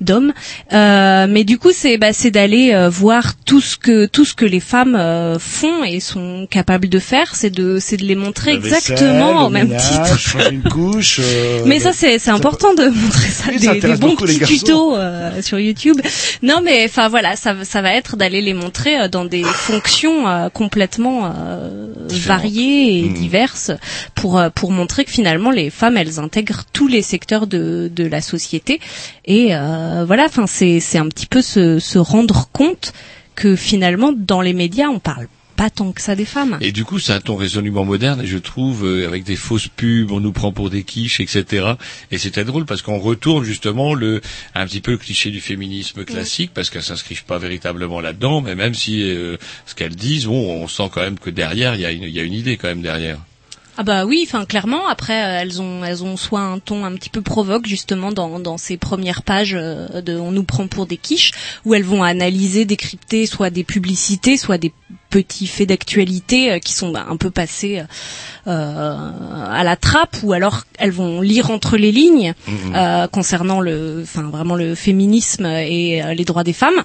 d'hommes, 0.01 0.33
Euh, 0.73 1.27
mais 1.29 1.43
du 1.43 1.59
coup, 1.59 1.73
c'est 1.73 1.99
bah, 1.99 2.13
c'est 2.13 2.31
d'aller 2.31 2.73
euh, 2.73 2.89
voir 2.89 3.35
tout 3.45 3.61
ce 3.61 3.77
que 3.77 4.07
tout 4.07 4.25
ce 4.25 4.35
que 4.35 4.45
les 4.45 4.61
femmes 4.61 4.95
euh, 4.95 5.41
font 5.41 5.83
et 5.85 5.99
sont 5.99 6.47
capables 6.49 6.89
de 6.89 7.01
faire. 7.01 7.35
C'est 7.35 7.51
de 7.51 7.79
c'est 7.81 7.97
de 7.97 8.05
les 8.05 8.15
montrer 8.15 8.53
exactement 8.53 9.47
au 9.47 9.51
même 9.51 9.69
ménage, 9.69 9.91
titre. 9.91 10.19
changer 10.19 10.51
une 10.53 10.63
couche. 10.77 11.21
Mais 11.67 11.81
ça 11.81 11.93
c'est 11.93 12.21
c'est 12.21 12.31
important 12.31 12.75
de 12.75 12.85
montrer 12.85 13.29
ça, 13.29 13.45
Oui, 13.51 13.59
ça 13.59 13.75
des, 13.75 13.81
des 13.81 13.97
bons 13.97 14.15
petits 14.15 14.39
tutos 14.39 14.95
euh, 14.97 15.43
sur 15.43 15.59
YouTube. 15.65 16.01
Non 16.43 16.61
mais 16.63 16.85
enfin 16.85 17.09
voilà, 17.09 17.37
ça 17.37 17.65
ça 17.65 17.81
va 17.83 17.93
être 17.95 18.17
d'aller 18.17 18.41
les 18.43 18.55
montrer 18.55 19.01
euh, 19.01 19.09
dans 19.09 19.25
des 19.25 19.43
fonctions 19.45 20.29
euh, 20.29 20.49
complètement 20.51 21.27
euh, 21.27 21.89
variées 22.09 22.99
et 23.01 23.09
Hmm. 23.09 23.15
diverses 23.15 23.71
pour 24.15 24.41
pour 24.55 24.71
montrer 24.71 25.05
que 25.05 25.11
finalement 25.11 25.51
les 25.51 25.71
femmes 25.71 25.97
elles 25.97 26.19
intègrent 26.19 26.65
tous 26.73 26.89
les 26.89 27.03
secteurs 27.03 27.47
de 27.47 27.91
de 27.95 28.05
la 28.05 28.21
société 28.21 28.81
et 29.25 29.55
euh, 29.55 30.05
voilà, 30.07 30.25
enfin 30.27 30.47
c'est 30.47 30.81
c'est 30.81 30.99
un 30.99 31.09
petit 31.09 31.27
peu 31.27 31.43
se 31.43 31.79
se 31.79 31.99
rendre 31.99 32.49
compte 32.53 32.93
que 33.35 33.57
finalement 33.57 34.13
dans 34.17 34.41
les 34.41 34.53
médias 34.53 34.89
on 34.89 34.99
parle 34.99 35.27
pas 35.57 35.71
tant 35.71 35.93
que 35.93 36.01
ça 36.01 36.15
des 36.15 36.25
femmes. 36.25 36.59
Et 36.61 36.73
du 36.73 36.85
coup, 36.85 36.99
c'est 36.99 37.13
un 37.13 37.21
ton 37.21 37.37
résolument 37.37 37.85
moderne, 37.85 38.21
et 38.23 38.27
je 38.27 38.39
trouve, 38.39 38.87
euh, 38.87 39.07
avec 39.07 39.25
des 39.25 39.37
fausses 39.37 39.69
pubs, 39.69 40.11
on 40.11 40.21
nous 40.21 40.33
prend 40.33 40.53
pour 40.53 40.71
des 40.71 40.83
quiches, 40.83 41.21
etc. 41.21 41.75
Et 42.11 42.19
c'était 42.19 42.45
drôle 42.45 42.65
parce 42.65 42.83
qu'on 42.83 42.99
retourne 42.99 43.45
justement 43.45 43.95
le 43.95 44.21
un 44.55 44.67
petit 44.67 44.81
peu 44.81 44.93
le 44.93 44.99
cliché 44.99 45.31
du 45.31 45.41
féminisme 45.41 46.05
classique, 46.05 46.51
parce 46.55 46.71
qu'elles 46.71 46.83
s'inscrivent 46.83 47.25
pas 47.25 47.39
véritablement 47.39 48.01
là-dedans, 48.01 48.41
mais 48.41 48.55
même 48.55 48.75
si 48.75 49.03
euh, 49.03 49.37
ce 49.67 49.75
qu'elles 49.75 49.97
disent, 49.97 50.27
bon, 50.27 50.63
on 50.63 50.69
sent 50.69 50.91
quand 50.93 51.03
même 51.03 51.19
que 51.19 51.31
derrière, 51.31 51.75
il 51.75 51.81
y 51.81 51.87
a 51.87 51.93
une, 51.93 52.03
il 52.03 52.11
y 52.11 52.21
a 52.21 52.23
une 52.23 52.33
idée 52.33 52.57
quand 52.57 52.69
même 52.69 52.83
derrière. 52.83 53.19
Ah 53.77 53.83
bah 53.83 54.05
oui, 54.05 54.23
enfin 54.27 54.45
clairement. 54.45 54.87
Après, 54.87 55.25
euh, 55.25 55.41
elles 55.41 55.61
ont 55.61 55.85
elles 55.85 56.05
ont 56.05 56.17
soit 56.17 56.41
un 56.41 56.59
ton 56.61 56.85
un 56.85 56.93
petit 56.93 57.11
peu 57.11 57.23
provoque 57.23 57.67
justement 57.67 58.13
dans 58.13 58.39
dans 58.39 58.57
ces 58.57 58.77
premières 58.77 59.23
pages 59.23 59.57
euh, 59.59 60.01
de 60.01 60.17
on 60.17 60.31
nous 60.31 60.45
prend 60.45 60.69
pour 60.69 60.87
des 60.87 60.97
quiches 60.97 61.33
où 61.65 61.75
elles 61.75 61.83
vont 61.83 62.03
analyser, 62.03 62.65
décrypter 62.65 63.27
soit 63.27 63.51
des 63.51 63.65
publicités, 63.65 64.37
soit 64.37 64.59
des 64.59 64.73
petits 65.11 65.47
faits 65.47 65.69
d'actualité 65.69 66.53
euh, 66.53 66.59
qui 66.59 66.73
sont 66.73 66.91
bah, 66.91 67.07
un 67.09 67.17
peu 67.17 67.31
passés 67.31 67.83
euh, 68.47 69.11
à 69.51 69.65
la 69.65 69.77
trappe 69.77 70.17
ou 70.23 70.33
alors 70.33 70.65
elles 70.79 70.91
vont 70.91 71.21
lire 71.21 71.51
entre 71.51 71.77
les 71.77 71.93
lignes 71.93 72.35
euh, 72.75 73.07
concernant 73.09 73.61
le 73.61 74.01
enfin 74.03 74.23
vraiment 74.23 74.57
le 74.57 74.75
féminisme 74.75 75.47
et 75.47 76.15
les 76.15 76.25
droits 76.25 76.45
des 76.45 76.53
femmes. 76.53 76.83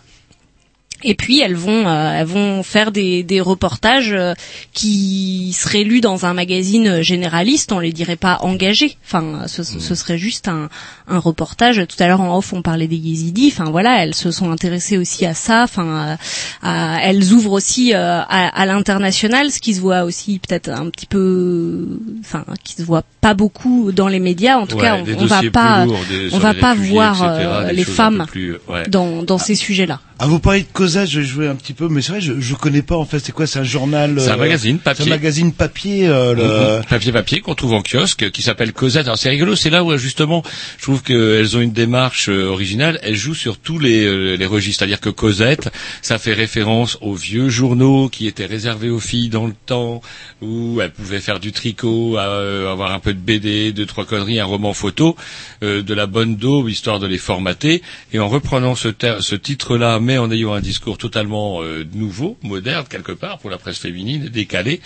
Et 1.04 1.16
puis 1.16 1.40
elles 1.40 1.56
vont 1.56 1.88
euh, 1.88 2.14
elles 2.20 2.26
vont 2.28 2.62
faire 2.62 2.92
des, 2.92 3.24
des 3.24 3.40
reportages 3.40 4.12
euh, 4.12 4.34
qui 4.74 5.54
seraient 5.58 5.84
lus 5.84 6.02
dans 6.02 6.26
un 6.26 6.34
magazine 6.34 7.02
généraliste, 7.02 7.72
on 7.72 7.80
les 7.80 7.94
dirait 7.94 8.16
pas 8.18 8.40
engagés. 8.42 8.98
Enfin, 9.06 9.48
ce, 9.48 9.64
ce 9.64 9.96
serait 9.96 10.18
juste 10.18 10.48
un, 10.48 10.70
un 11.08 11.20
reportage. 11.20 11.82
Tout 11.88 11.96
à 12.04 12.08
l'heure 12.08 12.22
en 12.22 12.38
off, 12.38 12.52
on 12.54 12.62
parlait 12.62 12.88
des 12.88 12.98
yézidis. 12.98 13.52
Enfin 13.54 13.72
voilà, 13.72 14.04
elles 14.04 14.14
se 14.16 14.32
sont 14.32 14.52
intéressées 14.52 14.98
aussi 14.98 15.26
à 15.26 15.34
ça. 15.34 15.64
Enfin, 15.64 16.18
à- 16.62 16.98
elles 17.02 17.32
ouvrent 17.34 17.54
aussi 17.54 17.94
euh, 17.94 18.20
à, 18.20 18.26
à 18.62 18.66
l'international, 18.66 19.52
ce 19.52 19.60
qui 19.60 19.74
se 19.74 19.80
voit 19.82 20.04
aussi 20.04 20.40
peut-être 20.40 20.70
un 20.70 20.90
petit 20.90 21.06
peu, 21.06 21.88
enfin, 22.20 22.44
qui 22.64 22.74
se 22.74 22.84
voit 22.84 23.04
pas 23.22 23.34
beaucoup 23.34 23.92
dans 23.94 24.08
les 24.10 24.20
médias. 24.20 24.58
En 24.58 24.68
tout 24.68 24.76
Ouais, 24.76 24.84
cas, 24.84 24.98
on, 25.18 25.26
va 25.26 25.42
pas, 25.52 25.82
plus 25.84 25.92
lourds, 25.92 26.00
des- 26.10 26.34
on 26.34 26.40
va 26.40 26.54
les 26.54 26.60
pas 26.60 26.72
réfugiés, 26.72 26.92
voir 26.94 27.24
euh, 27.24 27.72
les 27.72 27.84
femmes 27.86 28.24
peu 28.26 28.32
plus, 28.32 28.58
ouais. 28.68 28.88
dans 28.90 29.24
dans 29.24 29.38
ces 29.38 29.56
sujets-là. 29.56 30.02
Ah, 30.22 30.28
vous 30.28 30.40
parlez 30.40 30.64
de 30.64 30.68
Cosette, 30.74 31.10
je 31.10 31.22
vais 31.22 31.26
jouer 31.26 31.48
un 31.48 31.56
petit 31.56 31.72
peu, 31.72 31.88
mais 31.88 32.02
c'est 32.02 32.12
vrai, 32.12 32.20
je, 32.20 32.42
je 32.42 32.54
connais 32.54 32.82
pas 32.82 32.98
en 32.98 33.06
fait. 33.06 33.20
C'est 33.20 33.32
quoi 33.32 33.48
C'est 33.48 33.60
un 33.60 33.64
journal 33.64 34.16
C'est 34.20 34.28
un 34.30 34.34
euh, 34.34 34.38
magazine 34.38 34.78
papier. 34.78 35.06
C'est 35.06 35.10
un 35.12 35.16
magazine 35.16 35.54
papier. 35.54 36.08
euh, 36.10 36.34
le- 36.36 36.80
Mhm. 36.80 36.84
Papier 36.90 37.12
papier 37.14 37.40
qu'on 37.40 37.56
trouve 37.56 37.72
en 37.74 37.82
kiosque, 37.82 38.30
qui 38.32 38.42
s'appelle 38.42 38.74
Cosette. 38.74 39.06
Alors 39.06 39.18
c'est 39.18 39.30
rigolo, 39.30 39.56
c'est 39.56 39.70
là 39.70 39.82
où 39.82 39.96
justement, 39.98 40.44
je 40.78 40.84
trouve 40.84 41.04
qu'elles 41.04 41.56
ont 41.56 41.62
une 41.62 41.72
démarche 41.72 42.28
euh, 42.28 42.48
originale. 42.50 43.00
Elles 43.02 43.16
jouent 43.16 43.34
sur 43.34 43.58
tous 43.60 43.80
les, 43.80 44.04
euh, 44.04 44.36
les 44.36 44.46
registres, 44.46 44.80
c'est-à-dire 44.80 45.00
que 45.00 45.10
Cosette, 45.10 45.70
ça 46.02 46.18
fait 46.18 46.34
référence 46.34 46.98
aux 47.00 47.14
vieux 47.16 47.48
journaux 47.48 48.10
qui 48.10 48.28
étaient 48.28 48.46
réservés 48.46 48.90
aux 48.90 49.00
filles 49.00 49.30
dans 49.30 49.48
le 49.48 49.54
temps, 49.68 50.02
où 50.42 50.82
elles 50.82 50.92
pouvaient 50.92 51.22
faire 51.22 51.40
du 51.40 51.54
tricot, 51.54 52.18
euh, 52.18 52.70
avoir 52.70 52.92
un 52.92 53.00
peu 53.00 53.14
de 53.14 53.20
BD, 53.20 53.72
deux 53.72 53.86
trois 53.86 54.04
conneries, 54.04 54.42
un 54.42 54.46
roman 54.46 54.74
photo, 54.74 55.16
euh, 55.64 55.82
de 55.82 55.94
la 55.94 56.08
bonne 56.08 56.36
daube, 56.36 56.68
histoire 56.70 57.00
de 57.00 57.08
les 57.08 57.18
formater. 57.18 57.82
Et 58.12 58.20
en 58.20 58.28
reprenant 58.28 58.76
ce, 58.76 58.90
ce 59.22 59.36
titre-là, 59.36 60.02
mais 60.10 60.18
en 60.18 60.32
ayant 60.32 60.54
un 60.56 60.60
discours 60.60 60.98
totalement 60.98 61.62
euh, 61.62 61.86
nouveau, 61.94 62.36
moderne 62.42 62.84
quelque 62.90 63.12
part 63.12 63.38
pour 63.38 63.52
la 63.52 63.60
presse 63.60 63.78
féminine, 63.78 64.28
décalé, 64.28 64.82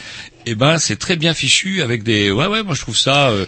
eh 0.46 0.54
ben 0.54 0.78
c'est 0.80 0.98
très 0.98 1.16
bien 1.16 1.34
fichu 1.34 1.82
avec 1.82 2.04
des 2.04 2.30
ouais 2.30 2.48
ouais 2.48 2.62
moi 2.62 2.76
je 2.76 2.82
trouve 2.82 2.98
ça 2.98 3.30
euh, 3.30 3.46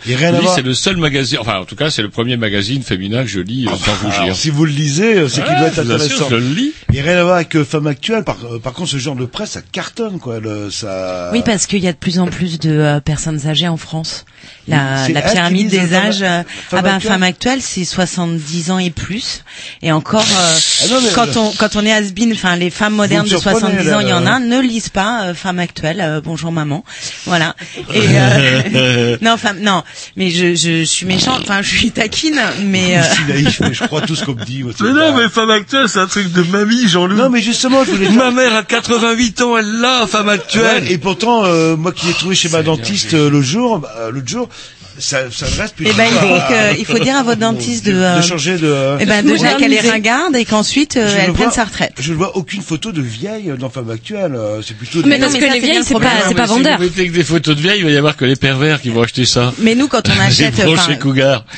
c'est 0.56 0.62
le 0.62 0.74
seul 0.74 0.96
magazine 0.96 1.40
enfin 1.42 1.60
en 1.60 1.66
tout 1.66 1.76
cas 1.76 1.90
c'est 1.90 2.02
le 2.02 2.10
premier 2.10 2.38
magazine 2.38 2.82
féminin 2.82 3.24
que 3.24 3.30
je 3.30 3.42
lis 3.42 3.68
euh, 3.68 3.72
sans 3.76 3.94
rougir 4.06 4.34
si 4.34 4.50
vous 4.52 4.64
le 4.64 4.72
lisez, 4.72 5.16
euh, 5.18 5.28
c'est 5.28 5.44
qu'il 5.44 5.52
Ouais, 5.52 5.60
doit 5.60 5.68
être 5.68 5.80
assure, 5.80 5.94
intéressant. 5.96 6.30
je 6.30 6.36
le 6.38 6.48
lis. 6.54 6.72
Et 6.98 7.02
rien 7.02 7.18
à 7.18 7.24
voir 7.24 7.36
avec 7.36 7.54
euh, 7.58 7.66
Femme 7.66 7.88
Actuelle. 7.88 8.24
Par, 8.24 8.38
euh, 8.50 8.58
par 8.58 8.72
contre, 8.72 8.90
ce 8.92 8.98
genre 8.98 9.16
de 9.18 9.26
presse, 9.26 9.52
ça 9.52 9.62
cartonne, 9.62 10.18
quoi. 10.18 10.40
Le, 10.40 10.72
ça... 10.72 11.30
Oui, 11.34 11.42
parce 11.46 11.66
qu'il 11.68 11.80
y 11.84 11.88
a 11.90 11.92
de 11.92 11.98
plus 11.98 12.20
en 12.20 12.28
plus 12.28 12.58
de 12.58 12.70
euh, 12.72 13.00
personnes 13.02 13.48
âgées 13.48 13.68
en 13.68 13.76
France. 13.76 14.24
La, 14.68 15.10
la 15.10 15.22
pyramide 15.22 15.68
des 15.70 15.94
âges. 15.94 16.22
euh, 16.22 16.44
Femme 16.70 16.80
ah 16.80 16.82
ben, 16.82 16.94
Actuelle 16.96 17.12
femme 17.12 17.24
actuelle, 17.24 17.62
c'est 17.62 17.84
70 17.84 18.72
ans 18.72 18.80
et 18.80 18.92
plus. 18.92 19.44
Et 19.82 19.92
encore, 19.92 20.22
euh, 20.22 20.58
Ah 20.84 20.88
non, 20.90 21.02
mais 21.02 21.10
quand 21.14 21.36
on 21.38 21.52
quand 21.58 21.76
on 21.76 21.86
est 21.86 21.92
has-been, 21.92 22.32
enfin 22.34 22.56
les 22.56 22.70
femmes 22.70 22.94
modernes 22.94 23.26
de 23.26 23.30
surprenez, 23.30 23.60
70 23.60 23.94
ans, 23.94 24.00
il 24.00 24.08
y 24.10 24.14
en 24.14 24.26
a, 24.26 24.40
ne 24.40 24.62
lisent 24.62 24.90
pas 24.90 25.26
euh, 25.26 25.34
femme 25.34 25.60
actuelle. 25.60 26.00
euh, 26.00 26.22
bonjour 26.24 26.52
maman. 26.52 26.84
Voilà. 27.26 27.56
Et 27.94 28.02
euh, 28.04 29.18
non, 29.22 29.36
femme, 29.38 29.60
non. 29.62 29.84
Mais 30.16 30.30
je, 30.30 30.56
je, 30.56 30.80
je 30.80 30.84
suis 30.84 31.06
méchante. 31.06 31.42
Enfin, 31.42 31.62
je 31.62 31.76
suis 31.76 31.92
taquine, 31.92 32.40
mais. 32.64 32.98
euh, 32.98 33.02
Je 33.04 33.14
suis 33.16 33.26
naïf, 33.26 33.60
mais 33.62 33.74
je 33.74 33.84
crois 33.84 34.02
tout 34.02 34.16
ce 34.16 34.24
qu'on 34.26 34.36
me 34.36 34.46
dit. 34.46 34.64
mais 34.64 34.92
non 34.94 35.16
mais 35.18 35.28
femme 35.30 35.50
actuelle 35.50 35.90
c'est 35.90 36.00
un 36.00 36.08
truc 36.08 36.32
de 36.32 36.42
mamie 36.44 36.85
Jean-Loup 36.88 37.16
Non, 37.16 37.30
mais 37.30 37.42
justement, 37.42 37.84
je 37.84 37.92
voulais. 37.92 38.10
ma 38.12 38.32
mère 38.32 38.56
a 38.56 38.64
88 38.64 39.42
ans 39.42 39.58
elle 39.58 39.80
l'a 39.80 40.08
femme 40.08 40.30
actuelle 40.30 40.84
Ouais, 40.84 40.92
et 40.92 40.98
pourtant, 40.98 41.46
euh, 41.46 41.76
moi 41.76 41.92
qui 41.92 42.06
l'ai 42.08 42.14
trouvé 42.14 42.36
chez 42.36 42.50
ma 42.50 42.64
dentiste 42.64 43.14
euh, 43.14 43.30
le 43.30 43.42
jour, 43.42 43.80
bah, 43.80 44.10
l'autre 44.12 44.28
jour, 44.28 44.50
ça, 44.98 45.20
ça 45.32 45.46
reste 45.62 45.76
plus. 45.76 45.88
Eh 45.90 45.94
ben, 45.94 46.06
il 46.10 46.18
faut 46.18 46.36
que, 46.50 46.80
il 46.80 46.86
faut 46.86 47.00
dire 47.00 47.16
à 47.18 47.24
votre 47.24 47.40
dentiste 47.40 47.86
de, 47.86 47.94
euh, 47.94 48.18
de 48.18 48.22
changer 48.22 48.58
de. 48.58 48.98
eh 49.00 49.06
ben, 49.06 49.26
déjà 49.26 49.54
qu'elle 49.56 49.74
est 49.74 49.80
ringarde 49.90 50.36
et 50.36 50.46
qu'ensuite 50.46 50.98
euh, 50.98 51.08
elle 51.20 51.30
ne 51.30 51.34
prenne 51.34 51.48
vois- 51.48 51.54
sa 51.56 51.66
retraite. 51.66 51.94
Je 52.00 52.12
ne 52.12 52.18
vois 52.18 52.36
aucune 52.38 52.62
photo 52.62 52.92
de 52.92 53.02
vieille 53.02 53.52
dans 53.60 53.70
Femme 53.70 53.90
Actuelle. 53.90 54.36
euh, 54.36 54.62
C'est 54.66 54.76
plutôt. 54.78 55.00
Mais 55.06 55.16
des- 55.16 55.22
parce 55.22 55.34
que 55.34 55.46
les 55.46 55.60
vieilles, 55.60 55.78
le 55.80 55.84
c'est 55.84 55.94
pas, 55.96 56.12
c'est 56.28 56.34
pas 56.36 56.48
si 56.48 56.54
vendeur. 56.54 56.78
vous 56.78 56.84
mettez 56.84 57.08
que 57.08 57.14
des 57.14 57.24
photos 57.24 57.56
de 57.56 57.62
vieilles, 57.62 57.80
il 57.80 57.86
va 57.86 57.92
y 57.92 57.98
avoir 57.98 58.16
que 58.16 58.26
les 58.26 58.36
pervers 58.36 58.82
qui 58.82 58.90
vont 58.90 59.02
acheter 59.02 59.26
ça. 59.26 59.54
Mais 59.60 59.76
nous, 59.76 59.88
quand 59.88 60.08
on 60.10 60.14
Les 60.16 60.20
achète, 60.22 60.56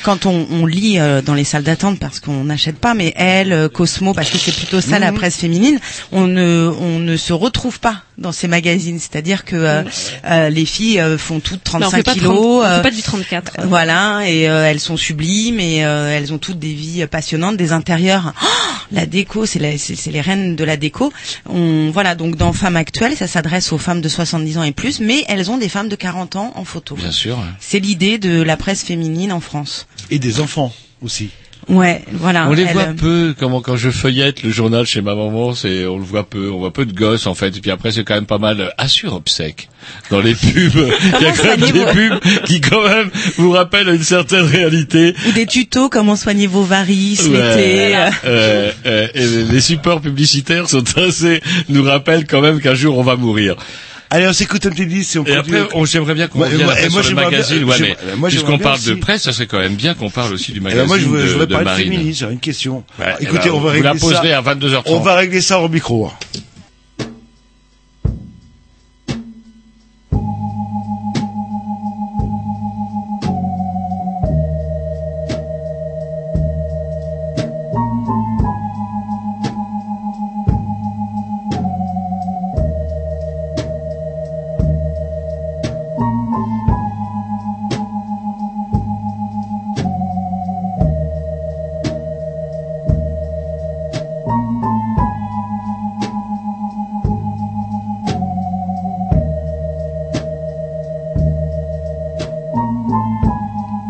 quand 0.04 0.26
on, 0.26 0.48
on 0.52 0.66
lit 0.66 1.00
euh, 1.00 1.22
dans 1.22 1.34
les 1.34 1.44
salles 1.44 1.64
d'attente 1.64 2.00
parce 2.00 2.20
qu'on 2.20 2.44
n'achète 2.44 2.78
pas, 2.78 2.94
mais 2.94 3.14
Elle, 3.16 3.52
euh, 3.54 3.70
Cosmo, 3.70 4.14
parce 4.14 4.30
que 4.30 4.38
c'est 4.38 4.56
plutôt 4.56 4.82
ça 4.82 5.00
la 5.00 5.12
presse 5.12 5.36
féminine, 5.38 5.80
on 6.12 6.28
ne, 6.28 6.72
on 6.80 7.00
ne 7.00 7.18
se 7.18 7.34
retrouve 7.34 7.80
pas 7.80 8.02
dans 8.18 8.32
ces 8.32 8.48
magazines. 8.48 9.00
C'est-à-dire 9.00 9.46
que 9.46 9.56
euh, 9.56 9.84
euh, 10.30 10.50
les 10.50 10.66
filles 10.66 11.00
euh, 11.00 11.18
font 11.18 11.40
toutes 11.40 11.62
Mais 11.74 11.86
on 11.86 11.90
35 11.90 11.98
fait 11.98 12.04
pas 12.04 12.14
kilos. 12.14 12.34
30 12.34 12.40
on 12.40 12.64
euh, 12.64 12.76
fait 12.78 12.82
pas 12.90 12.96
du 12.96 13.02
34. 13.30 13.68
Voilà, 13.68 14.22
et 14.30 14.50
euh, 14.50 14.66
elles 14.70 14.80
sont 14.80 14.98
sublimes 14.98 15.60
et 15.60 15.86
euh, 15.86 16.10
elles 16.16 16.34
ont 16.34 16.38
toutes 16.38 16.60
des 16.60 16.74
vies 16.74 17.06
passionnantes, 17.08 17.58
des 17.58 17.72
intérieurs. 17.72 18.34
Oh, 18.42 18.46
la 18.92 19.06
déco, 19.06 19.46
c'est 19.46 19.60
la- 19.60 19.78
c'est 19.78 19.96
c'est 19.96 20.12
les 20.12 20.22
reines 20.22 20.56
de 20.56 20.64
la 20.64 20.78
déco. 20.78 21.12
On, 21.50 21.90
voilà, 21.92 22.16
donc 22.16 22.36
dans 22.36 22.54
Femmes 22.54 22.76
actuelles, 22.78 23.16
ça 23.18 23.28
s'adresse 23.28 23.72
aux 23.72 23.78
femmes 23.78 24.02
de 24.02 24.10
70 24.10 24.58
ans 24.58 24.64
et 24.64 24.72
plus, 24.72 25.00
mais 25.00 25.24
elles 25.28 25.50
ont 25.52 25.58
des 25.58 25.70
femmes 25.70 25.90
de 25.90 25.96
40 25.96 26.36
ans 26.36 26.54
en 26.56 26.64
photo. 26.64 26.96
Bien 26.96 27.12
sûr. 27.12 27.38
C'est 27.60 27.80
l'idée 27.80 28.18
de 28.18 28.42
la 28.42 28.58
presse 28.58 28.84
féminine 28.84 29.32
en 29.32 29.40
France. 29.40 29.88
Et 30.10 30.20
des 30.20 30.40
enfants 30.40 30.74
aussi. 31.02 31.30
Ouais, 31.70 32.02
voilà. 32.14 32.48
On 32.50 32.54
les 32.54 32.64
voit 32.64 32.86
peu, 32.86 33.36
comment 33.38 33.60
quand 33.62 33.76
je 33.76 33.90
feuillette 33.90 34.42
le 34.44 34.52
journal 34.52 34.86
chez 34.86 35.02
ma 35.02 35.16
maman, 35.16 35.54
c'est 35.54 35.86
on 35.86 35.98
le 35.98 36.04
voit 36.04 36.24
peu, 36.24 36.50
on 36.50 36.60
voit 36.60 36.72
peu 36.72 36.86
de 36.86 36.94
gosses 36.94 37.28
en 37.28 37.34
fait. 37.34 37.58
Et 37.58 37.60
puis 37.60 37.72
après 37.72 37.92
c'est 37.92 38.04
quand 38.06 38.16
même 38.16 38.26
pas 38.26 38.38
mal 38.38 38.62
euh, 38.62 38.70
assure 38.78 39.14
obsèque 39.14 39.68
dans 40.10 40.22
les 40.22 40.34
pubs. 40.34 40.48
Il 40.54 41.22
y 41.22 41.26
a 41.26 41.32
quand 41.34 41.44
même 41.44 41.72
des 41.72 41.86
pubs 41.86 42.20
qui 42.46 42.62
quand 42.62 42.84
même 42.88 43.10
vous 43.38 43.52
rappellent 43.52 43.90
une 43.90 44.04
certaine 44.04 44.46
réalité. 44.46 45.14
Ou 45.28 45.32
des 45.34 45.46
tutos, 45.46 45.90
comment 45.90 46.16
soigner 46.16 46.48
vos 46.48 46.64
varices, 46.64 47.28
Ouais. 47.28 47.32
l'été. 47.32 47.96
euh. 47.96 48.10
Euh, 48.26 48.72
euh, 48.86 49.08
et 49.14 49.52
les 49.52 49.62
supports 49.62 50.00
publicitaires 50.00 50.70
sont 50.70 50.84
assez 50.98 51.42
nous 51.70 51.84
rappellent 51.84 52.26
quand 52.28 52.42
même 52.42 52.62
qu'un 52.62 52.76
jour 52.76 52.98
on 52.98 53.04
va 53.04 53.18
mourir. 53.18 53.56
Allez, 54.10 54.28
on 54.28 54.34
s'écoute 54.34 54.66
un 54.66 54.70
petit 54.70 54.86
disque 54.86 55.16
et 55.16 55.20
on 55.20 55.26
Et 55.26 55.34
après, 55.36 55.68
on 55.74 55.84
j'aimerais 55.86 56.14
bien 56.14 56.28
qu'on 56.28 56.40
revienne 56.40 56.62
et 56.62 56.64
moi, 56.64 56.76
sur 56.76 56.98
le 56.98 57.04
j'aimerais 57.04 57.14
bien- 57.30 57.40
magazine. 57.40 57.64
Ouais, 57.66 57.98
mais 58.22 58.28
puisqu'on 58.30 58.58
parle 58.58 58.82
de 58.82 58.92
aussi. 58.92 59.00
presse, 59.02 59.24
ça 59.24 59.34
serait 59.34 59.48
quand 59.48 59.60
même 59.60 59.76
bien 59.76 59.96
qu'on 59.96 60.10
parle 60.10 60.34
aussi 60.34 60.54
du 60.54 60.60
Eh 60.60 60.62
ben, 60.62 60.70
magazine 60.70 60.88
moi, 60.88 60.98
je 61.00 61.06
voudrais, 61.06 61.22
je 61.24 61.28
de, 61.28 61.32
voudrais 61.34 61.48
de 61.48 61.52
parler 61.54 61.66
de 61.66 61.70
Marine. 61.72 61.92
féminisme, 61.92 62.20
j'aurais 62.22 62.34
une 62.34 62.40
question. 62.40 62.84
Ouais, 63.00 63.06
Alors, 63.06 63.18
eh 63.20 63.24
écoutez, 63.24 63.50
ben, 63.50 63.50
on 63.52 63.54
va 63.56 63.60
vous 63.60 63.68
régler 63.68 63.84
la 63.84 63.96
poserez 63.96 64.30
ça. 64.30 64.38
à 64.38 64.42
22h30. 64.42 64.82
On 64.86 65.00
va 65.00 65.16
régler 65.16 65.42
ça 65.42 65.60
au 65.60 65.68
micro. 65.68 66.10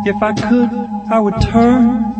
If 0.07 0.23
I 0.23 0.31
could, 0.31 0.71
I 1.11 1.19
would 1.19 1.41
turn 1.41 2.13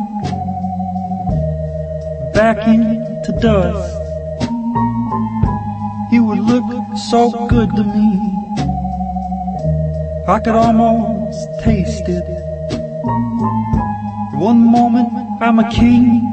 back 2.34 2.68
into 2.68 3.32
dust. 3.40 3.96
You 6.12 6.26
would 6.26 6.40
look 6.40 6.98
so 6.98 7.48
good 7.48 7.74
to 7.78 7.84
me. 7.86 8.34
I 10.28 10.38
could 10.44 10.56
almost 10.56 11.48
taste 11.62 12.10
it. 12.10 12.26
One 14.34 14.70
moment 14.70 15.42
I'm 15.42 15.60
a 15.60 15.72
king, 15.72 16.24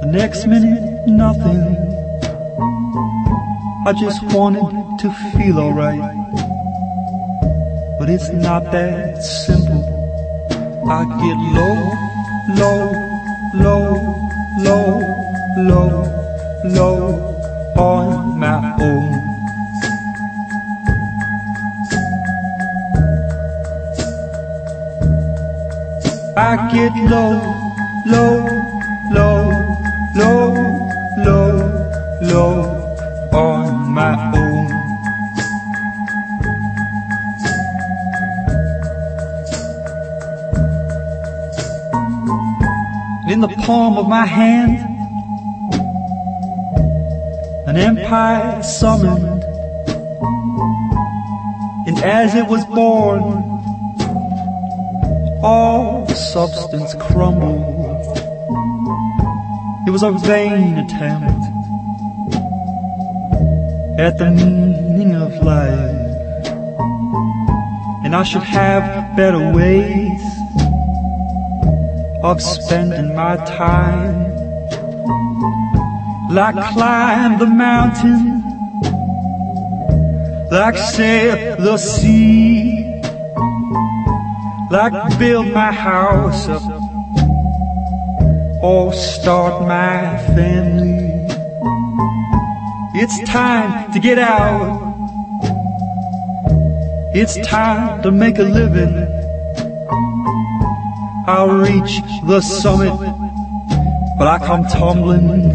the 0.00 0.06
next 0.06 0.46
minute 0.46 1.06
nothing. 1.06 1.76
I 3.86 3.92
just 3.92 4.22
wanted 4.32 4.98
to 5.00 5.12
feel 5.36 5.58
alright. 5.58 6.21
But 8.02 8.10
it's 8.10 8.30
not 8.30 8.72
that 8.72 9.22
simple. 9.22 9.86
I 10.90 11.04
get 11.22 11.36
low, 11.54 11.94
low, 12.58 12.90
low, 13.54 13.94
low, 14.58 14.98
low, 15.56 16.02
low 16.64 17.04
on 17.78 18.40
my 18.40 18.58
own. 18.80 19.14
I 26.36 26.56
get 26.72 26.92
low, 27.08 27.38
low, 28.04 28.61
palm 43.62 43.96
of 43.96 44.08
my 44.08 44.26
hand. 44.26 44.78
An 47.68 47.76
empire 47.76 48.60
summoned, 48.62 49.44
and 51.86 51.96
as 52.02 52.34
it 52.34 52.46
was 52.48 52.64
born, 52.66 53.22
all 55.44 56.06
substance 56.08 56.94
crumbled. 56.94 58.18
It 59.86 59.90
was 59.90 60.02
a 60.02 60.10
vain 60.10 60.78
attempt 60.78 61.42
at 63.98 64.18
the 64.18 64.30
meaning 64.30 65.14
of 65.14 65.34
life, 65.42 66.46
and 68.04 68.14
I 68.14 68.24
should 68.24 68.42
have 68.42 69.16
better 69.16 69.52
ways 69.52 70.41
of 72.22 72.40
spending 72.40 73.14
my 73.14 73.36
time. 73.36 74.30
Like 76.30 76.54
climb 76.72 77.38
the 77.38 77.46
mountain, 77.46 78.42
like 80.50 80.78
sail 80.78 81.56
the 81.56 81.76
sea, 81.76 83.00
like 84.70 85.18
build 85.18 85.52
my 85.52 85.72
house 85.72 86.48
up, 86.48 86.62
or 88.62 88.92
start 88.94 89.66
my 89.68 90.16
family. 90.34 91.02
It's 92.94 93.18
time 93.28 93.92
to 93.92 93.98
get 93.98 94.18
out. 94.18 94.80
It's 97.14 97.36
time 97.46 98.02
to 98.02 98.10
make 98.10 98.38
a 98.38 98.42
living. 98.42 99.01
I'll 101.34 101.48
reach 101.48 102.02
the 102.24 102.42
summit, 102.42 102.92
but 104.18 104.28
I 104.28 104.38
come 104.38 104.66
tumbling 104.66 105.48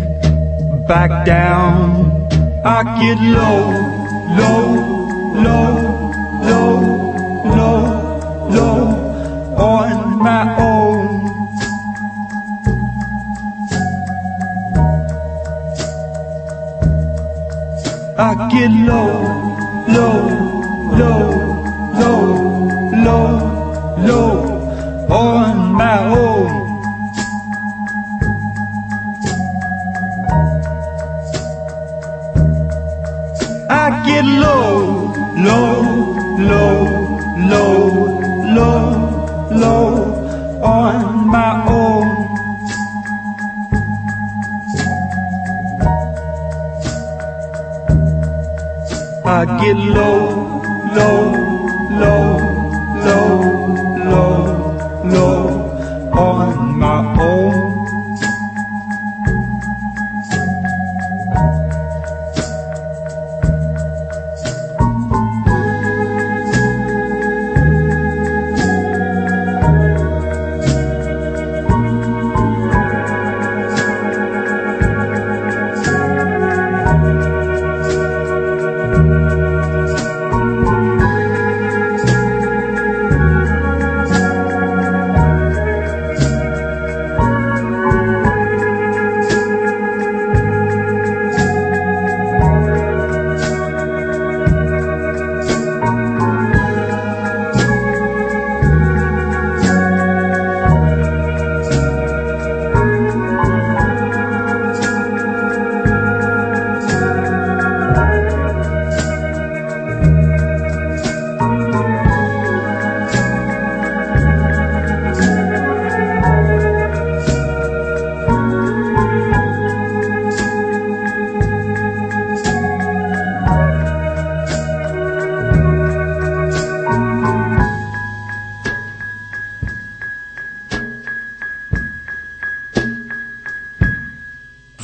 back 0.88 1.24
down. 1.24 2.28
I 2.66 2.82
get 3.00 3.20
low, 3.22 3.70
low, 4.40 4.64
low, 5.44 5.77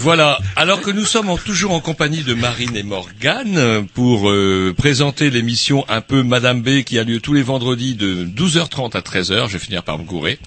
Voilà. 0.03 0.37
Alors 0.57 0.81
que 0.81 0.91
nous 0.91 1.05
sommes 1.05 1.29
en- 1.29 1.37
toujours 1.37 1.71
en 1.71 1.79
compagnie 1.79 2.23
de 2.23 2.33
Marine 2.33 2.75
et 2.75 2.83
Morgane 2.83 3.57
euh, 3.57 3.81
pour 3.93 4.29
euh, 4.29 4.73
présenter 4.77 5.29
l'émission 5.29 5.85
un 5.87 6.01
peu 6.01 6.23
Madame 6.23 6.61
B 6.61 6.83
qui 6.83 6.99
a 6.99 7.05
lieu 7.05 7.21
tous 7.21 7.33
les 7.33 7.41
vendredis 7.41 7.95
de 7.95 8.25
12h30 8.25 8.97
à 8.97 8.99
13h. 8.99 9.47
Je 9.47 9.53
vais 9.53 9.59
finir 9.59 9.81
par 9.83 9.97
me 9.97 10.03
gourer. 10.03 10.39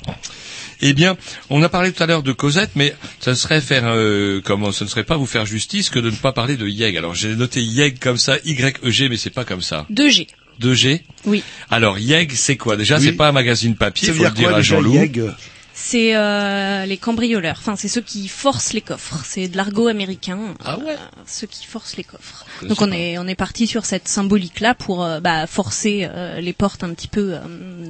Eh 0.82 0.92
bien, 0.92 1.16
on 1.48 1.62
a 1.62 1.70
parlé 1.70 1.90
tout 1.90 2.02
à 2.02 2.06
l'heure 2.06 2.22
de 2.22 2.32
Cosette, 2.32 2.72
mais 2.74 2.94
ça 3.18 3.34
serait 3.34 3.62
faire 3.62 3.84
euh, 3.86 4.42
comment 4.44 4.72
Ce 4.72 4.84
ne 4.84 4.90
serait 4.90 5.04
pas 5.04 5.16
vous 5.16 5.24
faire 5.24 5.46
justice 5.46 5.88
que 5.88 5.98
de 5.98 6.10
ne 6.10 6.16
pas 6.16 6.32
parler 6.32 6.58
de 6.58 6.68
Yeg. 6.68 6.94
Alors 6.98 7.14
j'ai 7.14 7.34
noté 7.34 7.62
Yeg 7.62 7.98
comme 7.98 8.18
ça, 8.18 8.36
Y-E-G, 8.44 9.08
mais 9.08 9.16
c'est 9.16 9.30
pas 9.30 9.46
comme 9.46 9.62
ça. 9.62 9.86
2G. 9.90 10.26
2G. 10.60 11.00
Oui. 11.24 11.42
Alors 11.70 11.98
Yeg, 11.98 12.30
c'est 12.34 12.58
quoi? 12.58 12.76
Déjà, 12.76 12.98
Oui. 12.98 13.04
c'est 13.06 13.12
pas 13.12 13.28
un 13.28 13.32
magazine 13.32 13.74
papier, 13.74 14.08
Ça 14.08 14.12
veut 14.12 14.18
faut 14.18 14.24
le 14.24 14.30
dire 14.32 14.38
dire 14.40 14.48
quoi 14.50 14.58
à 14.58 14.62
Jean-Loup. 14.62 14.92
C'est 15.78 16.16
euh, 16.16 16.86
les 16.86 16.96
cambrioleurs. 16.96 17.56
Enfin, 17.58 17.76
c'est 17.76 17.88
ceux 17.88 18.00
qui 18.00 18.28
forcent 18.28 18.72
les 18.72 18.80
coffres. 18.80 19.20
C'est 19.26 19.46
de 19.48 19.58
l'argot 19.58 19.88
américain. 19.88 20.38
Ah 20.64 20.78
ouais. 20.78 20.92
Euh, 20.92 20.96
ceux 21.26 21.46
qui 21.46 21.66
forcent 21.66 21.98
les 21.98 22.02
coffres. 22.02 22.46
Je 22.62 22.68
Donc 22.68 22.80
on 22.80 22.88
pas. 22.88 22.96
est 22.96 23.18
on 23.18 23.26
est 23.26 23.34
parti 23.34 23.66
sur 23.66 23.84
cette 23.84 24.08
symbolique 24.08 24.60
là 24.60 24.74
pour 24.74 25.04
euh, 25.04 25.20
bah, 25.20 25.46
forcer 25.46 26.08
euh, 26.10 26.40
les 26.40 26.54
portes 26.54 26.82
un 26.82 26.94
petit 26.94 27.08
peu 27.08 27.34
euh, 27.34 27.40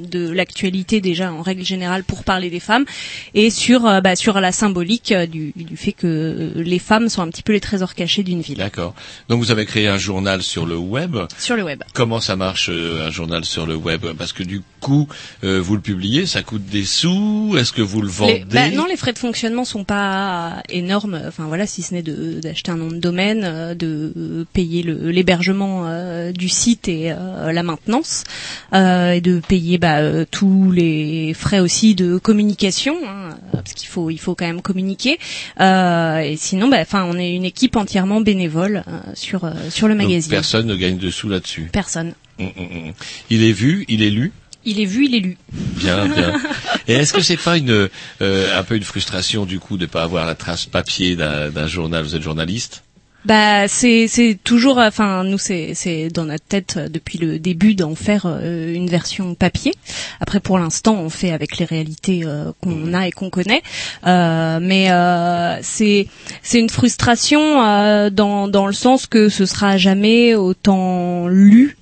de 0.04 0.28
l'actualité 0.30 1.00
déjà 1.00 1.32
en 1.32 1.42
règle 1.42 1.64
générale 1.64 2.02
pour 2.02 2.24
parler 2.24 2.50
des 2.50 2.58
femmes 2.58 2.86
et 3.34 3.50
sur 3.50 3.86
euh, 3.86 4.00
bah, 4.00 4.16
sur 4.16 4.40
la 4.40 4.50
symbolique 4.50 5.12
euh, 5.12 5.26
du, 5.26 5.52
du 5.54 5.76
fait 5.76 5.92
que 5.92 6.54
les 6.56 6.80
femmes 6.80 7.08
sont 7.08 7.22
un 7.22 7.28
petit 7.28 7.44
peu 7.44 7.52
les 7.52 7.60
trésors 7.60 7.94
cachés 7.94 8.24
d'une 8.24 8.40
ville. 8.40 8.58
D'accord. 8.58 8.96
Donc 9.28 9.38
vous 9.38 9.52
avez 9.52 9.64
créé 9.64 9.86
un 9.86 9.98
journal 9.98 10.42
sur 10.42 10.66
le 10.66 10.76
web. 10.76 11.16
Sur 11.38 11.54
le 11.54 11.62
web. 11.62 11.84
Comment 11.94 12.20
ça 12.20 12.34
marche 12.34 12.68
euh, 12.68 13.06
un 13.06 13.10
journal 13.12 13.44
sur 13.44 13.64
le 13.64 13.76
web? 13.76 14.04
Parce 14.18 14.32
que 14.32 14.42
du 14.42 14.62
coup, 14.80 15.06
euh, 15.44 15.60
vous 15.60 15.76
le 15.76 15.80
publiez, 15.82 16.26
ça 16.26 16.42
coûte 16.42 16.64
des 16.66 16.84
sous? 16.84 17.54
Est-ce 17.56 17.75
que 17.76 17.82
vous 17.82 18.00
le 18.00 18.08
vendez 18.08 18.38
Les- 18.38 18.44
bah, 18.46 18.70
non, 18.70 18.86
les 18.86 18.96
frais 18.96 19.12
de 19.12 19.18
fonctionnement 19.18 19.64
sont 19.64 19.84
pas 19.84 20.62
énormes. 20.70 21.20
Enfin 21.28 21.44
voilà, 21.46 21.66
si 21.66 21.82
ce 21.82 21.92
n'est 21.94 22.02
d'acheter 22.02 22.70
un 22.70 22.76
nom 22.76 22.88
de 22.88 22.96
domaine, 22.96 23.42
euh, 23.44 23.74
de 23.74 24.46
payer 24.52 24.82
l'hébergement 24.82 25.84
euh, 25.86 26.32
du 26.32 26.48
site 26.48 26.88
et 26.88 27.12
euh, 27.12 27.52
la 27.52 27.62
maintenance, 27.62 28.24
euh, 28.72 29.12
et 29.12 29.20
de 29.20 29.40
payer 29.40 29.76
bah, 29.78 30.24
tous 30.24 30.70
les 30.72 31.34
frais 31.34 31.60
aussi 31.60 31.94
de 31.94 32.16
communication, 32.18 32.96
hein, 33.06 33.36
parce 33.52 33.74
qu'il 33.74 33.88
faut 33.88 34.08
il 34.10 34.18
faut 34.18 34.34
quand 34.34 34.46
même 34.46 34.62
communiquer. 34.62 35.18
Et 35.60 36.34
sinon, 36.38 36.68
bah, 36.68 36.78
enfin, 36.80 37.04
on 37.08 37.18
est 37.18 37.34
une 37.34 37.44
équipe 37.44 37.76
entièrement 37.76 38.20
bénévole 38.22 38.84
sur 39.14 39.50
sur 39.70 39.86
le 39.88 39.94
Donc, 39.94 40.06
magazine. 40.06 40.30
personne 40.30 40.66
ne 40.66 40.76
gagne 40.76 40.96
de 40.98 41.10
sous 41.10 41.28
là-dessus. 41.28 41.68
Personne. 41.72 42.14
Hum, 42.38 42.50
hum, 42.56 42.66
hum. 42.86 42.92
Il 43.30 43.42
est 43.42 43.52
vu, 43.52 43.84
il 43.88 44.02
est 44.02 44.10
lu. 44.10 44.32
Il 44.66 44.80
est 44.80 44.84
vu, 44.84 45.06
il 45.06 45.14
est 45.14 45.20
lu. 45.20 45.38
Bien, 45.52 46.06
bien. 46.06 46.40
Et 46.88 46.94
est-ce 46.94 47.12
que 47.12 47.22
c'est 47.22 47.36
pas 47.36 47.56
une 47.56 47.88
euh, 48.20 48.58
un 48.58 48.62
peu 48.64 48.76
une 48.76 48.82
frustration 48.82 49.46
du 49.46 49.60
coup 49.60 49.78
de 49.78 49.86
pas 49.86 50.02
avoir 50.02 50.26
la 50.26 50.34
trace 50.34 50.66
papier 50.66 51.16
d'un 51.16 51.66
journal? 51.68 52.02
Vous 52.04 52.16
êtes 52.16 52.22
journaliste? 52.22 52.82
Bah 53.26 53.66
c'est 53.66 54.06
c'est 54.06 54.38
toujours 54.44 54.78
enfin 54.78 55.24
nous 55.24 55.38
c'est 55.38 55.74
c'est 55.74 56.10
dans 56.10 56.26
notre 56.26 56.44
tête 56.44 56.74
euh, 56.76 56.88
depuis 56.88 57.18
le 57.18 57.40
début 57.40 57.74
d'en 57.74 57.96
faire 57.96 58.24
euh, 58.26 58.72
une 58.72 58.88
version 58.88 59.34
papier. 59.34 59.72
Après 60.20 60.38
pour 60.38 60.60
l'instant 60.60 60.94
on 60.94 61.10
fait 61.10 61.32
avec 61.32 61.58
les 61.58 61.64
réalités 61.64 62.22
euh, 62.24 62.52
qu'on 62.62 62.94
a 62.94 63.08
et 63.08 63.10
qu'on 63.10 63.28
connaît. 63.28 63.62
Euh, 64.06 64.60
mais 64.62 64.92
euh, 64.92 65.58
c'est 65.62 66.06
c'est 66.42 66.60
une 66.60 66.70
frustration 66.70 67.60
euh, 67.66 68.10
dans 68.10 68.46
dans 68.46 68.68
le 68.68 68.72
sens 68.72 69.08
que 69.08 69.28
ce 69.28 69.44
sera 69.44 69.76
jamais 69.76 70.36
autant 70.36 71.26
lu 71.26 71.76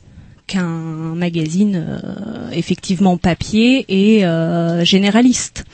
qu'un 0.46 1.14
magazine 1.14 1.86
euh, 1.88 2.50
effectivement 2.52 3.16
papier 3.16 3.84
et 3.88 4.26
euh, 4.26 4.84
généraliste. 4.84 5.64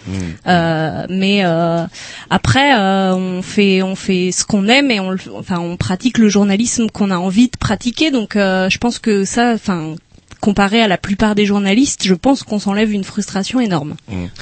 Euh, 0.47 1.07
mais 1.09 1.45
euh, 1.45 1.85
après, 2.31 2.79
euh, 2.79 3.15
on 3.15 3.43
fait 3.43 3.83
on 3.83 3.97
fait 3.97 4.31
ce 4.33 4.45
qu'on 4.45 4.69
aime 4.69 4.91
et 4.91 5.01
on 5.01 5.17
enfin 5.35 5.59
on 5.59 5.77
pratique 5.77 6.19
le 6.19 6.29
journalisme 6.29 6.87
qu'on 6.89 7.11
a 7.11 7.17
envie 7.17 7.49
de 7.49 7.57
pratiquer. 7.59 8.11
Donc 8.11 8.37
euh, 8.37 8.69
je 8.71 8.79
pense 8.79 8.99
que 8.99 9.25
ça, 9.25 9.53
enfin 9.55 9.97
comparé 10.41 10.81
à 10.83 10.89
la 10.89 10.99
plupart 10.99 11.35
des 11.35 11.47
journalistes, 11.47 12.05
je 12.05 12.15
pense 12.15 12.43
qu'on 12.43 12.59
s'enlève 12.59 12.91
une 12.93 13.05
frustration 13.05 13.61
énorme. 13.61 13.97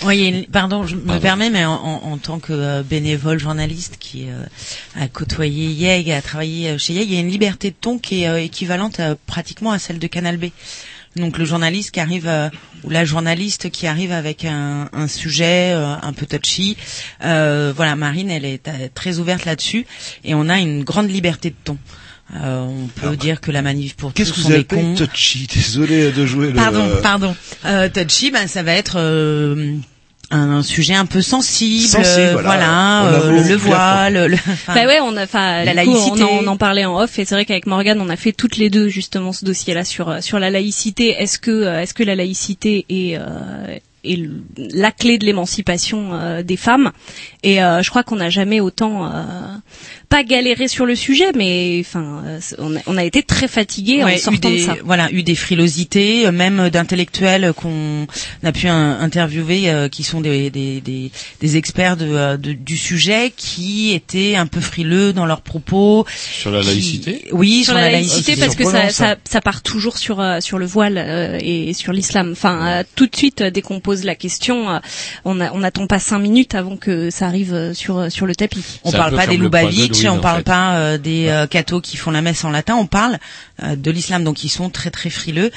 Oui, 0.04 0.16
il 0.18 0.22
y 0.22 0.26
a 0.26 0.28
une- 0.38 0.46
pardon, 0.46 0.86
je 0.86 0.96
me 0.96 1.18
permets, 1.18 1.50
mais 1.50 1.64
en, 1.64 1.72
en- 1.74 2.12
en 2.12 2.18
tant 2.18 2.38
que 2.38 2.52
euh, 2.52 2.82
bénévole 2.82 3.38
journaliste 3.38 3.96
qui 3.98 4.28
euh, 4.30 4.44
a 4.98 5.08
côtoyé 5.08 5.66
YEG, 5.70 6.10
a 6.12 6.22
travaillé 6.22 6.70
euh, 6.70 6.78
chez 6.78 6.92
YEG, 6.94 7.08
il 7.10 7.14
y 7.14 7.16
a 7.18 7.20
une 7.20 7.30
liberté 7.30 7.70
de 7.70 7.76
ton 7.80 7.98
qui 7.98 8.22
est 8.22 8.28
euh, 8.28 8.40
équivalente 8.40 9.00
à- 9.00 9.16
pratiquement 9.16 9.72
à 9.72 9.78
celle 9.78 9.98
de 9.98 10.06
Canal 10.06 10.36
B. 10.36 10.46
Donc 11.16 11.36
le 11.38 11.44
journaliste 11.44 11.90
qui 11.90 12.00
arrive 12.00 12.28
euh, 12.28 12.48
ou 12.84 12.90
la 12.90 13.04
journaliste 13.04 13.70
qui 13.70 13.86
arrive 13.88 14.12
avec 14.12 14.44
un, 14.44 14.88
un 14.92 15.08
sujet 15.08 15.72
euh, 15.74 15.94
un 16.00 16.12
peu 16.12 16.26
touchy, 16.26 16.76
euh, 17.24 17.72
voilà, 17.74 17.96
Marine, 17.96 18.30
elle 18.30 18.44
est 18.44 18.68
euh, 18.68 18.88
très 18.94 19.18
ouverte 19.18 19.44
là-dessus 19.44 19.84
et 20.24 20.34
on 20.34 20.48
a 20.48 20.58
une 20.60 20.84
grande 20.84 21.10
liberté 21.10 21.50
de 21.50 21.56
ton. 21.64 21.76
Euh, 22.36 22.66
on 22.68 22.88
peut 22.88 23.16
dire 23.16 23.40
que 23.40 23.50
la 23.50 23.62
manif 23.62 23.96
pour 23.96 24.12
tous 24.12 24.16
Qu'est-ce 24.22 24.32
que 24.34 24.40
vous 24.40 24.52
appelez 24.52 24.94
touchy? 24.94 25.46
Désolé 25.52 26.12
de 26.12 26.26
jouer 26.26 26.48
le... 26.48 26.52
Pardon, 26.52 26.86
pardon. 27.02 27.34
Euh, 27.64 27.88
touchy, 27.88 28.30
ben 28.30 28.46
ça 28.46 28.62
va 28.62 28.74
être 28.74 28.96
euh, 28.98 29.74
un, 30.30 30.50
un 30.50 30.62
sujet 30.62 30.92
un 30.94 31.06
peu 31.06 31.22
sensible, 31.22 31.88
Sensible, 31.88 32.20
euh, 32.20 32.42
voilà. 32.42 33.06
euh, 33.06 33.48
le 33.48 33.56
voile, 33.56 34.26
le, 34.26 34.34
enfin, 34.34 34.74
bah 34.74 34.84
ouais, 34.86 34.98
on 35.00 35.16
a, 35.16 35.24
enfin, 35.24 35.64
la 35.64 35.70
coup, 35.70 35.90
laïcité. 35.90 36.22
on, 36.22 36.40
en, 36.40 36.44
on 36.44 36.46
en 36.48 36.56
parlait 36.58 36.84
en 36.84 37.00
off 37.00 37.18
et 37.18 37.24
c'est 37.24 37.34
vrai 37.34 37.46
qu'avec 37.46 37.66
Morgane, 37.66 37.98
on 37.98 38.10
a 38.10 38.16
fait 38.16 38.32
toutes 38.32 38.58
les 38.58 38.68
deux 38.68 38.88
justement 38.88 39.32
ce 39.32 39.46
dossier-là 39.46 39.84
sur 39.84 40.10
euh, 40.10 40.20
sur 40.20 40.38
la 40.38 40.50
laïcité. 40.50 41.12
Est-ce 41.18 41.38
que 41.38 41.50
euh, 41.50 41.80
est-ce 41.80 41.94
que 41.94 42.02
la 42.02 42.14
laïcité 42.14 42.84
est 42.90 43.16
euh, 43.16 43.78
est 44.04 44.20
la 44.56 44.92
clé 44.92 45.16
de 45.16 45.24
l'émancipation 45.24 46.10
euh, 46.12 46.42
des 46.42 46.56
femmes? 46.58 46.92
Et 47.42 47.62
euh, 47.62 47.82
je 47.82 47.88
crois 47.88 48.02
qu'on 48.04 48.16
n'a 48.16 48.30
jamais 48.30 48.60
autant 48.60 49.06
euh, 49.06 49.10
pas 50.08 50.24
galéré 50.24 50.68
sur 50.68 50.86
le 50.86 50.94
sujet 50.94 51.32
mais 51.36 51.78
enfin 51.80 52.22
euh, 52.26 52.40
on, 52.58 52.74
a, 52.76 52.78
on 52.86 52.96
a 52.96 53.04
été 53.04 53.22
très 53.22 53.46
fatigués 53.48 54.02
Ouais, 54.04 54.14
en 54.14 54.16
eu 54.16 54.18
sortant 54.18 54.50
des, 54.50 54.58
de 54.60 54.62
ça 54.64 54.76
Voilà, 54.84 55.10
eu 55.12 55.22
des 55.22 55.34
frilosités, 55.34 56.26
euh, 56.26 56.32
même 56.32 56.70
d'intellectuels 56.70 57.52
qu'on 57.54 58.06
a 58.42 58.52
pu 58.52 58.68
un- 58.68 58.98
interviewer, 59.00 59.68
euh, 59.70 59.88
qui 59.88 60.02
sont 60.02 60.20
des, 60.20 60.50
des, 60.50 60.80
des, 60.80 61.10
des 61.40 61.56
experts 61.56 61.96
de, 61.96 62.06
euh, 62.08 62.36
de- 62.36 62.52
du 62.52 62.76
sujet, 62.76 63.32
qui 63.36 63.92
étaient 63.92 64.36
un 64.36 64.46
peu 64.46 64.60
frileux 64.60 65.12
dans 65.12 65.26
leurs 65.26 65.42
propos. 65.42 66.06
Sur 66.16 66.50
la 66.50 66.60
qui- 66.60 66.66
laïcité 66.68 67.24
Oui, 67.32 67.56
sur, 67.64 67.64
sur, 67.66 67.74
la 67.74 67.90
laïcité 67.90 68.34
Ah, 68.36 68.40
parce 68.44 68.54
que 68.56 68.64
ça, 68.64 68.88
ça, 68.90 69.16
ça 69.28 69.40
part 69.40 69.62
toujours 69.62 69.98
sur 69.98 70.24
sur 70.40 70.58
le 70.58 70.66
voile 70.66 70.96
euh, 70.98 71.38
et 71.40 71.72
sur 71.74 71.92
l'islam. 71.92 72.30
Enfin, 72.32 72.66
euh, 72.80 72.82
tout 72.94 73.06
de 73.06 73.14
suite 73.16 73.42
dès 73.42 73.60
qu'on 73.62 73.80
pose 73.80 74.04
la 74.04 74.14
question, 74.14 74.80
on 75.24 75.34
n'attend 75.34 75.86
pas 75.86 75.98
cinq 75.98 76.18
minutes 76.20 76.54
avant 76.54 76.76
que 76.76 77.10
ça 77.10 77.26
arrive 77.26 77.72
sur 77.74 78.10
sur 78.10 78.26
le 78.26 78.34
tapis. 78.34 78.64
On 78.84 78.92
parle 78.92 79.14
pas 79.14 79.26
des 79.26 79.36
Lubavitch, 79.36 79.97
on 80.06 80.20
parle 80.20 80.42
pas 80.42 80.76
euh, 80.76 80.98
des 80.98 81.28
euh, 81.28 81.46
cathos 81.46 81.80
qui 81.80 81.96
font 81.96 82.10
la 82.10 82.22
messe 82.22 82.44
en 82.44 82.50
latin, 82.50 82.76
on 82.76 82.86
parle 82.86 83.18
de 83.76 83.90
l'islam, 83.90 84.24
donc 84.24 84.44
ils 84.44 84.48
sont 84.48 84.70
très 84.70 84.90
très 84.90 85.10
frileux. 85.10 85.50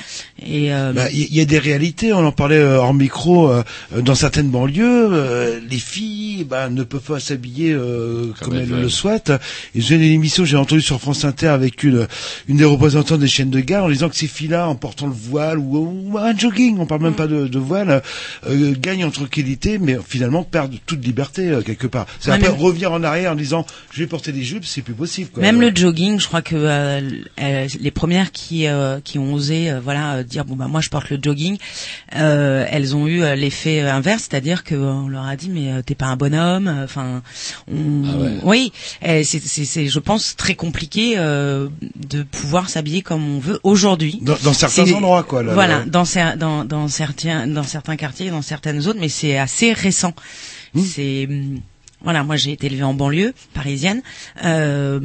Et 0.46 0.74
euh, 0.74 0.92
Bah, 0.94 1.10
Il 1.12 1.20
y, 1.20 1.38
y 1.38 1.42
a 1.42 1.46
des 1.46 1.60
réalités, 1.60 2.14
on 2.14 2.26
en 2.26 2.32
parlait 2.32 2.56
euh, 2.58 2.78
hors 2.80 2.94
micro, 2.94 3.50
euh, 3.50 3.64
euh, 3.96 4.02
dans 4.02 4.16
certaines 4.16 4.50
banlieues, 4.50 5.10
euh, 5.14 5.60
les 5.70 5.78
filles 5.78 6.44
bah, 6.44 6.70
ne 6.70 6.84
peuvent 6.84 7.02
pas 7.02 7.20
s'habiller 7.20 7.72
euh, 7.74 8.34
comme, 8.42 8.56
elles 8.56 8.70
le 8.70 8.90
souhaitent. 8.90 9.32
Et 9.76 9.82
j'ai 9.82 9.96
une 9.96 10.02
émission, 10.02 10.46
j'ai 10.46 10.58
entendu 10.58 10.82
sur 10.82 11.00
France 11.00 11.26
Inter 11.26 11.48
avec 11.48 11.84
une, 11.84 12.08
une 12.48 12.58
des 12.58 12.66
représentantes 12.66 13.20
des 13.20 13.28
chaînes 13.28 13.50
de 13.52 13.60
gare 13.60 13.86
en 13.86 13.90
disant 13.90 14.10
que 14.10 14.16
ces 14.16 14.28
filles-là, 14.28 14.68
en 14.68 14.76
portant 14.76 15.08
le 15.08 15.14
voile 15.14 15.60
ou, 15.60 16.10
ou 16.12 16.18
un 16.18 16.36
jogging, 16.38 16.78
on 16.80 16.86
parle 16.86 17.02
même 17.04 17.14
pas 17.16 17.28
de, 17.28 17.48
de 17.48 17.60
voile, 17.60 18.02
euh, 18.48 18.74
gagnent 18.80 19.06
en 19.06 19.12
tranquillité, 19.12 19.78
mais 19.78 19.98
finalement 20.08 20.44
perdent 20.44 20.76
toute 20.86 21.04
liberté 21.06 21.50
euh, 21.50 21.62
quelque 21.62 21.88
part. 21.88 22.08
C'est 22.20 22.30
Ouais, 22.32 22.38
après 22.38 22.50
mais- 22.52 22.58
revenir 22.64 22.92
en 22.92 23.04
arrière 23.04 23.32
en 23.34 23.36
disant 23.36 23.66
je 23.92 24.00
vais 24.00 24.08
porter 24.08 24.32
des 24.32 24.44
jupes, 24.44 24.66
c'est 24.66 24.82
plus 24.82 24.94
possible. 24.94 25.30
Quoi. 25.30 25.42
Même 25.44 25.62
le 25.62 25.72
jogging, 25.76 26.20
je 26.20 26.28
crois 26.28 26.42
que 26.42 26.56
euh, 26.56 27.02
euh, 27.42 27.68
les 27.92 27.94
premières 27.94 28.32
qui 28.32 28.68
euh, 28.68 29.02
qui 29.04 29.20
ont 29.20 29.34
osé 29.34 29.70
euh, 29.70 29.82
voilà 29.84 30.16
euh, 30.16 30.24
dire 30.24 30.46
bon 30.46 30.56
bah 30.56 30.68
moi 30.70 30.80
je 30.80 30.90
porte 30.90 31.10
le 31.10 31.20
jogging, 31.22 31.58
euh, 32.16 32.66
elles 32.70 32.96
ont 32.96 33.06
eu 33.06 33.20
l'effet 33.36 33.82
inverse, 33.82 34.28
c'est-à-dire 34.30 34.64
que 34.64 34.76
euh, 34.76 34.92
on 34.94 35.08
leur 35.10 35.26
a 35.26 35.36
dit 35.36 35.50
mais 35.50 35.72
euh, 35.74 35.82
t'es 35.82 35.96
pas 35.96 36.06
un 36.08 36.16
bonhomme, 36.16 36.68
enfin 36.84 37.22
on- 37.70 38.04
Ah 38.08 38.18
ouais. 38.18 38.32
oui, 38.44 38.72
c'est 39.02 39.24
c'est 39.24 39.66
c'est 39.66 39.88
je 39.88 40.00
pense 40.00 40.36
très 40.38 40.56
compliqué 40.56 41.16
euh, 41.18 41.68
de 41.96 42.24
pouvoir 42.24 42.70
s'habiller 42.70 43.02
comme 43.02 43.24
on 43.36 43.40
veut 43.40 43.60
aujourd'hui. 43.64 44.20
Dans, 44.22 44.38
dans 44.44 44.54
certains 44.54 44.90
endroits, 44.94 45.24
quoi. 45.24 45.44
là, 45.44 45.54
voilà, 45.54 45.80
là. 45.80 45.86
dans, 45.86 46.04
cer- 46.04 46.38
dans, 46.38 46.64
dans 46.64 46.88
certains, 46.88 47.48
dans 47.48 47.64
certains 47.64 47.98
quartiers, 47.98 48.30
dans 48.30 48.42
certaines 48.42 48.80
zones, 48.80 48.98
mais 49.00 49.10
c'est 49.10 49.38
assez 49.38 49.74
récent. 49.74 50.14
Mmh. 50.74 50.82
C'est 50.82 51.28
hum, 51.30 51.60
voilà, 52.04 52.24
moi 52.24 52.36
j'ai 52.36 52.52
été 52.52 52.68
élevée 52.68 52.84
en 52.84 52.94
banlieue 52.94 53.34
parisienne. 53.54 54.02
Euh, 54.44 55.00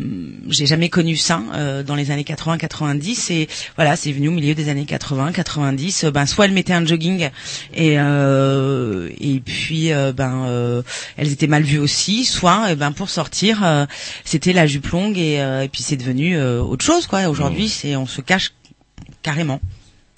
j'ai 0.48 0.66
jamais 0.66 0.88
connu 0.88 1.16
ça 1.16 1.42
euh, 1.54 1.82
dans 1.82 1.94
les 1.94 2.10
années 2.10 2.22
80-90 2.22 3.32
et 3.32 3.48
voilà, 3.76 3.96
c'est 3.96 4.12
venu 4.12 4.28
au 4.28 4.32
milieu 4.32 4.54
des 4.54 4.68
années 4.68 4.84
80-90. 4.84 6.10
ben 6.10 6.26
soit 6.26 6.46
elles 6.46 6.52
mettaient 6.52 6.72
un 6.72 6.84
jogging 6.86 7.30
et 7.74 7.98
euh, 7.98 9.10
et 9.20 9.40
puis 9.40 9.92
euh, 9.92 10.12
ben 10.12 10.44
euh, 10.46 10.82
elles 11.16 11.32
étaient 11.32 11.46
mal 11.46 11.62
vues 11.62 11.78
aussi, 11.78 12.24
soit 12.24 12.66
eh 12.70 12.76
ben 12.76 12.92
pour 12.92 13.10
sortir 13.10 13.62
euh, 13.64 13.86
c'était 14.24 14.52
la 14.52 14.66
jupe 14.66 14.86
longue 14.88 15.18
et, 15.18 15.40
euh, 15.40 15.62
et 15.62 15.68
puis 15.68 15.82
c'est 15.82 15.96
devenu 15.96 16.36
euh, 16.36 16.60
autre 16.60 16.84
chose 16.84 17.06
quoi. 17.06 17.28
Aujourd'hui 17.28 17.68
c'est 17.68 17.96
on 17.96 18.06
se 18.06 18.20
cache 18.20 18.52
carrément. 19.22 19.60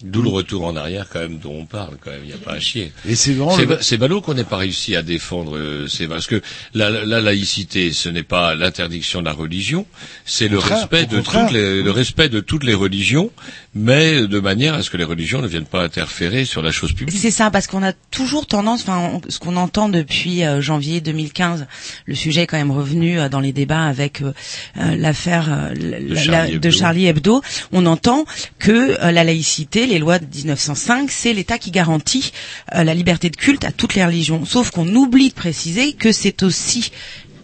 D'où 0.04 0.22
le 0.22 0.28
retour 0.28 0.64
en 0.64 0.76
arrière 0.76 1.08
quand 1.12 1.18
même 1.18 1.38
dont 1.38 1.54
on 1.58 1.66
parle 1.66 1.96
quand 2.00 2.12
même, 2.12 2.20
il 2.22 2.28
n'y 2.28 2.32
a 2.32 2.36
pas 2.36 2.52
à 2.52 2.60
chier. 2.60 2.92
Et 3.08 3.16
c'est 3.16 3.32
vraiment 3.32 3.56
C'est 3.80 3.96
le- 3.96 3.96
ballot 3.98 4.20
qu'on 4.20 4.34
n'ait 4.34 4.44
pas 4.44 4.56
réussi 4.58 4.94
à 4.94 5.02
défendre 5.02 5.56
euh, 5.58 5.88
c'est 5.88 6.06
parce 6.06 6.28
que 6.28 6.40
la, 6.72 6.88
la- 6.88 7.04
la 7.04 7.20
laïcité 7.20 7.92
ce 7.92 8.08
n'est 8.08 8.22
pas 8.22 8.54
l'interdiction 8.54 9.20
de 9.20 9.24
la 9.24 9.32
religion, 9.32 9.86
c'est 10.24 10.46
le 10.46 10.58
respect 10.58 11.06
de 11.06 11.20
toutes 11.20 11.50
les 11.50 11.82
le 11.82 11.90
respect 11.90 12.28
de 12.28 12.38
toutes 12.38 12.62
les 12.62 12.74
religions, 12.74 13.32
mais 13.74 14.26
de 14.28 14.38
manière 14.38 14.74
à 14.74 14.82
ce 14.84 14.90
que 14.90 14.96
les 14.96 15.02
religions 15.04 15.42
ne 15.42 15.48
viennent 15.48 15.64
pas 15.64 15.82
interférer 15.82 16.44
sur 16.44 16.62
la 16.62 16.70
chose 16.70 16.92
publique. 16.92 17.18
C'est 17.18 17.32
ça, 17.32 17.50
parce 17.50 17.66
qu'on 17.66 17.82
a 17.82 17.92
toujours 18.12 18.46
tendance, 18.46 18.82
enfin, 18.82 19.20
ce 19.28 19.40
qu'on 19.40 19.56
entend 19.56 19.88
depuis 19.88 20.44
euh, 20.44 20.60
janvier 20.60 21.00
2015, 21.00 21.66
le 22.06 22.14
sujet 22.14 22.42
est 22.42 22.46
quand 22.46 22.56
même 22.56 22.70
revenu 22.70 23.18
euh, 23.18 23.28
dans 23.28 23.40
les 23.40 23.52
débats 23.52 23.84
avec 23.86 24.22
euh, 24.22 24.32
euh, 24.78 24.94
l'affaire 24.96 25.48
euh, 25.50 25.74
la- 25.74 25.98
la- 25.98 26.22
Charlie 26.22 26.58
de. 26.60 26.70
Charlie 26.70 27.06
Hebdo. 27.06 27.42
On 27.72 27.84
entend 27.86 28.24
que 28.60 28.70
euh, 29.02 29.10
la 29.10 29.24
laïcité, 29.24 29.87
les 29.88 29.98
lois 29.98 30.18
de 30.18 30.26
1905, 30.26 31.10
c'est 31.10 31.32
l'État 31.32 31.58
qui 31.58 31.70
garantit 31.70 32.32
euh, 32.74 32.84
la 32.84 32.94
liberté 32.94 33.30
de 33.30 33.36
culte 33.36 33.64
à 33.64 33.72
toutes 33.72 33.94
les 33.94 34.04
religions. 34.04 34.44
Sauf 34.44 34.70
qu'on 34.70 34.88
oublie 34.94 35.30
de 35.30 35.34
préciser 35.34 35.94
que 35.94 36.12
c'est 36.12 36.42
aussi 36.42 36.92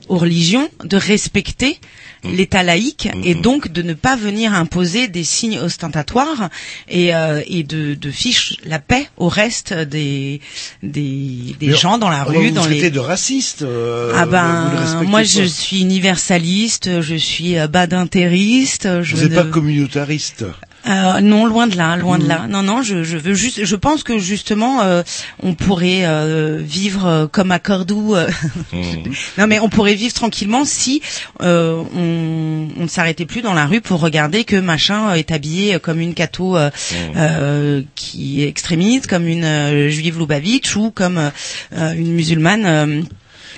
aux 0.08 0.18
religions 0.18 0.68
de 0.84 0.96
respecter 0.98 1.78
l'État 2.24 2.62
laïque 2.62 3.08
et 3.22 3.34
donc 3.34 3.68
de 3.72 3.80
ne 3.82 3.92
pas 3.94 4.16
venir 4.16 4.52
imposer 4.54 5.08
des 5.08 5.24
signes 5.24 5.58
ostentatoires 5.58 6.48
et, 6.88 7.14
euh, 7.14 7.42
et 7.46 7.62
de, 7.64 7.94
de 7.94 8.10
fiche 8.10 8.56
la 8.64 8.78
paix 8.78 9.08
au 9.18 9.28
reste 9.28 9.72
des 9.74 10.40
des, 10.82 11.54
des 11.60 11.66
Mais 11.68 11.74
gens 11.74 11.96
dans 11.98 12.08
la 12.10 12.24
va 12.24 12.32
rue, 12.32 12.48
vous 12.48 12.54
dans 12.54 12.66
les 12.66 12.90
de 12.90 12.98
raciste. 12.98 13.62
euh, 13.62 14.12
ah 14.14 14.24
ben 14.26 15.02
moi 15.06 15.22
je 15.22 15.42
suis 15.42 15.80
universaliste, 15.82 17.00
je 17.02 17.14
suis 17.14 17.56
badintériste, 17.70 19.02
je 19.02 19.16
Vous 19.16 19.22
n'êtes 19.22 19.32
ne- 19.32 19.36
pas 19.36 19.44
communautariste. 19.44 20.44
Euh, 20.86 21.20
non, 21.20 21.46
loin 21.46 21.66
de 21.66 21.76
là, 21.76 21.96
loin 21.96 22.18
de 22.18 22.24
Mhm. 22.24 22.28
là. 22.28 22.46
Non, 22.48 22.62
non, 22.62 22.82
je, 22.82 23.02
je 23.04 23.16
veux 23.16 23.34
juste. 23.34 23.64
Je 23.64 23.76
pense 23.76 24.02
que 24.02 24.18
justement, 24.18 24.82
euh, 24.82 25.02
on 25.42 25.54
pourrait 25.54 26.04
euh, 26.04 26.58
vivre 26.62 27.06
euh, 27.06 27.26
comme 27.26 27.50
à 27.52 27.58
Cordoue. 27.58 28.14
euh, 28.14 28.28
non, 29.38 29.46
mais 29.46 29.58
on 29.60 29.68
pourrait 29.68 29.94
vivre 29.94 30.12
tranquillement 30.14 30.64
si 30.64 31.00
euh, 31.42 31.82
on, 31.94 32.68
on 32.78 32.82
ne 32.82 32.88
s'arrêtait 32.88 33.26
plus 33.26 33.42
dans 33.42 33.54
la 33.54 33.66
rue 33.66 33.80
pour 33.80 34.00
regarder 34.00 34.44
que 34.44 34.56
machin 34.56 35.14
est 35.14 35.30
habillé 35.32 35.78
comme 35.80 36.00
une 36.00 36.14
catho 36.14 36.56
euh, 36.56 36.70
euh, 37.16 37.82
qui 37.94 38.42
est 38.42 38.48
extrémiste, 38.48 39.06
comme 39.06 39.26
une 39.26 39.88
juive 39.88 40.18
Lubavitch 40.18 40.76
ou 40.76 40.90
comme 40.90 41.30
euh, 41.72 41.92
une 41.94 42.12
musulmane. 42.12 43.04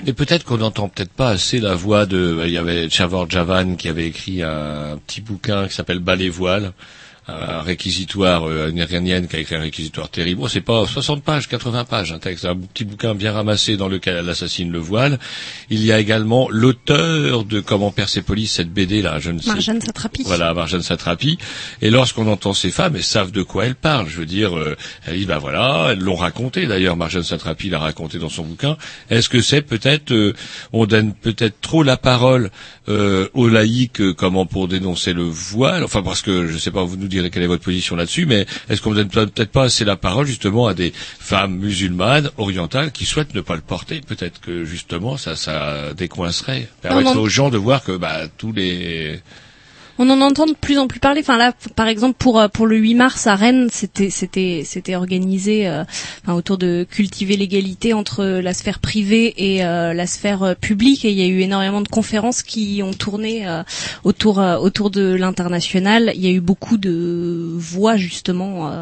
Et 0.06 0.12
peut-être 0.12 0.44
qu'on 0.44 0.58
n'entend 0.58 0.88
peut-être 0.88 1.10
pas 1.12 1.30
assez 1.30 1.58
la 1.58 1.74
voix 1.74 2.04
de. 2.04 2.42
Il 2.44 2.50
y 2.52 2.58
avait 2.58 2.90
Chavor 2.90 3.30
Javan 3.30 3.76
qui 3.76 3.88
avait 3.88 4.06
écrit 4.06 4.42
un 4.42 4.98
petit 5.06 5.22
bouquin 5.22 5.66
qui 5.66 5.74
s'appelle 5.74 6.00
Bas 6.00 6.16
les 6.16 6.28
voiles, 6.28 6.72
un 7.28 7.60
réquisitoire, 7.62 8.44
euh, 8.44 8.70
une 8.70 8.76
iranienne 8.76 9.26
qui 9.26 9.36
a 9.36 9.38
écrit 9.40 9.56
un 9.56 9.60
réquisitoire 9.60 10.08
terrible. 10.08 10.42
Bon, 10.42 10.48
c'est 10.48 10.60
pas 10.60 10.86
60 10.86 11.22
pages, 11.22 11.48
80 11.48 11.84
pages, 11.84 12.12
un 12.12 12.18
texte, 12.18 12.44
un 12.44 12.56
petit 12.56 12.84
bouquin 12.84 13.14
bien 13.14 13.32
ramassé 13.32 13.76
dans 13.76 13.88
lequel 13.88 14.16
elle 14.16 14.28
assassine 14.28 14.70
le 14.70 14.78
voile. 14.78 15.18
Il 15.70 15.84
y 15.84 15.92
a 15.92 15.98
également 15.98 16.48
l'auteur 16.50 17.44
de 17.44 17.60
Comment 17.60 17.90
Persépolis, 17.90 18.46
cette 18.46 18.72
BD 18.72 19.02
là, 19.02 19.18
je 19.18 19.30
ne 19.32 19.40
sais. 19.40 19.48
Marjane 19.48 19.80
Satrapi. 19.80 20.22
Voilà, 20.24 20.54
Marjane 20.54 20.82
Satrapi. 20.82 21.38
Et 21.82 21.90
lorsqu'on 21.90 22.28
entend 22.28 22.54
ces 22.54 22.70
femmes, 22.70 22.96
elles 22.96 23.02
savent 23.02 23.32
de 23.32 23.42
quoi 23.42 23.66
elles 23.66 23.74
parlent. 23.74 24.08
Je 24.08 24.18
veux 24.18 24.26
dire, 24.26 24.56
euh, 24.56 24.76
elles 25.06 25.16
disent, 25.16 25.26
bah 25.26 25.38
voilà, 25.38 25.88
elles 25.90 26.00
l'ont 26.00 26.14
raconté. 26.14 26.66
D'ailleurs, 26.66 26.96
Marjane 26.96 27.24
Satrapi 27.24 27.70
l'a 27.70 27.78
raconté 27.78 28.18
dans 28.18 28.28
son 28.28 28.44
bouquin. 28.44 28.76
Est-ce 29.10 29.28
que 29.28 29.40
c'est 29.40 29.62
peut-être, 29.62 30.12
euh, 30.12 30.34
on 30.72 30.86
donne 30.86 31.12
peut-être 31.14 31.60
trop 31.60 31.82
la 31.82 31.96
parole 31.96 32.50
euh, 32.88 33.28
aux 33.34 33.48
laïcs, 33.48 34.00
euh, 34.00 34.14
comment 34.14 34.46
pour 34.46 34.68
dénoncer 34.68 35.12
le 35.12 35.24
voile? 35.24 35.82
Enfin, 35.82 36.02
parce 36.02 36.22
que 36.22 36.46
je 36.46 36.58
sais 36.58 36.70
pas, 36.70 36.84
vous 36.84 36.96
nous 36.96 37.08
direz 37.16 37.30
quelle 37.30 37.42
est 37.42 37.48
votre 37.48 37.64
position 37.64 37.96
là-dessus, 37.96 38.26
mais 38.26 38.46
est-ce 38.68 38.80
qu'on 38.82 38.90
ne 38.94 39.02
donne 39.02 39.30
peut-être 39.30 39.50
pas 39.50 39.64
assez 39.64 39.84
la 39.84 39.96
parole 39.96 40.26
justement 40.26 40.66
à 40.66 40.74
des 40.74 40.92
femmes 40.94 41.56
musulmanes 41.56 42.30
orientales 42.38 42.92
qui 42.92 43.04
souhaitent 43.04 43.34
ne 43.34 43.40
pas 43.40 43.54
le 43.54 43.62
porter? 43.62 44.00
Peut-être 44.00 44.40
que 44.40 44.64
justement, 44.64 45.16
ça, 45.16 45.36
ça 45.36 45.92
décoincerait, 45.94 46.68
permettrait 46.82 47.14
non. 47.14 47.20
aux 47.20 47.28
gens 47.28 47.50
de 47.50 47.58
voir 47.58 47.82
que 47.82 47.96
bah 47.96 48.28
tous 48.36 48.52
les 48.52 49.20
On 49.98 50.10
en 50.10 50.20
entend 50.20 50.46
de 50.46 50.52
plus 50.52 50.78
en 50.78 50.88
plus 50.88 51.00
parler. 51.00 51.20
Enfin 51.22 51.38
là, 51.38 51.52
par 51.74 51.88
exemple 51.88 52.16
pour 52.18 52.38
euh, 52.38 52.48
pour 52.48 52.66
le 52.66 52.76
8 52.76 52.94
mars 52.94 53.26
à 53.26 53.34
Rennes, 53.34 53.68
c'était 53.72 54.10
c'était 54.10 54.62
c'était 54.64 54.94
organisé 54.94 55.66
euh, 55.66 55.84
autour 56.28 56.58
de 56.58 56.86
cultiver 56.88 57.36
l'égalité 57.36 57.94
entre 57.94 58.24
la 58.24 58.52
sphère 58.52 58.78
privée 58.78 59.34
et 59.36 59.64
euh, 59.64 59.94
la 59.94 60.06
sphère 60.06 60.54
publique. 60.60 61.04
Et 61.04 61.10
il 61.10 61.18
y 61.18 61.22
a 61.22 61.26
eu 61.26 61.40
énormément 61.40 61.80
de 61.80 61.88
conférences 61.88 62.42
qui 62.42 62.82
ont 62.82 62.92
tourné 62.92 63.46
autour 64.04 64.38
autour 64.38 64.90
de 64.90 65.14
l'international. 65.14 66.12
Il 66.14 66.24
y 66.24 66.26
a 66.28 66.30
eu 66.30 66.40
beaucoup 66.40 66.76
de 66.76 67.54
voix 67.54 67.96
justement 67.96 68.72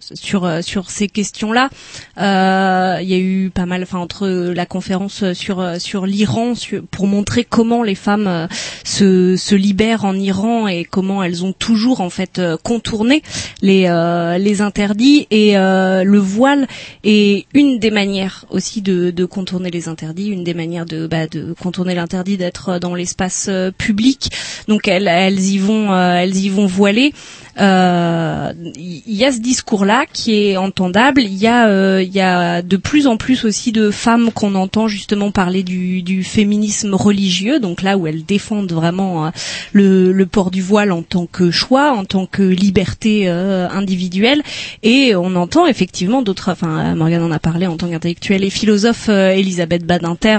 sur 0.00 0.50
sur 0.62 0.90
ces 0.90 1.08
questions-là. 1.08 1.70
Il 2.16 3.08
y 3.08 3.14
a 3.14 3.18
eu 3.18 3.50
pas 3.50 3.66
mal, 3.66 3.82
enfin 3.82 3.98
entre 3.98 4.26
la 4.28 4.66
conférence 4.66 5.32
sur 5.32 5.80
sur 5.80 6.06
l'Iran 6.06 6.54
pour 6.90 7.06
montrer 7.06 7.44
comment 7.44 7.82
les 7.82 7.94
femmes 7.94 8.48
se 8.84 9.36
se 9.36 9.54
libèrent 9.54 10.04
en 10.04 10.14
Iran 10.16 10.63
et 10.68 10.84
comment 10.84 11.22
elles 11.22 11.44
ont 11.44 11.52
toujours 11.52 12.00
en 12.00 12.10
fait 12.10 12.38
euh, 12.38 12.56
contourné 12.62 13.22
les 13.62 13.86
euh, 13.86 14.38
les 14.38 14.60
interdits 14.60 15.26
et 15.30 15.56
euh, 15.56 16.04
le 16.04 16.18
voile 16.18 16.66
est 17.02 17.46
une 17.54 17.78
des 17.78 17.90
manières 17.90 18.44
aussi 18.50 18.82
de 18.82 19.24
contourner 19.24 19.70
les 19.70 19.88
interdits, 19.88 20.28
une 20.28 20.44
des 20.44 20.54
manières 20.54 20.86
de 20.86 21.06
bah, 21.06 21.26
contourner 21.60 21.94
l'interdit 21.94 22.36
d'être 22.36 22.78
dans 22.78 22.94
l'espace 22.94 23.48
public. 23.78 24.30
Donc 24.68 24.88
elles 24.88 25.08
elles 25.08 25.40
y 25.40 25.58
vont 25.58 25.94
elles 25.94 26.36
y 26.36 26.48
vont 26.48 26.66
voiler. 26.66 27.12
Euh, 27.60 28.52
Il 28.76 29.14
y 29.14 29.24
a 29.24 29.32
ce 29.32 29.38
discours-là 29.40 30.06
qui 30.12 30.34
est 30.34 30.56
entendable. 30.56 31.22
Il 31.22 31.34
y 31.34 31.46
a, 31.46 31.68
euh, 31.68 32.02
y 32.02 32.20
a 32.20 32.62
de 32.62 32.76
plus 32.76 33.06
en 33.06 33.16
plus 33.16 33.44
aussi 33.44 33.70
de 33.72 33.90
femmes 33.90 34.30
qu'on 34.32 34.54
entend 34.54 34.88
justement 34.88 35.30
parler 35.30 35.62
du, 35.62 36.02
du 36.02 36.24
féminisme 36.24 36.94
religieux, 36.94 37.60
donc 37.60 37.82
là 37.82 37.96
où 37.96 38.06
elles 38.06 38.24
défendent 38.24 38.72
vraiment 38.72 39.26
euh, 39.26 39.30
le, 39.72 40.12
le 40.12 40.26
port 40.26 40.50
du 40.50 40.62
voile 40.62 40.90
en 40.92 41.02
tant 41.02 41.26
que 41.26 41.50
choix, 41.50 41.92
en 41.92 42.04
tant 42.04 42.26
que 42.26 42.42
liberté 42.42 43.24
euh, 43.28 43.68
individuelle. 43.70 44.42
Et 44.82 45.14
on 45.14 45.36
entend 45.36 45.66
effectivement 45.66 46.22
d'autres. 46.22 46.50
Enfin, 46.50 46.94
Morgane 46.94 47.22
en 47.22 47.30
a 47.30 47.38
parlé 47.38 47.66
en 47.66 47.76
tant 47.76 47.88
qu'intellectuelle 47.88 48.44
et 48.44 48.50
philosophe. 48.50 49.06
euh, 49.08 49.30
Elisabeth 49.30 49.84
Badinter. 49.86 50.38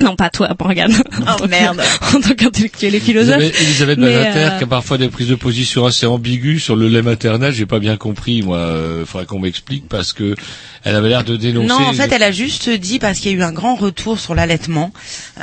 Euh, 0.00 0.04
non, 0.04 0.16
pas 0.16 0.30
toi, 0.30 0.48
Morgane. 0.58 0.94
Oh 1.40 1.46
merde. 1.48 1.80
en 2.14 2.20
tant 2.20 2.34
qu'intellectuelle 2.36 2.94
et 2.94 3.00
philosophe. 3.00 3.34
avez 3.36 3.48
Elisabeth 3.62 3.98
Mais, 3.98 4.12
Badinter 4.14 4.38
euh, 4.54 4.58
qui 4.58 4.64
a 4.64 4.66
parfois 4.66 4.98
des 4.98 5.08
prises 5.08 5.28
de 5.28 5.34
position 5.34 5.84
assez 5.86 6.06
ambiguës 6.06 6.62
sur 6.62 6.76
le 6.76 6.88
lait 6.88 7.02
maternel. 7.02 7.52
J'ai 7.52 7.66
pas 7.66 7.78
bien 7.78 7.96
compris, 7.96 8.42
moi. 8.42 8.74
Il 9.00 9.06
faudrait 9.06 9.26
qu'on 9.26 9.40
m'explique 9.40 9.88
parce 9.88 10.12
que 10.12 10.34
elle 10.84 10.96
avait 10.96 11.08
l'air 11.08 11.22
de 11.24 11.36
dénoncer. 11.36 11.68
Non, 11.68 11.76
en 11.76 11.92
fait, 11.92 12.10
elle 12.12 12.22
a 12.24 12.32
juste 12.32 12.68
dit 12.68 12.98
parce 12.98 13.18
qu'il 13.20 13.30
y 13.30 13.34
a 13.34 13.38
eu 13.38 13.42
un 13.42 13.52
grand 13.52 13.76
retour 13.76 14.18
sur 14.18 14.34
l'allaitement. 14.34 14.92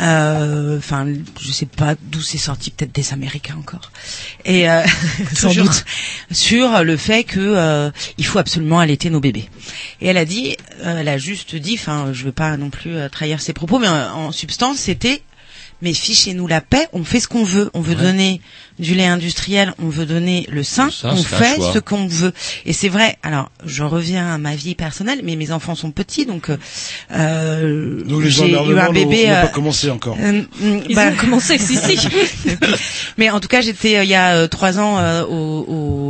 euh, 0.01 0.77
Enfin, 0.77 1.07
je 1.41 1.51
sais 1.51 1.65
pas 1.65 1.95
d'où 2.11 2.21
c'est 2.21 2.37
sorti, 2.37 2.71
peut-être 2.71 2.93
des 2.93 3.13
Américains 3.13 3.55
encore. 3.57 3.91
Et 4.45 4.69
euh, 4.69 4.81
Sans 5.33 5.51
sur- 5.51 5.63
doute. 5.63 5.85
sur 6.31 6.83
le 6.83 6.97
fait 6.97 7.23
que 7.23 7.39
euh, 7.39 7.91
il 8.17 8.25
faut 8.25 8.39
absolument 8.39 8.79
allaiter 8.79 9.09
nos 9.09 9.19
bébés. 9.19 9.49
Et 10.01 10.07
elle 10.07 10.17
a 10.17 10.25
dit, 10.25 10.55
euh, 10.83 10.99
elle 10.99 11.07
a 11.09 11.17
juste 11.17 11.55
dit, 11.55 11.75
enfin, 11.79 12.09
je 12.13 12.23
veux 12.25 12.31
pas 12.31 12.57
non 12.57 12.69
plus 12.69 12.95
euh, 12.95 13.09
trahir 13.09 13.41
ses 13.41 13.53
propos, 13.53 13.79
mais 13.79 13.87
en, 13.87 14.27
en 14.27 14.31
substance, 14.39 14.77
c'était 14.79 15.21
mais 15.81 15.93
fichez-nous 15.93 16.47
la 16.47 16.59
paix, 16.61 16.87
on 16.91 17.03
fait 17.05 17.19
ce 17.21 17.27
qu'on 17.29 17.43
veut. 17.45 17.69
On 17.73 17.79
veut 17.81 17.95
Ouais. 17.95 18.01
donner 18.03 18.41
du 18.79 18.95
lait 18.95 19.05
industriel, 19.05 19.73
on 19.83 19.89
veut 19.89 20.05
donner 20.05 20.45
le 20.49 20.63
sein, 20.63 20.85
Le 20.85 20.91
sein, 20.91 21.09
on 21.11 21.23
fait 21.23 21.59
ce 21.73 21.79
qu'on 21.79 22.07
veut. 22.07 22.31
Et 22.65 22.73
c'est 22.73 22.89
vrai. 22.89 23.17
Alors, 23.23 23.51
je 23.65 23.83
reviens 23.83 24.33
à 24.33 24.37
ma 24.37 24.55
vie 24.55 24.73
personnelle, 24.75 25.19
mais 25.23 25.35
mes 25.35 25.51
enfants 25.51 25.75
sont 25.75 25.91
petits, 25.91 26.25
donc 26.25 26.49
euh, 27.11 28.01
Donc 28.05 28.23
j'ai 28.23 28.49
eu 28.51 28.55
un 28.79 28.91
bébé. 28.91 29.27
n'ont 29.27 29.33
pas 29.33 29.43
euh, 29.43 29.47
commencé 29.47 29.89
encore. 29.89 30.17
euh, 30.19 30.41
Ils 30.87 30.95
bah, 30.95 31.09
ont 31.11 31.15
commencé, 31.15 31.57
si, 31.57 31.75
si. 31.77 31.97
mais 33.17 33.29
en 33.29 33.39
tout 33.39 33.47
cas, 33.47 33.61
j'étais 33.61 33.97
euh, 33.97 34.03
il 34.03 34.09
y 34.09 34.15
a 34.15 34.35
euh, 34.35 34.47
trois 34.47 34.79
ans 34.79 34.97
euh, 34.99 35.23
au, 35.25 35.65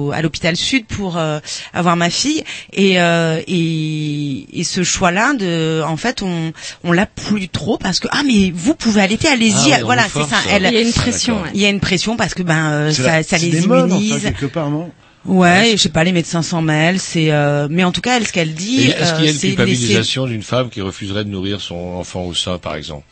au- 0.07 0.11
à 0.13 0.21
l'hôpital 0.21 0.55
Sud 0.55 0.85
pour 0.85 1.17
euh, 1.17 1.39
avoir 1.73 1.95
ma 1.95 2.09
fille 2.09 2.43
et, 2.73 2.99
euh, 2.99 3.41
et 3.47 4.59
et 4.59 4.63
ce 4.63 4.83
choix-là 4.83 5.33
de 5.35 5.81
en 5.85 5.97
fait 5.97 6.21
on 6.23 6.51
on 6.83 6.91
l'a 6.91 7.05
plus 7.05 7.47
trop 7.49 7.77
parce 7.77 7.99
que 7.99 8.07
ah 8.11 8.21
mais 8.25 8.51
vous 8.53 8.73
pouvez 8.73 9.01
allaiter, 9.01 9.27
allez-y, 9.27 9.73
Ah 9.73 9.79
voilà 9.83 10.03
c'est 10.11 10.19
ça. 10.21 10.27
ça. 10.29 10.37
Elle, 10.51 10.65
Il 10.65 10.73
y 10.73 10.77
a 10.77 10.81
une 10.81 10.91
pression. 10.93 11.41
Ouais. 11.41 11.49
il 11.53 11.61
y 11.61 11.65
a 11.65 11.69
une 11.69 11.79
pression 11.79 12.17
parce 12.17 12.33
que 12.33 12.43
ben 12.43 12.58
euh, 12.67 12.91
C'est 12.91 13.01
ça, 13.03 13.07
la- 13.17 13.23
ça 13.23 13.37
c'est 13.37 13.45
les 13.45 13.61
des 13.61 13.67
modes, 13.67 13.91
enfin, 13.91 13.97
immunise. 14.05 14.23
quelque 14.23 14.45
part, 14.45 14.69
non? 14.69 14.91
Ouais, 15.25 15.71
et 15.71 15.77
je 15.77 15.81
sais 15.81 15.89
pas, 15.89 16.03
les 16.05 16.13
médecins 16.13 16.41
s'en 16.41 16.61
mêlent, 16.61 16.99
c'est 16.99 17.31
euh, 17.31 17.67
mais 17.69 17.83
en 17.83 17.91
tout 17.91 17.99
cas, 18.01 18.17
elle 18.17 18.25
ce 18.25 18.31
qu'elle 18.31 18.53
dit, 18.53 18.85
Est-ce 18.87 19.13
qu'il 19.13 19.25
y 19.25 19.27
a 19.27 19.29
euh, 19.29 19.33
une 19.33 19.37
c'est 19.39 19.47
culpabilisation 19.47 20.25
d'une 20.27 20.43
femme 20.43 20.69
qui 20.69 20.81
refuserait 20.81 21.25
de 21.25 21.29
nourrir 21.29 21.59
son 21.59 21.75
enfant 21.75 22.23
au 22.23 22.33
sein, 22.33 22.57
par 22.57 22.75
exemple? 22.75 23.03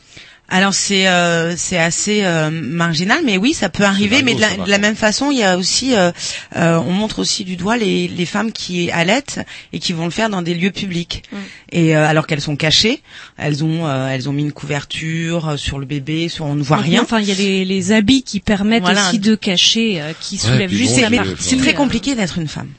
Alors 0.49 0.73
c'est 0.73 1.07
euh, 1.09 1.55
c'est 1.57 1.77
assez 1.77 2.21
euh, 2.23 2.49
marginal, 2.49 3.19
mais 3.25 3.37
oui, 3.37 3.53
ça 3.53 3.67
peut 3.67 3.83
arriver. 3.83 4.23
Mais 4.23 4.33
de 4.33 4.39
la, 4.39 4.55
de 4.55 4.69
la 4.69 4.77
même 4.77 4.95
façon, 4.95 5.29
il 5.29 5.37
y 5.39 5.43
a 5.43 5.57
aussi, 5.57 5.93
euh, 5.93 6.11
euh, 6.55 6.77
on 6.77 6.91
montre 6.93 7.19
aussi 7.19 7.43
du 7.43 7.57
doigt 7.57 7.75
les, 7.75 8.07
les 8.07 8.25
femmes 8.25 8.53
qui 8.53 8.89
allaitent 8.91 9.41
et 9.73 9.79
qui 9.79 9.91
vont 9.91 10.05
le 10.05 10.11
faire 10.11 10.29
dans 10.29 10.41
des 10.41 10.53
lieux 10.53 10.71
publics. 10.71 11.23
Mm. 11.33 11.35
Et 11.73 11.97
euh, 11.97 12.07
alors 12.07 12.27
qu'elles 12.27 12.39
sont 12.39 12.55
cachées, 12.55 13.01
elles 13.37 13.63
ont 13.65 13.87
euh, 13.87 14.07
elles 14.07 14.29
ont 14.29 14.33
mis 14.33 14.43
une 14.43 14.53
couverture 14.53 15.55
sur 15.57 15.79
le 15.79 15.85
bébé, 15.85 16.29
sur 16.29 16.45
on 16.45 16.55
ne 16.55 16.63
voit 16.63 16.77
Donc, 16.77 16.85
rien. 16.85 17.01
Enfin, 17.01 17.19
il 17.19 17.27
y 17.27 17.31
a 17.31 17.35
les, 17.35 17.65
les 17.65 17.91
habits 17.91 18.23
qui 18.23 18.39
permettent 18.39 18.83
Voilà. 18.83 19.09
aussi 19.09 19.19
de 19.19 19.35
cacher, 19.35 20.01
euh, 20.01 20.13
qui 20.19 20.37
soulèvent 20.37 20.69
puis 20.69 20.77
juste 20.77 20.95
bon, 20.95 21.09
la 21.09 21.23
c'est- 21.39 21.57
très 21.57 21.73
compliqué 21.73 22.15
d'être 22.15 22.37
une 22.37 22.47
femme. 22.47 22.69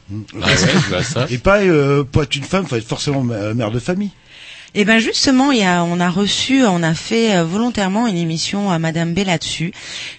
Ah 0.40 0.46
ouais, 0.46 1.02
ça. 1.02 1.26
Et 1.28 1.38
euh, 1.46 2.02
pour 2.04 2.22
être 2.22 2.34
une 2.34 2.44
femme, 2.44 2.66
faut 2.66 2.76
être 2.76 2.88
forcément 2.88 3.22
mè- 3.22 3.52
mère 3.52 3.70
de 3.70 3.78
famille. 3.78 4.10
Eh 4.74 4.84
ben 4.84 4.98
justement, 4.98 5.50
il 5.50 5.58
y 5.60 5.64
a, 5.64 5.82
on 5.82 5.98
a 5.98 6.10
reçu, 6.10 6.62
on 6.64 6.82
a 6.82 6.94
fait 6.94 7.34
euh, 7.36 7.44
volontairement 7.44 8.06
une 8.06 8.16
émission 8.18 8.70
à 8.70 8.78
Madame 8.78 9.14
B 9.14 9.20
là-dessus. 9.26 9.72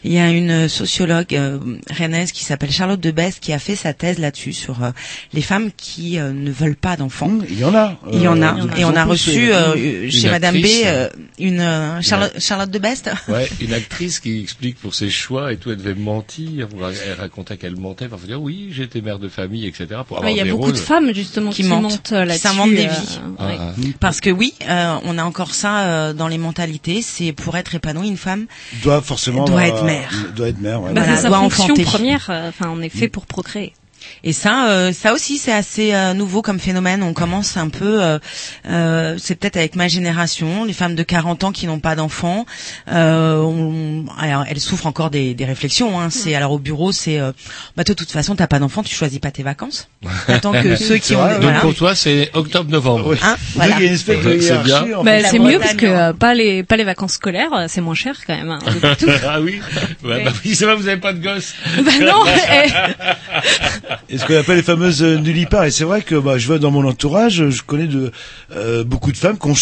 Il 0.03 0.11
y 0.11 0.19
a 0.19 0.29
une 0.31 0.67
sociologue 0.67 1.33
euh, 1.35 1.59
rennaise 1.95 2.31
qui 2.31 2.43
s'appelle 2.43 2.71
Charlotte 2.71 2.99
Debest 2.99 3.39
qui 3.41 3.53
a 3.53 3.59
fait 3.59 3.75
sa 3.75 3.93
thèse 3.93 4.17
là-dessus 4.17 4.53
sur 4.53 4.83
euh, 4.83 4.89
les 5.33 5.41
femmes 5.41 5.69
qui 5.77 6.17
euh, 6.19 6.33
ne 6.33 6.51
veulent 6.51 6.75
pas 6.75 6.97
d'enfants. 6.97 7.27
Hum, 7.27 7.45
Il 7.49 7.59
y 7.59 7.63
en 7.63 7.75
a. 7.75 7.95
Il 8.11 8.21
y 8.21 8.27
en 8.27 8.41
a, 8.41 8.55
Euh, 8.55 8.67
et 8.77 8.85
on 8.85 8.95
a 8.95 9.05
reçu 9.05 9.51
euh, 9.53 9.75
euh, 9.75 10.09
chez 10.09 10.25
Une 10.25 10.31
Madame 10.31 10.55
B 10.55 10.65
actrice. 10.65 10.81
euh, 10.87 11.09
une 11.37 11.59
euh, 11.61 12.01
Charlotte, 12.01 12.33
Charlotte 12.39 12.71
Debest. 12.71 13.09
Ouais, 13.27 13.47
une 13.61 13.73
actrice 13.73 14.19
qui 14.19 14.41
explique 14.41 14.77
pour 14.79 14.95
ses 14.95 15.09
choix 15.11 15.53
et 15.53 15.57
tout, 15.57 15.69
elle 15.71 15.77
devait 15.77 15.93
mentir. 15.93 16.67
Elle 17.05 17.19
racontait 17.19 17.57
qu'elle 17.57 17.77
mentait 17.77 18.07
pour 18.07 18.17
dire 18.19 18.41
oui, 18.41 18.69
j'étais 18.71 19.01
mère 19.01 19.19
de 19.19 19.29
famille, 19.29 19.67
etc. 19.67 19.85
Pour 20.07 20.17
avoir 20.17 20.23
Ouais, 20.23 20.33
Il 20.33 20.37
y 20.37 20.41
a 20.41 20.43
des 20.43 20.49
beaucoup 20.51 20.63
rôles. 20.63 20.73
de 20.73 20.77
femmes 20.77 21.13
justement 21.13 21.51
qui, 21.51 21.61
Qui 21.61 21.69
mentent, 21.69 21.83
montent 21.83 22.11
euh, 22.13 22.21
qui 22.23 22.27
là-dessus. 22.27 22.41
s'inventent 22.47 22.71
des 22.71 22.85
euh, 22.87 22.89
vies. 22.89 23.19
Ah, 23.37 23.45
ouais. 23.47 23.55
ah. 23.59 23.73
Parce 23.99 24.19
que 24.21 24.29
oui, 24.39 24.53
euh, 24.67 24.97
on 25.03 25.17
a 25.17 25.23
encore 25.23 25.53
ça 25.53 25.81
euh, 25.81 26.13
dans 26.13 26.27
les 26.29 26.37
mentalités. 26.37 27.01
C'est 27.01 27.33
pour 27.33 27.57
être 27.57 27.75
épanouie, 27.75 28.07
une 28.07 28.17
femme 28.17 28.45
doit 28.81 29.01
forcément 29.01 29.43
doit 29.45 29.59
euh, 29.61 29.65
être 29.65 29.83
mère. 29.83 30.11
Doit 30.35 30.47
être 30.47 30.59
mère. 30.59 30.81
Ouais. 30.81 30.93
Bah, 30.93 31.01
Voilà, 31.05 31.21
doit 31.21 31.37
fonction 31.39 31.63
enfanter. 31.65 31.83
première. 31.83 32.27
euh, 32.29 32.49
Enfin, 32.49 32.71
on 32.73 32.81
est 32.81 32.89
fait 32.89 33.09
pour 33.09 33.25
procréer. 33.25 33.73
Et 34.23 34.33
ça, 34.33 34.69
euh, 34.69 34.91
ça 34.93 35.13
aussi, 35.13 35.37
c'est 35.37 35.51
assez 35.53 35.93
euh, 35.93 36.13
nouveau 36.13 36.41
comme 36.41 36.59
phénomène. 36.59 37.03
On 37.03 37.13
commence 37.13 37.57
un 37.57 37.69
peu, 37.69 38.01
euh, 38.03 38.19
euh, 38.67 39.15
c'est 39.17 39.35
peut-être 39.35 39.57
avec 39.57 39.75
ma 39.75 39.87
génération, 39.87 40.63
les 40.65 40.73
femmes 40.73 40.95
de 40.95 41.03
40 41.03 41.43
ans 41.45 41.51
qui 41.51 41.67
n'ont 41.67 41.79
pas 41.79 41.95
d'enfants. 41.95 42.45
Euh, 42.91 43.37
on- 43.41 44.05
alors, 44.19 44.45
elles 44.49 44.59
souffrent 44.59 44.85
encore 44.87 45.09
des, 45.09 45.33
des 45.33 45.45
réflexions. 45.45 45.99
Hein. 45.99 46.09
C'est 46.09 46.35
alors 46.35 46.51
au 46.51 46.59
bureau, 46.59 46.91
c'est, 46.91 47.19
euh, 47.19 47.31
bah 47.77 47.83
de 47.83 47.93
toute 47.93 48.11
façon, 48.11 48.35
t'as 48.35 48.47
pas 48.47 48.59
d'enfant, 48.59 48.83
tu 48.83 48.93
choisis 48.95 49.19
pas 49.19 49.31
tes 49.31 49.43
vacances. 49.43 49.87
Tant 50.41 50.51
que 50.53 50.75
ceux 50.75 50.97
qui 50.97 51.15
ont, 51.15 51.23
Donc 51.25 51.41
voilà. 51.41 51.59
pour 51.59 51.75
toi, 51.75 51.95
c'est 51.95 52.29
octobre-novembre. 52.33 53.15
Hein, 53.21 53.35
voilà. 53.55 53.75
il 53.77 53.81
y 53.81 53.85
a 53.85 53.87
une 53.87 53.93
espèce 53.95 54.23
de 54.23 54.39
C'est 54.39 54.57
bien. 54.63 54.85
en 54.97 55.03
Bah, 55.03 55.19
c'est 55.23 55.39
mieux 55.39 55.59
parce 55.59 55.73
que 55.75 55.85
euh, 55.85 56.13
pas 56.13 56.33
les 56.33 56.63
pas 56.63 56.77
les 56.77 56.83
vacances 56.83 57.13
scolaires, 57.13 57.65
c'est 57.67 57.81
moins 57.81 57.95
cher 57.95 58.15
quand 58.25 58.35
même. 58.35 58.49
Hein, 58.49 58.59
ah 59.27 59.39
oui, 59.41 59.59
ouais, 60.03 60.23
bah 60.23 60.31
oui, 60.43 60.55
c'est 60.55 60.65
vrai, 60.65 60.75
vous 60.75 60.87
avez 60.87 60.99
pas 60.99 61.13
de 61.13 61.21
gosse. 61.23 61.53
bah 61.83 61.91
non. 62.01 62.23
Et 64.09 64.17
ce 64.17 64.25
qu'on 64.25 64.37
appelle 64.37 64.57
les 64.57 64.63
fameuses 64.63 65.03
euh, 65.03 65.17
nullipares. 65.17 65.65
Et 65.65 65.71
c'est 65.71 65.83
vrai 65.83 66.01
que 66.01 66.15
bah, 66.15 66.37
je 66.37 66.47
vois 66.47 66.59
dans 66.59 66.71
mon 66.71 66.87
entourage, 66.87 67.49
je 67.49 67.61
connais 67.61 67.87
de 67.87 68.11
euh, 68.55 68.83
beaucoup 68.83 69.11
de 69.11 69.17
femmes 69.17 69.37
qui 69.37 69.47
ont 69.47 69.55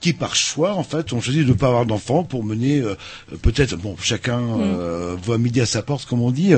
qui 0.00 0.12
par 0.12 0.34
choix 0.36 0.74
en 0.74 0.82
fait 0.84 1.12
ont 1.12 1.20
choisi 1.20 1.40
de 1.40 1.48
ne 1.48 1.52
pas 1.54 1.66
avoir 1.68 1.84
d'enfants 1.86 2.22
pour 2.22 2.44
mener 2.44 2.78
euh, 2.80 2.94
peut-être 3.42 3.76
bon 3.76 3.96
chacun 4.00 4.40
euh, 4.60 5.16
voit 5.22 5.38
midi 5.38 5.60
à 5.60 5.66
sa 5.66 5.82
porte 5.82 6.04
comme 6.06 6.22
on 6.22 6.30
dit 6.30 6.52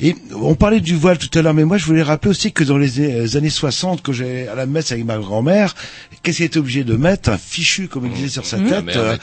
et 0.00 0.14
on 0.34 0.54
parlait 0.54 0.80
du 0.80 0.94
voile 0.94 1.18
tout 1.18 1.30
à 1.38 1.42
l'heure 1.42 1.54
mais 1.54 1.64
moi 1.64 1.78
je 1.78 1.84
voulais 1.86 2.02
rappeler 2.02 2.30
aussi 2.30 2.52
que 2.52 2.64
dans 2.64 2.78
les 2.78 3.00
a- 3.34 3.36
années 3.38 3.50
60 3.50 4.02
que 4.02 4.12
j'ai 4.12 4.46
à 4.48 4.54
la 4.54 4.66
messe 4.66 4.92
avec 4.92 5.04
ma 5.04 5.16
grand-mère 5.18 5.74
qu'est-ce 6.22 6.38
qu'elle 6.38 6.46
était 6.48 6.58
obligée 6.58 6.84
de 6.84 6.94
mettre 6.96 7.30
un 7.30 7.38
fichu 7.38 7.88
comme 7.88 8.06
il 8.06 8.12
disait 8.12 8.28
sur 8.28 8.44
sa 8.46 8.58
La 8.58 8.68
tête 8.68 8.84
mère 8.84 8.96
euh, 8.98 9.16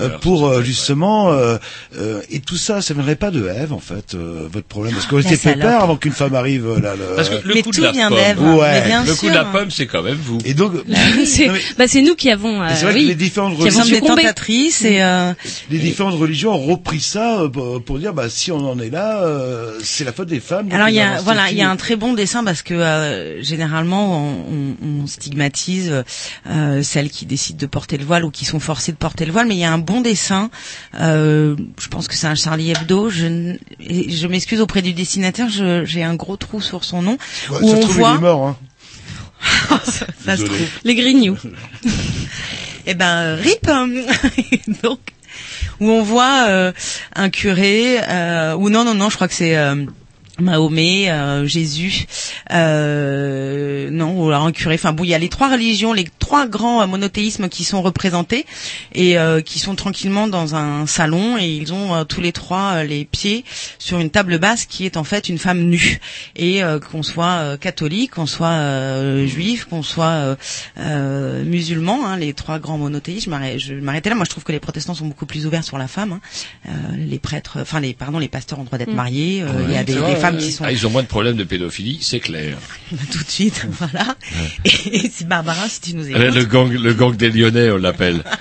euh, 0.00 0.18
pour 0.18 0.46
euh, 0.48 0.62
justement 0.62 1.32
euh, 1.32 1.56
euh, 1.96 2.20
et 2.30 2.40
tout 2.40 2.56
ça 2.56 2.80
ça 2.82 2.92
viendrait 2.94 3.16
pas 3.16 3.30
de 3.30 3.46
Ève 3.46 3.72
en 3.72 3.78
fait 3.80 4.14
euh, 4.14 4.48
votre 4.52 4.66
problème 4.66 4.94
parce 4.94 5.06
fait 5.36 5.50
salope. 5.50 5.62
peur 5.62 5.82
avant 5.82 5.96
qu'une 5.96 6.12
femme 6.12 6.34
arrive 6.34 6.66
euh, 6.66 6.80
là 6.80 6.94
le- 6.96 7.14
Parce 7.16 7.28
que 7.28 7.46
le 7.46 7.54
Mais 7.54 7.62
coup 7.62 7.70
tout 7.70 7.80
de 7.80 7.86
la 7.86 7.92
vient 7.92 8.08
pomme, 8.08 8.18
d'Ève. 8.18 8.40
Ouais. 8.42 8.80
Mais 8.80 8.86
bien 8.86 9.04
le 9.04 9.14
coup 9.14 9.28
de 9.28 9.34
la 9.34 9.44
pomme, 9.44 9.70
c'est 9.70 9.86
quand 9.86 10.02
même 10.02 10.18
vous. 10.22 10.38
et 10.44 10.54
donc 10.54 10.72
mais- 10.88 11.60
bah, 11.78 11.86
c'est 11.88 12.02
nous 12.02 12.14
qui 12.14 12.30
avons. 12.30 12.60
euh, 12.62 12.68
oui. 12.92 13.11
Les 13.12 13.18
différentes 13.18 13.70
sommes 13.70 13.88
des 13.90 14.00
tentatrices 14.00 14.82
et 14.84 15.02
euh, 15.02 15.32
les 15.70 15.78
différentes 15.78 16.14
religions 16.18 16.52
ont 16.54 16.66
repris 16.66 17.00
ça 17.00 17.40
euh, 17.40 17.78
pour, 17.78 17.98
dire 17.98 18.12
bah 18.14 18.28
si 18.30 18.50
on 18.50 18.68
en 18.70 18.78
est 18.78 18.90
là 18.90 19.22
euh, 19.22 19.78
c'est 19.82 20.04
la 20.04 20.12
faute 20.12 20.28
des 20.28 20.40
femmes 20.40 20.68
Alors 20.72 20.88
il 20.88 20.94
y 20.94 21.00
a 21.00 21.20
voilà 21.20 21.50
il 21.50 21.56
y 21.56 21.62
a 21.62 21.70
un 21.70 21.76
très 21.76 21.96
bon 21.96 22.14
dessin 22.14 22.42
parce 22.44 22.62
que 22.62 22.74
euh, 22.74 23.42
généralement 23.42 24.18
on, 24.18 24.76
on- 24.82 25.02
on 25.02 25.06
stigmatise 25.06 26.04
celles 26.82 27.10
qui 27.10 27.26
décident 27.26 27.58
de 27.58 27.66
porter 27.66 27.98
le 27.98 28.04
voile 28.04 28.24
ou 28.24 28.30
qui 28.30 28.44
sont 28.44 28.60
forcées 28.60 28.92
de 28.92 28.96
porter 28.96 29.24
le 29.26 29.32
voile 29.32 29.46
mais 29.46 29.54
il 29.54 29.60
y 29.60 29.64
a 29.64 29.72
un 29.72 29.78
bon 29.78 30.00
dessin 30.00 30.50
je 30.94 31.88
pense 31.90 32.08
que 32.08 32.14
c'est 32.14 32.26
un 32.26 32.34
Charlie 32.34 32.70
Hebdo 32.70 33.10
je 33.10 33.56
je 33.80 34.26
m'excuse 34.26 34.60
auprès 34.60 34.82
du 34.82 34.92
dessinateur 34.92 35.48
j'ai 35.50 36.02
un 36.02 36.14
gros 36.14 36.36
trou 36.36 36.60
sur 36.60 36.84
son 36.84 37.02
nom 37.02 37.18
Ouais, 37.50 37.58
où 37.62 37.70
on 37.70 37.86
voit 37.86 38.18
mort 38.18 38.46
hein. 38.48 38.56
ça 40.24 40.36
se 40.36 40.44
trouve 40.44 40.56
Les 40.84 40.94
grignoux. 40.94 41.36
eh 42.86 42.94
ben 42.94 43.34
rip 43.36 43.66
donc 44.82 45.00
où 45.80 45.90
on 45.90 46.02
voit 46.02 46.46
euh, 46.48 46.72
un 47.14 47.30
curé 47.30 47.98
euh, 48.08 48.54
ou 48.54 48.70
non 48.70 48.84
non 48.84 48.94
non 48.94 49.10
je 49.10 49.16
crois 49.16 49.28
que 49.28 49.34
c'est 49.34 49.56
euh, 49.56 49.84
Mahomet, 50.40 51.10
euh, 51.10 51.46
Jésus, 51.46 52.06
euh, 52.52 53.90
non, 53.90 54.18
ou 54.18 54.28
alors 54.28 54.44
un 54.46 54.52
curé. 54.52 54.74
Enfin 54.76 54.92
bon, 54.92 55.04
il 55.04 55.10
y 55.10 55.14
a 55.14 55.18
les 55.18 55.28
trois 55.28 55.50
religions, 55.50 55.92
les 55.92 56.06
trois 56.18 56.46
grands 56.46 56.80
euh, 56.82 56.86
monothéismes 56.86 57.48
qui 57.48 57.64
sont 57.64 57.82
représentés 57.82 58.46
et 58.94 59.18
euh, 59.18 59.40
qui 59.40 59.58
sont 59.58 59.74
tranquillement 59.74 60.28
dans 60.28 60.54
un 60.54 60.86
salon 60.86 61.36
et 61.38 61.48
ils 61.48 61.72
ont 61.72 61.94
euh, 61.94 62.04
tous 62.04 62.20
les 62.20 62.32
trois 62.32 62.76
euh, 62.76 62.84
les 62.84 63.04
pieds 63.04 63.44
sur 63.78 63.98
une 63.98 64.10
table 64.10 64.38
basse 64.38 64.64
qui 64.66 64.86
est 64.86 64.96
en 64.96 65.04
fait 65.04 65.28
une 65.28 65.38
femme 65.38 65.60
nue. 65.60 66.00
Et 66.36 66.62
euh, 66.62 66.78
qu'on 66.80 67.02
soit 67.02 67.56
catholique, 67.58 68.12
qu'on 68.12 68.26
soit 68.26 68.48
euh, 68.48 69.26
juif, 69.26 69.66
qu'on 69.66 69.82
soit 69.82 70.36
musulman, 71.44 72.06
hein, 72.06 72.16
les 72.16 72.32
trois 72.34 72.58
grands 72.58 72.78
monothéismes. 72.78 73.38
Je 73.58 73.74
m'arrêtais 73.74 74.08
là. 74.08 74.14
Moi, 74.16 74.24
je 74.24 74.30
trouve 74.30 74.44
que 74.44 74.52
les 74.52 74.60
protestants 74.60 74.94
sont 74.94 75.06
beaucoup 75.06 75.26
plus 75.26 75.46
ouverts 75.46 75.64
sur 75.64 75.78
la 75.78 75.88
femme. 75.88 76.12
hein. 76.12 76.20
Euh, 76.68 76.70
les 76.96 77.18
prêtres, 77.18 77.58
enfin 77.60 77.80
les 77.80 77.94
pardon, 77.94 78.18
les 78.18 78.28
pasteurs 78.28 78.58
ont 78.58 78.64
droit 78.64 78.78
d'être 78.78 78.90
Mm. 78.92 78.94
mariés. 78.96 79.44
Il 79.68 79.72
y 79.72 79.76
a 79.76 79.78
Ouais, 79.80 79.84
des, 79.84 79.94
femmes 80.22 80.36
ouais. 80.36 80.40
qui 80.42 80.52
sont 80.52 80.64
Ah, 80.64 80.72
ils 80.72 80.86
ont 80.86 80.90
moins 80.90 81.02
de 81.02 81.08
problèmes 81.08 81.36
de 81.36 81.44
pédophilie, 81.44 81.98
c'est 82.00 82.20
clair. 82.20 82.56
tout 83.12 83.22
de 83.24 83.28
suite, 83.30 83.66
voilà. 83.78 84.16
Et, 84.64 85.10
c'est 85.12 85.26
Barbara, 85.28 85.68
si 85.68 85.80
tu 85.80 85.94
nous 85.94 86.08
écoutes. 86.08 86.20
Euh, 86.20 86.30
Le 86.30 86.44
gang, 86.44 86.72
le 86.72 86.94
gang 86.94 87.14
des 87.16 87.30
Lyonnais, 87.30 87.70
on 87.70 87.76
l'appelle. 87.76 88.22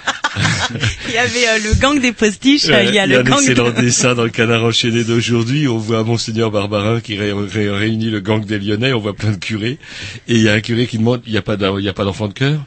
Il 1.10 1.14
y 1.14 1.18
avait 1.18 1.48
euh, 1.49 1.70
le 1.70 1.74
gang 1.82 1.99
des 1.99 2.14
postiches, 2.14 2.70
euh, 2.70 2.84
il 2.84 2.95
y 2.95 2.99
a 2.99 3.06
le 3.06 3.20
un 3.20 3.24
gang 3.24 3.40
excellent 3.40 3.72
de... 3.72 3.82
dessin 3.82 4.16
dans 4.16 4.24
le 4.24 4.30
canard 4.30 4.64
enchaîné 4.64 5.03
d'aujourd'hui. 5.03 5.68
On 5.68 5.78
voit 5.78 6.06
Monseigneur 6.06 6.52
Barbarin 6.52 7.02
qui 7.02 7.18
ré- 7.18 7.34
ré- 7.34 7.70
réunit 7.70 8.10
le 8.10 8.22
gang 8.22 8.45
des 8.45 8.58
Lyonnais. 8.58 8.94
On 8.94 8.99
voit 8.99 9.14
plein 9.14 9.32
de 9.32 9.36
curés. 9.36 9.78
Et 10.30 10.36
il 10.36 10.41
y 10.41 10.48
a 10.48 10.53
un 10.53 10.62
curé 10.62 10.88
qui 10.88 10.98
demande, 10.98 11.22
il 11.26 11.34
n'y 11.34 11.38
a 11.38 11.41
y 11.82 11.90
a 11.90 11.94
pas 11.94 12.06
d'enfant 12.06 12.30
de 12.30 12.34
cœur? 12.34 12.62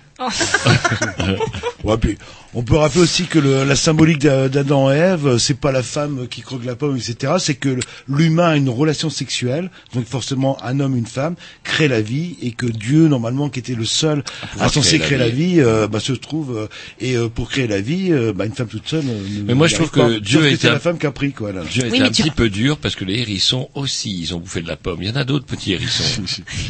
Ouais, 1.85 1.97
puis 1.99 2.17
on 2.55 2.63
peut 2.63 2.77
rappeler 2.77 3.01
aussi 3.03 3.25
que 3.27 3.39
le- 3.39 3.65
la 3.65 3.77
symbolique 3.77 4.19
d'A- 4.21 4.49
d'Adam 4.49 4.91
et 4.91 4.97
Ève, 4.97 5.37
c'est 5.39 5.59
pas 5.59 5.73
la 5.73 5.83
femme 5.83 6.27
qui 6.31 6.41
croque 6.41 6.65
la 6.65 6.77
pomme, 6.77 6.97
etc. 6.97 7.35
C'est 7.39 7.57
que 7.57 7.79
l'humain 8.09 8.51
a 8.51 8.57
une 8.57 8.71
relation 8.71 9.11
sexuelle, 9.11 9.71
donc 9.93 10.07
forcément 10.07 10.57
un 10.65 10.81
homme, 10.81 10.97
une 10.97 11.07
femme, 11.07 11.35
crée 11.63 11.89
la 11.89 12.01
vie, 12.01 12.37
et 12.41 12.53
que 12.53 12.65
Dieu, 12.67 13.09
normalement, 13.09 13.49
qui 13.51 13.59
était 13.59 13.75
le 13.75 13.85
seul 13.85 14.23
à, 14.59 14.69
censé 14.69 14.99
créer 14.99 15.01
créer 15.01 15.19
la 15.19 15.25
la 15.27 15.31
vie, 15.31 15.61
euh, 15.61 15.89
bah, 15.89 16.01
se 16.01 16.13
trouve, 16.13 16.57
euh, 16.57 16.67
et 17.01 17.17
euh, 17.17 17.29
pour 17.29 17.51
créer 17.51 17.67
la 17.67 17.81
vie, 17.81 18.09
euh, 18.13 18.33
bah, 18.33 18.47
une 18.47 18.55
femme 18.55 18.69
toute 18.69 18.89
seule. 18.89 19.05
euh, 19.07 19.43
Mais 19.45 19.55
moi, 19.55 19.67
je 19.67 19.75
trouve 19.75 19.91
que 19.91 20.01
pas. 20.01 20.21
Dieu 20.21 20.57
c'est 20.59 20.69
un- 20.69 20.73
la 20.75 20.81
femme 20.81 20.99
qui 20.99 21.07
a 21.07 21.13
pris, 21.13 21.33
quoi. 21.33 21.53
Là. 21.53 21.63
Dieu 21.71 21.85
Oui, 21.91 22.01
un 22.01 22.11
tu- 22.11 22.23
petit 22.23 22.31
peu 22.31 22.49
dur 22.49 22.79
parce 22.79 22.95
que 22.95 23.05
les 23.05 23.19
hérissons 23.19 23.69
aussi, 23.75 24.17
ils 24.21 24.35
ont 24.35 24.39
bouffé 24.39 24.63
de 24.63 24.69
la 24.69 24.77
pomme. 24.77 25.03
Il 25.03 25.09
y 25.09 25.11
en 25.11 25.17
a 25.17 25.25
d'autres 25.25 25.45
petits 25.47 25.73
hérissons. 25.73 26.23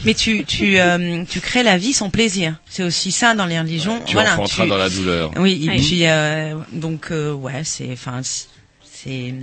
Mais 0.05 0.15
tu, 0.15 0.45
tu, 0.45 0.79
euh, 0.81 1.25
tu 1.29 1.41
crées 1.41 1.63
la 1.63 1.79
vie 1.79 1.93
sans 1.93 2.11
plaisir. 2.11 2.57
C'est 2.69 2.83
aussi 2.83 3.13
ça 3.13 3.35
dans 3.35 3.44
les 3.47 3.59
religions. 3.59 4.01
tu 4.07 4.15
voilà, 4.15 4.35
enfanteras 4.35 4.65
tu- 4.65 4.69
dans 4.71 4.77
la 4.77 4.89
douleur. 4.91 5.31
Oui, 5.39 5.65
et 5.65 5.69
Oui. 5.71 5.77
puis 5.81 6.07
euh, 6.07 6.57
donc 6.73 7.09
euh, 7.11 7.33
ouais, 7.33 7.63
c'est, 7.65 7.91
enfin, 7.93 8.21
c'est, 8.83 9.35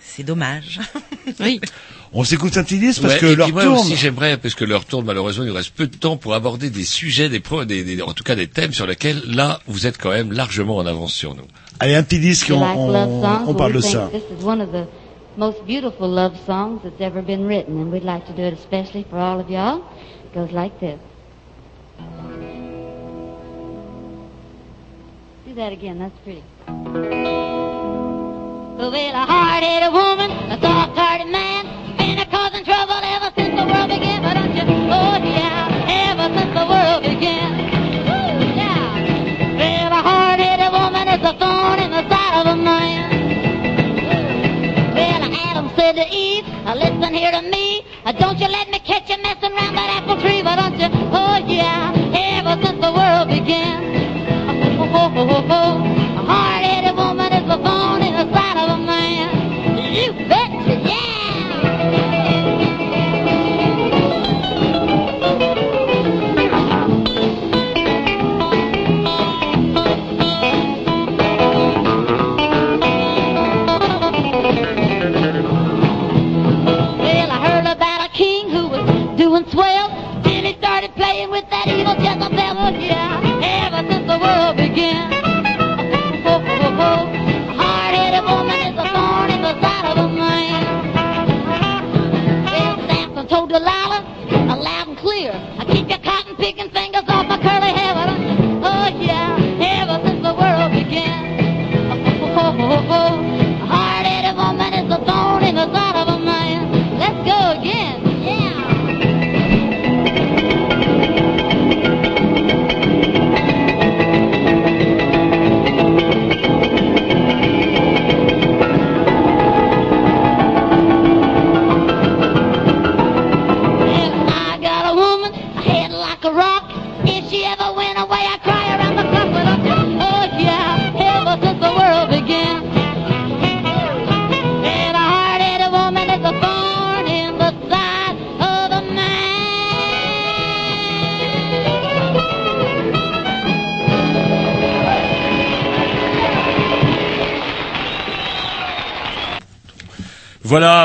c'est 0.00 0.22
dommage. 0.22 0.80
Oui. 1.40 1.60
On 2.12 2.22
s'écoute 2.22 2.56
un 2.56 2.62
petit 2.62 2.78
disque 2.78 3.02
parce 3.02 3.14
Ouais, 3.14 3.20
que 3.20 3.26
leur 3.26 3.48
tourne. 3.48 3.66
aussi 3.78 3.96
j'aimerais, 3.96 4.36
parce 4.38 4.54
que 4.54 4.64
leur 4.64 4.84
tourne 4.84 5.04
malheureusement, 5.04 5.44
il 5.44 5.48
nous 5.48 5.54
reste 5.54 5.74
peu 5.74 5.88
de 5.88 5.96
temps 5.96 6.16
pour 6.16 6.34
aborder 6.34 6.70
des 6.70 6.84
sujets, 6.84 7.28
des, 7.28 7.40
pro, 7.40 7.64
des, 7.64 7.82
des- 7.82 8.00
en 8.00 8.12
tout 8.12 8.22
cas 8.22 8.36
des 8.36 8.46
thèmes 8.46 8.72
sur 8.72 8.86
lesquels 8.86 9.20
là 9.26 9.58
vous 9.66 9.86
êtes 9.88 9.98
quand 9.98 10.10
même 10.10 10.32
largement 10.32 10.76
en 10.76 10.86
avance 10.86 11.12
sur 11.12 11.34
nous. 11.34 11.44
Allez, 11.80 11.94
un 11.96 12.04
petit 12.04 12.20
disque, 12.20 12.52
on, 12.54 12.60
parle 13.54 13.72
de 13.72 13.80
ça. 13.80 14.08
This 14.12 14.22
is 14.40 14.44
one 14.44 14.60
of 14.62 14.70
the 14.70 14.86
most 15.36 15.58
beautiful 15.66 16.08
love 16.08 16.32
songs 16.46 16.78
that's 16.84 17.00
ever 17.00 17.20
been 17.22 17.44
written, 17.44 17.76
and 17.76 17.92
we'd 17.92 18.04
like 18.04 18.24
to 18.26 18.32
do 18.32 18.42
it 18.46 18.54
especially 18.58 19.04
for 19.10 19.18
all 19.18 19.40
of 19.40 19.50
y'all. 19.50 19.82
It 20.24 20.34
goes 20.34 20.52
like 20.52 20.78
this. 20.78 20.96
That 25.56 25.72
again. 25.72 25.98
That's 25.98 26.16
pretty. 26.22 26.44
Well, 28.78 28.90
a 29.14 29.24
hard-headed 29.26 29.92
woman, 29.92 30.30
a 30.52 30.60
soft-hearted 30.60 31.28
man, 31.28 31.45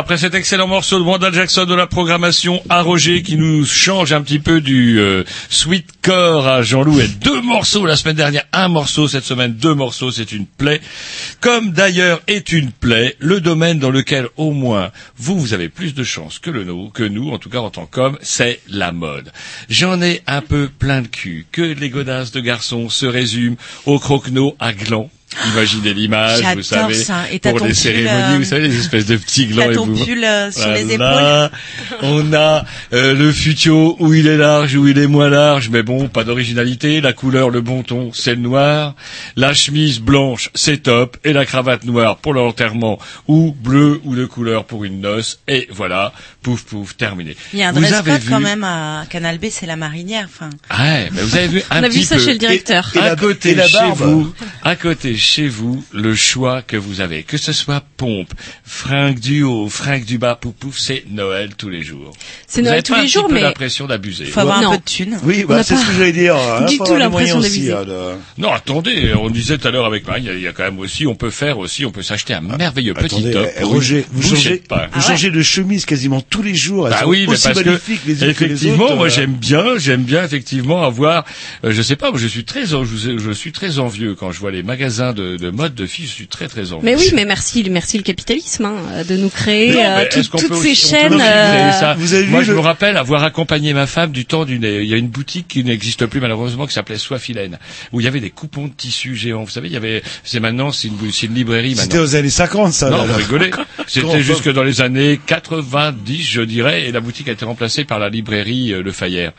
après 0.01 0.17
cet 0.17 0.33
excellent 0.33 0.65
morceau 0.65 0.97
de 0.97 1.03
Wanda 1.03 1.31
Jackson 1.31 1.65
de 1.65 1.75
la 1.75 1.85
programmation 1.85 2.63
à 2.69 2.81
Roger 2.81 3.21
qui 3.21 3.37
nous 3.37 3.63
change 3.67 4.13
un 4.13 4.23
petit 4.23 4.39
peu 4.39 4.59
du 4.59 4.99
euh, 4.99 5.23
sweet 5.47 5.85
core 6.01 6.47
à 6.47 6.63
Jean-Loup 6.63 7.01
et 7.01 7.07
deux 7.07 7.39
morceaux 7.43 7.85
la 7.85 7.95
semaine 7.95 8.15
dernière, 8.15 8.45
un 8.51 8.67
morceau 8.67 9.07
cette 9.07 9.25
semaine, 9.25 9.53
deux 9.53 9.75
morceaux, 9.75 10.09
c'est 10.09 10.31
une 10.31 10.47
plaie. 10.47 10.81
Comme 11.39 11.69
d'ailleurs 11.71 12.19
est 12.25 12.51
une 12.51 12.71
plaie, 12.71 13.15
le 13.19 13.41
domaine 13.41 13.77
dans 13.77 13.91
lequel 13.91 14.27
au 14.37 14.49
moins 14.49 14.89
vous, 15.17 15.39
vous 15.39 15.53
avez 15.53 15.69
plus 15.69 15.93
de 15.93 16.03
chance 16.03 16.39
que, 16.39 16.49
le, 16.49 16.65
que 16.91 17.03
nous, 17.03 17.29
en 17.29 17.37
tout 17.37 17.49
cas 17.51 17.59
en 17.59 17.69
tant 17.69 17.85
qu'hommes, 17.85 18.17
c'est 18.23 18.59
la 18.69 18.91
mode. 18.91 19.31
J'en 19.69 20.01
ai 20.01 20.23
un 20.25 20.41
peu 20.41 20.67
plein 20.67 21.01
le 21.01 21.09
cul 21.09 21.45
que 21.51 21.61
les 21.61 21.91
godasses 21.91 22.31
de 22.31 22.39
garçons 22.39 22.89
se 22.89 23.05
résument 23.05 23.57
au 23.85 23.99
croquenot 23.99 24.55
à 24.59 24.73
gland. 24.73 25.11
Imaginez 25.53 25.93
l'image, 25.93 26.41
vous 26.55 26.61
savez, 26.61 26.93
ça. 26.93 27.23
Et 27.31 27.39
pour 27.39 27.65
les 27.65 27.73
cérémonies, 27.73 28.35
euh, 28.35 28.37
vous 28.37 28.43
savez, 28.43 28.67
les 28.67 28.77
espèces 28.77 29.05
de 29.05 29.15
petits 29.15 29.47
glands 29.47 29.63
T'as 29.65 29.73
ton 29.73 29.87
pull 29.87 30.23
euh, 30.23 30.51
sur 30.51 30.69
les 30.71 30.93
épaules. 30.93 31.49
On 32.01 32.33
a 32.33 32.65
euh, 32.93 33.13
le 33.13 33.31
futio 33.31 33.95
où 33.99 34.13
il 34.13 34.27
est 34.27 34.37
large, 34.37 34.75
où 34.75 34.87
il 34.87 34.97
est 34.97 35.07
moins 35.07 35.29
large, 35.29 35.69
mais 35.69 35.83
bon, 35.83 36.09
pas 36.09 36.25
d'originalité. 36.25 36.99
La 36.99 37.13
couleur, 37.13 37.49
le 37.49 37.61
bon 37.61 37.81
ton, 37.81 38.11
c'est 38.13 38.35
le 38.35 38.41
noir. 38.41 38.93
La 39.37 39.53
chemise 39.53 40.01
blanche, 40.01 40.49
c'est 40.53 40.83
top, 40.83 41.17
et 41.23 41.31
la 41.31 41.45
cravate 41.45 41.85
noire 41.85 42.17
pour 42.17 42.33
l'enterrement, 42.33 42.99
ou 43.27 43.55
bleu 43.57 44.01
ou 44.03 44.15
de 44.15 44.25
couleur 44.25 44.65
pour 44.65 44.83
une 44.83 44.99
noce. 44.99 45.39
Et 45.47 45.67
voilà, 45.71 46.11
pouf 46.41 46.63
pouf, 46.63 46.95
terminé. 46.97 47.35
Il 47.53 47.59
y 47.59 47.63
a 47.63 47.69
un 47.69 47.71
vous 47.71 47.93
avez 47.93 48.17
vu 48.17 48.29
quand 48.29 48.39
même 48.39 48.63
à 48.63 49.05
Canal 49.09 49.37
B, 49.37 49.45
c'est 49.49 49.65
la 49.65 49.75
marinière. 49.75 50.27
Enfin, 50.27 50.49
Ouais, 50.77 51.09
mais 51.11 51.21
vous 51.21 51.35
avez 51.35 51.47
vu 51.47 51.63
un 51.69 51.81
On 51.81 51.83
a 51.83 51.87
petit 51.89 51.99
vu 51.99 52.03
ça 52.05 52.15
peu. 52.15 52.23
chez 52.23 52.33
le 52.33 52.39
directeur. 52.39 52.91
Et, 52.95 52.97
Et 52.97 53.01
à 53.01 53.05
la- 53.09 53.15
côté 53.15 53.51
et 53.51 53.55
la 53.55 53.67
chez 53.67 53.77
vous, 53.95 54.33
à 54.63 54.75
côté 54.75 55.15
chez 55.15 55.47
vous, 55.47 55.83
le 55.91 56.15
choix 56.15 56.61
que 56.61 56.77
vous 56.77 57.01
avez, 57.01 57.23
que 57.23 57.37
ce 57.37 57.53
soit 57.53 57.83
pompe, 57.97 58.33
fringue 58.63 59.19
du 59.19 59.43
haut, 59.43 59.69
fringue 59.69 60.05
du 60.05 60.17
bas, 60.17 60.35
pouf 60.35 60.53
pouf, 60.53 60.77
c'est 60.79 61.03
Noël 61.11 61.51
tous 61.55 61.69
les 61.69 61.83
jours. 61.83 62.13
C'est 62.47 62.61
Noël 62.61 62.83
tous 62.83 62.95
les 62.95 63.01
un 63.01 63.05
jours, 63.05 63.29
mais- 63.31 63.41
l'impression 63.41 63.87
d'abuser. 63.87 64.25
Faut 64.25 64.39
avoir 64.39 64.59
un 64.59 64.61
Non. 64.63 64.71
peu 64.71 64.77
de 64.77 64.83
thunes. 64.83 65.19
Oui, 65.23 65.43
On 65.45 65.49
bah, 65.49 65.63
c'est 65.63 65.75
pas 65.75 65.81
ce 65.81 65.85
que 65.87 65.93
j'allais 65.93 66.11
dire. 66.11 66.35
hein. 66.37 66.65
du 66.65 66.77
tout 66.77 66.95
l'impression 66.95 67.39
d'abuser. 67.39 67.71
hein, 67.73 67.83
de- 67.85 68.15
Non, 68.41 68.51
attendez, 68.51 69.13
on 69.13 69.29
disait 69.29 69.57
tout 69.57 69.67
à 69.67 69.71
l'heure 69.71 69.85
avec 69.85 70.07
Marie, 70.07 70.23
il 70.25 70.39
y 70.41 70.47
a- 70.47 70.51
quand 70.53 70.63
même 70.63 70.79
aussi, 70.79 71.05
on 71.07 71.15
peut 71.15 71.29
faire 71.29 71.57
aussi, 71.59 71.85
on 71.85 71.91
peut 71.91 72.03
s'acheter 72.03 72.33
un 72.33 72.41
merveilleux 72.41 72.93
petit 72.93 73.31
top. 73.31 73.47
eh, 73.57 73.63
Roger, 73.63 74.05
vous 74.11 74.21
vous 74.21 74.37
changez 75.01 75.29
de 75.31 75.41
chemise 75.41 75.85
quasiment 75.85 76.21
tous 76.31 76.41
les 76.41 76.55
jours. 76.55 76.87
Elles 76.87 76.93
Bah 76.93 76.99
sont 77.01 77.09
oui, 77.09 77.25
mais 77.27 77.33
aussi 77.33 77.43
parce 77.49 77.59
que 77.61 77.65
magnifiques 77.65 78.01
les 78.07 78.13
unes 78.13 78.33
que 78.33 78.43
les 78.45 78.51
effectivement, 78.53 78.85
autres. 78.85 78.95
moi 78.95 79.05
euh. 79.05 79.09
j'aime 79.09 79.33
bien, 79.33 79.63
j'aime 79.77 80.01
bien 80.03 80.23
effectivement 80.23 80.83
avoir, 80.83 81.25
euh, 81.63 81.71
je 81.71 81.81
sais 81.83 81.95
pas, 81.95 82.09
moi, 82.09 82.19
je 82.19 82.25
suis 82.27 82.45
très, 82.45 82.73
en- 82.73 82.83
je, 82.85 83.17
je 83.19 83.31
suis 83.31 83.51
très 83.51 83.77
envieux 83.77 84.15
quand 84.15 84.31
je 84.31 84.39
vois 84.39 84.49
les 84.49 84.63
magasins 84.63 85.13
de, 85.13 85.37
de 85.37 85.49
mode 85.51 85.75
de 85.75 85.85
filles, 85.85 86.07
je 86.07 86.11
suis 86.13 86.27
très 86.27 86.47
très 86.47 86.71
envieux. 86.73 86.85
Mais 86.85 86.95
oui, 86.95 87.11
mais 87.13 87.25
merci, 87.25 87.63
merci 87.69 87.97
le 87.97 88.03
capitalisme 88.03 88.65
hein, 88.65 89.03
de 89.07 89.17
nous 89.17 89.29
créer 89.29 89.73
Non, 89.73 89.79
euh, 89.83 89.97
mais 89.97 90.09
tout- 90.09 90.23
toutes 90.23 90.39
ces 90.55 90.71
aussi- 90.71 90.75
chaînes. 90.89 91.19
euh, 91.21 91.71
ça 91.73 91.95
Vous 91.99 92.13
avez 92.15 92.25
Moi, 92.25 92.39
vu 92.39 92.45
je 92.47 92.51
le- 92.53 92.57
me 92.57 92.63
rappelle 92.63 92.97
avoir 92.97 93.23
accompagné 93.23 93.73
ma 93.73 93.85
femme 93.85 94.11
du 94.11 94.25
temps 94.25 94.45
d'une. 94.45 94.63
Il 94.63 94.85
y 94.85 94.93
a 94.93 94.97
une 94.97 95.09
boutique 95.09 95.47
qui 95.49 95.63
n'existe 95.63 96.05
plus 96.05 96.21
malheureusement 96.21 96.65
qui 96.65 96.73
s'appelait 96.73 96.97
Soifilène, 96.97 97.59
où 97.91 97.99
il 97.99 98.05
y 98.05 98.07
avait 98.07 98.21
des 98.21 98.29
coupons 98.29 98.67
de 98.67 98.73
tissus 98.73 99.15
géants. 99.15 99.43
Vous 99.43 99.49
savez, 99.51 99.67
il 99.67 99.73
y 99.73 99.77
avait. 99.77 100.01
C'est 100.23 100.39
maintenant, 100.39 100.71
c'est 100.71 100.87
une, 100.87 100.95
une 101.23 101.35
librairie 101.35 101.75
C'était 101.75 101.99
aux 101.99 102.15
années 102.15 102.29
50, 102.29 102.71
ça. 102.71 102.89
Non, 102.89 102.97
là, 102.99 103.03
vous 103.05 103.17
rigolez. 103.17 103.51
C'était 103.87 104.21
jusque 104.21 104.49
dans 104.49 104.63
les 104.63 104.79
années 104.81 105.19
90, 105.27 106.20
je 106.21 106.41
dirais, 106.41 106.87
et 106.87 106.91
la 106.91 106.99
boutique 106.99 107.27
a 107.27 107.31
été 107.31 107.45
remplacée 107.45 107.83
par 107.85 107.99
la 107.99 108.09
librairie 108.09 108.73
euh, 108.73 108.81
Le 108.81 108.91
Fayère. 108.91 109.31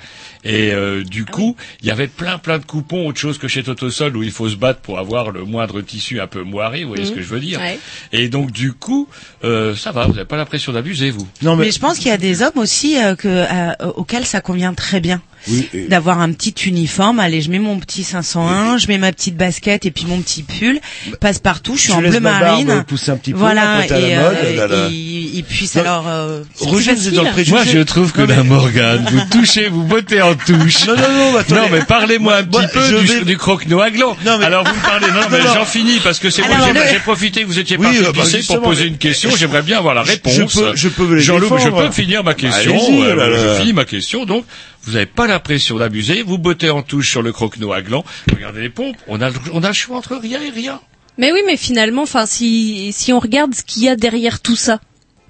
Et 0.45 0.73
euh, 0.73 1.05
du 1.05 1.25
coup, 1.25 1.57
il 1.83 1.89
y 1.89 1.91
avait 1.91 2.09
plein 2.09 2.39
plein 2.39 2.59
de 2.59 2.65
coupons, 2.65 3.07
autre 3.07 3.21
chose 3.21 3.39
que 3.39 3.47
chez 3.49 3.63
Totosol 3.63 4.17
où 4.17 4.23
il 4.23 4.31
faut 4.33 4.49
se 4.49 4.57
battre 4.57 4.81
pour 4.81 4.99
avoir 4.99 5.31
le 5.31 5.45
moindre 5.45 5.81
tissu 5.83 6.21
un 6.21 6.27
peu 6.27 6.43
moiré, 6.43 6.83
vous 6.83 6.89
voyez 6.89 7.05
ce 7.05 7.11
Mhm. 7.11 7.17
que 7.17 7.23
je 7.23 7.29
veux 7.29 7.41
dire. 7.41 7.61
Ouais. 7.61 7.79
Et 8.13 8.29
donc 8.29 8.51
du 8.51 8.73
coup, 8.73 9.09
euh, 9.45 9.77
ça 9.77 9.93
va, 9.93 10.07
vous 10.07 10.15
n'avez 10.15 10.25
pas 10.27 10.37
l'impression 10.37 10.73
d'abuser, 10.73 11.11
vous. 11.11 11.29
mais... 11.43 11.71
je 11.71 11.79
pense 11.79 11.99
qu'il 11.99 12.09
y 12.09 12.11
a 12.11 12.17
des 12.19 12.43
hommes 12.43 12.57
aussi 12.57 12.99
euh, 13.01 13.15
que, 13.15 13.29
euh, 13.29 13.73
auxquels 13.95 14.27
ça 14.27 14.41
convient 14.41 14.75
très 14.75 15.01
bien. 15.01 15.23
Oui, 15.49 15.69
et- 15.75 15.89
D'avoir 15.89 16.21
un 16.21 16.31
petit 16.33 16.55
uniforme, 16.69 17.19
allez, 17.19 17.41
je 17.43 17.51
mets 17.51 17.59
mon 17.59 17.79
petit 17.81 18.05
501, 18.05 18.79
je 18.79 18.87
mets 18.87 18.99
ma 18.99 19.11
petite 19.13 19.37
basket 19.37 19.85
et 19.87 19.91
puis 19.91 20.07
mon 20.07 20.21
petit 20.21 20.45
pull, 20.45 20.79
passe 21.21 21.41
partout, 21.41 21.75
je 21.77 21.83
suis 21.83 21.93
en 21.93 21.99
bleu 21.99 22.21
ma 22.21 22.39
barbe 22.39 22.65
marine. 22.67 22.85
pousser 22.87 23.11
un 23.11 23.17
petit 23.17 23.33
peu, 23.33 23.39
voilà, 23.39 23.85
la 23.89 23.99
et, 23.99 24.17
mode, 24.17 24.57
là, 24.57 24.67
là. 24.69 24.89
et, 24.93 25.12
et 25.35 25.43
puis 25.43 25.71
Non, 25.75 25.81
alors, 25.83 26.09
euh, 26.09 26.43
Roger, 26.61 26.93
plus 26.93 27.01
vous 27.01 27.09
êtes 27.09 27.15
dans 27.15 27.23
le 27.23 27.29
facile. 27.29 27.53
préjugé. 27.53 27.53
Moi, 27.53 27.65
je 27.65 27.79
trouve 27.87 28.13
que 28.13 28.21
Non, 28.23 28.27
mais- 28.29 28.37
la 28.37 28.43
Morgane, 28.45 29.07
vous 29.11 29.21
touchez, 29.31 29.69
vous 29.69 29.83
bottez 29.85 30.23
en 30.23 30.35
touche. 30.35 30.87
Non, 30.87 30.97
non, 30.97 31.03
non, 31.33 31.37
attendez. 31.37 31.61
Non, 31.61 31.69
mais 31.71 31.81
parlez-moi 31.85 32.37
un 32.37 32.45
petit 32.45 32.67
peu 32.73 32.89
du, 33.01 33.07
vais- 33.07 33.25
du 33.25 33.37
croque-no 33.39 33.81
à 33.81 33.91
gland. 33.91 34.17
Non, 34.25 34.39
mais- 34.39 34.45
Alors, 34.45 34.65
vous 34.65 34.75
me 34.75 34.83
parlez, 34.83 35.07
non, 35.09 35.15
Non, 35.23 35.27
mais 35.31 35.41
j'en 35.43 35.65
finis, 35.65 36.01
parce 36.03 36.19
que 36.19 36.31
c'est 36.31 36.43
moi, 36.47 36.57
j'ai 36.91 36.99
profité, 37.01 37.45
vous 37.45 37.59
étiez 37.59 37.77
Oui, 37.77 37.85
parti 37.85 37.99
euh, 37.99 38.13
bah, 38.13 38.23
pisser 38.25 38.43
pour 38.47 38.61
poser 38.63 38.87
une 38.87 38.99
question, 38.99 39.31
j'aimerais 39.37 39.63
bien 39.63 39.79
avoir 39.79 39.95
la 39.95 40.03
réponse. 40.03 40.35
je 40.75 40.89
peux- 40.89 41.19
Jean-Loup, 41.19 41.59
je 41.59 41.69
peux 41.71 41.91
finir 41.91 42.25
ma 42.25 42.35
question. 42.35 42.75
Je 42.79 43.57
finis 43.59 43.73
ma 43.73 43.85
question, 43.85 44.25
donc, 44.25 44.45
vous 44.85 44.93
n'avez 44.93 45.07
pas 45.07 45.27
l'impression 45.27 45.79
d'abuser, 45.79 46.23
vous 46.27 46.39
bottez 46.39 46.71
en 46.71 46.83
touche 46.83 47.09
sur 47.11 47.23
le 47.23 47.33
croque-no 47.33 47.73
à 47.73 47.83
gland. 47.83 48.05
Regardez 48.35 48.63
les 48.63 48.69
pompes, 48.69 48.97
on 49.07 49.21
a, 49.21 49.29
le- 49.31 49.37
on 49.53 49.63
a 49.63 49.69
le 49.69 49.73
choix 49.75 49.97
entre 49.97 50.17
rien 50.17 50.41
et 50.41 50.51
rien. 50.51 50.81
Mais 51.19 51.31
oui, 51.33 51.41
mais 51.47 51.57
finalement, 51.57 52.03
enfin, 52.03 52.27
si 52.27 52.91
si 52.93 53.13
on 53.13 53.19
regarde 53.21 53.55
ce 53.55 53.63
qu'il 53.63 53.83
y 53.85 53.89
a 53.89 53.97
derrière 53.97 54.41
tout 54.41 54.57
ça, 54.57 54.81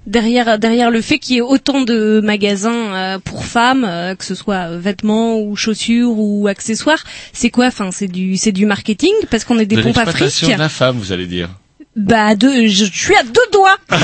derrière 0.07 0.59
derrière 0.59 0.91
le 0.91 1.01
fait 1.01 1.19
qu'il 1.19 1.35
y 1.35 1.37
ait 1.39 1.41
autant 1.41 1.81
de 1.81 2.21
magasins 2.23 2.93
euh, 2.93 3.19
pour 3.19 3.45
femmes, 3.45 3.85
euh, 3.85 4.15
que 4.15 4.25
ce 4.25 4.35
soit 4.35 4.77
vêtements 4.77 5.39
ou 5.39 5.55
chaussures 5.55 6.17
ou 6.17 6.47
accessoires, 6.47 7.03
c'est 7.31 7.49
quoi? 7.49 7.67
Enfin, 7.67 7.91
c'est 7.91 8.07
du 8.07 8.37
c'est 8.37 8.51
du 8.51 8.65
marketing 8.65 9.13
parce 9.29 9.43
qu'on 9.45 9.59
est 9.59 9.65
des 9.65 9.77
de 9.77 9.81
pompes 9.81 9.97
à 9.97 10.05
fric. 10.05 10.45
de 10.45 10.57
la 10.57 10.69
femme, 10.69 10.97
vous 10.97 11.11
allez 11.11 11.27
dire. 11.27 11.49
Bah, 11.95 12.33
deux, 12.35 12.67
je, 12.67 12.85
je 12.85 12.91
suis 12.91 13.15
à 13.15 13.21
deux 13.23 13.39
doigts 13.51 13.77
de 13.89 13.95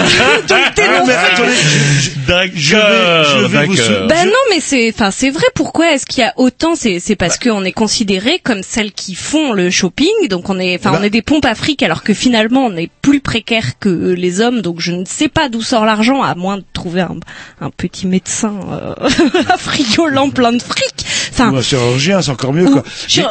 attendez, 0.54 1.52
je, 1.52 2.10
je- 2.12 2.20
D'accord, 2.28 2.52
je 2.56 2.76
vais, 2.76 3.24
je 3.24 3.38
vais 3.38 3.48
vous 3.66 3.74
d'accord. 3.76 3.76
sou- 3.76 4.08
Ben 4.08 4.20
je- 4.24 4.28
non, 4.28 4.34
mais 4.52 4.60
c'est, 4.60 4.94
enfin, 4.94 5.10
c'est 5.10 5.32
vrai. 5.32 5.46
Pourquoi 5.56 5.94
est-ce 5.94 6.06
qu'il 6.06 6.22
y 6.22 6.26
a 6.28 6.34
autant 6.38 6.76
C'est, 6.76 7.00
c'est 7.00 7.16
parce 7.16 7.40
qu'on 7.40 7.64
est 7.64 7.72
considéré 7.72 8.40
comme 8.44 8.62
celles 8.62 8.92
qui 8.92 9.16
font 9.16 9.54
le 9.54 9.72
shopping. 9.72 10.12
Donc 10.30 10.50
on 10.52 10.60
est, 10.60 10.76
enfin, 10.78 10.92
Bah. 10.92 11.00
on 11.02 11.04
est 11.04 11.10
des 11.10 11.24
pompes 11.24 11.46
à 11.46 11.56
fric, 11.56 11.82
alors 11.82 12.04
que 12.04 12.14
finalement 12.14 12.66
on 12.66 12.76
est 12.78 12.92
plus 13.02 13.22
précaire 13.22 13.80
que 13.80 13.90
les 13.90 14.40
hommes. 14.40 14.62
Donc 14.62 14.80
je 14.80 14.92
ne 14.92 15.06
sais 15.06 15.28
pas 15.28 15.50
d'où 15.50 15.64
sort 15.64 15.86
l'argent, 15.86 16.22
à 16.22 16.36
moins 16.36 16.58
de 16.58 16.64
trouver 16.74 17.02
un, 17.02 17.16
un 17.60 17.72
petit 17.72 18.06
médecin 18.06 18.54
euh, 18.72 18.94
friolant 19.58 20.30
plein 20.30 20.52
de 20.54 20.62
fric. 20.62 20.94
Enfin, 21.32 21.52
Ou 21.52 21.58
un 21.58 21.62
chirurgien, 21.64 22.22
c'est 22.22 22.32
encore 22.32 22.54
mieux, 22.54 22.68
ou- 22.68 22.72
quoi. 22.72 22.84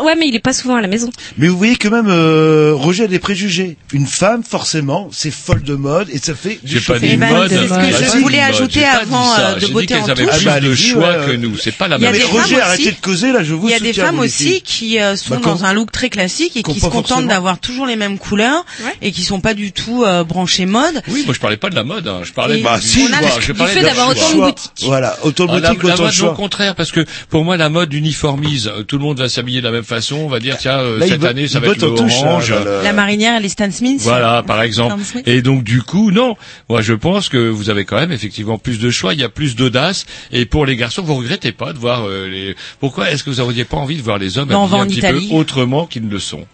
ouais, 0.05 0.17
mais 0.19 0.27
il 0.27 0.35
est 0.35 0.41
pas 0.41 0.53
souvent 0.53 0.77
à 0.77 0.81
la 0.81 0.89
maison. 0.89 1.11
Mais 1.37 1.49
vous 1.49 1.57
voyez 1.57 1.77
quand 1.77 1.91
même, 1.91 2.09
euh, 2.09 2.73
Roger 2.75 3.05
a 3.05 3.07
des 3.07 3.19
préjugés. 3.19 3.77
Une 3.93 4.07
femme, 4.07 4.43
forcément, 4.49 5.09
c'est 5.13 5.31
folle 5.31 5.63
de 5.63 5.75
mode 5.75 6.09
et 6.11 6.19
ça 6.19 6.35
fait 6.35 6.59
du 6.63 6.79
J'ai 6.79 6.81
pas 6.81 6.99
ben, 6.99 7.19
mode. 7.19 7.49
c'est 7.51 7.57
ce 7.59 7.63
que 7.65 7.69
Bah, 7.69 8.11
je 8.15 8.19
voulais 8.19 8.41
ajouter 8.41 8.85
avant, 8.85 9.27
euh, 9.39 9.55
de 9.57 9.67
beauté 9.69 9.95
en 9.97 10.07
touche. 10.07 10.19
Ah 10.33 10.37
bah, 10.45 10.53
allez-y, 10.55 10.77
choix 10.77 11.09
ouais. 11.19 11.27
que 11.27 11.33
nous. 11.37 11.57
C'est 11.59 11.73
pas 11.73 11.89
la 11.89 11.99
même 11.99 12.13
des 12.13 12.21
chose. 12.21 12.31
mais 12.35 12.41
Roger, 12.43 12.61
arrêtez 12.61 12.91
de 12.93 12.97
causer, 13.01 13.33
là, 13.33 13.43
je 13.45 13.55
vous 13.55 13.69
Il 13.69 13.73
y 13.73 13.75
a 13.75 13.81
des 13.81 13.93
femmes 13.93 14.19
aussi 14.19 14.63
qui 14.63 15.01
euh, 15.01 15.17
sont 15.17 15.35
Bah, 15.37 15.41
dans 15.45 15.65
un 15.65 15.73
look 15.75 15.93
très 15.93 16.09
classique 16.09 16.57
et 16.57 16.63
qui 16.63 16.81
se 16.81 16.87
contentent 16.87 17.27
d'avoir 17.27 17.59
toujours 17.59 17.87
les 17.87 17.97
mêmes 17.97 18.19
couleurs 18.19 18.65
et 19.03 19.13
qui 19.13 19.23
sont 19.25 19.41
pas 19.41 19.55
du 19.55 19.73
tout 19.73 20.05
euh, 20.05 20.25
branchées 20.25 20.67
mode. 20.67 21.03
Oui, 21.09 21.23
moi 21.25 21.35
je 21.35 21.41
parlais 21.41 21.57
pas 21.57 21.71
de 21.71 21.75
la 21.75 21.85
mode, 21.85 22.09
hein. 22.09 22.21
je 22.25 22.33
parlais 22.33 22.63
Bah, 22.63 22.79
du 22.79 22.87
si, 22.87 23.07
choix. 23.07 23.17
le- 23.21 23.41
Je 23.41 23.47
du 23.53 23.55
parlais 23.59 23.73
fait 23.75 23.81
de 23.81 23.85
d'avoir 23.87 24.07
choix. 24.07 24.17
autant 24.17 24.29
de 24.29 24.35
Choix. 24.37 24.47
boutiques. 24.47 24.85
Voilà, 24.87 25.17
autant 25.23 25.45
de 25.47 25.51
Ah, 25.53 25.61
boutiques, 25.61 25.83
la 25.83 25.89
autant 25.95 25.97
de 25.97 26.03
mode, 26.03 26.11
au 26.11 26.13
choix. 26.17 26.35
contraire, 26.35 26.75
parce 26.75 26.91
que 26.91 27.05
pour 27.29 27.45
moi, 27.45 27.57
la 27.57 27.69
mode 27.69 27.93
uniformise. 27.93 28.69
Euh, 28.69 28.83
Tout 28.83 28.97
le 28.99 29.05
monde 29.05 29.19
va 29.19 29.29
s'habiller 29.29 29.61
de 29.61 29.67
la 29.67 29.73
même 29.73 29.85
façon. 29.85 30.17
On 30.17 30.29
va 30.29 30.41
dire, 30.41 30.57
tiens, 30.59 30.79
euh, 30.79 31.01
cette 31.07 31.25
année, 31.25 31.47
ça 31.49 31.61
va 31.61 31.69
être 31.69 31.83
le 31.83 31.89
orange. 31.89 32.55
La 32.83 32.93
marinière 32.93 33.39
les 33.41 33.49
Stan 33.49 33.71
Smith. 33.71 34.01
Voilà, 34.03 34.38
par 34.43 34.63
exemple. 34.63 34.97
Et 35.27 35.43
donc 35.43 35.65
du 35.65 35.83
coup, 35.83 36.11
non. 36.11 36.37
Moi, 36.69 36.83
je 36.83 36.95
pense 36.95 37.29
que 37.29 37.49
vous 37.49 37.71
avez 37.71 37.85
quand 37.85 37.99
même 37.99 38.13
effectivement 38.13 38.59
plus 38.59 38.79
de 38.79 38.91
choix. 38.91 39.15
Il 39.15 39.21
y 39.21 39.25
a 39.25 39.29
plus 39.29 39.57
d'audace. 39.57 40.07
Et 40.33 40.45
pour 40.47 40.67
les 40.67 40.77
garçons, 40.77 41.03
vous 41.03 41.15
regrettez 41.17 41.53
pas 41.53 41.73
de 41.73 41.79
voir 41.79 42.05
euh, 42.07 42.29
les. 42.29 42.57
Pourquoi 42.81 43.11
est-ce 43.11 43.25
que 43.25 43.31
vous 43.31 43.37
n'auriez 43.37 43.65
pas 43.65 43.77
envie 43.77 43.97
de 43.97 44.03
voir 44.03 44.19
les 44.19 44.39
hommes 44.39 44.51
on 44.53 44.65
habillés 44.65 44.77
va 44.77 44.83
un 44.83 44.87
petit 44.87 44.99
Italie. 44.99 45.29
peu 45.29 45.35
autrement 45.37 45.87
qu'ils 45.87 46.05
ne 46.07 46.11
le 46.11 46.19
sont? 46.19 46.45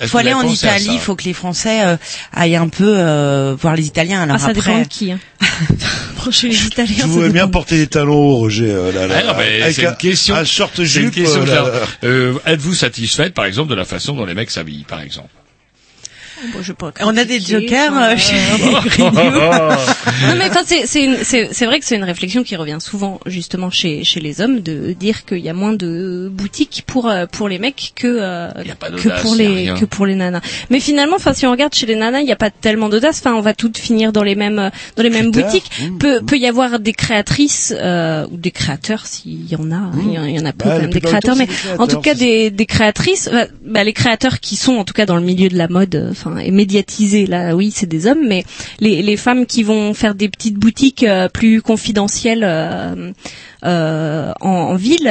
Il 0.00 0.06
faut 0.06 0.18
aller 0.18 0.32
en 0.32 0.44
Italie, 0.46 0.90
il 0.92 1.00
faut 1.00 1.16
que 1.16 1.24
les 1.24 1.32
Français 1.32 1.84
euh, 1.84 1.96
aillent 2.32 2.54
un 2.54 2.68
peu 2.68 2.84
euh, 2.96 3.56
voir 3.60 3.74
les 3.74 3.84
Italiens. 3.88 4.20
Alors 4.20 4.36
Ah, 4.36 4.38
ça 4.38 4.46
après, 4.50 4.60
dépend 4.60 4.82
de 4.82 4.86
qui. 4.86 5.10
Hein. 5.10 5.18
Chez 6.30 6.48
les 6.48 6.66
Italiens, 6.66 6.94
Je 6.98 7.06
voudrais 7.06 7.30
bien 7.30 7.48
porter 7.48 7.78
des 7.78 7.86
talons 7.86 8.14
hauts, 8.14 8.36
Roger. 8.36 8.70
euh, 8.70 8.92
là, 8.92 9.06
là, 9.06 9.14
Ah 9.20 9.26
non, 9.32 9.38
mais 9.38 9.62
avec 9.62 9.74
c'est 9.74 9.86
un- 9.86 9.90
une 9.92 9.96
question. 9.96 10.34
Un 10.36 10.44
short 10.44 10.82
jupe. 10.84 11.16
euh, 11.16 11.84
euh, 12.04 12.34
Êtes-vous 12.46 12.74
satisfaite, 12.74 13.32
par 13.34 13.46
exemple, 13.46 13.70
de 13.70 13.74
la 13.74 13.86
façon 13.86 14.14
dont 14.14 14.26
les 14.26 14.34
mecs 14.34 14.50
s'habillent, 14.50 14.84
par 14.86 15.00
exemple? 15.00 15.30
Bon, 16.52 16.60
je 16.62 16.68
vais 16.72 16.76
pas 16.76 16.92
on 17.02 17.16
a 17.16 17.24
des 17.24 17.40
jokers 17.40 17.92
euh, 17.96 18.16
chez 18.16 18.36
non 20.28 20.34
mais 20.36 20.44
enfin 20.48 20.62
c'est 20.64 20.86
c'est 20.86 21.04
une- 21.04 21.18
c'est 21.22 21.48
c'est 21.52 21.66
vrai 21.66 21.78
que 21.80 21.84
c'est 21.84 21.96
une 21.96 22.04
réflexion 22.04 22.42
qui 22.42 22.56
revient 22.56 22.78
souvent 22.80 23.20
justement 23.26 23.70
chez 23.70 24.04
chez 24.04 24.20
les 24.20 24.40
hommes 24.40 24.60
de 24.60 24.92
dire 24.92 25.24
qu'il 25.24 25.38
y 25.38 25.48
a 25.48 25.52
moins 25.54 25.72
de 25.72 26.30
boutiques 26.32 26.84
pour 26.86 27.08
euh, 27.08 27.26
pour 27.26 27.48
les 27.48 27.58
mecs 27.58 27.92
que 27.94 28.06
euh, 28.06 28.48
que 28.96 29.08
pour 29.22 29.34
les 29.34 29.66
que 29.80 29.84
pour 29.84 30.06
les 30.06 30.14
nanas. 30.14 30.40
Mais 30.70 30.80
finalement 30.80 31.16
enfin 31.16 31.34
si 31.34 31.46
on 31.46 31.50
regarde 31.50 31.74
chez 31.74 31.86
les 31.86 31.96
nanas, 31.96 32.20
il 32.20 32.26
n'y 32.26 32.32
a 32.32 32.36
pas 32.36 32.50
tellement 32.50 32.88
d'audace, 32.88 33.18
enfin 33.20 33.34
on 33.34 33.40
va 33.40 33.54
toutes 33.54 33.78
finir 33.78 34.12
dans 34.12 34.22
les 34.22 34.34
mêmes 34.34 34.70
dans 34.96 35.02
les 35.02 35.10
mêmes 35.10 35.30
boutiques. 35.30 35.70
mmh, 35.80 35.98
Peut 35.98 36.20
peut 36.24 36.36
y 36.38 36.46
avoir 36.46 36.78
des 36.78 36.92
créatrices 36.92 37.74
euh, 37.76 38.26
ou 38.30 38.36
des 38.36 38.50
créateurs 38.50 39.06
s'il 39.06 39.50
y 39.50 39.56
en 39.56 39.70
a, 39.72 39.90
il 40.02 40.12
y 40.12 40.18
en- 40.18 40.24
il 40.24 40.36
y 40.36 40.40
en 40.40 40.44
a 40.46 40.52
peu 40.52 40.64
Bah, 40.68 40.74
quand 40.76 40.80
même 40.82 40.90
des 40.92 41.00
créateurs 41.00 41.36
mais 41.36 41.46
en 41.78 41.86
tout 41.86 42.00
cas 42.00 42.14
des 42.14 42.50
des 42.50 42.66
créatrices 42.66 43.28
bah, 43.32 43.46
bah, 43.64 43.84
les 43.84 43.92
créateurs 43.92 44.40
qui 44.40 44.56
sont 44.56 44.74
en 44.76 44.84
tout 44.84 44.94
cas 44.94 45.06
dans 45.06 45.16
le 45.16 45.22
milieu 45.22 45.48
de 45.48 45.56
la 45.56 45.68
mode 45.68 45.94
euh, 45.94 46.12
enfin 46.28 46.38
et 46.38 46.50
médiatisés 46.50 47.26
là 47.26 47.54
oui 47.54 47.70
c'est 47.74 47.86
des 47.86 48.06
hommes 48.06 48.26
mais 48.26 48.44
les, 48.80 49.02
les 49.02 49.16
femmes 49.16 49.46
qui 49.46 49.62
vont 49.62 49.94
faire 49.94 50.14
des 50.14 50.28
petites 50.28 50.56
boutiques 50.56 51.02
euh, 51.04 51.28
plus 51.28 51.62
confidentielles 51.62 52.44
euh, 53.64 53.68
euh, 53.68 54.32
en, 54.40 54.48
en 54.48 54.74
ville 54.76 55.10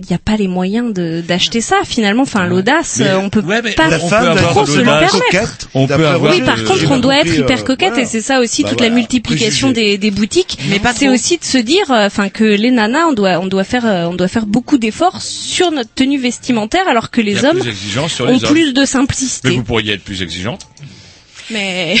il 0.00 0.06
n'y 0.08 0.14
a 0.14 0.18
pas 0.18 0.36
les 0.36 0.46
moyens 0.48 0.92
de 0.94 1.20
d'acheter 1.26 1.60
ça 1.60 1.76
finalement 1.84 2.22
enfin 2.22 2.46
l'audace 2.46 2.98
Mais- 3.00 3.08
euh, 3.08 3.18
on 3.18 3.30
peut 3.30 3.40
ouais, 3.40 3.62
mais 3.62 3.72
pas 3.72 3.88
la 3.88 3.98
trop 3.98 4.08
femme 4.08 4.22
doit 4.36 4.48
avoir 4.48 4.66
se 4.66 4.72
de 4.72 4.78
le 4.78 4.84
permettre 4.84 5.18
Coquette, 5.18 5.68
On 5.74 5.86
peut 5.88 5.94
avoir 6.06 6.32
oui, 6.34 6.40
par 6.42 6.62
contre, 6.64 6.90
on 6.92 6.98
doit 6.98 7.18
être 7.18 7.34
hyper 7.36 7.60
euh, 7.60 7.64
coquette 7.64 7.88
voilà. 7.90 8.04
et 8.04 8.06
c'est 8.06 8.20
ça 8.20 8.38
aussi 8.40 8.62
Bah 8.62 8.68
toute 8.70 8.78
voilà, 8.78 8.90
la 8.90 8.96
multiplication 8.96 9.70
des, 9.70 9.98
des 9.98 10.10
boutiques. 10.12 10.58
Mais 10.68 10.78
pas 10.78 10.92
c'est 10.94 11.06
trop. 11.06 11.14
aussi 11.14 11.38
de 11.38 11.44
se 11.44 11.58
dire, 11.58 11.90
euh, 11.90 12.06
enfin 12.06 12.28
que 12.28 12.44
les 12.44 12.70
nanas, 12.70 13.06
on 13.08 13.12
doit, 13.12 13.38
on 13.40 13.46
doit 13.46 13.64
faire, 13.64 13.86
euh, 13.86 14.04
on 14.06 14.14
doit 14.14 14.28
faire 14.28 14.46
beaucoup 14.46 14.78
d'efforts 14.78 15.20
sur 15.20 15.72
notre 15.72 15.92
tenue 15.94 16.18
vestimentaire, 16.18 16.86
alors 16.88 17.10
que 17.10 17.20
les 17.20 17.44
hommes 17.44 17.58
plus 17.58 17.98
ont 17.98 18.06
les 18.26 18.44
hommes. 18.44 18.50
plus 18.52 18.72
de 18.72 18.80
Mais 18.80 18.86
simplicité. 18.86 19.50
vous 19.50 19.64
pourriez 19.64 19.94
être 19.94 20.04
plus 20.04 20.22
exigeante. 20.22 20.66
Mais 21.50 21.96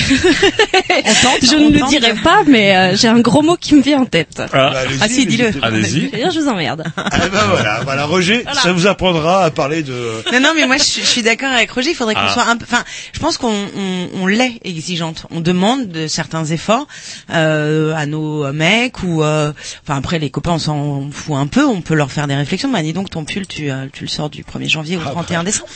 tente, 1.22 1.42
je 1.42 1.56
ne 1.56 1.70
le 1.70 1.78
tente. 1.80 1.88
dirai 1.90 2.14
pas, 2.14 2.42
mais 2.46 2.76
euh, 2.76 2.96
j'ai 2.96 3.08
un 3.08 3.20
gros 3.20 3.42
mot 3.42 3.56
qui 3.56 3.74
me 3.74 3.82
vient 3.82 4.00
en 4.00 4.04
tête. 4.04 4.34
Bah, 4.36 4.46
Ah, 4.52 4.78
allez-y, 4.80 4.98
Ah 5.00 5.08
si, 5.08 5.26
dis-le. 5.26 5.50
Allez-y. 5.62 6.00
Je 6.06 6.10
veux 6.12 6.18
dire, 6.18 6.30
je 6.30 6.40
vous 6.40 6.48
emmerde. 6.48 6.84
Ah 6.96 7.08
ben 7.32 7.44
voilà, 7.48 7.80
voilà, 7.84 8.04
Roger, 8.06 8.42
Voilà. 8.44 8.60
ça 8.60 8.72
vous 8.72 8.86
apprendra 8.86 9.44
à 9.44 9.50
parler 9.50 9.82
de... 9.82 10.22
Non, 10.32 10.40
non, 10.40 10.52
mais 10.54 10.66
moi 10.66 10.76
je, 10.76 10.82
suis- 10.84 11.02
je 11.02 11.06
suis 11.06 11.22
d'accord 11.22 11.50
avec 11.50 11.70
Roger. 11.70 11.90
Il 11.90 11.94
faudrait 11.96 12.14
qu'on 12.14 12.20
Ah. 12.26 12.32
soit 12.32 12.44
un 12.46 12.56
peu. 12.56 12.64
Enfin, 12.70 12.84
je 13.12 13.18
pense 13.20 13.38
qu'on 13.38 13.48
on, 13.52 14.08
on 14.22 14.26
l'est 14.26 14.60
exigeante. 14.64 15.26
On 15.30 15.40
demande 15.40 15.88
de 15.88 16.06
certains 16.08 16.44
efforts 16.44 16.86
euh, 17.32 17.94
à 17.94 18.06
nos 18.06 18.52
mecs 18.52 19.02
ou. 19.02 19.22
euh, 19.22 19.52
Enfin 19.84 19.96
après 19.98 20.18
les 20.18 20.30
copains 20.30 20.52
on 20.52 20.58
s'en 20.58 21.08
fout 21.10 21.36
un 21.36 21.46
peu. 21.46 21.64
On 21.64 21.80
peut 21.80 21.94
leur 21.94 22.10
faire 22.12 22.26
des 22.26 22.34
réflexions. 22.34 22.70
Bah 22.70 22.82
dis 22.82 22.92
donc 22.92 23.10
ton 23.10 23.24
pull 23.24 23.46
tu 23.46 23.70
euh, 23.70 23.86
tu 23.92 24.04
le 24.04 24.08
sors 24.08 24.28
du 24.30 24.42
1er 24.44 24.68
janvier 24.68 24.96
au 24.96 25.00
31 25.00 25.44
décembre. 25.44 25.68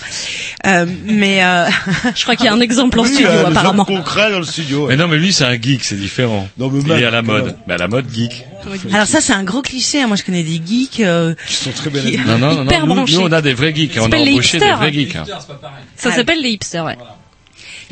Euh, 0.66 0.86
mais 1.04 1.42
euh, 1.44 1.66
Je 2.14 2.22
crois 2.22 2.36
qu'il 2.36 2.46
y 2.46 2.48
a 2.48 2.52
un 2.52 2.60
exemple 2.72 2.98
en 3.00 3.02
Oui, 3.04 3.08
studio 3.12 3.28
euh, 3.28 3.50
apparemment. 3.70 3.84
concret 3.84 4.30
dans 4.30 4.38
le 4.38 4.44
studio. 4.44 4.86
Mais 4.88 4.96
non, 4.96 5.08
mais 5.08 5.16
lui, 5.16 5.32
c'est 5.32 5.44
un 5.44 5.60
geek, 5.60 5.84
c'est 5.84 5.96
différent. 5.96 6.48
Non, 6.58 6.70
mais 6.70 6.80
Il 6.84 6.90
est 7.02 7.04
à 7.04 7.10
la 7.10 7.22
mode. 7.22 7.44
même. 7.46 7.54
Mais 7.66 7.74
à 7.74 7.78
la 7.78 7.88
mode 7.88 8.06
geek. 8.12 8.44
alors 8.92 9.06
ça 9.06 9.20
c'est 9.20 9.32
un 9.32 9.44
gros 9.44 9.62
cliché. 9.62 10.02
hein. 10.02 10.06
Moi 10.06 10.16
je 10.16 10.22
connais 10.24 10.42
des 10.42 10.60
geeks. 10.64 11.00
euh, 11.00 11.34
Qui 11.46 11.54
sont 11.54 11.70
très 11.72 11.90
bien 11.90 12.02
qui-. 12.02 12.18
Non, 12.18 12.38
non, 12.38 12.54
non, 12.64 12.64
non. 12.64 12.86
Nous, 12.86 13.06
nous, 13.06 13.20
on 13.20 13.32
a 13.32 13.40
des 13.42 13.54
vrais 13.54 13.74
geeks. 13.74 13.96
On 14.00 14.10
a 14.10 14.16
embauché 14.16 14.58
des 14.58 14.70
vrais 14.72 14.92
geeks. 14.92 15.16
hein. 15.16 15.24
Ça 15.96 16.10
s'appelle 16.12 16.40
les 16.42 16.50
hipsters, 16.50 16.84
ouais. 16.84 16.96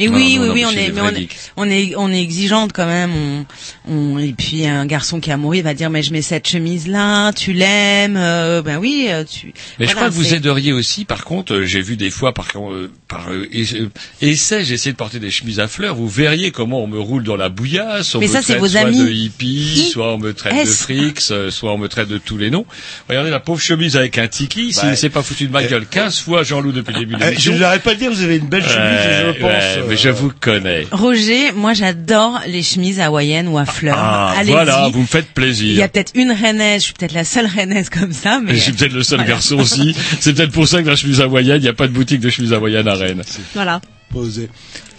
Mais 0.01 0.07
Non, 0.09 0.15
oui, 0.17 0.37
non, 0.37 0.43
oui, 0.43 0.49
non, 0.49 0.55
oui, 0.55 0.65
on 0.67 0.71
c'est 0.71 0.85
est, 0.85 0.93
mais 0.93 1.01
on, 1.01 1.09
est- 1.09 1.29
on 1.57 1.65
est, 1.71 1.95
on 1.97 2.11
est 2.13 2.21
exigeante 2.23 2.73
quand 2.73 2.87
même. 2.87 3.11
On, 3.15 3.45
on, 3.93 4.19
et 4.19 4.33
puis 4.33 4.67
un 4.67 4.87
garçon 4.87 5.21
qui 5.21 5.31
a 5.31 5.37
mouru 5.37 5.61
va 5.63 5.75
dire 5.75 5.91
mais 5.91 6.03
je 6.03 6.13
mets 6.13 6.23
cette 6.23 6.49
chemise 6.49 6.87
là, 6.89 7.33
tu 7.33 7.53
l'aimes, 7.53 8.17
euh, 8.17 8.63
ben 8.63 8.79
oui, 8.79 9.07
euh, 9.09 9.25
tu. 9.25 9.53
Mais 9.79 9.87
je 9.87 9.95
crois 9.95 10.09
que 10.09 10.15
vous 10.15 10.25
c'est- 10.25 10.37
aideriez 10.37 10.73
aussi, 10.73 11.05
par 11.05 11.25
contre, 11.25 11.55
euh, 11.55 11.65
j'ai 11.67 11.81
vu 11.83 11.97
des 11.97 12.11
fois 12.11 12.33
par, 12.35 12.47
euh, 12.57 12.91
par 13.09 13.29
euh, 13.31 13.47
ess- 13.53 13.75
euh, 13.77 13.91
essai, 14.23 14.65
j'ai 14.65 14.75
essayé 14.75 14.93
de 14.93 14.97
porter 14.97 15.19
des 15.19 15.31
chemises 15.31 15.61
à 15.61 15.69
fleurs, 15.69 15.95
vous 15.95 16.09
verriez 16.09 16.51
comment 16.51 16.83
on 16.83 16.87
me 16.87 16.99
roule 16.99 17.23
dans 17.25 17.37
la 17.37 17.49
bouillasse, 17.49 18.15
on 18.15 18.21
Mais 18.21 18.27
me 18.29 18.33
ça, 18.33 18.39
c'est 18.41 18.53
traite 18.55 18.61
vos 18.61 18.69
soit 18.69 18.81
amis. 18.81 18.99
de 19.05 19.09
hippie, 19.11 19.47
I- 19.87 19.91
soit 19.91 20.15
on 20.15 20.19
me 20.19 20.33
traite 20.33 20.55
de 20.55 20.61
S. 20.61 20.77
frix, 20.83 21.15
euh, 21.31 21.51
soit 21.51 21.73
on 21.73 21.79
me 21.79 21.89
traite 21.89 22.09
de 22.09 22.19
tous 22.19 22.39
les 22.39 22.51
noms. 22.51 22.65
Regardez 23.09 23.31
la 23.31 23.41
pauvre 23.41 23.61
chemise 23.61 23.97
avec 23.97 24.17
un 24.19 24.29
tiki, 24.29 24.73
s'il 24.73 24.85
Ouais. 24.85 24.91
ne 24.93 24.97
s'est 24.97 25.11
pas 25.11 25.23
foutu 25.23 25.47
de 25.47 25.53
ma 25.53 25.63
gueule 25.65 25.87
15 25.87 26.21
fois, 26.21 26.43
Jean-Loup, 26.43 26.73
depuis 26.73 26.95
le 26.95 27.01
début 27.01 27.15
de 27.17 27.21
l'émission. 27.25 27.53
Je 27.55 27.59
n'arrête 27.59 27.83
pas 27.83 27.95
de 27.95 27.99
dire, 27.99 28.11
vous 28.11 28.23
avez 28.23 28.37
une 28.37 28.47
belle 28.49 28.63
chemise, 28.63 29.35
je 29.37 29.41
pense. 29.41 29.90
Mais 29.91 29.97
je 29.97 30.09
vous 30.09 30.31
connais. 30.41 30.87
Roger, 30.93 31.53
moi 31.53 31.75
j'adore 31.75 32.41
les 32.47 32.63
chemises 32.63 33.01
hawaïennes 33.01 33.49
ou 33.49 33.59
à 33.59 33.65
fleurs. 33.67 33.97
Ah, 33.99 34.33
Allez-y. 34.37 34.53
voilà, 34.53 34.89
vous 34.89 35.01
me 35.01 35.07
faites 35.07 35.25
Il 35.25 35.29
y 35.29 35.31
a 35.31 35.35
plaisir. 35.35 35.91
peut-être 35.91 36.13
une 36.15 36.31
rennaise, 36.33 36.81
je 36.81 36.85
suis 36.87 36.93
peut-être 36.95 37.13
la 37.13 37.25
seule 37.25 37.47
rennaise 37.47 37.91
comme 37.91 38.13
ça, 38.13 38.41
mais. 38.43 38.55
Je 38.55 38.61
suis 38.61 38.73
peut-être 38.73 38.93
le 38.93 39.03
seul 39.03 39.19
Voilà. 39.19 39.33
garçon 39.35 39.57
aussi. 39.61 39.95
C'est 40.21 40.33
peut-être 40.35 40.53
pour 40.53 40.67
ça 40.69 40.83
que 40.83 40.89
la 40.89 40.97
chemise 40.97 41.21
hawaïenne, 41.21 41.57
il 41.59 41.63
n'y 41.63 41.69
a 41.69 41.73
pas 41.75 41.89
de 41.89 41.93
boutique 41.93 42.21
de 42.21 42.31
chemise 42.31 42.53
hawaïenne 42.53 42.89
à 42.89 42.95
Rennes. 42.95 43.23
Voilà. 43.55 43.81
Faut 44.13 44.21
oser. 44.21 44.49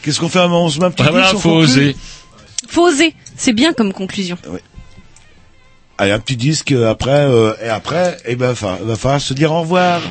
Qu'est-ce 0.03 0.19
qu'on 0.19 0.29
fait 0.29 0.39
à 0.39 0.47
on 0.49 0.69
se 0.69 0.79
met 0.79 0.85
un 0.85 0.91
petit 0.91 1.03
Ah, 1.07 1.11
voilà, 1.11 1.27
faut 1.27 1.51
oser. 1.51 1.95
Faut 2.67 2.87
oser. 2.87 3.13
C'est 3.37 3.53
bien 3.53 3.73
comme 3.73 3.93
conclusion. 3.93 4.37
Allez, 5.97 6.11
un 6.11 6.19
petit 6.19 6.37
disque 6.37 6.71
euh, 6.71 6.89
après, 6.89 7.11
euh, 7.11 7.53
et 7.63 7.69
après, 7.69 8.17
eh 8.25 8.35
ben, 8.35 8.53
va 8.53 8.95
falloir 8.95 9.21
se 9.21 9.33
dire 9.35 9.51
au 9.51 9.61
revoir. 9.61 10.01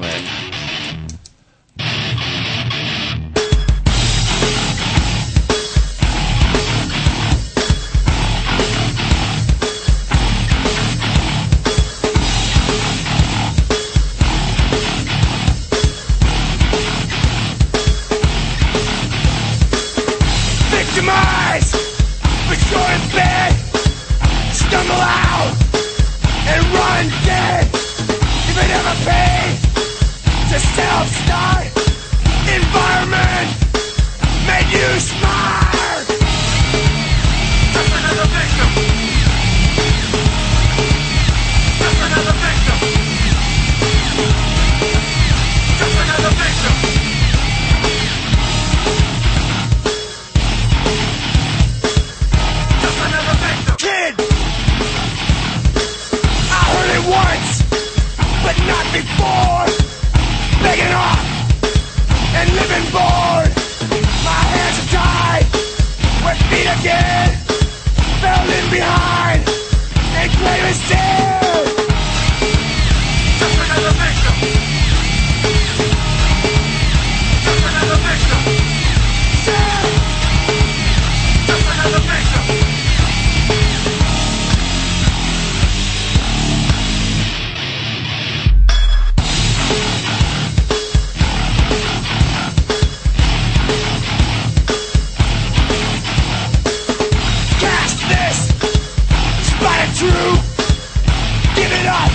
Give 101.61 101.73
it 101.73 101.87
up! 101.87 102.11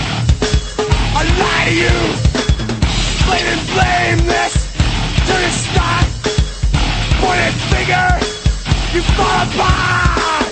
I 1.14 1.22
lie 1.38 1.66
to 1.68 1.74
you! 1.82 1.96
Blame 3.26 3.46
and 3.46 3.62
blame 3.70 4.26
this! 4.26 4.54
Turn 5.24 5.42
it 5.44 5.54
stop! 5.54 6.06
Pointed 7.22 7.54
finger! 7.70 8.08
You 8.92 9.02
fall 9.14 9.46
apart! 9.46 10.45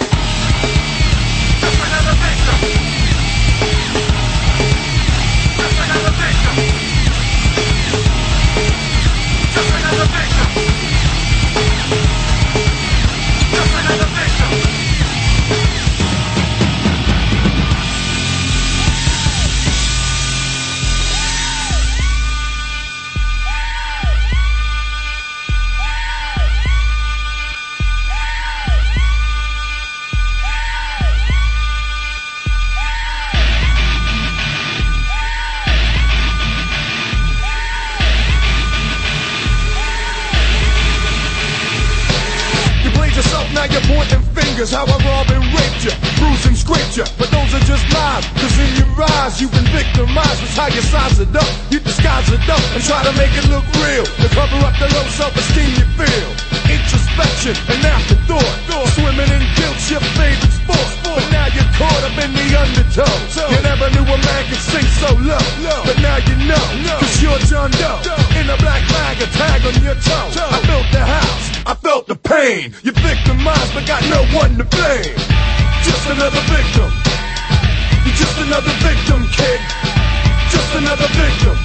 How 50.57 50.69
you 50.71 50.83
size 50.83 51.19
it 51.19 51.35
up. 51.35 51.47
You 51.71 51.81
disguise 51.81 52.31
it 52.31 52.43
up 52.49 52.63
and 52.75 52.83
try 52.83 53.03
to 53.03 53.13
make 53.19 53.35
it 53.35 53.47
look 53.51 53.67
real. 53.83 54.07
To 54.07 54.29
cover 54.31 54.59
up 54.63 54.75
the 54.79 54.89
low 54.95 55.07
self-esteem 55.15 55.71
you 55.75 55.87
feel. 55.99 56.31
Introspection 56.71 57.55
and 57.71 57.83
afterthought. 57.85 58.47
Swimming 58.95 59.31
in 59.31 59.43
guilt's 59.59 59.91
your 59.91 60.01
favorite 60.15 60.55
sport. 60.55 60.89
But 61.03 61.27
now 61.35 61.47
you're 61.51 61.71
caught 61.75 62.03
up 62.07 62.17
in 62.23 62.31
the 62.35 62.47
undertow. 62.55 63.15
You 63.51 63.59
never 63.67 63.91
knew 63.91 64.07
a 64.07 64.19
man 64.19 64.43
could 64.47 64.63
sink 64.63 64.87
so 65.03 65.11
low. 65.19 65.43
But 65.87 65.99
now 65.99 66.19
you 66.23 66.37
know, 66.47 66.65
cause 66.99 67.19
you're 67.23 67.39
John 67.51 67.71
Doe. 67.75 67.99
In 68.39 68.47
a 68.51 68.57
black 68.59 68.83
bag, 68.95 69.19
a 69.23 69.27
tag 69.35 69.67
on 69.67 69.75
your 69.83 69.99
toe. 69.99 70.31
I 70.39 70.59
built 70.67 70.87
the 70.95 71.03
house, 71.03 71.45
I 71.67 71.75
felt 71.75 72.07
the 72.07 72.17
pain. 72.17 72.75
You 72.83 72.93
victimized, 72.93 73.75
but 73.75 73.87
got 73.87 74.03
no 74.07 74.23
one 74.37 74.57
to 74.59 74.65
blame. 74.65 75.19
Just 75.83 76.07
another 76.07 76.43
victim. 76.47 76.91
You're 78.07 78.19
just 78.19 78.39
another 78.39 78.75
victim, 78.83 79.27
kid. 79.35 79.94
Just 80.55 80.75
another 80.79 81.11
victim. 81.19 81.59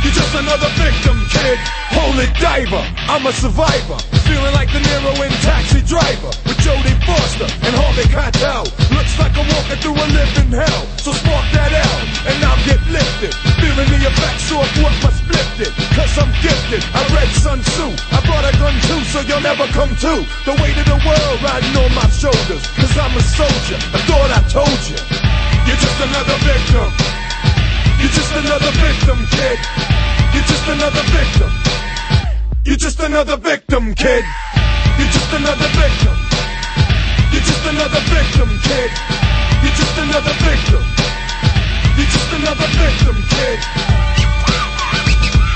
You're 0.00 0.16
just 0.16 0.32
another 0.32 0.72
victim, 0.80 1.20
kid. 1.28 1.60
Holy 1.92 2.24
diver, 2.40 2.80
I'm 3.12 3.28
a 3.28 3.32
survivor. 3.32 4.00
Feeling 4.24 4.56
like 4.56 4.72
De 4.72 4.80
Niro 4.80 5.12
in 5.20 5.32
Taxi 5.44 5.84
Driver 5.84 6.32
with 6.48 6.56
Jodie 6.64 6.96
Foster 7.04 7.44
and 7.44 7.76
Harvey 7.76 8.08
Keitel. 8.08 8.64
Looks 8.88 9.20
like 9.20 9.36
I'm 9.36 9.44
walking 9.52 9.76
through 9.84 10.00
a 10.00 10.06
living 10.16 10.48
hell. 10.48 10.82
So 10.96 11.12
spark 11.12 11.44
that 11.52 11.76
out 11.76 12.00
and 12.24 12.40
I'll 12.40 12.64
get 12.64 12.80
lifted. 12.88 13.36
Feeling 13.60 13.88
the 13.92 14.00
effects 14.08 14.48
of 14.48 14.64
what 14.80 14.96
must 15.04 15.20
lifted. 15.28 15.68
Cause 15.92 16.16
I'm 16.16 16.32
gifted. 16.40 16.80
I 16.96 17.04
read 17.12 17.28
Sun 17.36 17.60
Tzu. 17.68 17.92
I 18.16 18.24
brought 18.24 18.48
a 18.48 18.52
gun 18.56 18.76
too, 18.88 19.04
so 19.12 19.20
you'll 19.28 19.44
never 19.44 19.68
come 19.76 19.92
to. 20.08 20.24
The 20.48 20.56
weight 20.56 20.76
of 20.80 20.88
the 20.88 21.00
world 21.04 21.36
riding 21.44 21.76
on 21.76 21.92
my 21.92 22.08
shoulders. 22.08 22.64
Cause 22.80 22.96
I'm 22.96 23.12
a 23.12 23.20
soldier. 23.20 23.76
I 23.92 24.00
thought 24.08 24.32
I 24.32 24.40
told 24.48 24.80
you. 24.88 24.96
You're 25.68 25.80
just 25.80 26.00
another 26.00 26.36
victim. 26.48 27.23
You're 28.04 28.12
just 28.12 28.36
another 28.36 28.70
victim, 28.84 29.16
kid. 29.32 29.58
You're 30.34 30.44
just 30.44 30.68
another 30.68 31.02
victim. 31.08 31.50
You're 32.66 32.76
just 32.76 33.00
another 33.00 33.38
victim, 33.38 33.94
kid. 33.94 34.24
You're 34.98 35.08
just 35.08 35.32
another 35.32 35.68
victim. 35.72 36.12
You're 37.32 37.40
just 37.40 37.64
another 37.64 38.00
victim, 38.12 38.50
kid. 38.60 38.90
You're 39.64 39.72
just 39.72 39.96
another 39.96 40.34
victim. 40.44 40.84
You're 41.96 42.12
just 42.12 42.32
another 42.36 42.68
victim, 42.76 43.16
kid. 43.32 43.60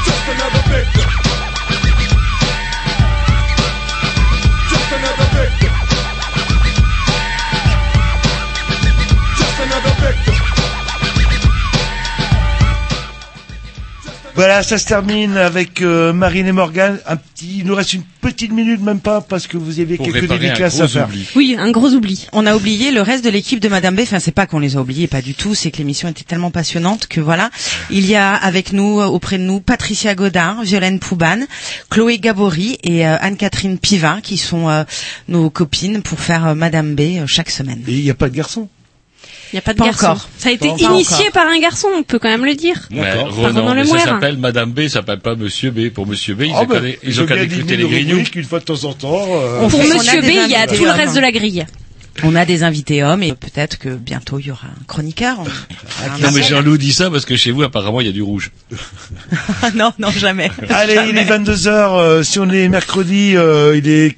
Just 0.09 0.25
another 0.33 0.63
victim. 0.73 1.09
Just 4.73 4.93
another 4.97 5.28
Voilà, 14.39 14.63
ça 14.63 14.79
se 14.79 14.87
termine 14.87 15.37
avec 15.37 15.83
euh, 15.83 16.13
Marine 16.13 16.47
et 16.47 16.53
Morgan. 16.53 16.97
Un 17.09 17.17
petit, 17.17 17.59
il 17.59 17.65
nous 17.67 17.75
reste 17.75 17.95
une 17.95 18.05
petite 18.21 18.53
minute, 18.53 18.81
même 18.81 19.01
pas, 19.01 19.21
parce 19.21 19.49
que 19.49 19.57
vous 19.57 19.81
avez 19.81 19.97
Pour 19.97 20.07
quelques 20.07 20.29
dédicaces 20.29 20.81
à 20.81 20.87
faire. 20.87 21.09
oubli. 21.09 21.27
Oui, 21.35 21.57
un 21.59 21.73
gros 21.73 21.89
oubli. 21.89 22.29
On 22.33 22.47
a 22.47 22.55
oublié 22.55 22.93
le 22.93 23.03
reste 23.03 23.25
de 23.25 23.31
l'équipe 23.31 23.59
de 23.59 23.69
Madame 23.69 23.97
B. 23.97 24.01
Enfin, 24.03 24.21
c'est 24.21 24.31
pas 24.31 24.47
qu'on 24.47 24.61
les 24.61 24.77
a 24.77 24.81
oubliés, 24.81 25.09
pas 25.09 25.23
du 25.23 25.35
tout. 25.35 25.57
C'est 25.57 25.73
que 25.73 25.79
l'émission 25.79 26.09
était 26.09 26.23
tellement 26.23 26.53
passionnante 26.53 27.09
que 27.09 27.21
voilà. 27.21 27.51
Il 27.91 28.07
y 28.07 28.15
a 28.15 28.33
avec 28.33 28.73
nous, 28.73 29.01
euh, 29.01 29.07
auprès 29.07 29.39
de 29.39 29.43
nous, 29.43 29.59
Patricia 29.59 30.15
Godin, 30.15 30.59
Violaine 30.63 31.01
Poubane, 31.01 31.49
Chloé 31.91 32.19
Gabory 32.21 32.79
et 32.85 33.09
euh, 33.09 33.17
Anne-Catherine 33.21 33.77
Pivin, 33.77 34.21
qui 34.23 34.37
sont 34.37 34.69
euh, 34.69 34.85
nos 35.27 35.51
copines 35.51 36.01
pour 36.03 36.21
faire 36.21 36.47
euh, 36.47 36.55
Madame 36.55 36.95
B 36.95 37.27
chaque 37.27 37.51
semaine. 37.51 37.83
Et 37.89 37.93
il 37.95 38.05
n'y 38.05 38.11
a 38.11 38.15
pas 38.15 38.29
de 38.29 38.37
garçon. 38.37 38.69
Il 39.53 39.57
n'y 39.57 39.59
a 39.59 39.63
pas 39.63 39.73
de 39.73 39.79
Pas 39.79 39.87
garçon. 39.87 40.07
encore. 40.07 40.29
Ça 40.39 40.51
a 40.51 40.53
été 40.53 40.69
Pas 40.69 40.75
initié 40.77 41.17
encore. 41.29 41.33
par 41.33 41.47
un 41.47 41.59
garçon, 41.59 41.89
on 41.97 42.03
peut 42.03 42.19
quand 42.19 42.29
même 42.29 42.45
le 42.45 42.55
dire. 42.55 42.77
Ouais, 42.91 42.99
mais 43.75 43.85
ça 43.87 43.99
s'appelle 44.05 44.37
Madame 44.37 44.73
B, 44.73 44.83
ça 44.83 44.89
s'appelle 45.01 45.21
pas 45.21 45.35
Monsieur 45.37 45.71
B. 45.71 45.89
Pour 45.89 46.07
Monsieur 46.07 46.35
B, 46.35 46.43
ils 46.43 46.53
Ah 46.55 46.63
ont 46.63 46.67
ben, 46.67 46.81
qu'à 47.27 47.43
écouter 47.43 47.77
les 47.77 47.83
le 47.85 47.89
grignoux. 47.89 48.23
une 48.35 48.45
fois 48.45 48.59
de 48.61 48.65
temps 48.65 48.85
en 48.85 48.93
temps. 48.93 49.27
euh, 49.31 49.69
Pour 49.69 49.83
Monsieur 49.83 50.19
a 50.19 50.21
B, 50.21 50.25
des 50.25 50.29
il 50.33 50.51
y 50.51 50.55
a 50.55 50.61
invités 50.63 50.77
tout 50.77 50.85
le 50.85 50.91
hommes. 50.91 50.97
reste 50.97 51.15
de 51.15 51.21
la 51.21 51.33
grille. 51.33 51.67
On 52.25 52.35
a 52.35 52.45
des 52.45 52.65
invités 52.65 53.05
hommes 53.05 53.23
et 53.23 53.33
peut-être 53.33 53.79
que 53.79 53.91
bientôt 53.91 54.41
il 54.41 54.47
y 54.47 54.51
aura 54.51 54.67
un 54.67 54.85
chroniqueur. 54.89 55.39
Un 56.05 56.19
Non 56.21 56.31
mais. 56.35 56.43
Jean-Loup 56.43 56.77
dit 56.77 56.93
ça 56.93 57.11
parce 57.11 57.25
que 57.25 57.37
chez 57.37 57.53
vous 57.53 57.63
apparemment 57.63 58.01
il 58.01 58.07
y 58.09 58.11
a 58.11 58.13
du 58.13 58.23
rouge. 58.23 58.51
non, 59.77 59.93
non, 60.01 60.11
jamais. 60.11 60.51
Allez, 60.69 60.99
il 61.11 61.17
est 61.17 61.25
22h. 61.25 62.23
si 62.25 62.39
on 62.41 62.51
est 62.51 62.69
mercredi, 62.69 63.37
euh, 63.37 63.77
il 63.79 63.89
est 63.89 64.17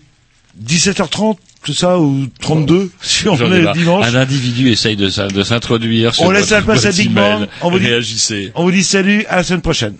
17h30, 0.64 1.36
c'est 1.64 1.74
ça, 1.74 1.98
ou 1.98 2.26
32, 2.40 2.90
si 3.02 3.28
on 3.28 3.34
est 3.52 3.72
dimanche. 3.72 4.06
Un 4.06 4.14
individu 4.14 4.70
essaye 4.70 4.96
de 4.96 5.10
de 5.32 5.42
s'introduire 5.42 6.12
On 6.20 6.30
laisse 6.30 6.50
la 6.50 6.62
place 6.62 6.84
à. 6.86 6.90
Bang. 7.10 7.46
On 7.62 7.70
vous 7.70 7.78
dit- 7.78 7.86
Réagissez. 7.86 8.52
On 8.54 8.64
vous 8.64 8.72
dit 8.72 8.84
salut, 8.84 9.24
à 9.28 9.36
la 9.36 9.42
semaine 9.44 9.60
prochaine. 9.60 9.94